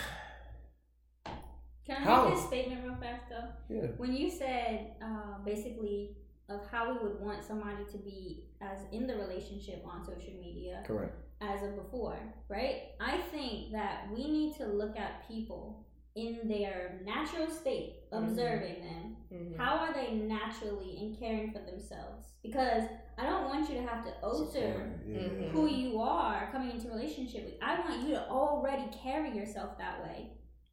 Can 1.86 1.96
I 1.96 2.00
How? 2.04 2.24
make 2.24 2.34
this 2.34 2.46
statement 2.46 2.84
real 2.84 2.96
fast 2.96 3.24
though? 3.28 3.48
yeah. 3.74 3.86
When 3.96 4.12
you 4.14 4.30
said 4.30 4.92
uh, 5.02 5.38
basically 5.44 6.16
of 6.48 6.60
how 6.70 6.92
we 6.92 6.98
would 7.08 7.20
want 7.20 7.42
somebody 7.44 7.84
to 7.90 7.98
be 7.98 8.44
as 8.60 8.78
in 8.92 9.06
the 9.06 9.16
relationship 9.16 9.82
on 9.86 10.04
social 10.04 10.34
media 10.40 10.82
Correct. 10.86 11.14
as 11.40 11.62
of 11.62 11.74
before, 11.76 12.18
right? 12.48 12.90
I 13.00 13.18
think 13.18 13.72
that 13.72 14.08
we 14.14 14.30
need 14.30 14.54
to 14.56 14.66
look 14.66 14.96
at 14.98 15.26
people 15.26 15.86
in 16.14 16.46
their 16.46 17.00
natural 17.06 17.48
state, 17.48 18.10
Mhm. 18.10 18.22
observing 18.24 18.82
them. 18.82 19.16
Mhm. 19.32 19.56
How 19.56 19.76
are 19.78 19.94
they 19.94 20.12
naturally 20.12 20.98
in 21.00 21.16
caring 21.16 21.50
for 21.52 21.60
themselves? 21.60 22.34
Because 22.42 22.84
I 23.16 23.24
don't 23.24 23.44
want 23.46 23.68
you 23.70 23.76
to 23.76 23.82
have 23.82 24.04
to 24.04 24.12
alter 24.22 24.92
who 25.52 25.66
you 25.68 26.00
are 26.02 26.50
coming 26.52 26.72
into 26.72 26.88
relationship 26.88 27.46
with. 27.46 27.54
I 27.62 27.80
want 27.80 28.02
you 28.06 28.14
to 28.14 28.28
already 28.28 28.90
carry 28.92 29.34
yourself 29.34 29.78
that 29.78 30.02
way. 30.02 30.32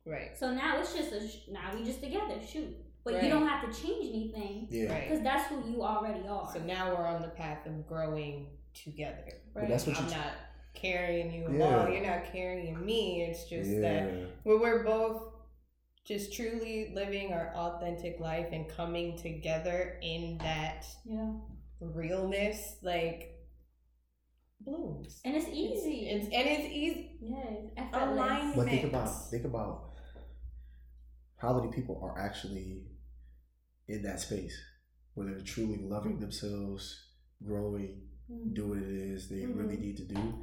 Right 0.09 0.37
So 0.37 0.51
now 0.53 0.79
it's 0.79 0.93
just 0.93 1.11
a 1.13 1.27
sh- 1.27 1.47
now 1.49 1.71
we 1.75 1.83
just 1.85 2.01
together 2.01 2.35
shoot. 2.45 2.75
but 3.05 3.13
Right. 3.13 3.23
you 3.23 3.29
don't 3.29 3.47
have 3.47 3.61
to 3.73 3.81
change 3.81 4.05
anything 4.13 4.67
Yeah. 4.69 4.91
Right. 4.91 5.03
because 5.07 5.23
that's 5.23 5.47
who 5.49 5.69
you 5.69 5.83
already 5.83 6.27
are. 6.27 6.49
So 6.53 6.59
now 6.59 6.89
we're 6.95 7.05
on 7.07 7.21
the 7.21 7.29
path 7.29 7.65
of 7.65 7.87
growing 7.87 8.47
together. 8.73 9.31
But 9.53 9.67
that's 9.69 9.87
what 9.87 9.97
I'm 9.97 10.05
you- 10.05 10.11
not 10.15 10.33
carrying 10.73 11.31
you 11.33 11.43
Yeah. 11.57 11.57
along. 11.85 11.93
You're 11.93 12.05
not 12.05 12.25
carrying 12.31 12.85
me. 12.85 13.23
It's 13.23 13.45
just 13.49 13.69
yeah. 13.69 13.79
that 13.81 14.11
where 14.43 14.57
we're 14.59 14.83
both 14.83 15.33
just 16.05 16.33
truly 16.33 16.91
living 16.95 17.33
our 17.33 17.53
authentic 17.55 18.19
life 18.19 18.47
and 18.51 18.67
coming 18.69 19.17
together 19.17 19.99
in 20.01 20.37
that 20.39 20.85
yeah, 21.05 21.33
realness, 21.79 22.77
like 22.81 23.35
blooms. 24.61 25.21
and 25.25 25.35
it's 25.35 25.47
easy. 25.49 26.09
It's, 26.09 26.25
and 26.25 26.47
it's 26.47 26.73
easy. 26.73 27.17
yeah, 27.21 27.43
it's 27.49 27.73
effortless. 27.77 28.11
Alignment. 28.17 28.55
But 28.55 28.65
think 28.67 28.83
about 28.85 29.29
think 29.29 29.45
about 29.45 29.88
how 31.39 31.53
many 31.59 31.71
people 31.71 31.99
are 32.03 32.17
actually 32.19 32.83
in 33.87 34.03
that 34.03 34.19
space 34.19 34.55
where 35.15 35.27
they're 35.27 35.41
truly 35.41 35.77
loving 35.81 36.19
themselves, 36.19 37.07
growing, 37.43 38.01
Mm. 38.31 38.53
do 38.53 38.67
what 38.67 38.77
it 38.77 38.83
is 38.83 39.27
they 39.27 39.43
really 39.47 39.75
Mhm. 39.75 39.79
need 39.81 39.97
to 39.97 40.05
do 40.05 40.33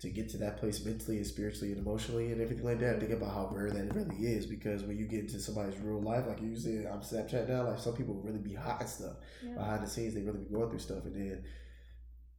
to 0.00 0.08
get 0.08 0.30
to 0.30 0.38
that 0.38 0.56
place 0.56 0.82
mentally 0.82 1.18
and 1.18 1.26
spiritually 1.26 1.72
and 1.72 1.78
emotionally 1.80 2.32
and 2.32 2.40
everything 2.40 2.64
like 2.64 2.80
that. 2.80 2.98
Think 3.00 3.12
about 3.12 3.34
how 3.34 3.54
rare 3.54 3.70
that 3.70 3.94
really 3.94 4.16
is 4.26 4.46
because 4.46 4.82
when 4.82 4.96
you 4.96 5.06
get 5.06 5.20
into 5.20 5.38
somebody's 5.38 5.78
real 5.80 6.00
life, 6.00 6.26
like 6.26 6.40
you 6.40 6.56
said, 6.56 6.86
I'm 6.86 7.00
Snapchat 7.02 7.46
now, 7.48 7.68
like 7.68 7.78
some 7.78 7.94
people 7.94 8.14
really 8.14 8.38
be 8.38 8.54
hot 8.54 8.88
stuff. 8.88 9.16
Yeah. 9.44 9.56
Behind 9.56 9.82
the 9.84 9.90
scenes, 9.90 10.14
they 10.14 10.22
really 10.22 10.38
be 10.38 10.54
going 10.54 10.70
through 10.70 10.78
stuff 10.78 11.04
and 11.04 11.14
then 11.14 11.44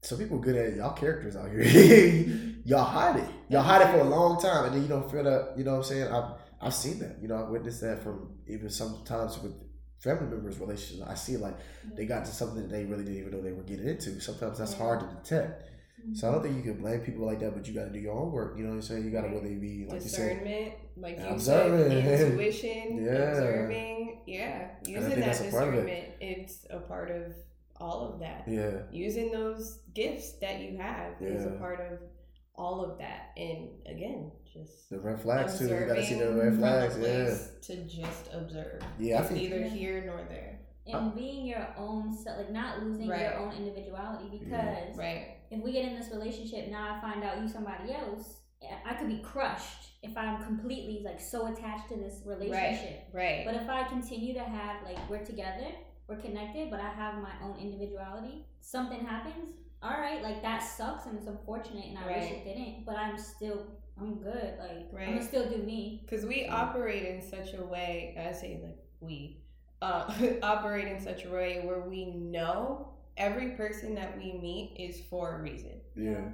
some 0.01 0.17
people 0.17 0.39
good 0.39 0.55
at 0.55 0.65
it. 0.69 0.77
Y'all 0.77 0.93
characters 0.93 1.35
out 1.35 1.49
here. 1.51 1.61
y'all 2.65 2.83
hide 2.83 3.17
it. 3.17 3.29
Y'all 3.49 3.61
hide 3.61 3.81
it 3.87 3.91
for 3.91 3.99
a 3.99 4.09
long 4.09 4.39
time 4.41 4.65
and 4.65 4.73
then 4.75 4.81
you 4.81 4.87
don't 4.87 5.09
feel 5.11 5.23
that, 5.23 5.53
you 5.55 5.63
know 5.63 5.71
what 5.73 5.77
I'm 5.77 5.83
saying? 5.83 6.07
I've 6.11 6.31
I've 6.65 6.73
seen 6.73 6.99
that. 6.99 7.17
You 7.21 7.27
know, 7.27 7.43
I've 7.43 7.49
witnessed 7.49 7.81
that 7.81 8.03
from 8.03 8.29
even 8.47 8.69
sometimes 8.69 9.39
with 9.39 9.53
family 9.99 10.27
members' 10.27 10.59
relationships. 10.59 11.07
I 11.09 11.15
see 11.15 11.37
like 11.37 11.57
they 11.95 12.05
got 12.05 12.25
to 12.25 12.31
something 12.31 12.61
that 12.61 12.69
they 12.69 12.85
really 12.85 13.03
didn't 13.03 13.19
even 13.19 13.31
know 13.31 13.41
they 13.41 13.51
were 13.51 13.63
getting 13.63 13.87
into. 13.87 14.19
Sometimes 14.19 14.57
that's 14.59 14.73
hard 14.73 14.99
to 15.01 15.07
detect. 15.07 15.63
So 16.13 16.27
I 16.27 16.31
don't 16.31 16.41
mm-hmm. 16.41 16.53
think 16.53 16.65
you 16.65 16.71
can 16.73 16.81
blame 16.81 16.99
people 16.99 17.25
like 17.25 17.39
that, 17.39 17.55
but 17.55 17.67
you 17.67 17.73
got 17.73 17.85
to 17.85 17.89
do 17.91 17.99
your 17.99 18.13
own 18.13 18.31
work. 18.31 18.57
You 18.57 18.63
know 18.63 18.69
what 18.69 18.75
I'm 18.75 18.81
saying? 18.83 19.05
You 19.05 19.11
got 19.11 19.21
to 19.21 19.27
Right. 19.29 19.41
really 19.41 19.55
be 19.55 19.85
like 19.85 20.03
you 20.03 20.09
said. 20.09 20.29
Discernment, 20.29 20.73
like 20.97 21.17
you 21.17 21.25
Observing. 21.25 21.89
said, 22.03 22.21
intuition, 22.31 23.05
Yeah. 23.05 23.11
observing, 23.31 24.23
yeah, 24.27 24.67
using 24.85 25.09
that 25.09 25.19
that's 25.19 25.41
a 25.41 25.51
part 25.51 25.69
of 25.69 25.73
it. 25.75 25.85
discernment. 25.87 26.13
It's 26.21 26.65
a 26.69 26.79
part 26.79 27.09
of 27.11 27.33
all 27.77 28.13
of 28.13 28.19
that. 28.19 28.43
Yeah, 28.47 28.83
Using 28.91 29.31
those 29.31 29.79
gifts 29.93 30.33
that 30.39 30.59
you 30.61 30.77
have 30.77 31.13
is 31.21 31.45
a 31.45 31.51
part 31.51 31.79
of 31.79 31.99
all 32.55 32.85
of 32.85 32.99
that. 32.99 33.31
And 33.35 33.69
again, 33.87 34.31
just 34.55 34.89
the 34.89 34.99
red 34.99 35.21
flags 35.21 35.57
too. 35.59 35.65
You 35.67 35.85
got 35.85 35.95
to 35.95 36.05
see 36.05 36.15
the 36.19 36.33
red 36.33 36.55
flags. 36.57 36.97
Yeah, 36.97 37.35
to 37.67 37.83
just 37.83 38.29
observe. 38.33 38.81
yeah. 38.99 39.17
I 39.17 39.19
It's 39.21 39.29
think 39.29 39.41
neither 39.41 39.59
Yeah. 39.61 39.67
here 39.69 40.03
nor 40.05 40.23
there. 40.29 40.59
and 40.87 40.95
uh, 40.95 41.15
being 41.15 41.47
your 41.47 41.67
own 41.77 42.13
self, 42.15 42.37
like 42.37 42.51
not 42.51 42.83
losing 42.83 43.07
Right. 43.07 43.21
your 43.21 43.35
own 43.39 43.53
individuality. 43.53 44.29
Because 44.37 44.95
Right. 44.95 45.37
if 45.49 45.61
we 45.63 45.71
get 45.71 45.85
in 45.85 45.95
this 45.99 46.11
relationship, 46.11 46.69
now 46.69 46.95
I 46.95 47.01
find 47.01 47.23
out 47.23 47.41
you 47.41 47.47
somebody 47.47 47.91
else, 47.91 48.41
I 48.85 48.93
could 48.93 49.07
be 49.07 49.19
crushed 49.19 49.93
if 50.03 50.15
I'm 50.15 50.43
completely 50.43 51.01
like 51.03 51.19
so 51.19 51.47
attached 51.51 51.89
to 51.89 51.95
this 51.97 52.21
relationship. 52.25 53.07
Right. 53.13 53.23
right. 53.23 53.45
But 53.45 53.55
if 53.55 53.67
I 53.69 53.83
continue 53.85 54.33
to 54.35 54.43
have 54.43 54.83
like 54.83 54.97
we're 55.09 55.25
together, 55.25 55.67
we're 56.07 56.17
connected, 56.21 56.69
but 56.69 56.79
I 56.79 56.89
have 56.89 57.15
my 57.21 57.33
own 57.43 57.57
individuality, 57.59 58.45
something 58.61 59.03
happens. 59.03 59.55
All 59.81 59.99
right, 59.99 60.21
like 60.23 60.41
that 60.43 60.59
sucks 60.59 61.05
and 61.07 61.17
it's 61.17 61.27
unfortunate, 61.27 61.85
and 61.89 61.97
I 61.99 62.07
wish 62.07 62.31
it 62.31 62.43
didn't. 62.43 62.85
But 62.85 62.95
I'm 62.97 63.17
still, 63.17 63.67
I'm 63.99 64.15
good. 64.15 64.53
Like 64.59 64.71
I'm 64.71 64.95
Right. 64.95 65.05
gonna 65.07 65.23
still 65.23 65.49
do 65.49 65.57
me. 65.57 66.01
Because 66.03 66.25
we 66.25 66.47
operate 66.47 67.03
in 67.05 67.21
such 67.21 67.53
a 67.53 67.63
way, 67.63 68.15
I 68.19 68.31
say 68.33 68.59
like 68.63 68.77
we 68.99 69.41
uh, 69.81 70.11
operate 70.43 70.87
in 70.87 70.99
such 70.99 71.25
a 71.25 71.29
way 71.29 71.61
where 71.65 71.81
we 71.81 72.05
know 72.11 72.89
every 73.17 73.49
person 73.51 73.95
that 73.95 74.17
we 74.17 74.33
meet 74.33 74.75
is 74.77 75.01
for 75.09 75.37
a 75.37 75.41
reason. 75.41 75.79
yeah, 75.95 76.29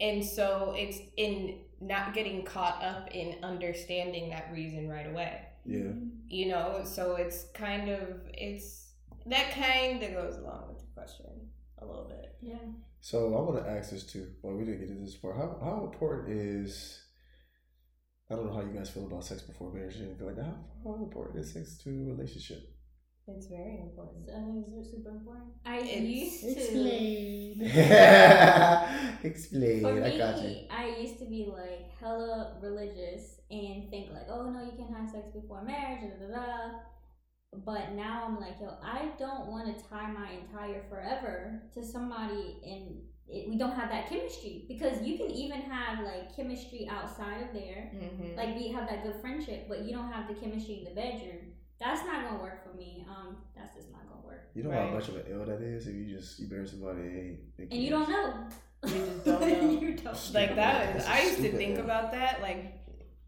And 0.00 0.24
so 0.24 0.74
it's 0.76 0.98
in 1.16 1.58
not 1.80 2.14
getting 2.14 2.44
caught 2.44 2.82
up 2.82 3.10
in 3.10 3.42
understanding 3.44 4.30
that 4.30 4.50
reason 4.52 4.88
right 4.88 5.06
away. 5.10 5.40
yeah. 5.66 5.90
You 6.28 6.46
know, 6.48 6.80
so 6.84 7.16
it's 7.16 7.44
kind 7.52 7.90
of, 7.90 8.20
it's 8.32 8.92
that 9.26 9.50
kind 9.52 10.00
that 10.00 10.14
goes 10.14 10.36
along 10.38 10.68
with 10.68 10.78
the 10.78 10.86
question 10.94 11.26
a 11.78 11.84
little 11.84 12.04
bit. 12.04 12.34
Yeah. 12.40 12.54
So 13.04 13.34
I 13.36 13.40
want 13.40 13.64
to 13.64 13.68
ask 13.70 13.90
this 13.90 14.04
too. 14.04 14.28
Well, 14.42 14.54
we 14.54 14.64
didn't 14.64 14.80
get 14.80 14.90
into 14.90 15.04
this 15.04 15.16
part. 15.16 15.36
How 15.36 15.58
how 15.60 15.90
important 15.92 16.28
is 16.38 17.00
I 18.30 18.36
don't 18.36 18.46
know 18.46 18.54
how 18.54 18.60
you 18.60 18.72
guys 18.72 18.90
feel 18.90 19.06
about 19.06 19.24
sex 19.24 19.42
before 19.42 19.72
marriage 19.72 19.96
and 19.96 20.06
anything 20.06 20.26
like 20.26 20.36
that. 20.36 20.44
How, 20.44 20.56
how 20.84 21.02
important 21.02 21.40
is 21.44 21.52
sex 21.52 21.76
to 21.78 21.90
relationship? 21.90 22.62
It's 23.26 23.46
very 23.46 23.80
important. 23.80 24.26
So 24.26 24.32
I 24.32 24.40
think 24.44 24.66
it's 24.78 24.90
super 24.92 25.10
important. 25.10 25.50
I 25.66 25.78
It's- 25.78 26.00
used 26.02 26.40
to. 26.42 26.50
Explain. 26.52 27.60
Explain. 29.30 29.80
For 29.82 30.04
I 30.04 30.18
got 30.18 30.36
you. 30.38 30.48
me, 30.48 30.68
I 30.70 30.96
used 31.00 31.18
to 31.18 31.26
be 31.26 31.46
like 31.52 31.90
hella 32.00 32.58
religious 32.62 33.40
and 33.50 33.90
think 33.90 34.10
like, 34.12 34.28
oh 34.30 34.50
no, 34.50 34.60
you 34.64 34.72
can't 34.78 34.94
have 34.96 35.08
sex 35.10 35.26
before 35.34 35.62
marriage, 35.64 36.02
da 36.02 36.26
da 36.26 36.34
da. 36.34 36.70
But 37.64 37.92
now 37.92 38.24
I'm 38.26 38.40
like, 38.40 38.56
yo, 38.60 38.74
I 38.82 39.10
don't 39.18 39.46
want 39.48 39.66
to 39.66 39.84
tie 39.88 40.10
my 40.10 40.28
entire 40.32 40.82
forever 40.88 41.60
to 41.74 41.84
somebody 41.84 42.56
and 42.66 42.96
it, 43.28 43.48
we 43.48 43.56
don't 43.58 43.72
have 43.74 43.90
that 43.90 44.08
chemistry 44.08 44.64
because 44.68 45.02
you 45.02 45.16
can 45.18 45.30
even 45.30 45.60
have 45.62 46.02
like 46.04 46.34
chemistry 46.34 46.88
outside 46.90 47.42
of 47.42 47.52
there, 47.52 47.90
Mm-hmm. 47.94 48.36
like 48.36 48.56
we 48.56 48.68
have 48.68 48.88
that 48.88 49.04
good 49.04 49.16
friendship, 49.20 49.66
but 49.68 49.80
you 49.84 49.92
don't 49.94 50.10
have 50.10 50.28
the 50.28 50.34
chemistry 50.34 50.78
in 50.78 50.84
the 50.84 50.90
bedroom. 50.98 51.52
That's 51.78 52.04
not 52.06 52.24
gonna 52.24 52.42
work 52.42 52.62
for 52.68 52.76
me. 52.76 53.04
Um, 53.08 53.36
that's 53.56 53.74
just 53.76 53.90
not 53.92 54.08
gonna 54.08 54.26
work. 54.26 54.48
You 54.54 54.62
know 54.64 54.70
Right. 54.70 54.88
how 54.88 54.94
much 54.94 55.08
of 55.08 55.16
an 55.16 55.24
L 55.30 55.44
that 55.46 55.60
is 55.60 55.86
if 55.86 55.94
you 55.94 56.06
just 56.16 56.38
you 56.40 56.48
marry 56.48 56.66
somebody 56.66 57.00
and 57.00 57.16
ain't- 57.18 57.38
ain't 57.60 57.72
And 57.72 57.82
you 57.82 57.90
don't 57.90 58.08
know. 58.08 58.34
You 58.86 59.06
just 59.06 59.24
don't 59.24 59.40
know. 59.40 59.70
you 59.80 59.94
don't. 59.96 60.34
like 60.34 60.56
that 60.56 60.94
That's 60.94 61.06
i 61.06 61.22
used 61.22 61.36
to 61.42 61.52
think 61.52 61.76
man. 61.76 61.84
about 61.84 62.10
that 62.12 62.40
like 62.42 62.80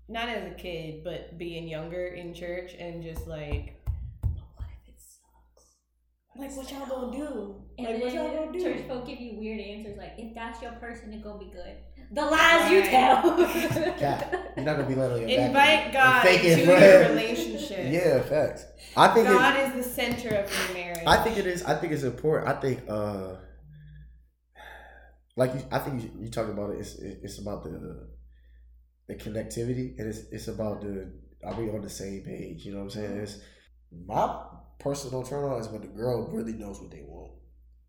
not 0.09 0.29
as 0.29 0.51
a 0.51 0.55
kid 0.57 1.05
but 1.05 1.39
being 1.39 1.69
younger 1.69 2.07
in 2.09 2.35
church 2.35 2.75
and 2.79 3.03
just 3.03 3.27
like 3.29 3.81
like 6.37 6.57
what 6.57 6.71
y'all 6.71 6.87
gonna 6.87 7.17
do 7.17 7.55
And 7.79 7.87
like 7.87 8.03
what 8.03 8.13
y'all 8.13 8.35
gonna 8.35 8.53
do 8.53 8.61
church 8.61 8.87
folk 8.89 9.07
give 9.07 9.21
you 9.21 9.39
weird 9.39 9.61
answers 9.61 9.97
like, 9.97 10.15
if 10.19 10.35
that's 10.35 10.61
your 10.63 10.73
person, 10.73 11.13
it 11.13 11.23
gonna 11.23 11.39
be 11.39 11.51
good. 11.51 11.77
The 12.13 12.25
lies 12.25 12.71
you 12.71 12.83
tell. 12.83 13.23
Cap. 13.99 14.33
You're 14.57 14.65
not 14.65 14.77
gonna 14.77 14.89
be 14.89 14.95
let 14.95 15.13
on 15.13 15.21
your 15.21 15.29
back. 15.29 15.49
invite 15.49 15.93
god 15.93 16.23
fake 16.23 16.45
into 16.45 16.63
it, 16.63 16.67
your 16.67 17.05
bro. 17.05 17.09
relationship 17.15 17.79
Yeah, 17.93 18.23
facts. 18.23 18.65
I 18.97 19.09
think 19.09 19.27
god 19.29 19.57
is 19.79 19.85
the 19.85 19.91
center 19.91 20.29
of 20.37 20.51
your 20.69 20.75
marriage 20.75 21.05
I 21.07 21.17
think 21.23 21.39
it 21.39 21.47
is. 21.47 21.63
I 21.65 21.75
think 21.77 21.93
it's 21.93 22.03
important. 22.03 22.49
I 22.57 22.61
think, 22.61 22.81
uh, 22.89 23.37
like 25.37 25.55
you, 25.55 25.63
I 25.71 25.79
think 25.81 26.03
you, 26.03 26.11
you 26.21 26.31
talked 26.31 26.51
about 26.51 26.71
it. 26.71 26.79
It's 26.81 26.95
it's 26.97 27.39
about 27.39 27.65
the 27.65 28.09
the 29.09 29.15
connectivity, 29.17 29.99
and 29.99 30.09
it's 30.09 30.21
it's 30.31 30.49
about 30.49 30.81
the 30.83 31.11
are 31.45 31.55
we 31.61 31.69
on 31.71 31.83
the 31.83 31.91
same 31.91 32.23
page? 32.23 32.65
You 32.65 32.73
know 32.73 32.79
what 32.79 32.85
I'm 32.85 32.91
saying? 32.91 33.17
It's 33.19 33.39
my 34.07 34.45
personal 34.79 35.23
turn 35.23 35.45
on 35.45 35.61
is 35.61 35.69
when 35.69 35.81
the 35.81 35.87
girl 35.89 36.27
really 36.29 36.53
knows 36.53 36.81
what 36.81 36.91
they 36.91 37.03
want. 37.03 37.33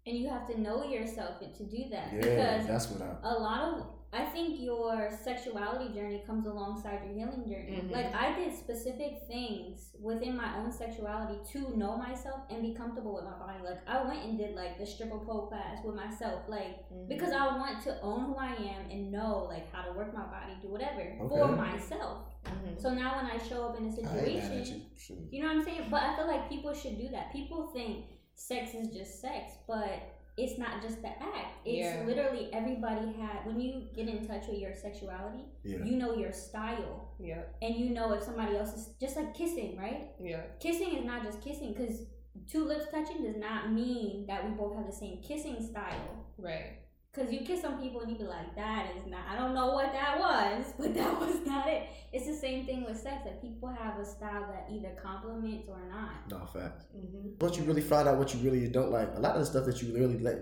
and 0.07 0.15
you 0.17 0.29
have 0.29 0.47
to 0.47 0.59
know 0.61 0.83
yourself 0.85 1.39
to 1.39 1.63
do 1.63 1.89
that 1.91 2.13
Yeah, 2.13 2.19
because 2.21 2.67
that's 2.67 2.89
what 2.89 3.01
I. 3.01 3.15
a 3.23 3.33
lot 3.39 3.61
of 3.73 3.85
I 4.15 4.23
think 4.23 4.61
your 4.61 5.11
sexuality 5.11 5.93
journey 5.93 6.23
comes 6.25 6.45
alongside 6.45 6.99
your 7.05 7.13
healing 7.13 7.43
journey. 7.51 7.81
Mhm. 7.81 7.91
Like 7.91 8.15
I 8.15 8.33
did 8.39 8.53
specific 8.55 9.23
things 9.27 9.93
within 10.01 10.37
my 10.37 10.57
own 10.57 10.71
sexuality 10.71 11.37
to 11.51 11.77
know 11.77 11.97
myself 11.97 12.39
and 12.49 12.61
be 12.61 12.73
comfortable 12.73 13.13
with 13.15 13.25
my 13.25 13.37
body. 13.45 13.59
Like 13.63 13.81
I 13.87 14.03
went 14.07 14.23
and 14.23 14.37
did 14.37 14.55
like 14.55 14.77
the 14.77 14.85
stripper 14.85 15.19
pole 15.19 15.47
class 15.47 15.83
with 15.83 15.95
myself, 15.95 16.47
like 16.47 16.89
Mhm. 16.89 17.09
because 17.09 17.33
I 17.33 17.57
want 17.57 17.83
to 17.83 18.01
own 18.01 18.21
who 18.27 18.35
I 18.35 18.53
am 18.73 18.89
and 18.89 19.11
know 19.11 19.45
like 19.49 19.69
how 19.73 19.83
to 19.83 19.91
work 19.97 20.13
my 20.13 20.25
body, 20.25 20.53
do 20.61 20.69
whatever 20.69 21.01
for 21.17 21.41
Okay. 21.43 21.55
myself. 21.55 22.19
Mhm. 22.45 22.79
So 22.79 22.93
now 22.93 23.17
when 23.17 23.25
I 23.25 23.37
show 23.37 23.65
up 23.67 23.77
in 23.77 23.85
a 23.85 23.87
I 23.87 23.91
ain't 23.91 24.03
mad 24.03 24.15
at 24.15 24.23
situation, 24.65 24.85
you 25.31 25.41
know 25.41 25.49
what 25.49 25.57
I'm 25.57 25.63
saying? 25.65 25.87
But 25.91 26.03
I 26.03 26.15
feel 26.15 26.27
like 26.27 26.47
people 26.47 26.73
should 26.73 26.97
do 26.97 27.09
that. 27.09 27.31
People 27.33 27.67
think 27.67 28.05
sex 28.35 28.73
is 28.75 28.89
just 28.89 29.19
sex, 29.19 29.57
but 29.67 29.99
it's 30.37 30.57
not 30.59 30.81
just 30.81 31.01
the 31.01 31.07
act. 31.07 31.53
It's 31.65 31.77
Yeah. 31.77 32.03
literally 32.05 32.49
everybody 32.53 33.13
had 33.13 33.45
when 33.45 33.59
you 33.59 33.87
get 33.95 34.07
in 34.07 34.27
touch 34.27 34.47
with 34.47 34.59
your 34.59 34.73
sexuality, 34.73 35.45
Yeah. 35.63 35.83
you 35.83 35.95
know 35.97 36.13
your 36.15 36.33
style. 36.33 37.13
yeah 37.19 37.43
And 37.61 37.75
you 37.75 37.91
know 37.91 38.11
if 38.13 38.23
somebody 38.23 38.57
else 38.57 38.73
is 38.75 38.89
just 38.99 39.15
like 39.15 39.33
kissing, 39.33 39.77
right? 39.77 40.11
yeah 40.19 40.41
Kissing 40.59 40.95
is 40.97 41.05
not 41.05 41.23
just 41.23 41.41
kissing 41.41 41.73
because 41.73 42.05
two 42.47 42.65
lips 42.65 42.85
touching 42.91 43.23
does 43.23 43.37
not 43.37 43.71
mean 43.71 44.25
that 44.27 44.43
we 44.45 44.51
both 44.55 44.75
have 44.75 44.85
the 44.85 44.91
same 44.91 45.21
kissing 45.21 45.61
style. 45.65 46.25
right 46.37 46.79
Cause 47.15 47.31
you 47.31 47.39
kiss 47.39 47.61
some 47.61 47.79
people 47.81 48.01
and 48.01 48.11
you 48.11 48.17
be 48.17 48.25
like, 48.25 48.55
that 48.55 48.87
is 48.97 49.09
not. 49.09 49.21
I 49.31 49.37
don't 49.37 49.55
know 49.55 49.67
what 49.67 49.93
that 49.93 50.19
was, 50.19 50.73
but 50.79 50.93
that 50.93 51.19
was 51.19 51.45
not 51.45 51.67
it. 51.67 51.83
It's 52.11 52.27
the 52.27 52.35
same 52.35 52.65
thing 52.65 52.83
with 52.83 52.99
sex. 52.99 53.23
That 53.23 53.41
people 53.41 53.69
have 53.69 53.97
a 53.97 54.05
style 54.05 54.45
that 54.51 54.67
either 54.69 54.89
complements 55.01 55.67
or 55.69 55.79
not. 55.89 56.29
No 56.29 56.45
facts. 56.45 56.85
mm-hmm. 56.95 57.29
Once 57.39 57.57
you 57.57 57.63
really 57.63 57.81
find 57.81 58.07
out 58.07 58.17
what 58.17 58.33
you 58.33 58.41
really 58.41 58.67
don't 58.67 58.91
like, 58.91 59.09
a 59.15 59.19
lot 59.19 59.35
of 59.35 59.39
the 59.39 59.45
stuff 59.45 59.65
that 59.65 59.81
you 59.81 59.93
really 59.93 60.19
let 60.19 60.39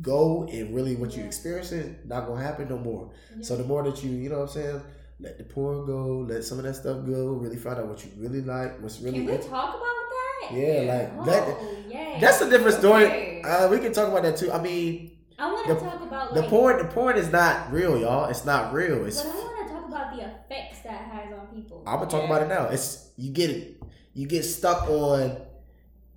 go 0.00 0.44
and 0.50 0.74
really 0.74 0.96
what 0.96 1.14
you 1.16 1.22
experience 1.24 1.70
experiencing 1.70 2.08
not 2.08 2.26
gonna 2.26 2.42
happen 2.42 2.68
no 2.68 2.78
more. 2.78 3.10
So 3.42 3.56
the 3.56 3.64
more 3.64 3.82
that 3.82 4.02
you, 4.02 4.10
you 4.10 4.30
know 4.30 4.38
what 4.40 4.48
I'm 4.48 4.54
saying, 4.62 4.82
let 5.20 5.38
the 5.38 5.44
porn 5.44 5.86
go, 5.86 6.26
let 6.28 6.44
some 6.44 6.58
of 6.58 6.64
that 6.64 6.74
stuff 6.74 7.04
go, 7.04 7.32
really 7.34 7.56
find 7.56 7.78
out 7.78 7.86
what 7.86 8.04
you 8.04 8.10
really 8.16 8.42
like, 8.42 8.80
what's 8.80 9.00
really 9.00 9.18
Can 9.18 9.26
we 9.26 9.32
in- 9.34 9.40
talk 9.40 9.74
about 9.74 9.80
that? 9.80 10.48
Yeah, 10.52 11.10
like 11.16 11.26
that. 11.26 11.44
Oh, 11.46 11.76
yay. 11.88 12.18
That's 12.20 12.40
a 12.40 12.50
different 12.50 12.78
story. 12.78 13.04
Okay. 13.06 13.42
Uh, 13.42 13.68
we 13.68 13.78
can 13.78 13.92
talk 13.92 14.08
about 14.08 14.22
that 14.22 14.36
too. 14.36 14.50
I 14.50 14.60
mean, 14.60 15.12
I 15.42 15.52
want 15.52 15.66
to 15.66 15.74
the- 15.74 15.80
talk 15.80 16.00
about 16.02 16.34
the 16.34 16.40
like, 16.40 16.50
porn, 16.50 16.78
the 16.78 16.84
porn 16.84 17.16
is 17.16 17.32
not 17.32 17.72
real, 17.72 17.98
y'all. 17.98 18.26
It's 18.26 18.44
not 18.44 18.72
real. 18.72 19.04
It's. 19.06 19.20
but 19.22 19.32
I 19.32 19.38
want 19.38 19.66
to 19.68 19.74
talk 19.74 19.88
about 19.88 20.16
the 20.16 20.22
effects 20.22 20.82
that 20.84 21.00
has 21.10 21.32
on 21.32 21.48
people. 21.48 21.82
I'm 21.84 21.98
gonna 21.98 22.08
talk 22.08 22.24
about 22.24 22.42
it 22.42 22.48
now. 22.48 22.66
It's 22.68 23.10
you 23.16 23.32
get 23.32 23.50
it. 23.50 23.82
You 24.14 24.28
get 24.28 24.44
stuck 24.44 24.88
on 24.88 25.36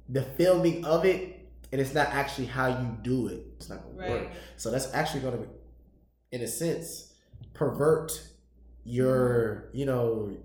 the 0.10 0.22
filming 0.22 0.86
of 0.86 1.06
it, 1.06 1.50
and 1.72 1.82
it's 1.82 1.96
not 1.96 2.10
actually 2.10 2.46
how 2.46 2.68
you 2.68 2.98
do 3.02 3.28
it. 3.30 3.42
It's 3.58 3.68
not 3.68 3.82
gonna 3.82 4.10
work. 4.12 4.28
So 4.58 4.70
that's 4.70 4.94
actually 4.94 5.22
gonna, 5.22 5.38
be, 5.38 5.48
in 6.32 6.42
a 6.42 6.48
sense, 6.48 7.12
pervert 7.56 8.12
your, 8.84 9.70
you 9.74 9.88
know, 9.88 10.38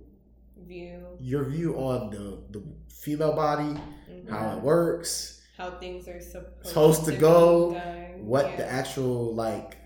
View. 0.67 1.05
your 1.19 1.45
view 1.45 1.75
on 1.75 2.11
the 2.11 2.59
the 2.59 2.65
female 2.89 3.35
body, 3.35 3.79
mhm. 4.09 4.31
how 4.31 4.57
it 4.57 4.63
works, 4.63 5.43
How 5.59 5.73
things 5.73 6.09
are 6.09 6.21
supposed, 6.21 6.67
Supposed 6.67 7.05
to 7.05 7.11
be 7.11 7.19
go, 7.19 7.75
done, 7.75 8.10
what 8.23 8.51
yeah, 8.51 8.57
the 8.57 8.71
actual 8.71 9.35
like. 9.35 9.77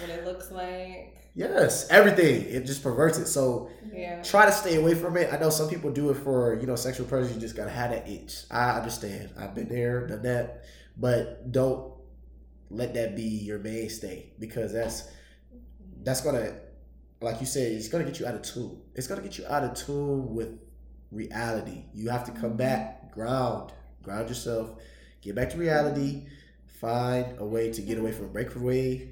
what 0.00 0.10
it 0.10 0.24
looks 0.24 0.50
like. 0.50 1.16
Yes, 1.34 1.88
everything. 1.90 2.44
It 2.48 2.66
just 2.66 2.82
perverts 2.82 3.18
it. 3.18 3.26
So 3.26 3.70
Yeah. 3.92 4.22
try 4.22 4.46
to 4.46 4.52
stay 4.52 4.76
away 4.76 4.94
from 4.94 5.16
it. 5.16 5.32
I 5.32 5.38
know 5.38 5.50
some 5.50 5.68
people 5.68 5.90
do 5.92 6.10
it 6.10 6.14
for 6.14 6.58
you 6.60 6.66
know 6.66 6.76
sexual 6.76 7.06
pleasure. 7.06 7.32
You 7.32 7.40
just 7.40 7.56
gotta 7.56 7.70
have 7.70 7.90
that 7.90 8.08
itch. 8.08 8.44
I 8.50 8.70
understand. 8.72 9.30
I've 9.38 9.54
been 9.54 9.68
there, 9.68 10.06
done 10.06 10.22
that, 10.22 10.64
but 10.96 11.50
don't 11.50 11.92
let 12.70 12.94
that 12.94 13.16
be 13.16 13.22
your 13.22 13.58
mainstay 13.58 14.32
because 14.38 14.72
that's 14.72 15.08
that's 16.02 16.20
gonna, 16.20 16.54
like 17.20 17.40
you 17.40 17.46
said, 17.46 17.72
it's 17.72 17.88
gonna 17.88 18.04
get 18.04 18.18
you 18.20 18.26
out 18.26 18.34
of 18.34 18.42
tune. 18.42 18.80
It's 18.94 19.06
gonna 19.06 19.22
get 19.22 19.38
you 19.38 19.46
out 19.46 19.64
of 19.64 19.74
tune 19.74 20.34
with 20.34 20.58
reality. 21.10 21.84
You 21.94 22.10
have 22.10 22.24
to 22.24 22.32
come 22.32 22.50
mm-hmm. 22.50 22.56
back, 22.56 23.12
ground, 23.12 23.72
ground 24.02 24.28
yourself, 24.28 24.70
get 25.20 25.34
back 25.34 25.50
to 25.50 25.58
reality, 25.58 26.26
find 26.80 27.38
a 27.38 27.44
way 27.44 27.72
to 27.72 27.82
get 27.82 27.98
away 27.98 28.12
from 28.12 28.32
break 28.32 28.54
away, 28.56 29.10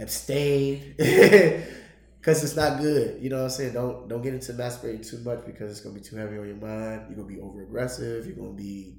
abstain. 0.00 0.94
Cause 2.22 2.44
it's 2.44 2.54
not 2.54 2.78
good, 2.80 3.20
you 3.20 3.28
know 3.30 3.38
what 3.38 3.44
I'm 3.44 3.50
saying. 3.50 3.72
Don't 3.72 4.08
don't 4.08 4.22
get 4.22 4.32
into 4.32 4.52
masturbating 4.52 5.04
too 5.08 5.18
much 5.24 5.44
because 5.44 5.72
it's 5.72 5.80
gonna 5.80 5.96
be 5.96 6.00
too 6.00 6.14
heavy 6.14 6.38
on 6.38 6.46
your 6.46 6.56
mind. 6.56 7.06
You're 7.08 7.16
gonna 7.16 7.26
be 7.26 7.40
over 7.40 7.62
aggressive. 7.62 8.26
You're 8.26 8.36
gonna 8.36 8.50
be 8.52 8.94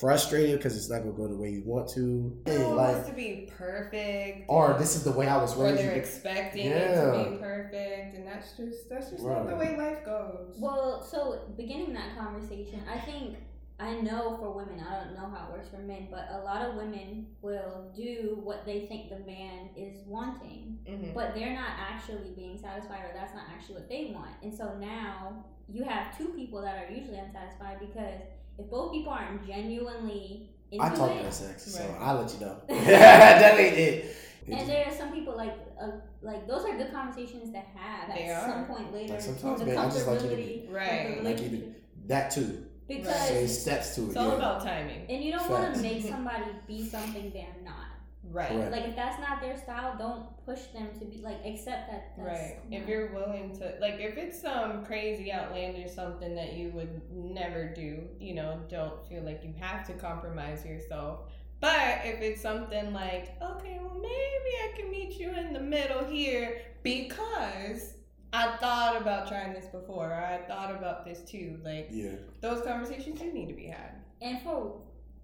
frustrated 0.00 0.58
because 0.58 0.76
it's 0.76 0.90
not 0.90 0.98
gonna 1.04 1.12
go 1.12 1.28
the 1.28 1.36
way 1.36 1.50
you 1.50 1.62
want 1.64 1.88
to. 1.90 2.36
Hey, 2.44 2.54
Everyone 2.54 2.76
like, 2.76 2.94
wants 2.94 3.08
to 3.10 3.14
be 3.14 3.48
perfect. 3.56 4.46
or 4.48 4.74
this 4.80 4.96
is 4.96 5.04
the 5.04 5.12
way 5.12 5.28
I 5.28 5.36
was 5.40 5.56
or 5.56 5.66
raised. 5.66 5.78
they're 5.78 5.92
You- 5.94 6.00
expecting 6.00 6.66
it 6.66 6.94
to 6.96 7.30
be 7.30 7.36
perfect, 7.36 8.16
and 8.16 8.26
that's 8.26 8.56
just 8.56 8.88
that's 8.90 9.10
just 9.10 9.22
not 9.22 9.48
the 9.48 9.54
way 9.54 9.76
life 9.76 10.04
goes. 10.04 10.56
Well, 10.58 11.04
so 11.08 11.38
beginning 11.56 11.92
that 11.94 12.18
conversation, 12.18 12.80
I 12.92 12.98
think 12.98 13.36
I 13.78 14.00
know 14.00 14.36
for 14.38 14.52
women, 14.52 14.78
I 14.80 15.04
don't 15.04 15.14
know 15.14 15.28
how 15.34 15.48
it 15.48 15.52
works 15.52 15.68
for 15.68 15.78
men, 15.78 16.06
but 16.10 16.28
a 16.30 16.38
lot 16.44 16.62
of 16.62 16.76
women 16.76 17.26
will 17.42 17.90
do 17.96 18.38
what 18.44 18.64
they 18.64 18.86
think 18.86 19.08
the 19.10 19.18
man 19.20 19.70
is 19.76 20.06
wanting, 20.06 20.78
Mhm. 20.88 21.12
but 21.12 21.34
they're 21.34 21.54
not 21.54 21.70
actually 21.76 22.30
being 22.36 22.56
satisfied, 22.56 23.00
or 23.04 23.12
that's 23.12 23.34
not 23.34 23.44
actually 23.52 23.74
what 23.76 23.88
they 23.88 24.12
want. 24.14 24.30
And 24.42 24.54
so 24.54 24.74
now 24.78 25.44
you 25.68 25.82
have 25.84 26.16
two 26.16 26.28
people 26.28 26.62
that 26.62 26.76
are 26.88 26.92
usually 26.92 27.18
unsatisfied 27.18 27.80
because 27.80 28.20
if 28.58 28.70
both 28.70 28.92
people 28.92 29.12
aren't 29.12 29.44
genuinely 29.44 30.50
into 30.70 30.84
I 30.84 30.90
talk 30.90 31.10
it, 31.10 31.20
about 31.20 31.34
sex, 31.34 31.64
so 31.64 31.80
Right. 31.84 32.00
I'll 32.00 32.16
let 32.20 32.32
you 32.32 32.40
know. 32.46 32.56
that 32.68 33.58
ain't 33.58 33.74
it. 33.76 34.16
It 34.46 34.52
And 34.52 34.68
there 34.68 34.86
are 34.86 34.92
some 34.92 35.10
people 35.12 35.34
like 35.36 35.54
uh, 35.80 35.90
like 36.22 36.46
those 36.46 36.64
are 36.64 36.76
good 36.76 36.92
conversations 36.92 37.50
to 37.50 37.58
have 37.58 38.10
at 38.10 38.14
They 38.14 38.28
some 38.28 38.62
are. 38.62 38.64
point 38.66 38.92
later. 38.92 39.14
Like, 39.14 39.22
sometimes, 39.22 39.60
the 39.60 39.66
man, 39.66 39.78
I 39.78 39.84
just 39.86 40.06
like 40.06 40.22
you 40.22 40.28
to 40.28 40.36
comfortability 40.36 40.72
Right. 40.72 41.24
Like 41.24 41.40
you 41.40 41.48
to- 41.50 41.74
that 42.06 42.30
too. 42.30 42.66
Because 42.88 43.28
Say 43.28 43.46
steps 43.46 43.94
to 43.94 44.02
it. 44.02 44.06
It's 44.08 44.16
all 44.16 44.28
yeah. 44.28 44.34
about 44.34 44.62
timing. 44.62 45.06
and 45.08 45.22
you 45.22 45.32
don't 45.32 45.48
want 45.48 45.74
to 45.74 45.80
make 45.80 46.04
somebody 46.04 46.44
be 46.66 46.86
something 46.86 47.30
they're 47.32 47.46
not. 47.64 47.86
Right. 48.30 48.48
Correct. 48.48 48.72
Like 48.72 48.84
if 48.86 48.96
that's 48.96 49.20
not 49.20 49.40
their 49.40 49.56
style, 49.56 49.96
don't 49.98 50.44
push 50.44 50.60
them 50.72 50.88
to 50.98 51.04
be 51.04 51.18
like 51.18 51.44
accept 51.44 51.90
that. 51.90 52.14
That's 52.16 52.26
Right. 52.26 52.58
If 52.70 52.88
you're 52.88 53.12
willing 53.12 53.56
to, 53.58 53.74
like, 53.80 54.00
if 54.00 54.16
it's 54.16 54.40
some 54.40 54.84
crazy, 54.84 55.32
outlandish 55.32 55.92
something 55.92 56.34
that 56.34 56.54
you 56.54 56.70
would 56.70 57.00
never 57.12 57.66
do, 57.66 58.02
you 58.18 58.34
know, 58.34 58.60
don't 58.68 59.06
feel 59.08 59.22
like 59.22 59.42
you 59.44 59.54
have 59.60 59.86
to 59.86 59.92
compromise 59.94 60.64
yourself. 60.64 61.20
But 61.60 62.00
if 62.04 62.20
it's 62.20 62.42
something 62.42 62.92
like, 62.92 63.40
okay, 63.40 63.78
well, 63.80 63.94
maybe 63.94 64.10
I 64.10 64.72
can 64.76 64.90
meet 64.90 65.18
you 65.18 65.30
in 65.30 65.52
the 65.52 65.60
middle 65.60 66.04
here 66.04 66.60
because 66.82 67.94
I 68.36 68.56
thought 68.56 69.00
about 69.00 69.28
trying 69.28 69.52
this 69.54 69.66
before, 69.66 70.12
I 70.12 70.38
thought 70.48 70.74
about 70.74 71.04
this 71.04 71.20
too. 71.20 71.60
Like, 71.62 71.86
Yeah. 71.90 72.16
those 72.40 72.62
conversations 72.62 73.20
do 73.20 73.32
need 73.32 73.46
to 73.48 73.54
be 73.54 73.66
had. 73.66 74.00
and 74.22 74.40
for 74.40 74.80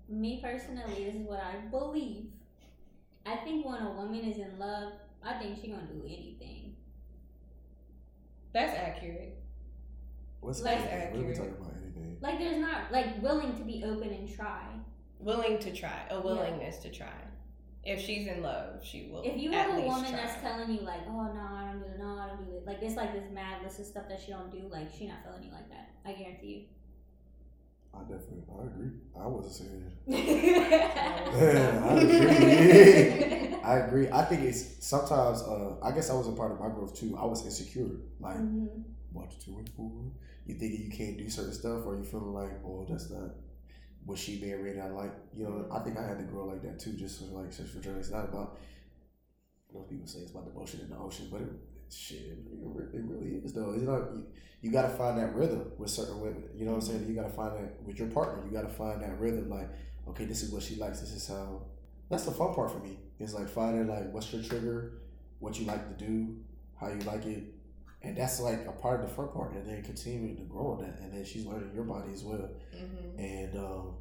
me 0.09 0.41
personally, 0.43 1.05
this 1.05 1.15
is 1.15 1.27
what 1.27 1.41
I 1.41 1.57
believe. 1.71 2.31
I 3.25 3.37
think 3.37 3.65
when 3.67 3.81
a 3.83 3.91
woman 3.93 4.21
is 4.21 4.37
in 4.39 4.59
love, 4.59 4.93
I 5.23 5.35
think 5.39 5.59
she 5.61 5.69
gonna 5.69 5.87
do 5.87 6.03
anything. 6.05 6.77
That's 8.53 8.75
accurate. 8.77 9.39
What's 10.41 10.63
Like- 10.63 10.79
anything? 10.81 11.13
What 11.17 11.25
are 11.25 11.29
we 11.29 11.35
talking 11.35 11.53
about? 11.61 11.75
Anything? 11.83 12.19
Like 12.21 12.39
there's 12.39 12.59
not 12.59 12.91
like 12.93 13.23
willing 13.23 13.57
to 13.57 13.65
be 13.65 13.85
open 13.85 14.11
and 14.11 14.29
try. 14.29 14.67
Willing 15.19 15.59
to 15.59 15.73
try, 15.73 16.07
a 16.11 16.21
willingness 16.21 16.79
to 16.79 16.91
try. 16.91 17.13
If 17.85 18.01
she's 18.01 18.27
in 18.27 18.43
love, 18.43 18.85
she 18.85 19.09
will. 19.11 19.23
If 19.23 19.37
you 19.39 19.51
at 19.53 19.67
have 19.71 19.79
a 19.79 19.81
woman 19.83 20.11
try. 20.11 20.21
that's 20.21 20.41
telling 20.43 20.71
you 20.71 20.81
like, 20.81 21.03
oh 21.09 21.33
no, 21.33 21.41
I 21.41 21.60
don't 22.41 22.51
do 22.51 22.57
it, 22.57 22.67
no, 22.67 22.73
I 22.73 22.73
don't 22.73 22.73
do 22.73 22.73
it, 22.73 22.79
like 22.79 22.83
it's 22.83 22.97
like 22.97 23.13
this 23.13 23.31
mad 23.33 23.63
list 23.63 23.81
of 23.81 23.87
stuff 23.87 24.09
that 24.09 24.21
she 24.21 24.33
don't 24.33 24.51
do, 24.51 24.69
like 24.71 24.91
she 24.97 25.07
not 25.07 25.23
feeling 25.25 25.45
you 25.45 25.53
like 25.53 25.69
that. 25.71 25.91
I 26.05 26.13
guarantee 26.13 26.47
you. 26.47 26.65
I 27.93 28.01
definitely, 28.03 28.45
I 28.59 28.67
agree. 28.67 28.91
I 29.21 29.27
wasn't 29.27 29.55
saying 29.55 29.93
I 30.09 31.95
agree. 31.95 33.55
I 33.65 33.77
agree. 33.79 34.09
I 34.11 34.25
think 34.25 34.43
it's 34.43 34.85
sometimes. 34.87 35.43
Uh, 35.43 35.75
I 35.83 35.91
guess 35.93 36.11
I 36.11 36.15
was 36.15 36.29
a 36.29 36.33
part 36.33 36.53
of 36.53 36.61
my 36.61 36.69
growth 36.69 36.95
too. 36.99 37.17
I 37.19 37.25
was 37.27 37.45
insecure. 37.45 37.89
Like 38.21 38.37
Mhm. 38.37 38.85
one, 39.13 39.29
two, 39.45 39.59
and 39.59 39.69
four. 39.71 39.91
You 40.47 40.55
thinking 40.55 40.83
you 40.83 40.91
can't 40.91 41.19
do 41.19 41.29
certain 41.29 41.53
stuff, 41.53 41.85
or 41.85 41.97
you 41.97 42.05
feeling 42.05 42.33
like, 42.33 42.53
oh, 42.65 42.87
that's 42.89 43.11
not 43.11 43.31
what 44.07 44.19
she 44.19 44.41
may 44.41 44.53
or 44.53 44.63
may 44.63 44.75
not 44.75 44.93
like. 44.93 45.13
You 45.35 45.45
know, 45.45 45.67
I 45.71 45.81
think 45.81 45.99
I 45.99 46.07
had 46.07 46.19
to 46.19 46.25
grow 46.25 46.47
like 46.47 46.63
that 46.63 46.79
too. 46.81 46.93
Just 46.95 47.21
for 47.21 47.27
like 47.43 47.53
sexual 47.53 47.83
journey. 47.83 48.01
It's 48.01 48.11
not 48.11 48.25
about. 48.25 48.59
Most 49.73 49.89
people 49.91 50.07
say 50.07 50.21
it's 50.21 50.33
about 50.33 50.47
the 50.53 50.59
motion 50.59 50.81
in 50.81 50.91
the 50.91 50.97
ocean, 50.99 51.29
but 51.31 51.43
it, 51.43 51.53
shit, 51.93 52.19
it 52.19 53.03
really 53.05 53.37
is 53.45 53.53
though. 53.53 53.73
It's 53.73 53.83
not. 53.83 53.99
You, 54.13 54.27
you 54.63 54.71
got 54.71 54.83
to 54.83 54.89
find 54.91 55.19
that 55.19 55.35
rhythm 55.35 55.73
with 55.79 55.91
certain 55.91 56.21
women. 56.21 56.45
You 56.55 56.67
know 56.67 56.73
what 56.73 56.83
I'm 56.85 56.89
saying? 56.89 57.09
You 57.09 57.15
got 57.15 57.29
to 57.29 57.33
find 57.33 57.57
that 57.57 57.83
with 57.83 57.99
your 57.99 58.09
partner. 58.09 58.45
You 58.45 58.53
got 58.53 58.69
to 58.69 58.75
find 58.75 59.01
that 59.03 59.19
rhythm. 59.19 59.49
Like, 59.49 59.71
okay, 60.09 60.27
this 60.27 60.43
is 60.43 60.53
what 60.53 60.63
she 60.63 60.77
likes. 60.77 61.01
This 61.01 61.13
is 61.13 61.27
how. 61.29 61.63
That's 62.11 62.25
the 62.25 62.33
fun 62.33 62.55
part 62.55 62.71
for 62.73 62.79
me. 62.81 62.99
Is 63.19 63.35
like 63.35 63.49
finding 63.49 63.87
like 63.89 64.13
what's 64.13 64.33
your 64.33 64.43
trigger, 64.43 64.95
what 65.39 65.59
you 65.59 65.67
like 65.67 65.97
to 65.97 66.05
do, 66.05 66.37
how 66.79 66.89
you 66.89 66.99
like 67.01 67.25
it, 67.27 67.45
and 68.03 68.17
that's 68.17 68.41
like 68.41 68.67
a 68.67 68.73
part 68.73 69.01
of 69.01 69.09
the 69.09 69.15
fun 69.15 69.29
part. 69.29 69.53
And 69.55 69.67
then 69.69 69.83
continuing 69.83 70.37
to 70.37 70.43
grow 70.43 70.73
on 70.73 70.83
that, 70.83 70.99
and 71.01 71.13
then 71.13 71.25
she's 71.25 71.47
learning 71.47 71.71
your 71.75 71.85
body 71.85 72.13
as 72.13 72.23
well. 72.25 72.49
Mhm. 72.75 73.19
And 73.19 73.57
um, 73.59 73.95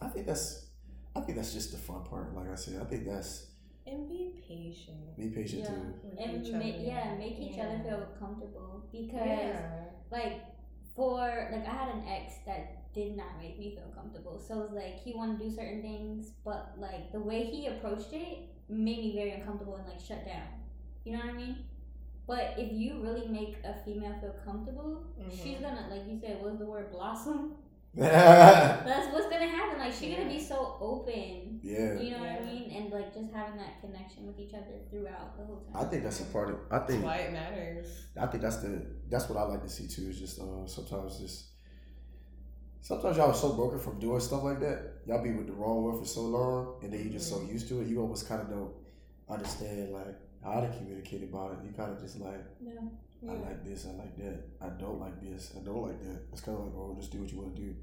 I 0.00 0.08
think 0.08 0.26
that's, 0.26 0.66
I 1.14 1.20
think 1.20 1.36
that's 1.36 1.52
just 1.52 1.70
the 1.72 1.78
fun 1.78 2.02
part. 2.04 2.34
Like 2.34 2.50
I 2.50 2.54
said, 2.56 2.80
I 2.80 2.84
think 2.84 3.06
that's 3.06 3.46
And 3.86 4.08
be 4.08 4.40
patient. 4.46 5.16
be 5.16 5.28
patient 5.28 5.62
Yeah. 5.62 5.68
too. 5.68 5.94
with 6.04 6.18
And 6.20 6.46
each 6.46 6.52
make 6.52 6.74
other. 6.76 6.84
yeah, 6.84 7.14
make 7.18 7.38
each 7.40 7.58
other 7.58 7.78
feel 7.84 8.06
comfortable 8.18 8.84
because 8.92 9.26
Yeah. 9.26 9.84
like 10.10 10.40
for 10.94 11.48
like 11.52 11.66
I 11.66 11.70
had 11.70 11.94
an 11.96 12.04
ex 12.06 12.34
that 12.46 12.92
did 12.92 13.16
not 13.16 13.38
make 13.40 13.58
me 13.58 13.74
feel 13.74 13.90
comfortable. 13.94 14.38
So 14.38 14.60
it 14.60 14.70
was 14.70 14.72
like 14.72 14.98
he 15.00 15.14
wanted 15.14 15.38
to 15.38 15.44
do 15.44 15.50
certain 15.50 15.82
things, 15.82 16.32
but 16.44 16.74
like 16.78 17.10
the 17.10 17.20
way 17.20 17.44
he 17.44 17.66
approached 17.66 18.12
it 18.12 18.50
made 18.68 18.98
me 18.98 19.14
very 19.14 19.32
uncomfortable 19.32 19.76
and 19.76 19.86
like 19.88 20.00
shut 20.00 20.24
down. 20.24 20.46
You 21.04 21.12
know 21.14 21.18
what 21.24 21.34
I 21.34 21.36
mean? 21.36 21.56
But 22.26 22.54
if 22.56 22.72
you 22.72 23.02
really 23.02 23.26
make 23.26 23.56
a 23.64 23.74
female 23.84 24.14
feel 24.20 24.34
comfortable, 24.44 25.02
she's 25.28 25.58
Mhm. 25.58 25.62
gonna 25.62 25.88
like 25.90 26.06
you 26.08 26.18
said, 26.20 26.40
what 26.40 26.50
was 26.52 26.58
the 26.60 26.66
word 26.66 26.92
blossom? 26.92 27.56
Yeah. 27.94 28.82
That's 28.84 29.12
what's 29.12 29.28
gonna 29.28 29.46
happen. 29.48 29.78
Like 29.78 29.92
she's 29.92 30.16
gonna 30.16 30.28
be 30.28 30.40
so 30.40 30.76
open. 30.80 31.60
Yeah. 31.62 31.98
You 32.00 32.12
know 32.12 32.18
what 32.18 32.28
I 32.28 32.40
mean? 32.44 32.70
And 32.74 32.90
like 32.92 33.12
just 33.14 33.32
having 33.32 33.58
that 33.58 33.80
connection 33.80 34.26
with 34.26 34.38
each 34.38 34.54
other 34.54 34.80
throughout 34.90 35.36
the 35.36 35.44
whole 35.44 35.60
time. 35.72 35.86
I 35.86 35.88
think 35.88 36.02
that's 36.04 36.20
a 36.20 36.24
part 36.24 36.50
of. 36.50 36.56
I 36.70 36.78
That's 36.78 36.90
think 36.90 37.04
why 37.04 37.16
it 37.16 37.32
matters. 37.32 37.86
I 38.20 38.26
think 38.26 38.42
that's 38.42 38.56
the 38.58 38.86
that's 39.08 39.28
what 39.28 39.38
I 39.38 39.42
like 39.42 39.62
to 39.62 39.68
see 39.68 39.86
too. 39.86 40.08
Is 40.08 40.18
just 40.18 40.40
uh, 40.40 40.66
sometimes 40.66 41.18
just 41.18 41.46
sometimes 42.80 43.16
y'all 43.16 43.30
are 43.30 43.34
so 43.34 43.52
broken 43.52 43.78
from 43.78 43.98
doing 43.98 44.20
stuff 44.20 44.42
like 44.42 44.60
that. 44.60 45.02
Y'all 45.06 45.22
be 45.22 45.32
with 45.32 45.46
the 45.46 45.52
wrong 45.52 45.84
one 45.84 45.98
for 45.98 46.06
so 46.06 46.22
long, 46.22 46.74
and 46.82 46.92
then 46.92 47.02
you 47.02 47.10
just 47.10 47.28
so 47.28 47.42
used 47.42 47.68
to 47.68 47.80
it. 47.80 47.88
You 47.88 48.00
almost 48.00 48.28
kind 48.28 48.40
of 48.40 48.48
don't 48.48 48.72
understand 49.28 49.92
like 49.92 50.16
how 50.44 50.60
to 50.60 50.68
communicate 50.76 51.22
about 51.22 51.52
it. 51.52 51.58
You 51.64 51.72
kind 51.72 51.92
of 51.92 52.00
just 52.00 52.18
like 52.20 52.44
Yeah. 52.60 52.72
I 53.28 53.32
like 53.34 53.64
this, 53.64 53.86
I 53.86 53.92
like 53.96 54.16
that. 54.18 54.38
I 54.60 54.68
don't 54.70 55.00
like 55.00 55.20
this, 55.22 55.52
I 55.56 55.60
don't 55.64 55.82
like 55.82 56.00
that. 56.02 56.22
It's 56.32 56.40
kind 56.40 56.58
of 56.58 56.64
like 56.64 56.74
oh, 56.76 56.94
just 56.98 57.12
do 57.12 57.18
what 57.20 57.30
you 57.32 57.38
want 57.38 57.54
to 57.56 57.62
do. 57.62 57.74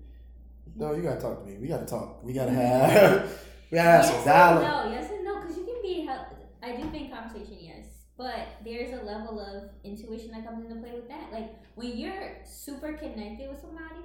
No, 0.75 0.93
you 0.93 1.01
gotta 1.01 1.19
talk 1.19 1.39
to 1.41 1.45
me. 1.49 1.57
We 1.57 1.67
gotta 1.67 1.85
talk. 1.85 2.23
We 2.23 2.33
gotta 2.33 2.51
have 2.51 3.23
we 3.71 3.77
gotta 3.77 3.89
have 3.89 4.03
yes 4.05 4.11
some 4.13 4.25
dialogue. 4.25 4.85
no, 4.87 4.91
yes 4.91 5.11
and 5.11 5.23
no, 5.23 5.41
because 5.41 5.57
you 5.57 5.63
can 5.65 5.81
be. 5.81 6.05
hel- 6.05 6.27
I 6.61 6.75
do 6.75 6.89
think 6.91 7.11
conversation, 7.13 7.57
yes, 7.61 7.85
but 8.17 8.47
there's 8.65 8.91
a 8.99 9.03
level 9.03 9.39
of 9.39 9.69
intuition 9.85 10.31
that 10.31 10.45
comes 10.45 10.65
into 10.65 10.79
play 10.81 10.91
with 10.93 11.07
that. 11.07 11.31
Like 11.31 11.55
when 11.75 11.97
you're 11.97 12.37
super 12.45 12.93
connected 12.93 13.49
with 13.49 13.61
somebody, 13.61 14.03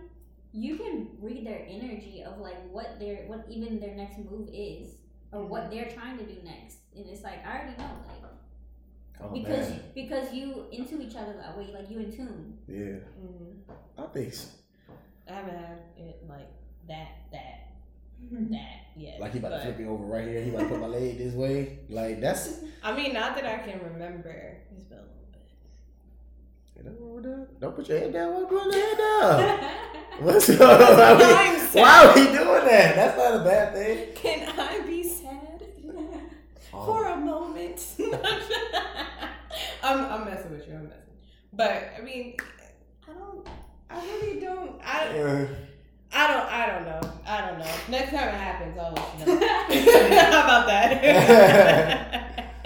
you 0.53 0.77
can 0.77 1.09
read 1.21 1.45
their 1.45 1.67
energy 1.69 2.23
of 2.25 2.39
like 2.39 2.57
what 2.71 2.99
their 3.01 3.25
what 3.27 3.45
even 3.51 3.81
their 3.81 3.95
next 3.97 4.19
move 4.19 4.49
is 4.53 4.95
or 5.33 5.41
Mm-hmm. 5.41 5.49
what 5.51 5.69
they're 5.71 5.91
trying 5.91 6.17
to 6.19 6.25
do 6.25 6.37
next, 6.45 6.79
and 6.97 7.07
it's 7.09 7.25
like 7.25 7.45
I 7.45 7.59
already 7.59 7.77
know 7.77 7.91
like 8.07 8.23
Oh, 9.25 9.33
because 9.33 9.71
man. 9.71 9.81
because 9.95 10.33
you 10.35 10.67
into 10.71 11.01
each 11.01 11.17
other 11.17 11.33
that 11.41 11.57
way, 11.57 11.69
like 11.73 11.91
you 11.91 11.99
in 12.01 12.13
tune. 12.15 12.59
yeah, 12.69 13.01
Mhm. 13.23 13.55
I 13.99 14.07
think 14.13 14.35
so. 14.35 14.49
I 15.29 15.33
haven't 15.33 15.57
had 15.57 15.79
it 15.97 16.23
like 16.29 16.49
that, 16.89 17.09
that, 17.33 17.61
Mm-hmm. 18.23 18.53
that 18.53 18.77
yet. 18.97 19.21
Like 19.21 19.33
he 19.33 19.39
about 19.39 19.51
to 19.51 19.61
flip 19.63 19.79
me 19.79 19.87
over 19.87 20.05
right 20.05 20.27
here. 20.29 20.43
He 20.43 20.51
about 20.51 20.61
to 20.63 20.69
put 20.69 20.81
my 20.81 20.87
leg 20.87 21.19
this 21.19 21.35
way. 21.35 21.79
Like 21.89 22.21
that's. 22.21 22.61
I 22.83 22.95
mean, 22.95 23.13
not 23.15 23.35
that 23.37 23.45
I 23.47 23.59
can 23.67 23.81
remember. 23.83 24.57
It's 24.77 24.85
been 24.85 24.99
a 24.99 25.01
little 25.01 25.29
bit. 25.33 25.41
Ain't 26.77 26.87
nothing 26.87 27.01
wrong 27.03 27.15
with 27.17 27.25
that. 27.25 27.61
Don't 27.61 27.75
put 27.77 27.89
your 27.89 27.99
head 27.99 28.13
down. 28.13 28.35
Why 28.35 28.45
put 28.45 28.75
your 28.75 28.87
head 28.87 28.99
down? 28.99 29.71
What's 30.25 30.49
up? 30.51 30.61
I'm 30.61 31.19
Why, 31.19 31.59
sad. 31.59 31.83
why 31.83 32.07
are 32.07 32.15
we 32.15 32.25
doing 32.27 32.65
that? 32.67 32.95
That's 32.95 33.17
not 33.19 33.41
a 33.41 33.45
bad 33.45 33.73
thing. 33.75 34.15
Can 34.15 34.49
I 34.59 34.81
be 34.87 35.03
sad 35.03 35.63
Oh. 36.77 36.87
for 36.87 37.07
a 37.07 37.17
moment? 37.17 37.79
I'm, 39.85 40.05
I'm 40.13 40.25
messing 40.25 40.51
with 40.51 40.67
you. 40.69 40.75
I'm 40.75 40.85
messing. 40.85 41.01
But 41.53 41.93
I 41.99 42.01
mean, 42.03 42.37
I 43.09 43.13
don't. 43.13 43.47
I 43.91 44.05
really 44.07 44.41
don't. 44.41 44.81
I. 44.85 45.19
Uh, 45.19 45.47
I 46.13 46.27
don't. 46.29 46.47
I 46.47 46.67
don't 46.67 46.85
know. 46.85 47.13
I 47.27 47.41
don't 47.47 47.59
know. 47.59 47.73
Next 47.89 48.11
time 48.11 48.29
it 48.29 48.35
happens, 48.35 48.79
I'll 48.79 48.93
let 48.93 49.19
you 49.19 49.27
know. 49.27 49.47
How 50.21 50.41
about 50.43 50.67
that? 50.69 52.41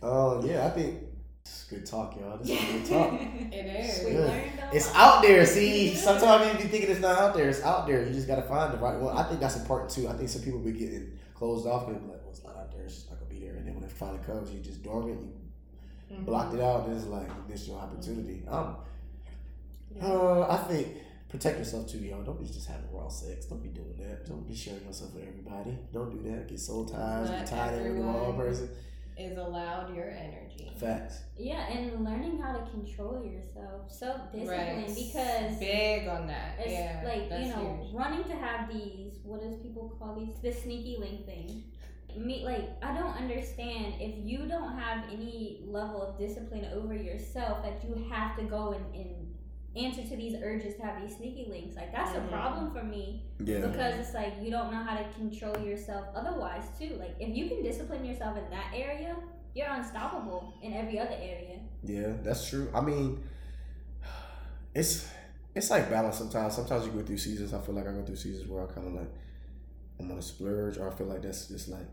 Oh 0.00 0.44
yeah, 0.46 0.64
I 0.66 0.70
think 0.70 1.02
it's 1.44 1.64
good 1.64 1.84
talk, 1.84 2.16
y'all. 2.18 2.38
This 2.38 2.50
is 2.50 2.58
good 2.72 2.84
talk. 2.90 3.12
it 3.20 3.66
is. 3.66 4.04
We 4.06 4.12
Yeah. 4.12 4.18
learned 4.20 4.52
a 4.72 4.76
It's 4.76 4.94
out 4.94 5.22
there. 5.22 5.44
See, 5.44 5.94
sometimes 5.94 6.46
you 6.52 6.58
be 6.64 6.68
thinking 6.68 6.90
it's 6.90 7.00
not 7.00 7.18
out 7.18 7.34
there. 7.34 7.48
It's 7.48 7.62
out 7.62 7.86
there. 7.86 8.06
You 8.06 8.12
just 8.14 8.28
gotta 8.28 8.42
find 8.42 8.72
the 8.72 8.78
right 8.78 8.96
one. 8.98 9.16
I 9.16 9.24
think 9.24 9.40
that's 9.40 9.56
important 9.56 9.90
too. 9.90 10.08
I 10.08 10.12
think 10.12 10.28
some 10.28 10.42
people 10.42 10.60
be 10.60 10.70
getting 10.72 11.18
closed 11.34 11.66
off 11.66 11.88
and 11.88 11.98
be 12.00 12.06
like, 12.06 12.20
"Well, 12.22 12.30
it's 12.30 12.44
not 12.44 12.56
out 12.56 12.70
there. 12.72 12.84
It's 12.84 12.94
just 12.94 13.10
not 13.10 13.18
gonna 13.18 13.28
be 13.30 13.40
there." 13.40 13.56
And 13.56 13.66
then 13.66 13.74
when 13.74 13.82
it 13.84 13.90
finally 13.90 14.20
comes, 14.24 14.52
you 14.52 14.60
just 14.60 14.82
dormant. 14.84 15.20
You 15.20 15.32
Mhm. 16.10 16.24
blocked 16.24 16.54
it 16.54 16.60
out. 16.60 16.86
And 16.86 16.96
it's 16.96 17.06
like 17.06 17.26
you 17.28 17.34
missed 17.48 17.68
your 17.68 17.78
opportunity. 17.78 18.42
Um, 18.48 18.76
Yeah. 19.94 20.06
uh, 20.06 20.46
I 20.50 20.56
think 20.68 20.88
protect 21.28 21.58
yourself 21.58 21.86
too, 21.88 21.98
y'all. 21.98 22.22
Don't 22.22 22.38
be 22.40 22.46
just 22.46 22.66
having 22.68 22.90
raw 22.92 23.08
sex. 23.08 23.46
Don't 23.46 23.62
be 23.62 23.68
doing 23.70 23.94
that. 23.98 24.26
Don't 24.26 24.46
be 24.46 24.54
sharing 24.54 24.84
yourself 24.84 25.14
with 25.14 25.26
everybody. 25.26 25.76
Don't 25.92 26.10
do 26.10 26.30
that. 26.30 26.48
Get 26.48 26.60
soul 26.60 26.84
ties. 26.84 27.28
Not 27.30 27.38
Get 27.40 27.46
tied 27.46 27.74
in 27.74 27.84
with 27.84 27.96
the 27.96 28.02
wrong 28.02 28.36
person. 28.36 28.68
Is 29.16 29.36
allowed 29.36 29.92
your 29.96 30.08
energy. 30.08 30.70
Facts. 30.78 31.22
Yeah, 31.36 31.66
and 31.72 32.04
learning 32.04 32.38
how 32.38 32.56
to 32.56 32.70
control 32.70 33.20
yourself, 33.24 33.90
self 33.90 34.30
discipline, 34.30 34.46
Right. 34.76 34.86
because 34.86 35.56
Big 35.58 36.06
on 36.06 36.28
that. 36.28 36.54
it's 36.60 36.70
yeah. 36.70 37.02
like 37.04 37.28
that's 37.28 37.42
you 37.44 37.50
know 37.52 37.78
huge. 37.82 37.94
running 37.94 38.22
to 38.24 38.36
have 38.36 38.72
these. 38.72 39.14
What 39.24 39.40
does 39.42 39.56
people 39.56 39.88
call 39.98 40.14
these? 40.14 40.36
The 40.40 40.52
sneaky 40.52 40.98
link 40.98 41.26
thing. 41.26 41.64
Me 42.16 42.42
like 42.44 42.70
I 42.82 42.94
don't 42.94 43.16
understand 43.16 43.94
if 44.00 44.14
you 44.24 44.46
don't 44.46 44.76
have 44.76 45.04
any 45.12 45.60
level 45.66 46.02
of 46.02 46.18
discipline 46.18 46.66
over 46.74 46.94
yourself 46.94 47.62
that 47.62 47.82
you 47.84 48.04
have 48.10 48.36
to 48.38 48.44
go 48.44 48.72
and, 48.72 48.94
and 48.94 49.34
answer 49.76 50.02
to 50.02 50.16
these 50.16 50.34
urges 50.42 50.74
to 50.76 50.82
have 50.82 51.00
these 51.00 51.16
sneaky 51.16 51.46
links. 51.48 51.76
Like 51.76 51.92
that's 51.92 52.10
Mhm. 52.12 52.24
a 52.24 52.28
problem 52.28 52.72
for 52.72 52.82
me 52.82 53.22
Yeah. 53.38 53.66
because 53.66 53.98
it's 54.00 54.14
like 54.14 54.34
you 54.42 54.50
don't 54.50 54.72
know 54.72 54.82
how 54.82 54.96
to 54.96 55.04
control 55.14 55.56
yourself 55.58 56.06
otherwise 56.16 56.64
too 56.78 56.96
like 56.98 57.14
if 57.20 57.36
you 57.36 57.48
can 57.48 57.62
discipline 57.62 58.04
yourself 58.04 58.36
in 58.36 58.48
that 58.50 58.72
area 58.74 59.14
you're 59.54 59.68
unstoppable 59.68 60.54
in 60.62 60.72
every 60.72 60.98
other 60.98 61.16
area 61.20 61.58
Yeah, 61.84 62.14
that's 62.24 62.48
true. 62.48 62.68
I 62.74 62.80
mean, 62.80 63.22
it's 64.74 65.08
it's 65.54 65.70
like 65.70 65.90
balance 65.90 66.16
sometimes. 66.18 66.54
Sometimes 66.54 66.86
you 66.86 66.92
go 66.92 67.02
through 67.02 67.18
seasons. 67.18 67.52
I 67.54 67.60
feel 67.60 67.74
like 67.74 67.86
I 67.88 67.92
go 67.92 68.02
through 68.02 68.16
seasons 68.16 68.48
where 68.48 68.62
I 68.64 68.66
kind 68.72 68.86
of 68.88 68.94
like 68.94 69.10
I'm 70.00 70.08
gonna 70.08 70.22
splurge, 70.22 70.78
or 70.78 70.88
I 70.90 70.94
feel 70.94 71.06
like 71.06 71.22
that's 71.22 71.46
just 71.46 71.68
like 71.68 71.86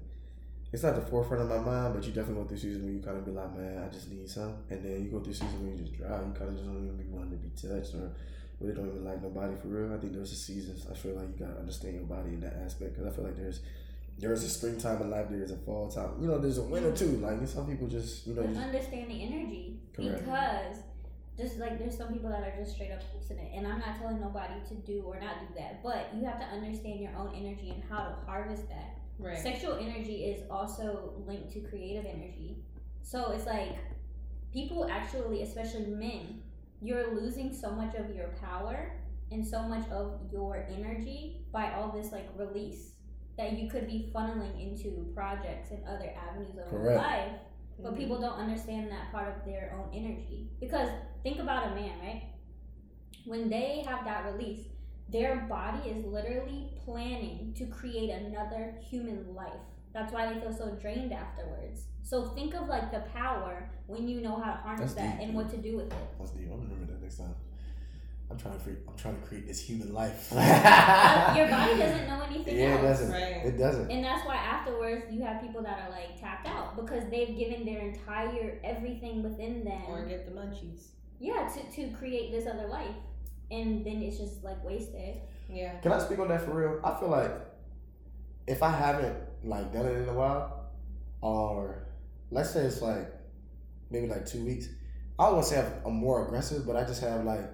it's 0.76 0.84
not 0.84 0.96
the 0.96 1.02
forefront 1.02 1.42
of 1.42 1.48
my 1.48 1.58
mind. 1.58 1.94
But 1.96 2.04
you 2.04 2.12
definitely 2.12 2.44
go 2.44 2.48
through 2.50 2.58
seasons 2.58 2.84
where 2.84 2.92
you 2.92 3.00
kind 3.00 3.16
of 3.16 3.26
be 3.26 3.32
like, 3.32 3.56
man, 3.56 3.82
I 3.82 3.88
just 3.88 4.12
need 4.12 4.30
some, 4.30 4.56
and 4.70 4.84
then 4.84 5.04
you 5.04 5.10
go 5.10 5.22
through 5.22 5.34
seasons 5.34 5.56
where 5.64 5.72
you 5.72 5.80
just 5.80 5.96
dry. 5.96 6.20
You 6.20 6.36
kind 6.36 6.52
of 6.52 6.56
just 6.60 6.68
don't 6.68 6.84
even 6.84 6.98
be 7.00 7.08
wanting 7.08 7.32
to 7.32 7.40
be 7.40 7.50
touched, 7.56 7.96
or 7.96 8.12
really 8.60 8.76
don't 8.76 8.92
even 8.92 9.06
like 9.06 9.24
nobody 9.24 9.56
for 9.56 9.70
real. 9.70 9.96
I 9.96 9.98
think 9.98 10.12
there's 10.12 10.34
a 10.34 10.36
seasons. 10.36 10.86
I 10.92 10.94
feel 10.94 11.16
like 11.16 11.32
you 11.32 11.46
gotta 11.46 11.58
understand 11.58 11.96
your 11.96 12.04
body 12.04 12.36
in 12.36 12.42
that 12.42 12.60
aspect 12.60 12.94
because 12.94 13.08
I 13.08 13.16
feel 13.16 13.24
like 13.24 13.38
there's. 13.38 13.62
There's 14.18 14.46
a 14.46 14.50
springtime 14.50 15.02
in 15.02 15.12
life. 15.12 15.26
There's 15.30 15.52
a 15.52 15.58
fall 15.58 15.92
time. 15.92 16.12
You 16.22 16.28
know, 16.28 16.40
there's 16.40 16.58
a 16.58 16.62
winter 16.64 16.96
too. 16.96 17.20
Like 17.20 17.46
some 17.50 17.68
people 17.68 17.90
just, 17.90 18.26
you 18.26 18.34
know, 18.34 18.48
just, 18.48 18.58
understand 18.58 19.12
the 19.12 19.22
energy 19.22 19.82
Correct. 19.94 20.20
because 20.20 20.78
just 21.38 21.60
like 21.60 21.78
there's 21.78 21.98
some 21.98 22.14
people 22.14 22.30
that 22.30 22.40
are 22.40 22.54
just 22.58 22.76
straight 22.76 22.92
up 22.92 23.02
forcing 23.12 23.38
it 23.38 23.52
and 23.54 23.68
i'm 23.68 23.78
not 23.80 24.00
telling 24.00 24.22
nobody 24.22 24.54
to 24.66 24.74
do 24.90 25.04
or 25.06 25.20
not 25.20 25.36
do 25.42 25.54
that 25.54 25.84
but 25.84 26.08
you 26.16 26.24
have 26.24 26.40
to 26.40 26.46
understand 26.46 27.02
your 27.02 27.12
own 27.18 27.30
energy 27.36 27.72
and 27.72 27.84
how 27.90 28.06
to 28.06 28.16
harvest 28.26 28.70
that 28.70 28.96
Right. 29.18 29.38
Sexual 29.38 29.78
energy 29.80 30.26
is 30.26 30.44
also 30.50 31.14
linked 31.26 31.52
to 31.54 31.62
creative 31.62 32.06
energy. 32.06 32.58
So 33.02 33.32
it's 33.32 33.46
like 33.46 33.78
people 34.52 34.90
actually, 34.92 35.42
especially 35.44 35.86
men, 35.86 36.42
you're 36.82 37.14
losing 37.16 37.54
so 37.54 37.72
much 37.72 37.96
of 37.96 38.14
your 38.16 38.30
power 38.42 38.92
and 39.32 39.46
so 39.46 39.64
much 39.64 39.88
of 39.90 40.20
your 40.32 40.68
energy 40.70 41.46
by 41.52 41.74
all 41.74 41.92
this 41.92 42.12
like 42.12 42.28
release 42.38 42.92
that 43.38 43.54
you 43.54 43.70
could 43.70 43.88
be 43.88 44.12
funneling 44.16 44.62
into 44.62 45.12
projects 45.14 45.72
and 45.72 45.84
other 45.86 46.14
avenues 46.30 46.58
of 46.58 46.70
Correct. 46.70 46.98
life. 46.98 47.32
But 47.80 47.94
Mhm. 47.94 47.98
people 47.98 48.20
don't 48.22 48.38
understand 48.40 48.90
that 48.92 49.12
part 49.12 49.28
of 49.36 49.46
their 49.46 49.74
own 49.78 49.94
energy. 49.94 50.50
Because 50.60 50.90
think 51.24 51.40
about 51.40 51.72
a 51.72 51.76
man, 51.76 52.00
right? 52.00 52.24
When 53.26 53.50
they 53.50 53.82
have 53.86 54.06
that 54.06 54.26
release, 54.32 54.68
their 55.10 55.46
body 55.50 55.90
is 55.90 56.06
literally 56.06 56.72
planning 56.84 57.54
to 57.58 57.66
create 57.66 58.10
another 58.10 58.74
human 58.90 59.34
life. 59.36 59.52
That's 59.94 60.12
why 60.12 60.34
they 60.34 60.40
feel 60.40 60.54
so 60.54 60.72
drained 60.82 61.14
afterwards. 61.14 61.84
So 62.04 62.26
think 62.30 62.54
of 62.54 62.68
like 62.68 62.92
the 62.92 63.00
power 63.14 63.70
when 63.88 64.08
you 64.08 64.22
know 64.22 64.36
how 64.36 64.52
to 64.52 64.58
harness 64.58 64.94
That's 64.94 65.08
that 65.08 65.20
deep, 65.20 65.28
and 65.28 65.36
what 65.36 65.50
to 65.52 65.58
do 65.58 65.78
with 65.78 65.88
it. 65.88 66.08
That's 66.20 66.32
deep. 66.32 66.50
I'm 66.52 66.58
gonna 66.58 66.74
remember 66.74 66.94
that 66.94 67.02
next 67.02 67.18
time. 67.18 67.34
I'm 68.30 68.38
trying 68.38 68.58
to 68.58 68.64
create. 68.64 68.80
I'm 68.88 68.96
trying 68.98 69.22
to 69.22 69.28
create 69.28 69.48
this 69.48 69.62
human 69.62 69.94
life. 69.94 70.30
But 70.34 70.38
your 71.38 71.48
body 71.48 71.78
doesn't 71.78 72.08
know 72.08 72.24
anything 72.28 72.58
Yeah, 72.58 72.80
it 72.80 72.82
doesn't. 72.82 73.12
Right. 73.12 73.46
It 73.46 73.58
doesn't. 73.58 73.92
And 73.92 74.04
that's 74.04 74.26
why 74.26 74.36
afterwards 74.36 75.06
you 75.12 75.24
have 75.24 75.42
people 75.42 75.62
that 75.62 75.80
are 75.80 75.92
like 75.92 76.20
tapped 76.20 76.48
out 76.48 76.76
because 76.76 77.04
they've 77.12 77.38
given 77.38 77.66
their 77.66 77.80
entire 77.80 78.60
everything 78.64 79.22
within 79.24 79.64
them. 79.64 79.84
Or 79.88 80.06
get 80.06 80.26
the 80.26 80.40
munchies. 80.40 80.88
yeah, 81.20 81.48
to, 81.48 81.76
to 81.76 81.96
create 81.96 82.32
this 82.32 82.48
other 82.48 82.68
life. 82.68 82.96
And 83.52 83.86
then 83.86 84.02
it's 84.02 84.18
just 84.18 84.44
like 84.44 84.64
wasted. 84.64 85.18
Yeah. 85.50 85.78
Can 85.80 85.92
I 85.92 86.00
speak 86.00 86.20
on 86.20 86.28
that 86.30 86.44
for 86.44 86.52
real? 86.52 86.80
I 86.84 87.00
feel 87.00 87.10
like 87.10 87.32
if 88.48 88.64
I 88.64 88.72
haven't 88.72 89.16
like 89.44 89.72
done 89.74 89.86
it 89.86 89.98
in 89.98 90.10
a 90.10 90.14
while, 90.14 90.72
or 91.22 91.88
let's 92.32 92.52
say 92.52 92.62
it's 92.62 92.82
like 92.82 93.12
maybe 93.90 94.08
like 94.08 94.26
two 94.26 94.44
weeks, 94.44 94.68
I 95.20 95.26
don't 95.26 95.36
want 95.36 95.46
to 95.48 95.52
say 95.52 95.72
I'm 95.86 95.94
more 95.96 96.26
aggressive, 96.26 96.66
but 96.66 96.76
I 96.76 96.84
just 96.84 97.02
have 97.02 97.24
like 97.24 97.50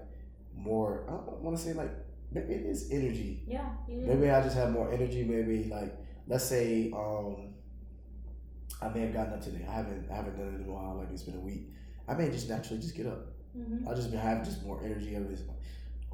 more. 0.56 1.06
I 1.08 1.12
don't 1.12 1.42
want 1.42 1.58
to 1.58 1.64
say 1.64 1.74
like 1.74 1.92
maybe 2.32 2.54
it 2.54 2.66
is 2.66 2.90
energy. 2.92 3.44
Yeah. 3.48 3.70
Maybe 3.88 4.30
I 4.30 4.42
just 4.42 4.56
have 4.56 4.72
more 4.72 4.92
energy. 4.92 5.24
Maybe 5.24 5.66
like 5.66 5.94
let's 6.28 6.46
say 6.46 6.92
um 6.96 7.54
I 8.82 8.90
may 8.90 9.02
have 9.02 9.14
gotten 9.14 9.34
up 9.34 9.42
today. 9.42 9.66
I 9.70 9.74
haven't 9.74 10.10
I 10.10 10.16
haven't 10.16 10.38
done 10.38 10.48
it 10.56 10.62
in 10.64 10.70
a 10.70 10.74
while. 10.74 10.98
Like 10.98 11.10
it's 11.12 11.24
been 11.24 11.36
a 11.36 11.40
week. 11.40 11.70
I 12.08 12.14
may 12.16 12.30
just 12.30 12.50
naturally 12.50 12.82
just 12.82 12.96
get 12.96 13.06
up. 13.06 13.28
hmm 13.54 13.88
I 13.88 13.94
just 13.94 14.10
been 14.12 14.20
having 14.20 14.44
just 14.44 14.66
more 14.66 14.82
energy. 14.84 15.14
of 15.16 15.30
this. 15.30 15.42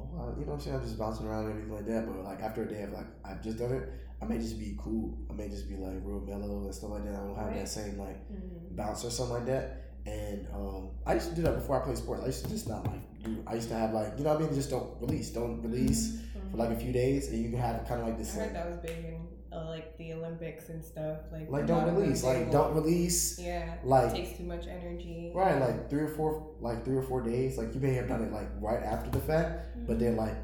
Oh, 0.00 0.34
you 0.38 0.44
know 0.46 0.52
what 0.52 0.54
I'm 0.54 0.60
saying? 0.60 0.76
I'm 0.76 0.82
just 0.82 0.98
bouncing 0.98 1.26
around 1.26 1.44
and 1.46 1.50
everything 1.52 1.74
like 1.74 1.86
that. 1.86 2.06
But 2.06 2.24
like 2.24 2.40
after 2.40 2.62
a 2.62 2.68
day 2.68 2.82
of 2.82 2.92
like 2.92 3.06
I've 3.24 3.42
just 3.42 3.58
done 3.58 3.72
it, 3.72 3.88
I 4.22 4.24
may 4.26 4.38
just 4.38 4.58
be 4.58 4.76
cool. 4.78 5.18
I 5.30 5.32
may 5.34 5.48
just 5.48 5.68
be 5.68 5.76
like 5.76 5.94
real 6.02 6.20
mellow 6.20 6.64
and 6.64 6.74
stuff 6.74 6.90
like 6.90 7.04
that. 7.04 7.14
I 7.14 7.18
don't 7.18 7.36
have 7.36 7.46
Right. 7.48 7.56
that 7.58 7.68
same 7.68 7.98
like 7.98 8.16
Mhm. 8.30 8.76
bounce 8.76 9.04
or 9.04 9.10
something 9.10 9.34
like 9.36 9.46
that. 9.46 9.84
And 10.06 10.46
um, 10.54 10.90
I 11.06 11.14
used 11.14 11.28
to 11.30 11.34
do 11.36 11.42
that 11.42 11.54
before 11.56 11.80
I 11.80 11.84
played 11.84 11.98
sports. 11.98 12.22
I 12.22 12.26
used 12.26 12.44
to 12.44 12.50
just 12.50 12.68
not 12.68 12.86
like 12.86 13.22
do. 13.22 13.42
I 13.46 13.54
used 13.56 13.68
to 13.68 13.74
have 13.74 13.92
like 13.92 14.16
you 14.18 14.24
know 14.24 14.34
what 14.34 14.42
I 14.42 14.46
mean. 14.46 14.54
Just 14.54 14.70
don't 14.70 15.00
release. 15.00 15.30
Don't 15.30 15.60
release 15.62 16.20
for 16.50 16.56
like 16.56 16.70
a 16.70 16.76
few 16.76 16.92
days, 16.92 17.28
and 17.28 17.42
you 17.42 17.50
can 17.50 17.58
have 17.58 17.86
kind 17.86 18.00
of 18.00 18.06
like 18.06 18.14
I 18.16 18.18
this 18.18 18.34
heard 18.34 18.42
like 18.44 18.52
that 18.54 18.70
was 18.70 18.78
big 18.78 19.04
in 19.04 19.27
uh, 19.52 19.66
like 19.66 19.96
the 19.98 20.12
Olympics 20.12 20.68
and 20.68 20.84
stuff. 20.84 21.18
Like, 21.32 21.50
like 21.50 21.66
don't 21.66 21.94
release. 21.94 22.22
Like 22.22 22.50
don't 22.50 22.74
release. 22.74 23.38
Yeah. 23.38 23.74
Like 23.84 24.12
takes 24.12 24.36
too 24.36 24.44
much 24.44 24.66
energy. 24.66 25.32
right 25.34 25.60
like 25.60 25.88
three 25.90 26.02
or 26.02 26.08
four 26.08 26.50
like 26.60 26.84
three 26.84 26.96
or 26.96 27.02
four 27.02 27.22
days. 27.22 27.58
Like 27.58 27.74
you 27.74 27.80
may 27.80 27.94
have 27.94 28.08
done 28.08 28.22
it 28.22 28.32
like 28.32 28.48
right 28.60 28.82
after 28.82 29.10
the 29.10 29.20
fact. 29.20 29.86
But 29.86 29.98
then 29.98 30.16
like 30.16 30.34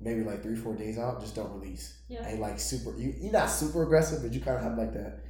maybe 0.00 0.22
like 0.22 0.42
three, 0.42 0.56
four 0.56 0.74
days 0.74 0.98
out, 0.98 1.20
just 1.20 1.34
don't 1.34 1.52
release. 1.60 1.96
Yeah. 2.08 2.26
And 2.26 2.40
like 2.40 2.58
super 2.60 2.96
you 2.96 3.14
you're 3.18 3.32
not 3.32 3.46
super 3.50 3.82
aggressive, 3.82 4.22
but 4.22 4.32
you 4.32 4.40
kinda 4.40 4.60
have 4.60 4.76
like 4.76 4.92
that 4.94 5.20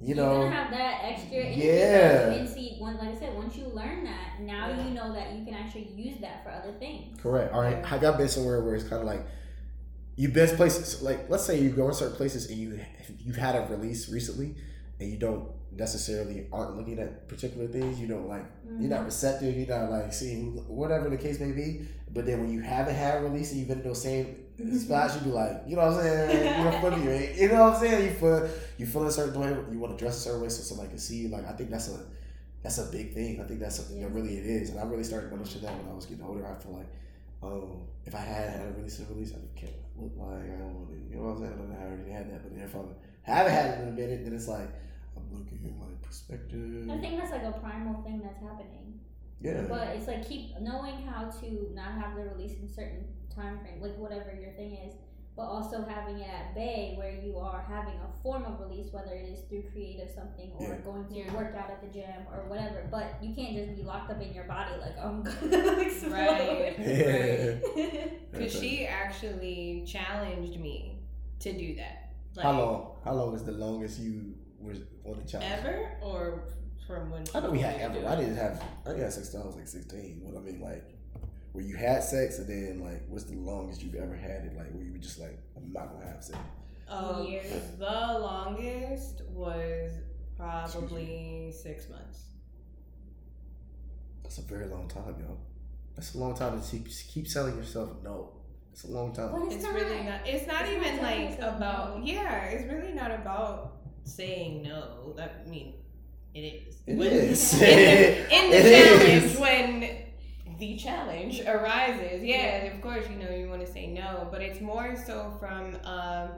you 0.00 0.08
You're 0.14 0.24
know 0.24 0.42
gonna 0.42 0.50
have 0.50 0.70
that 0.72 1.00
extra 1.04 1.38
energy. 1.38 1.60
Yeah. 1.66 2.32
And 2.32 2.48
see, 2.48 2.76
one, 2.78 2.96
like 2.98 3.16
I 3.16 3.18
said, 3.18 3.34
once 3.34 3.56
you 3.56 3.66
learn 3.68 4.04
that, 4.04 4.40
now 4.40 4.68
Yeah. 4.68 4.84
you 4.84 4.90
know 4.90 5.12
that 5.14 5.32
you 5.34 5.44
can 5.44 5.54
actually 5.54 5.88
use 5.94 6.18
that 6.20 6.42
for 6.42 6.50
other 6.50 6.72
things. 6.78 7.18
correct. 7.20 7.52
All 7.54 7.60
right. 7.62 7.76
I 7.76 7.98
got 7.98 8.02
y'all 8.02 8.18
been 8.18 8.28
somewhere 8.28 8.62
where 8.62 8.74
it's 8.74 8.88
kinda 8.88 9.04
like 9.04 9.24
you 10.16 10.28
best 10.28 10.56
places 10.56 11.02
like 11.02 11.28
let's 11.28 11.44
say 11.44 11.60
you 11.60 11.70
go 11.70 11.88
in 11.88 11.94
certain 11.94 12.16
places 12.16 12.48
and 12.50 12.58
you 12.58 12.80
you've 13.18 13.36
had 13.36 13.56
a 13.56 13.66
release 13.74 14.08
recently 14.08 14.54
and 15.00 15.10
you 15.10 15.18
don't 15.18 15.48
necessarily 15.72 16.46
aren't 16.52 16.76
looking 16.76 16.98
at 17.00 17.26
particular 17.28 17.66
things. 17.66 17.98
You 18.00 18.06
don't 18.06 18.28
like 18.28 18.44
you're 18.78 18.88
not 18.90 19.00
Mhm. 19.02 19.06
receptive. 19.06 19.56
You're 19.56 19.66
not 19.66 19.90
like 19.90 20.12
seeing 20.12 20.52
whatever 20.68 21.10
the 21.10 21.16
case 21.16 21.40
may 21.40 21.50
be. 21.52 21.88
But 22.12 22.26
then 22.26 22.40
when 22.42 22.52
you 22.52 22.60
haven't 22.60 22.94
had 22.94 23.18
a 23.18 23.24
release 23.24 23.50
and 23.50 23.58
you've 23.58 23.68
been 23.68 23.78
in 23.80 23.84
those 23.84 24.00
same 24.02 24.36
spots, 24.78 25.16
you'd 25.16 25.24
be 25.24 25.30
like, 25.30 25.62
you 25.66 25.74
know 25.74 25.82
what 25.86 25.94
I'm 25.94 26.00
saying? 26.02 26.62
You're 26.62 26.72
funny, 26.80 27.08
right? 27.08 27.34
You 27.34 27.48
know 27.48 27.64
what 27.64 27.74
I'm 27.74 27.80
saying? 27.80 28.04
You 28.04 28.14
feel 28.14 28.48
you 28.78 28.86
feel 28.86 29.06
a 29.06 29.10
certain 29.10 29.40
way. 29.40 29.48
You 29.72 29.80
want 29.80 29.98
to 29.98 30.02
dress 30.02 30.16
a 30.18 30.20
certain 30.20 30.42
way 30.42 30.48
so 30.48 30.62
somebody 30.62 30.90
can 30.90 30.98
see 30.98 31.16
you. 31.22 31.28
Like 31.28 31.44
I 31.48 31.52
think 31.54 31.70
that's 31.70 31.88
a 31.88 31.98
that's 32.62 32.78
a 32.78 32.84
big 32.92 33.12
thing. 33.14 33.40
I 33.40 33.44
think 33.44 33.58
that's 33.58 33.74
something 33.76 33.98
Yeah. 33.98 34.06
that 34.06 34.14
really 34.14 34.38
it 34.38 34.46
is. 34.46 34.70
And 34.70 34.78
I 34.78 34.84
really 34.84 35.02
started 35.04 35.32
noticing 35.32 35.62
that 35.62 35.76
when 35.76 35.90
I 35.90 35.94
was 35.94 36.06
getting 36.06 36.24
older. 36.24 36.46
I 36.46 36.54
feel 36.62 36.72
like, 36.72 36.86
um, 37.42 37.82
if 38.06 38.14
I 38.14 38.20
had 38.20 38.48
had 38.50 38.68
a 38.68 38.72
release 38.78 39.00
and 39.00 39.08
release, 39.10 39.32
I 39.32 39.58
can't 39.58 39.72
look 39.96 40.12
like 40.16 40.44
I 40.44 40.56
don't 40.58 40.74
want 40.74 40.90
to. 40.90 40.96
You 41.10 41.16
know 41.16 41.30
what 41.30 41.36
I'm 41.36 41.38
saying? 41.38 41.52
I 41.52 41.56
don't 41.56 41.70
know 41.70 41.78
how 41.78 41.86
I 41.86 41.90
already 41.90 42.10
had 42.10 42.30
that, 42.32 42.42
but 42.42 42.52
if 42.58 42.74
I 42.74 42.82
haven't 43.22 43.52
had 43.52 43.66
it 43.70 43.82
in 43.82 43.88
a 43.88 43.92
minute, 43.92 44.24
then 44.24 44.34
it's 44.34 44.48
like 44.48 44.70
I'm 45.16 45.26
looking 45.30 45.60
at 45.64 45.74
like 45.80 46.02
perspective. 46.02 46.90
I 46.90 46.98
think 46.98 47.18
that's 47.18 47.32
like 47.32 47.44
a 47.44 47.52
primal 47.52 48.02
thing 48.02 48.20
that's 48.22 48.40
happening. 48.40 49.00
Yeah. 49.40 49.66
But 49.68 49.88
it's 49.96 50.06
like 50.06 50.26
keep 50.26 50.58
knowing 50.60 51.02
how 51.06 51.30
to 51.30 51.70
not 51.74 51.92
have 52.00 52.16
the 52.16 52.24
release 52.24 52.58
in 52.58 52.68
certain 52.68 53.04
time 53.34 53.60
frame, 53.60 53.80
like 53.80 53.96
whatever 53.98 54.32
your 54.32 54.52
thing 54.52 54.74
is, 54.86 54.94
but 55.36 55.42
also 55.42 55.84
having 55.84 56.18
it 56.20 56.28
at 56.28 56.54
bay 56.54 56.94
where 56.96 57.10
you 57.12 57.36
are 57.38 57.64
having 57.68 57.94
a 57.94 58.22
form 58.22 58.44
of 58.44 58.60
release, 58.60 58.92
whether 58.92 59.12
it 59.14 59.28
is 59.28 59.40
through 59.48 59.62
creative 59.72 60.08
something 60.14 60.52
or 60.58 60.68
Yeah. 60.68 60.76
going 60.78 61.04
to 61.08 61.14
Yeah. 61.14 61.34
work 61.34 61.54
out 61.56 61.70
at 61.70 61.80
the 61.80 61.88
gym 61.88 62.20
or 62.32 62.44
whatever. 62.48 62.86
But 62.90 63.16
you 63.22 63.34
can't 63.34 63.54
just 63.56 63.74
be 63.76 63.82
locked 63.82 64.10
up 64.12 64.20
in 64.22 64.32
your 64.32 64.44
body 64.44 64.70
like 64.80 64.94
oh, 65.02 65.08
I'm 65.08 65.22
gonna 65.22 65.80
explode. 65.86 66.12
Right. 66.12 66.74
Yeah. 66.78 68.06
Because 68.30 68.52
she 68.60 68.86
actually 68.86 69.84
challenged 69.86 70.58
me 70.60 70.98
to 71.40 71.52
do 71.52 71.76
that. 71.76 72.12
Like, 72.36 72.44
How 72.44 72.52
long? 72.52 72.96
How 73.04 73.12
long 73.14 73.34
is 73.34 73.44
the 73.44 73.52
longest 73.52 74.00
you 74.00 74.34
was 74.60 74.78
on 75.04 75.20
the 75.20 75.28
challenge? 75.28 75.52
Ever 75.52 75.90
or 76.02 76.42
from 76.86 77.10
when? 77.10 77.24
I 77.34 77.40
know 77.40 77.50
we 77.50 77.60
had 77.60 77.80
ever. 77.80 78.06
I 78.06 78.16
didn't 78.16 78.36
have. 78.36 78.62
I 78.84 78.88
didn't 78.90 79.02
have 79.02 79.12
sex 79.12 79.28
till 79.30 79.42
I 79.42 79.46
was 79.46 79.56
like 79.56 79.68
sixteen. 79.68 80.20
What 80.24 80.36
I 80.36 80.44
mean, 80.44 80.60
like, 80.60 80.84
where 81.54 81.64
you 81.64 81.76
had 81.76 82.02
sex, 82.04 82.38
and 82.38 82.46
then 82.48 82.80
like, 82.84 83.02
what's 83.08 83.24
the 83.24 83.36
longest 83.36 83.82
you've 83.82 83.94
ever 83.94 84.14
had 84.14 84.44
it? 84.44 84.54
Like, 84.56 84.70
where 84.72 84.84
you 84.84 84.92
were 84.92 84.98
just 84.98 85.18
like, 85.18 85.38
I'm 85.56 85.72
not 85.72 85.92
gonna 85.94 86.06
have 86.06 86.22
sex. 86.22 86.38
Um, 86.88 87.24
Years. 87.26 87.46
the 87.78 87.84
longest 87.84 89.22
was 89.30 89.92
probably 90.36 91.50
six 91.52 91.88
months. 91.88 92.24
That's 94.22 94.38
a 94.38 94.42
very 94.42 94.66
long 94.66 94.88
time, 94.88 95.14
yo. 95.18 95.36
That's 95.94 96.14
a 96.14 96.18
long 96.18 96.34
time 96.34 96.60
to 96.60 96.66
keep 96.68 96.88
keep 96.88 97.30
telling 97.30 97.56
yourself 97.56 97.90
no. 98.02 98.30
It's 98.72 98.84
a 98.84 98.88
long 98.88 99.12
time. 99.14 99.30
But 99.30 99.42
it's, 99.44 99.54
It's 99.56 99.64
not. 99.64 99.74
really 99.74 100.02
not. 100.02 100.20
It's 100.26 100.46
not 100.48 100.62
it's 100.62 100.70
even 100.72 100.98
telling 100.98 101.30
like 101.30 101.38
about. 101.38 101.98
no. 102.00 102.04
Yeah, 102.04 102.46
it's 102.46 102.70
really 102.72 102.92
not 102.92 103.12
about 103.12 103.76
saying 104.02 104.62
no. 104.64 105.14
I 105.18 105.48
mean, 105.48 105.74
it 106.34 106.40
is. 106.40 106.82
It 106.86 106.96
When- 106.96 107.06
is. 107.12 107.54
in 107.62 107.68
the, 107.68 108.34
in 108.34 108.50
the 108.50 108.56
It 108.56 108.84
challenge 108.98 109.24
is. 109.32 109.38
when 109.38 110.03
the 110.58 110.76
challenge 110.76 111.40
arises. 111.40 112.22
Yeah 112.22 112.64
of 112.66 112.80
course 112.80 113.04
you 113.08 113.16
know 113.16 113.30
you 113.34 113.48
want 113.48 113.64
to 113.66 113.72
say 113.72 113.86
no 113.86 114.28
but 114.30 114.40
it's 114.42 114.60
more 114.60 114.94
so 115.06 115.34
from 115.40 115.76
um 115.84 116.30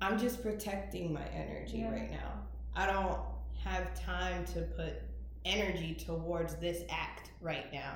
i'm 0.00 0.18
just 0.18 0.42
protecting 0.42 1.12
my 1.12 1.26
energy 1.34 1.78
Yeah. 1.78 1.92
right 1.92 2.10
now. 2.10 2.32
I 2.76 2.86
don't 2.86 3.18
have 3.64 3.92
time 4.00 4.44
to 4.54 4.60
put 4.62 5.02
energy 5.44 5.94
towards 5.94 6.54
this 6.56 6.82
act 6.90 7.30
right 7.40 7.72
now. 7.72 7.94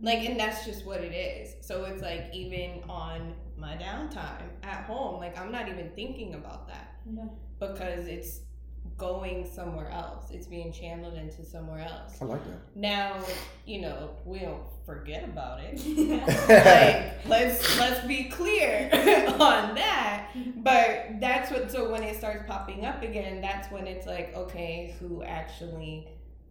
Like 0.00 0.20
and 0.28 0.40
that's 0.40 0.64
just 0.64 0.86
what 0.86 1.00
it 1.02 1.12
is. 1.12 1.54
So 1.66 1.84
it's 1.84 2.00
like 2.02 2.30
even 2.32 2.80
on 2.88 3.34
my 3.58 3.74
downtime 3.76 4.48
at 4.64 4.84
home 4.84 5.20
like 5.20 5.38
i'm 5.38 5.52
not 5.52 5.68
even 5.68 5.90
thinking 5.94 6.34
about 6.34 6.66
that. 6.68 6.94
Yeah. 7.14 7.24
because 7.60 8.06
it's 8.06 8.40
going 9.02 9.44
somewhere 9.58 9.90
else 9.90 10.30
it's 10.30 10.46
being 10.46 10.70
channeled 10.72 11.14
into 11.14 11.44
somewhere 11.44 11.80
else 11.92 12.12
I 12.20 12.24
like 12.24 12.44
that. 12.44 12.60
now, 12.76 13.08
you 13.66 13.80
know, 13.84 14.10
we 14.24 14.38
don't 14.40 14.62
forget 14.86 15.24
about 15.24 15.58
it. 15.62 15.76
Like, 16.48 17.26
let's 17.26 17.78
let's 17.78 18.06
be 18.06 18.24
clear 18.38 18.88
on 19.50 19.74
that. 19.76 20.28
But 20.56 21.20
that's 21.20 21.50
what. 21.52 21.70
So 21.70 21.90
when 21.92 22.02
it 22.02 22.16
starts 22.16 22.44
popping 22.46 22.84
up 22.84 23.02
again, 23.02 23.40
that's 23.40 23.70
when 23.72 23.86
it's 23.86 24.06
like, 24.06 24.34
okay, 24.36 24.94
who 25.00 25.22
actually 25.22 26.08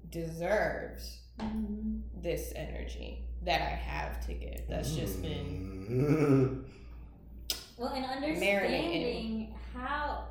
deserves 0.09 1.19
Mhm. 1.39 2.01
this 2.21 2.51
energy 2.55 3.23
that 3.43 3.61
I 3.61 3.75
have 3.93 4.25
to 4.27 4.33
give? 4.33 4.61
That's 4.69 4.91
just 4.95 5.21
been 5.21 5.85
been. 5.87 6.65
Well, 7.77 7.93
and 7.93 8.05
Marinating. 8.05 8.23
understanding 8.23 9.55
how. 9.73 10.27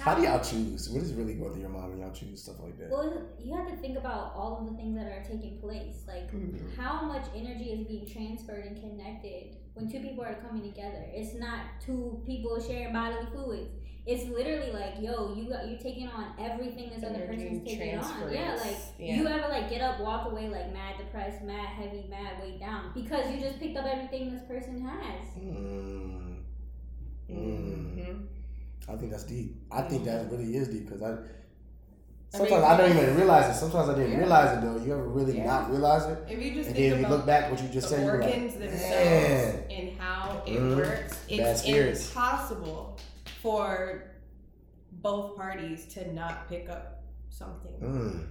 How 0.00 0.14
do 0.14 0.22
y'all 0.22 0.40
choose? 0.40 0.88
What 0.88 1.02
is 1.02 1.12
really 1.14 1.34
going 1.34 1.52
through 1.52 1.60
your 1.60 1.70
mind 1.70 1.90
when 1.90 1.98
y'all 2.00 2.12
choose 2.12 2.42
stuff 2.42 2.56
like 2.60 2.78
that? 2.78 2.90
Well, 2.90 3.22
you 3.38 3.54
have 3.54 3.68
to 3.68 3.76
think 3.76 3.98
about 3.98 4.32
all 4.34 4.58
of 4.58 4.70
the 4.70 4.76
things 4.76 4.96
that 4.96 5.06
are 5.06 5.22
taking 5.22 5.58
place. 5.60 6.04
Like, 6.08 6.32
Mhm. 6.32 6.74
how 6.76 7.02
much 7.02 7.26
energy 7.34 7.70
is 7.72 7.86
being 7.86 8.06
transferred 8.06 8.64
and 8.64 8.80
connected 8.80 9.56
when 9.74 9.88
two 9.90 10.00
people 10.00 10.24
are 10.24 10.34
coming 10.36 10.62
together? 10.62 11.04
It's 11.12 11.34
not 11.34 11.80
two 11.80 12.22
people 12.26 12.58
sharing 12.60 12.92
bodily 12.92 13.26
fluids. 13.26 13.70
It's 14.06 14.24
literally 14.30 14.72
like, 14.72 14.94
yo, 15.00 15.34
you 15.34 15.48
got 15.50 15.68
you 15.68 15.76
taking 15.76 16.08
on 16.08 16.32
everything 16.38 16.88
this 16.90 17.04
other 17.04 17.22
Energy 17.22 17.44
person's 17.50 17.64
taking 17.64 17.98
on. 17.98 18.32
Yeah, 18.32 18.54
like 18.54 18.76
Yeah. 18.98 19.16
you 19.16 19.28
ever 19.28 19.48
like 19.48 19.68
get 19.68 19.82
up, 19.82 20.00
walk 20.00 20.32
away 20.32 20.48
like 20.48 20.72
mad 20.72 20.96
depressed, 20.96 21.42
mad 21.42 21.68
heavy, 21.68 22.06
mad 22.08 22.40
weighed 22.40 22.58
down 22.58 22.92
because 22.94 23.30
you 23.30 23.38
just 23.40 23.58
picked 23.60 23.76
up 23.76 23.84
everything 23.84 24.32
this 24.32 24.42
person 24.44 24.80
has. 24.80 25.26
Mm. 25.38 26.36
Mm. 27.30 28.26
I 28.90 28.96
think 28.96 29.10
that's 29.12 29.24
deep. 29.24 29.56
I 29.70 29.82
think 29.82 30.04
that 30.04 30.30
really 30.30 30.56
is 30.56 30.68
deep 30.68 30.86
because 30.86 31.02
I. 31.02 31.12
I 32.32 32.38
Sometimes 32.38 32.62
mean, 32.62 32.70
I, 32.70 32.76
don't 32.76 32.90
even 32.96 33.16
realize 33.16 33.56
it. 33.56 33.58
Sometimes 33.58 33.88
I 33.88 33.94
didn't 33.94 34.12
Yeah. 34.12 34.18
realize 34.18 34.56
it 34.56 34.60
though. 34.60 34.76
You 34.84 34.92
ever 34.92 35.08
really 35.08 35.36
Yeah. 35.38 35.46
not 35.46 35.70
realize 35.70 36.04
it? 36.06 36.18
If 36.28 36.40
you 36.40 36.54
just 36.54 36.68
And 36.68 36.76
think 36.76 36.92
then 36.94 37.02
you 37.02 37.08
look 37.08 37.26
back 37.26 37.50
what 37.50 37.60
you 37.60 37.68
just 37.70 37.88
the 37.88 37.96
said, 37.96 38.06
you're 38.06 38.20
like, 38.20 38.28
organs 38.30 38.54
man. 38.56 38.68
themselves 38.68 39.58
and 39.70 39.98
how 39.98 40.42
it 40.46 40.58
Mhm. 40.60 40.76
works, 40.76 41.18
it's 41.28 41.64
impossible 41.64 42.98
for 43.42 44.04
both 44.92 45.36
parties 45.36 45.86
to 45.94 46.12
not 46.12 46.48
pick 46.48 46.68
up 46.70 47.02
something. 47.30 47.80
Mm. 47.80 48.26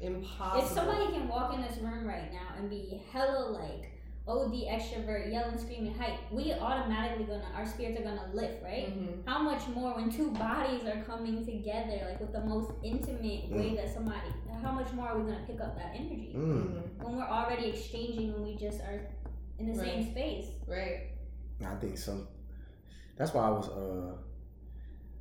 Impossible. 0.00 0.64
If 0.66 0.72
somebody 0.72 1.12
can 1.12 1.28
walk 1.28 1.54
in 1.54 1.62
this 1.62 1.78
room 1.78 2.04
right 2.04 2.32
now 2.32 2.48
and 2.58 2.68
be 2.68 3.00
hella 3.12 3.50
like 3.50 3.92
OD 4.28 4.66
extrovert, 4.68 5.30
yelling, 5.30 5.56
screaming, 5.56 5.94
hype, 5.94 6.18
we 6.32 6.52
automatically 6.52 7.24
gonna 7.24 7.44
our 7.54 7.64
spirits 7.64 8.00
are 8.00 8.02
gonna 8.02 8.28
lift, 8.34 8.60
right? 8.62 8.86
Mhm. 8.90 9.24
How 9.24 9.40
much 9.42 9.68
more 9.68 9.94
when 9.94 10.10
two 10.10 10.32
bodies 10.32 10.84
are 10.84 11.00
coming 11.04 11.44
together, 11.44 11.98
like 12.10 12.20
with 12.20 12.32
the 12.32 12.40
most 12.44 12.72
intimate 12.82 13.48
way 13.50 13.76
that 13.76 13.88
somebody, 13.92 14.28
how 14.62 14.72
much 14.72 14.92
more 14.94 15.08
are 15.08 15.18
we 15.18 15.30
gonna 15.30 15.44
pick 15.46 15.60
up 15.60 15.76
that 15.76 15.94
energy 15.94 16.32
Mm. 16.34 16.42
Mhm. 16.42 17.04
when 17.04 17.16
we're 17.16 17.22
already 17.22 17.66
exchanging 17.68 18.32
when 18.32 18.42
we 18.42 18.56
just 18.56 18.80
are 18.80 19.00
in 19.58 19.68
the 19.68 19.74
same 19.74 20.10
space? 20.10 20.46
Right. 20.66 21.12
I 21.64 21.76
think 21.76 21.96
some. 21.96 22.26
That's 23.16 23.32
why 23.32 23.46
I 23.46 23.50
was. 23.50 23.68
uh 23.68 24.16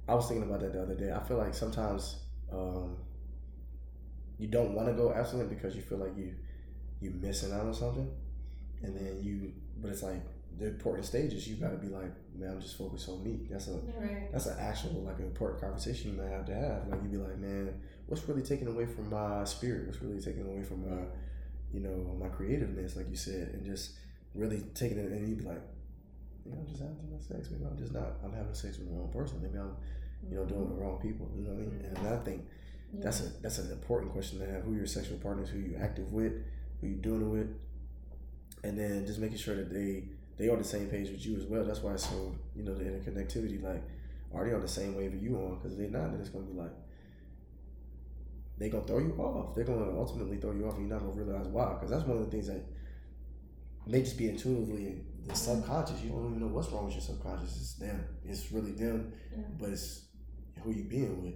I 0.08 0.14
was 0.16 0.28
thinking 0.28 0.48
about 0.48 0.62
that 0.62 0.74
the 0.74 0.82
other 0.82 0.96
day. 0.96 1.12
I 1.12 1.20
feel 1.20 1.38
like 1.38 1.54
sometimes 1.54 2.24
um 2.52 2.98
you 4.38 4.48
don't 4.48 4.74
want 4.74 4.88
to 4.88 4.94
go 4.94 5.14
abstinent 5.14 5.50
because 5.50 5.76
you 5.76 5.82
feel 5.82 5.98
like 6.00 6.16
you 6.18 6.34
you're 7.02 7.14
missing 7.14 7.54
out 7.54 7.66
on 7.66 7.74
something, 7.74 8.10
and 8.84 8.96
then 8.96 9.20
you. 9.24 9.54
But 9.82 9.92
it's 9.92 10.04
like 10.04 10.22
the 10.58 10.68
important 10.68 11.06
stages. 11.06 11.48
You 11.48 11.56
got 11.56 11.72
to 11.72 11.78
be 11.78 11.88
like, 11.90 12.12
man, 12.36 12.52
I'm 12.52 12.62
just 12.62 12.78
focused 12.78 13.10
on 13.10 13.24
me. 13.24 13.48
That's 13.50 13.68
a 13.68 13.74
Right. 13.74 14.32
that's 14.32 14.46
an 14.46 14.58
actual 14.60 15.02
like 15.04 15.20
an 15.20 15.26
important 15.26 15.62
conversation 15.62 16.12
you 16.12 16.18
might 16.22 16.30
have 16.32 16.46
to 16.46 16.56
have. 16.56 16.88
Like 16.88 17.02
you'd 17.02 17.12
be 17.12 17.18
like, 17.18 17.38
man, 17.38 17.74
what's 18.08 18.28
really 18.28 18.42
taking 18.44 18.68
away 18.68 18.86
from 18.86 19.10
my 19.10 19.44
spirit? 19.44 19.88
What's 19.88 20.02
really 20.02 20.22
taking 20.22 20.46
away 20.46 20.64
from 20.64 20.90
my, 20.90 21.02
you 21.74 21.82
know, 21.82 22.16
my 22.20 22.30
creativeness, 22.30 22.96
like 22.96 23.10
you 23.10 23.18
said, 23.18 23.50
and 23.54 23.66
just 23.66 23.92
really 24.34 24.62
taking 24.74 24.98
it. 24.98 25.12
And 25.12 25.28
you'd 25.28 25.40
be 25.40 25.46
like, 25.46 25.62
you 26.46 26.52
know, 26.52 26.58
I'm 26.60 26.68
just 26.68 26.80
having 26.80 26.96
too 26.98 27.08
much 27.12 27.24
sex. 27.24 27.50
Maybe 27.52 27.66
I'm 27.66 27.78
just 27.78 27.94
not. 27.94 28.18
I'm 28.24 28.32
having 28.34 28.54
sex 28.54 28.78
with 28.78 28.88
the 28.90 28.94
wrong 28.96 29.12
person. 29.12 29.42
Maybe 29.42 29.58
I'm, 29.58 29.76
you 30.30 30.38
know, 30.38 30.46
doing 30.46 30.70
the 30.70 30.76
wrong 30.76 31.00
people. 31.02 31.30
You 31.36 31.44
know 31.44 31.52
what 31.54 31.64
I 31.64 31.66
mean? 31.66 31.86
And 31.96 32.08
I 32.08 32.18
think 32.24 32.46
that's 33.04 33.20
a 33.22 33.30
that's 33.42 33.58
an 33.58 33.72
important 33.72 34.14
question 34.14 34.40
to 34.40 34.46
have. 34.46 34.64
Who 34.64 34.74
your 34.76 34.86
sexual 34.88 35.18
partners? 35.18 35.50
Who 35.50 35.60
you 35.60 35.76
active 35.82 36.14
with? 36.14 36.34
Who 36.80 36.88
you 36.88 36.96
doing 36.96 37.22
it 37.24 37.26
with? 37.26 37.48
And 38.66 38.78
then 38.80 39.06
just 39.06 39.20
making 39.20 39.38
sure 39.38 39.56
that 39.56 39.72
they 39.72 40.04
they 40.38 40.50
on 40.50 40.58
the 40.58 40.64
same 40.64 40.88
page 40.88 41.10
with 41.12 41.24
you 41.26 41.38
as 41.38 41.46
well. 41.46 41.64
That's 41.64 41.82
why 41.82 41.94
it's 41.94 42.10
so 42.10 42.36
you 42.56 42.64
know 42.64 42.74
the 42.74 42.84
interconnectivity. 42.86 43.62
Like, 43.62 43.84
are 44.34 44.46
they 44.48 44.54
on 44.54 44.62
the 44.62 44.68
same 44.68 44.96
wave 44.96 45.14
as 45.14 45.22
you 45.22 45.36
on? 45.38 45.56
Because 45.58 45.74
if 45.74 45.78
they're 45.78 46.00
not, 46.02 46.12
then 46.12 46.20
it's 46.20 46.30
gonna 46.30 46.46
be 46.46 46.54
like 46.54 46.72
they 48.58 48.70
gonna 48.70 48.86
throw 48.88 49.00
you 49.00 49.14
off. 49.20 49.54
They're 49.54 49.66
gonna 49.66 49.92
ultimately 49.98 50.38
throw 50.38 50.52
you 50.52 50.66
off, 50.68 50.78
and 50.78 50.88
you're 50.88 50.98
not 50.98 51.06
gonna 51.06 51.22
realize 51.22 51.48
why. 51.48 51.74
Because 51.74 51.92
that's 51.92 52.06
one 52.06 52.18
of 52.18 52.26
the 52.26 52.32
things 52.32 52.48
that 52.48 52.64
may 53.86 54.02
just 54.02 54.18
be 54.18 54.30
intuitively 54.30 55.02
the 55.28 55.36
subconscious. 55.36 56.02
You 56.02 56.10
don't 56.10 56.26
even 56.28 56.40
know 56.40 56.48
what's 56.48 56.70
wrong 56.72 56.86
with 56.86 56.96
your 56.96 57.02
subconscious. 57.02 57.56
It's 57.58 57.74
them. 57.74 58.04
It's 58.26 58.52
really 58.52 58.72
them, 58.72 59.12
Yeah. 59.32 59.44
but 59.60 59.70
it's 59.70 60.06
who 60.64 60.72
you 60.72 60.84
being 60.86 61.22
with. 61.22 61.34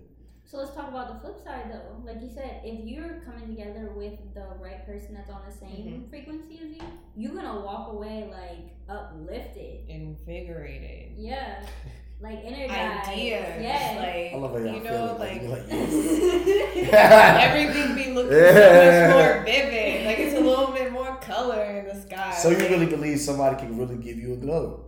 So 0.50 0.58
let's 0.58 0.74
talk 0.74 0.88
about 0.90 1.14
the 1.14 1.20
flip 1.20 1.44
side 1.44 1.72
though. 1.72 2.02
Like 2.04 2.24
you 2.24 2.30
said, 2.34 2.62
if 2.64 2.84
you're 2.84 3.22
coming 3.24 3.56
together 3.56 3.92
with 3.96 4.34
the 4.34 4.48
right 4.60 4.84
person 4.84 5.14
that's 5.14 5.30
on 5.30 5.42
the 5.48 5.54
same 5.54 5.70
mm-hmm. 5.70 6.10
frequency 6.10 6.60
as 6.64 6.76
you, 6.76 6.82
you're 7.16 7.36
gonna 7.36 7.60
walk 7.60 7.94
away 7.94 8.28
like 8.32 8.76
uplifted. 8.90 9.88
Invigorated. 9.88 11.12
Yeah. 11.20 11.64
like 12.20 12.40
energized. 12.44 13.10
ideas. 13.10 13.62
Yes. 13.62 14.34
I 14.34 14.38
love 14.40 14.54
how 14.54 14.58
y'all 14.58 14.74
you 14.74 14.82
feel 14.82 14.92
know, 14.92 15.14
it. 15.14 15.20
Like, 15.20 15.20
like 15.20 15.42
you're 15.44 15.50
like 15.52 16.76
yes. 16.76 17.46
everything 17.46 17.96
be 17.96 18.12
looking 18.12 18.32
Yeah. 18.32 19.12
so 19.12 19.18
much 19.18 19.36
more 19.36 19.46
vivid. 19.46 20.06
Like 20.08 20.18
it's 20.18 20.36
a 20.36 20.42
little 20.42 20.74
bit 20.74 20.92
more 20.92 21.16
color 21.18 21.64
in 21.64 21.96
the 21.96 22.02
sky. 22.02 22.34
so 22.34 22.50
you 22.50 22.58
really 22.58 22.88
believe 22.88 23.20
somebody 23.20 23.56
can 23.56 23.78
really 23.78 23.98
give 23.98 24.18
you 24.18 24.34
a 24.34 24.38
glow? 24.38 24.86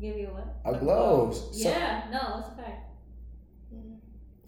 Give 0.00 0.16
you 0.16 0.28
what? 0.28 0.56
A 0.64 0.74
A 0.74 0.78
glow. 0.78 1.26
glow. 1.26 1.32
So- 1.32 1.68
yeah, 1.68 2.04
no, 2.10 2.40
that's 2.40 2.48
a 2.48 2.62
fact. 2.62 2.85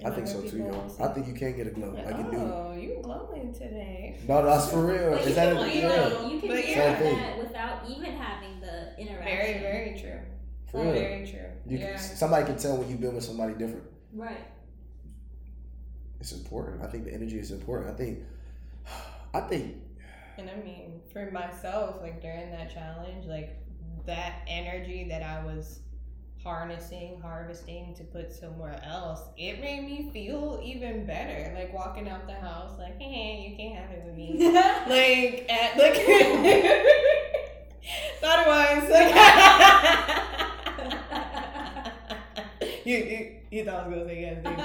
I 0.04 0.10
think 0.10 0.28
so 0.28 0.40
too, 0.42 0.50
people 0.50 0.94
yo. 0.98 1.04
I 1.04 1.08
think 1.08 1.26
you 1.26 1.34
can 1.34 1.56
get 1.56 1.66
a 1.66 1.70
glow. 1.70 1.90
Like 1.90 2.16
you 2.16 2.30
do. 2.30 2.38
oh, 2.38 2.76
you 2.78 3.00
glowing 3.02 3.52
today. 3.52 4.16
No, 4.28 4.44
that's 4.44 4.70
for 4.70 4.86
real. 4.86 5.14
Is 5.14 5.34
that 5.34 5.56
a, 5.56 5.74
you, 5.74 5.82
know, 5.82 6.28
you 6.30 6.38
can 6.40 6.48
But 6.48 6.56
get 6.56 6.68
yeah. 6.68 6.98
Same 6.98 7.16
thing. 7.16 7.38
without 7.38 7.90
even 7.90 8.12
having 8.12 8.60
the 8.60 8.96
interaction. 8.96 9.24
Very, 9.24 9.58
very 9.60 10.00
true. 10.00 10.20
For 10.70 10.82
real. 10.82 10.92
Very 10.92 11.26
true. 11.26 11.40
You 11.66 11.78
yeah. 11.78 11.96
can, 11.96 11.98
somebody 11.98 12.46
can 12.46 12.56
tell 12.56 12.76
when 12.76 12.88
you've 12.88 13.00
been 13.00 13.14
with 13.14 13.24
somebody 13.24 13.54
different. 13.54 13.84
Right. 14.12 14.46
It's 16.20 16.32
important. 16.32 16.82
I 16.82 16.86
think 16.86 17.04
the 17.04 17.12
energy 17.12 17.38
is 17.38 17.50
important. 17.50 17.90
I 17.90 17.94
think. 17.94 18.20
I 19.34 19.40
think. 19.40 19.76
And 20.38 20.48
I 20.48 20.56
mean, 20.64 21.00
for 21.12 21.28
myself, 21.32 21.96
like 22.00 22.22
during 22.22 22.50
that 22.52 22.72
challenge, 22.72 23.26
like 23.26 23.56
that 24.06 24.42
energy 24.46 25.06
that 25.08 25.22
I 25.22 25.44
was 25.44 25.80
harnessing, 26.43 27.20
harvesting 27.20 27.94
to 27.94 28.05
put 28.05 28.32
somewhere 28.32 28.81
else, 28.85 29.20
it 29.36 29.60
made 29.60 29.85
me 29.85 30.10
feel 30.12 30.60
even 30.65 31.05
better. 31.06 31.52
Like 31.55 31.73
walking 31.73 32.09
out 32.09 32.27
the 32.27 32.35
house, 32.35 32.77
like, 32.78 32.98
hey, 33.01 33.47
you 33.48 33.56
can't 33.56 33.77
have 33.78 33.90
it 33.90 34.05
with 34.05 34.15
me. 34.16 34.36
like, 34.55 35.47
at, 35.51 35.77
like, 35.77 35.94
thought 38.20 38.40
it 38.40 38.48
was. 38.48 38.89
you, 42.85 42.97
you, 42.97 43.36
you 43.51 43.65
thought 43.65 43.85
I 43.85 43.89
was 43.89 43.97
gonna 43.97 44.09
say 44.09 44.20
yes, 44.20 44.43
didn't 44.43 44.59
you? 44.59 44.65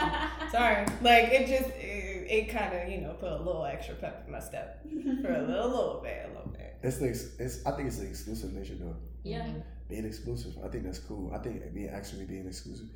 Sorry. 0.51 0.85
Like, 1.01 1.25
it 1.31 1.47
just, 1.47 1.69
it, 1.77 2.27
it 2.29 2.49
kind 2.49 2.73
of, 2.75 2.89
you 2.89 3.01
know, 3.01 3.13
put 3.13 3.31
a 3.31 3.37
little 3.37 3.65
extra 3.65 3.95
pep 3.95 4.23
in 4.25 4.31
my 4.31 4.39
step 4.39 4.83
for 5.21 5.33
a 5.33 5.41
little, 5.41 5.69
little 5.69 6.01
bit, 6.03 6.25
a 6.25 6.27
little 6.29 6.51
bit. 6.51 6.75
It's 6.83 6.97
the. 6.97 7.07
It's. 7.07 7.65
I 7.65 7.71
think 7.71 7.87
it's 7.87 7.97
the 7.97 8.07
exclusive 8.07 8.53
nature 8.53 8.75
though. 8.79 8.95
yeah. 9.23 9.39
Mm-hmm. 9.39 9.59
Being 9.89 10.05
exclusive. 10.05 10.53
I 10.63 10.67
think 10.69 10.83
that's 10.85 10.99
cool. 10.99 11.31
I 11.33 11.37
think 11.39 11.73
being 11.73 11.89
actually 11.89 12.25
being 12.25 12.47
exclusive. 12.47 12.87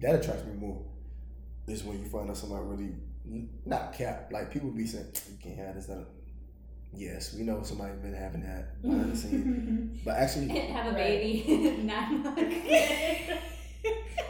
That 0.00 0.16
attracts 0.16 0.44
me 0.46 0.52
more. 0.54 0.80
Is 1.66 1.84
when 1.84 1.98
you 2.02 2.08
find 2.08 2.28
out 2.28 2.36
somebody 2.36 2.64
really 2.64 2.92
not 3.64 3.92
cap. 3.92 4.30
Like 4.32 4.50
people 4.50 4.70
be 4.70 4.86
saying 4.86 5.06
you 5.30 5.36
can't 5.42 5.58
have 5.58 5.74
this. 5.76 5.86
That. 5.86 6.04
Yes, 6.94 7.32
we 7.34 7.42
know 7.44 7.62
somebody 7.62 7.92
been 8.02 8.12
having 8.12 8.42
that 8.42 8.82
behind 8.82 9.12
the 9.12 9.16
scenes, 9.16 10.00
but 10.04 10.14
actually, 10.16 10.48
have 10.48 10.86
a 10.86 10.90
Right. 10.90 10.96
baby 10.98 11.76
nine 11.84 12.22
months. 12.22 12.42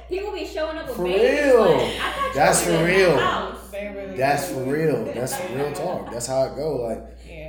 People 0.08 0.32
be 0.32 0.46
showing 0.46 0.76
up 0.76 0.86
with 0.88 0.96
For 0.96 1.04
babies. 1.04 1.44
real. 1.52 1.60
Like, 1.60 1.80
I 1.80 2.12
thought 2.12 2.26
you 2.28 2.34
That's 2.34 2.62
for 2.64 2.84
real. 2.84 3.16
house. 3.18 3.58
Really 3.72 4.16
that's 4.16 4.50
for 4.50 4.60
real. 4.64 5.04
That's 5.06 5.40
real 5.50 5.72
talk. 5.72 6.12
That's 6.12 6.26
how 6.26 6.44
it 6.44 6.54
go. 6.56 6.76
Like 6.76 7.02
Yeah. 7.26 7.41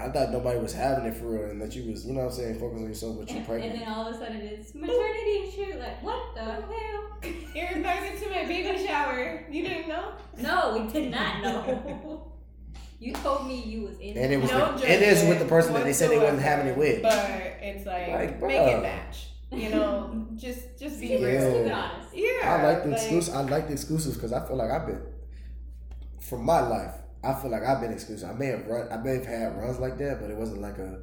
I 0.00 0.08
thought 0.10 0.30
nobody 0.30 0.58
was 0.58 0.72
having 0.72 1.06
it 1.06 1.14
for 1.14 1.26
real, 1.26 1.50
and 1.50 1.60
that 1.60 1.74
you 1.74 1.90
was, 1.90 2.04
you 2.06 2.12
know 2.12 2.20
what 2.24 2.32
I'm 2.32 2.36
saying, 2.36 2.58
focus 2.58 2.78
on 2.78 2.84
yourself, 2.88 3.18
but 3.18 3.30
you're 3.30 3.42
pregnant. 3.44 3.72
and 3.72 3.82
then 3.82 3.88
all 3.88 4.06
of 4.06 4.14
a 4.14 4.18
sudden 4.18 4.36
it's 4.36 4.74
maternity 4.74 5.50
shoot. 5.54 5.78
Like, 5.78 6.02
what 6.02 6.34
the 6.34 6.42
hell? 6.42 7.02
You're 7.54 7.70
invited 7.70 8.20
to 8.22 8.28
my 8.30 8.44
baby 8.44 8.86
shower. 8.86 9.44
You 9.50 9.62
didn't 9.62 9.88
know? 9.88 10.12
No, 10.38 10.78
we 10.78 10.92
did 10.92 11.10
not 11.10 11.42
know. 11.42 12.30
you 13.00 13.12
told 13.14 13.46
me 13.46 13.62
you 13.62 13.82
was 13.88 13.98
in 13.98 14.16
And 14.18 14.32
it 14.32 14.40
was 14.40 14.50
No 14.50 14.76
the, 14.76 14.92
it 14.92 15.02
is 15.02 15.26
with 15.26 15.38
the 15.38 15.46
person 15.46 15.72
that 15.74 15.84
they 15.84 15.92
said 15.94 16.10
they 16.10 16.18
wasn't 16.18 16.42
having 16.42 16.66
it 16.66 16.76
with. 16.76 17.02
But 17.02 17.14
it's 17.62 17.86
like, 17.86 18.08
Like, 18.08 18.42
make 18.42 18.60
it 18.60 18.82
match. 18.82 19.28
You 19.50 19.70
know, 19.70 20.26
just 20.36 20.78
just 20.78 21.00
be 21.00 21.08
Keep 21.08 21.20
real. 21.22 21.64
keep 21.64 21.72
honest. 21.72 22.08
Yeah. 22.14 22.28
I 22.60 22.62
like 22.62 22.84
the 22.84 22.92
exclusive. 22.92 23.34
I 23.34 23.40
like 23.42 23.66
the 23.68 23.72
exclusives 23.72 24.16
because 24.16 24.32
I 24.32 24.46
feel 24.46 24.56
like 24.56 24.70
I've 24.70 24.86
been, 24.86 25.00
from 26.20 26.44
my 26.44 26.60
life, 26.60 26.94
I 27.22 27.34
feel 27.34 27.50
like 27.50 27.62
I've 27.62 27.80
been 27.80 27.92
exclusive. 27.92 28.30
I 28.30 28.34
may 28.34 28.46
have 28.46 28.66
run, 28.66 28.88
I 28.90 28.96
may 28.98 29.14
have 29.14 29.26
had 29.26 29.56
runs 29.56 29.78
like 29.78 29.98
that, 29.98 30.20
but 30.20 30.30
it 30.30 30.36
wasn't 30.36 30.60
like 30.60 30.78
a. 30.78 31.00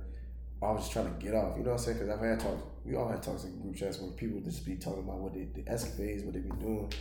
I 0.61 0.71
was 0.71 0.83
just 0.83 0.93
trying 0.93 1.13
to 1.13 1.23
get 1.23 1.35
off. 1.35 1.57
You 1.57 1.63
know 1.63 1.71
what 1.71 1.79
I'm 1.79 1.85
saying? 1.85 1.97
Because 1.97 2.13
I've 2.13 2.23
had 2.23 2.39
talks. 2.39 2.63
We 2.85 2.95
all 2.95 3.09
had 3.09 3.21
talks 3.21 3.43
in 3.43 3.59
group 3.61 3.75
chats 3.75 3.99
where 3.99 4.11
people 4.11 4.39
just 4.39 4.65
be 4.65 4.75
talking 4.75 5.03
about 5.03 5.17
what 5.17 5.33
they, 5.33 5.47
the 5.53 5.69
escapades, 5.69 6.23
what 6.23 6.33
they 6.33 6.39
be 6.39 6.49
doing. 6.51 6.91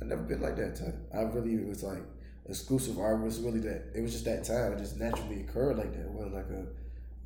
I 0.00 0.06
never 0.06 0.22
been 0.22 0.40
like 0.40 0.56
that 0.56 0.76
type. 0.76 0.96
I 1.14 1.20
really 1.22 1.54
it 1.54 1.68
was 1.68 1.82
like 1.82 2.02
exclusive. 2.48 2.96
Or 2.98 3.12
it 3.12 3.20
was 3.20 3.40
really 3.40 3.60
that. 3.60 3.92
It 3.94 4.00
was 4.00 4.12
just 4.12 4.24
that 4.24 4.44
time. 4.44 4.72
It 4.72 4.78
just 4.78 4.98
naturally 4.98 5.42
occurred 5.42 5.76
like 5.76 5.92
that. 5.92 6.00
It 6.00 6.10
wasn't 6.10 6.34
like 6.34 6.48
a. 6.50 6.66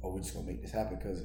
Oh, 0.03 0.11
we're 0.11 0.21
just 0.21 0.35
gonna 0.35 0.47
make 0.47 0.63
this 0.63 0.73
happen 0.73 0.97
because 0.97 1.23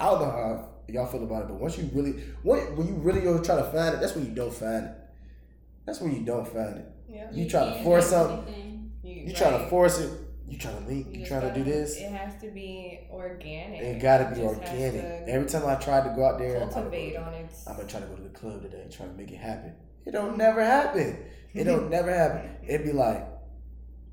I 0.00 0.04
don't 0.04 0.20
know 0.20 0.30
how 0.30 0.68
y'all 0.88 1.06
feel 1.06 1.22
about 1.22 1.42
it, 1.42 1.48
but 1.48 1.56
once 1.60 1.78
you 1.78 1.88
really, 1.92 2.12
when, 2.42 2.76
when 2.76 2.86
you 2.86 2.94
really 2.94 3.20
go 3.20 3.42
try 3.42 3.56
to 3.56 3.64
find 3.64 3.94
it, 3.94 4.00
that's 4.00 4.14
when 4.14 4.26
you 4.26 4.32
don't 4.34 4.52
find 4.52 4.86
it. 4.86 4.92
That's 5.86 6.00
when 6.00 6.14
you 6.14 6.20
don't 6.24 6.46
find 6.46 6.78
it. 6.78 6.86
Yeah. 7.08 7.30
You 7.32 7.48
try 7.48 7.64
to 7.64 7.82
force 7.82 8.04
do 8.06 8.10
something. 8.10 8.77
Anything. 9.10 9.28
You 9.28 9.34
try 9.34 9.50
to 9.50 9.68
force 9.68 9.98
it. 9.98 10.10
You 10.48 10.56
try 10.56 10.72
to 10.72 10.80
link. 10.80 11.08
You 11.10 11.18
just 11.18 11.28
try 11.28 11.40
to 11.40 11.52
do 11.52 11.60
gotta- 11.60 11.70
this. 11.70 11.96
It 11.98 12.10
has 12.10 12.40
to 12.40 12.50
be 12.50 13.00
organic. 13.10 13.80
It 13.82 14.00
gotta 14.00 14.34
be 14.34 14.40
organic. 14.42 15.28
Every 15.28 15.48
time 15.48 15.66
I 15.66 15.74
tried 15.74 16.08
to 16.08 16.14
go 16.16 16.24
out 16.24 16.38
there, 16.38 16.62
I'm 16.62 16.70
cultivate 16.70 17.14
gonna, 17.14 17.26
on 17.26 17.34
its. 17.34 17.66
I'm 17.66 17.76
gonna 17.76 17.88
try 17.88 18.00
to 18.00 18.06
go 18.06 18.16
to 18.16 18.22
the 18.22 18.28
club 18.30 18.62
today, 18.62 18.86
try 18.90 19.06
to 19.06 19.12
make 19.12 19.30
it 19.30 19.36
happen. 19.36 19.74
It 20.06 20.12
don't 20.12 20.38
never 20.38 20.64
happen. 20.64 21.18
It 21.52 21.64
don't 21.64 21.90
never 21.96 22.12
happen. 22.14 22.50
It'd 22.66 22.86
be 22.86 22.92
like 22.92 23.26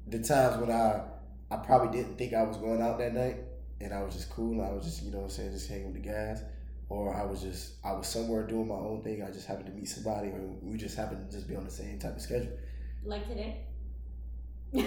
the 0.08 0.20
times 0.20 0.58
when 0.60 0.72
I 0.72 1.04
I 1.50 1.58
probably 1.58 1.98
didn't 1.98 2.18
think 2.18 2.34
I 2.34 2.44
was 2.44 2.58
going 2.58 2.82
out 2.82 2.98
that 3.00 3.14
night, 3.14 3.38
and 3.80 3.94
I 3.94 4.04
was 4.04 4.14
just 4.16 4.30
cool. 4.30 4.62
I 4.62 4.74
was 4.74 4.84
just 4.84 5.04
you 5.04 5.12
know 5.12 5.20
what 5.20 5.24
I'm 5.26 5.30
saying, 5.30 5.52
just 5.52 5.70
hanging 5.70 5.94
with 5.94 6.04
the 6.04 6.10
guys. 6.10 6.44
Or 6.90 7.16
I 7.16 7.24
was 7.26 7.42
just 7.42 7.76
I 7.84 7.94
was 7.94 8.08
somewhere 8.08 8.46
doing 8.46 8.68
my 8.68 8.76
own 8.76 9.04
thing. 9.04 9.24
I 9.24 9.32
just 9.32 9.48
happened 9.48 9.68
to 9.68 9.72
meet 9.72 9.88
somebody, 9.88 10.30
or 10.30 10.42
we 10.62 10.78
just 10.78 10.98
happened 10.98 11.30
to 11.30 11.36
just 11.36 11.48
be 11.48 11.56
on 11.56 11.64
the 11.64 11.72
same 11.72 11.98
type 11.98 12.16
of 12.16 12.22
schedule. 12.22 12.52
Like 13.04 13.28
today. 13.28 13.65
You 14.74 14.86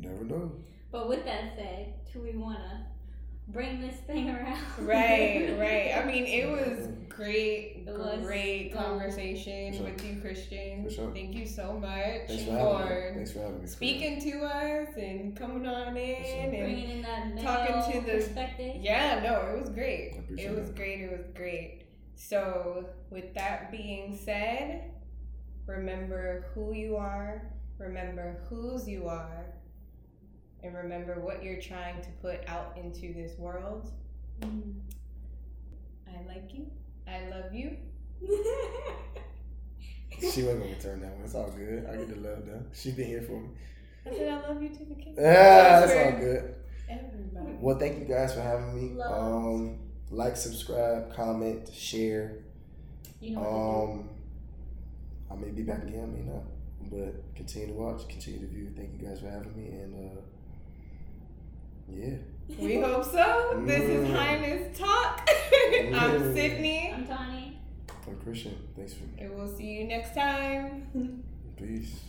never 0.00 0.24
know. 0.24 0.52
but 0.90 1.08
with 1.08 1.24
that 1.24 1.54
said, 1.56 1.94
do 2.12 2.20
we 2.20 2.36
wanna 2.36 2.86
bring 3.48 3.80
this 3.80 3.96
thing 4.06 4.30
around? 4.30 4.58
Right, 4.80 5.54
right. 5.58 5.96
I 6.02 6.06
mean, 6.06 6.24
it 6.26 6.48
was 6.50 6.88
great, 7.08 7.84
It 7.86 7.92
was 7.98 8.24
great 8.24 8.72
so- 8.72 8.78
conversation 8.78 9.74
sure. 9.74 9.84
with 9.84 10.04
you, 10.04 10.20
Christian. 10.20 10.84
For 10.84 10.90
sure. 10.90 11.10
Thank 11.12 11.34
you 11.34 11.46
so 11.46 11.74
much 11.74 12.26
Thanks 12.28 12.44
for 12.44 12.52
having 12.52 13.14
Thanks 13.14 13.32
for 13.32 13.40
having 13.40 13.60
me. 13.60 13.66
speaking 13.66 14.20
to 14.22 14.44
us 14.44 14.88
and 14.96 15.36
coming 15.36 15.66
on 15.66 15.96
in 15.96 16.24
sure. 16.24 16.34
and 16.40 16.50
Bringing 16.52 16.90
in 16.90 17.02
that 17.02 17.34
male 17.34 17.44
Talking 17.44 17.92
to 18.00 18.06
the- 18.06 18.12
perspective. 18.12 18.76
yeah, 18.80 19.20
no, 19.22 19.54
it 19.54 19.60
was 19.60 19.68
great. 19.70 20.14
It 20.38 20.50
was 20.58 20.70
it. 20.70 20.76
great. 20.76 21.00
It 21.00 21.10
was 21.12 21.26
great. 21.34 21.82
So, 22.14 22.86
with 23.10 23.34
that 23.34 23.70
being 23.72 24.16
said, 24.16 24.90
remember 25.66 26.46
who 26.54 26.72
you 26.74 26.96
are, 26.96 27.42
remember 27.78 28.42
whose 28.48 28.88
you 28.88 29.08
are, 29.08 29.46
and 30.62 30.74
remember 30.74 31.20
what 31.20 31.42
you're 31.42 31.60
trying 31.60 32.00
to 32.02 32.08
put 32.20 32.40
out 32.48 32.76
into 32.82 33.12
this 33.12 33.38
world. 33.38 33.90
Mm. 34.40 34.74
I 36.08 36.26
like 36.26 36.52
you. 36.54 36.66
I 37.08 37.28
love 37.30 37.52
you. 37.52 37.76
She 40.18 40.42
wasn't 40.42 40.60
gonna 40.60 40.72
return 40.76 41.00
that 41.00 41.12
one. 41.14 41.24
It's 41.24 41.34
all 41.34 41.50
good. 41.50 41.86
I 41.90 41.96
get 41.96 42.08
the 42.08 42.16
love 42.28 42.46
though. 42.46 42.62
She's 42.72 42.94
been 42.94 43.06
here 43.08 43.22
for 43.22 43.40
me. 43.40 43.48
I 44.06 44.10
said 44.16 44.28
I 44.28 44.48
love 44.48 44.62
you 44.62 44.68
to 44.68 44.84
the 44.84 44.94
king. 44.94 45.14
Yeah, 45.16 45.80
That's 45.80 45.92
that's 45.92 46.14
all 46.14 46.20
good. 46.20 46.54
Everybody. 46.88 47.56
Well, 47.60 47.78
thank 47.78 47.98
you 47.98 48.04
guys 48.04 48.34
for 48.34 48.40
having 48.40 48.74
me. 48.76 48.94
Love. 48.96 49.44
Um, 49.44 49.78
like, 50.10 50.36
subscribe, 50.36 51.14
comment, 51.14 51.70
share. 51.72 52.38
you 53.20 53.34
know 53.36 53.40
what 53.40 53.92
Um, 53.94 54.08
I 55.32 55.36
may 55.36 55.50
be 55.50 55.62
back 55.62 55.82
again, 55.82 56.02
I 56.02 56.06
may 56.18 56.24
not. 56.32 56.42
But 56.90 57.34
continue 57.34 57.68
to 57.68 57.74
watch, 57.74 58.06
continue 58.08 58.40
to 58.40 58.46
view. 58.46 58.68
Thank 58.76 59.00
you 59.00 59.06
guys 59.08 59.20
for 59.20 59.30
having 59.30 59.56
me, 59.56 59.68
and 59.68 59.94
uh, 59.94 60.20
yeah. 61.88 62.16
We 62.58 62.80
hope 62.80 63.04
so. 63.04 63.62
This 63.64 63.82
is 63.82 64.08
Mm. 64.08 64.14
Highness 64.14 64.78
Talk. 64.78 65.26
I'm 65.28 65.92
Mm. 65.92 66.12
to 66.12 66.18
do. 66.18 66.34
Sydney. 66.34 66.92
I'm 66.94 67.06
Tawny. 67.06 67.58
I'm 68.06 68.16
Christian. 68.16 68.56
Thanks 68.76 68.94
for 68.94 69.04
And 69.18 69.34
we'll 69.34 69.48
see 69.56 69.78
you 69.78 69.84
next 69.86 70.14
time. 70.14 71.22
peace. 71.56 72.00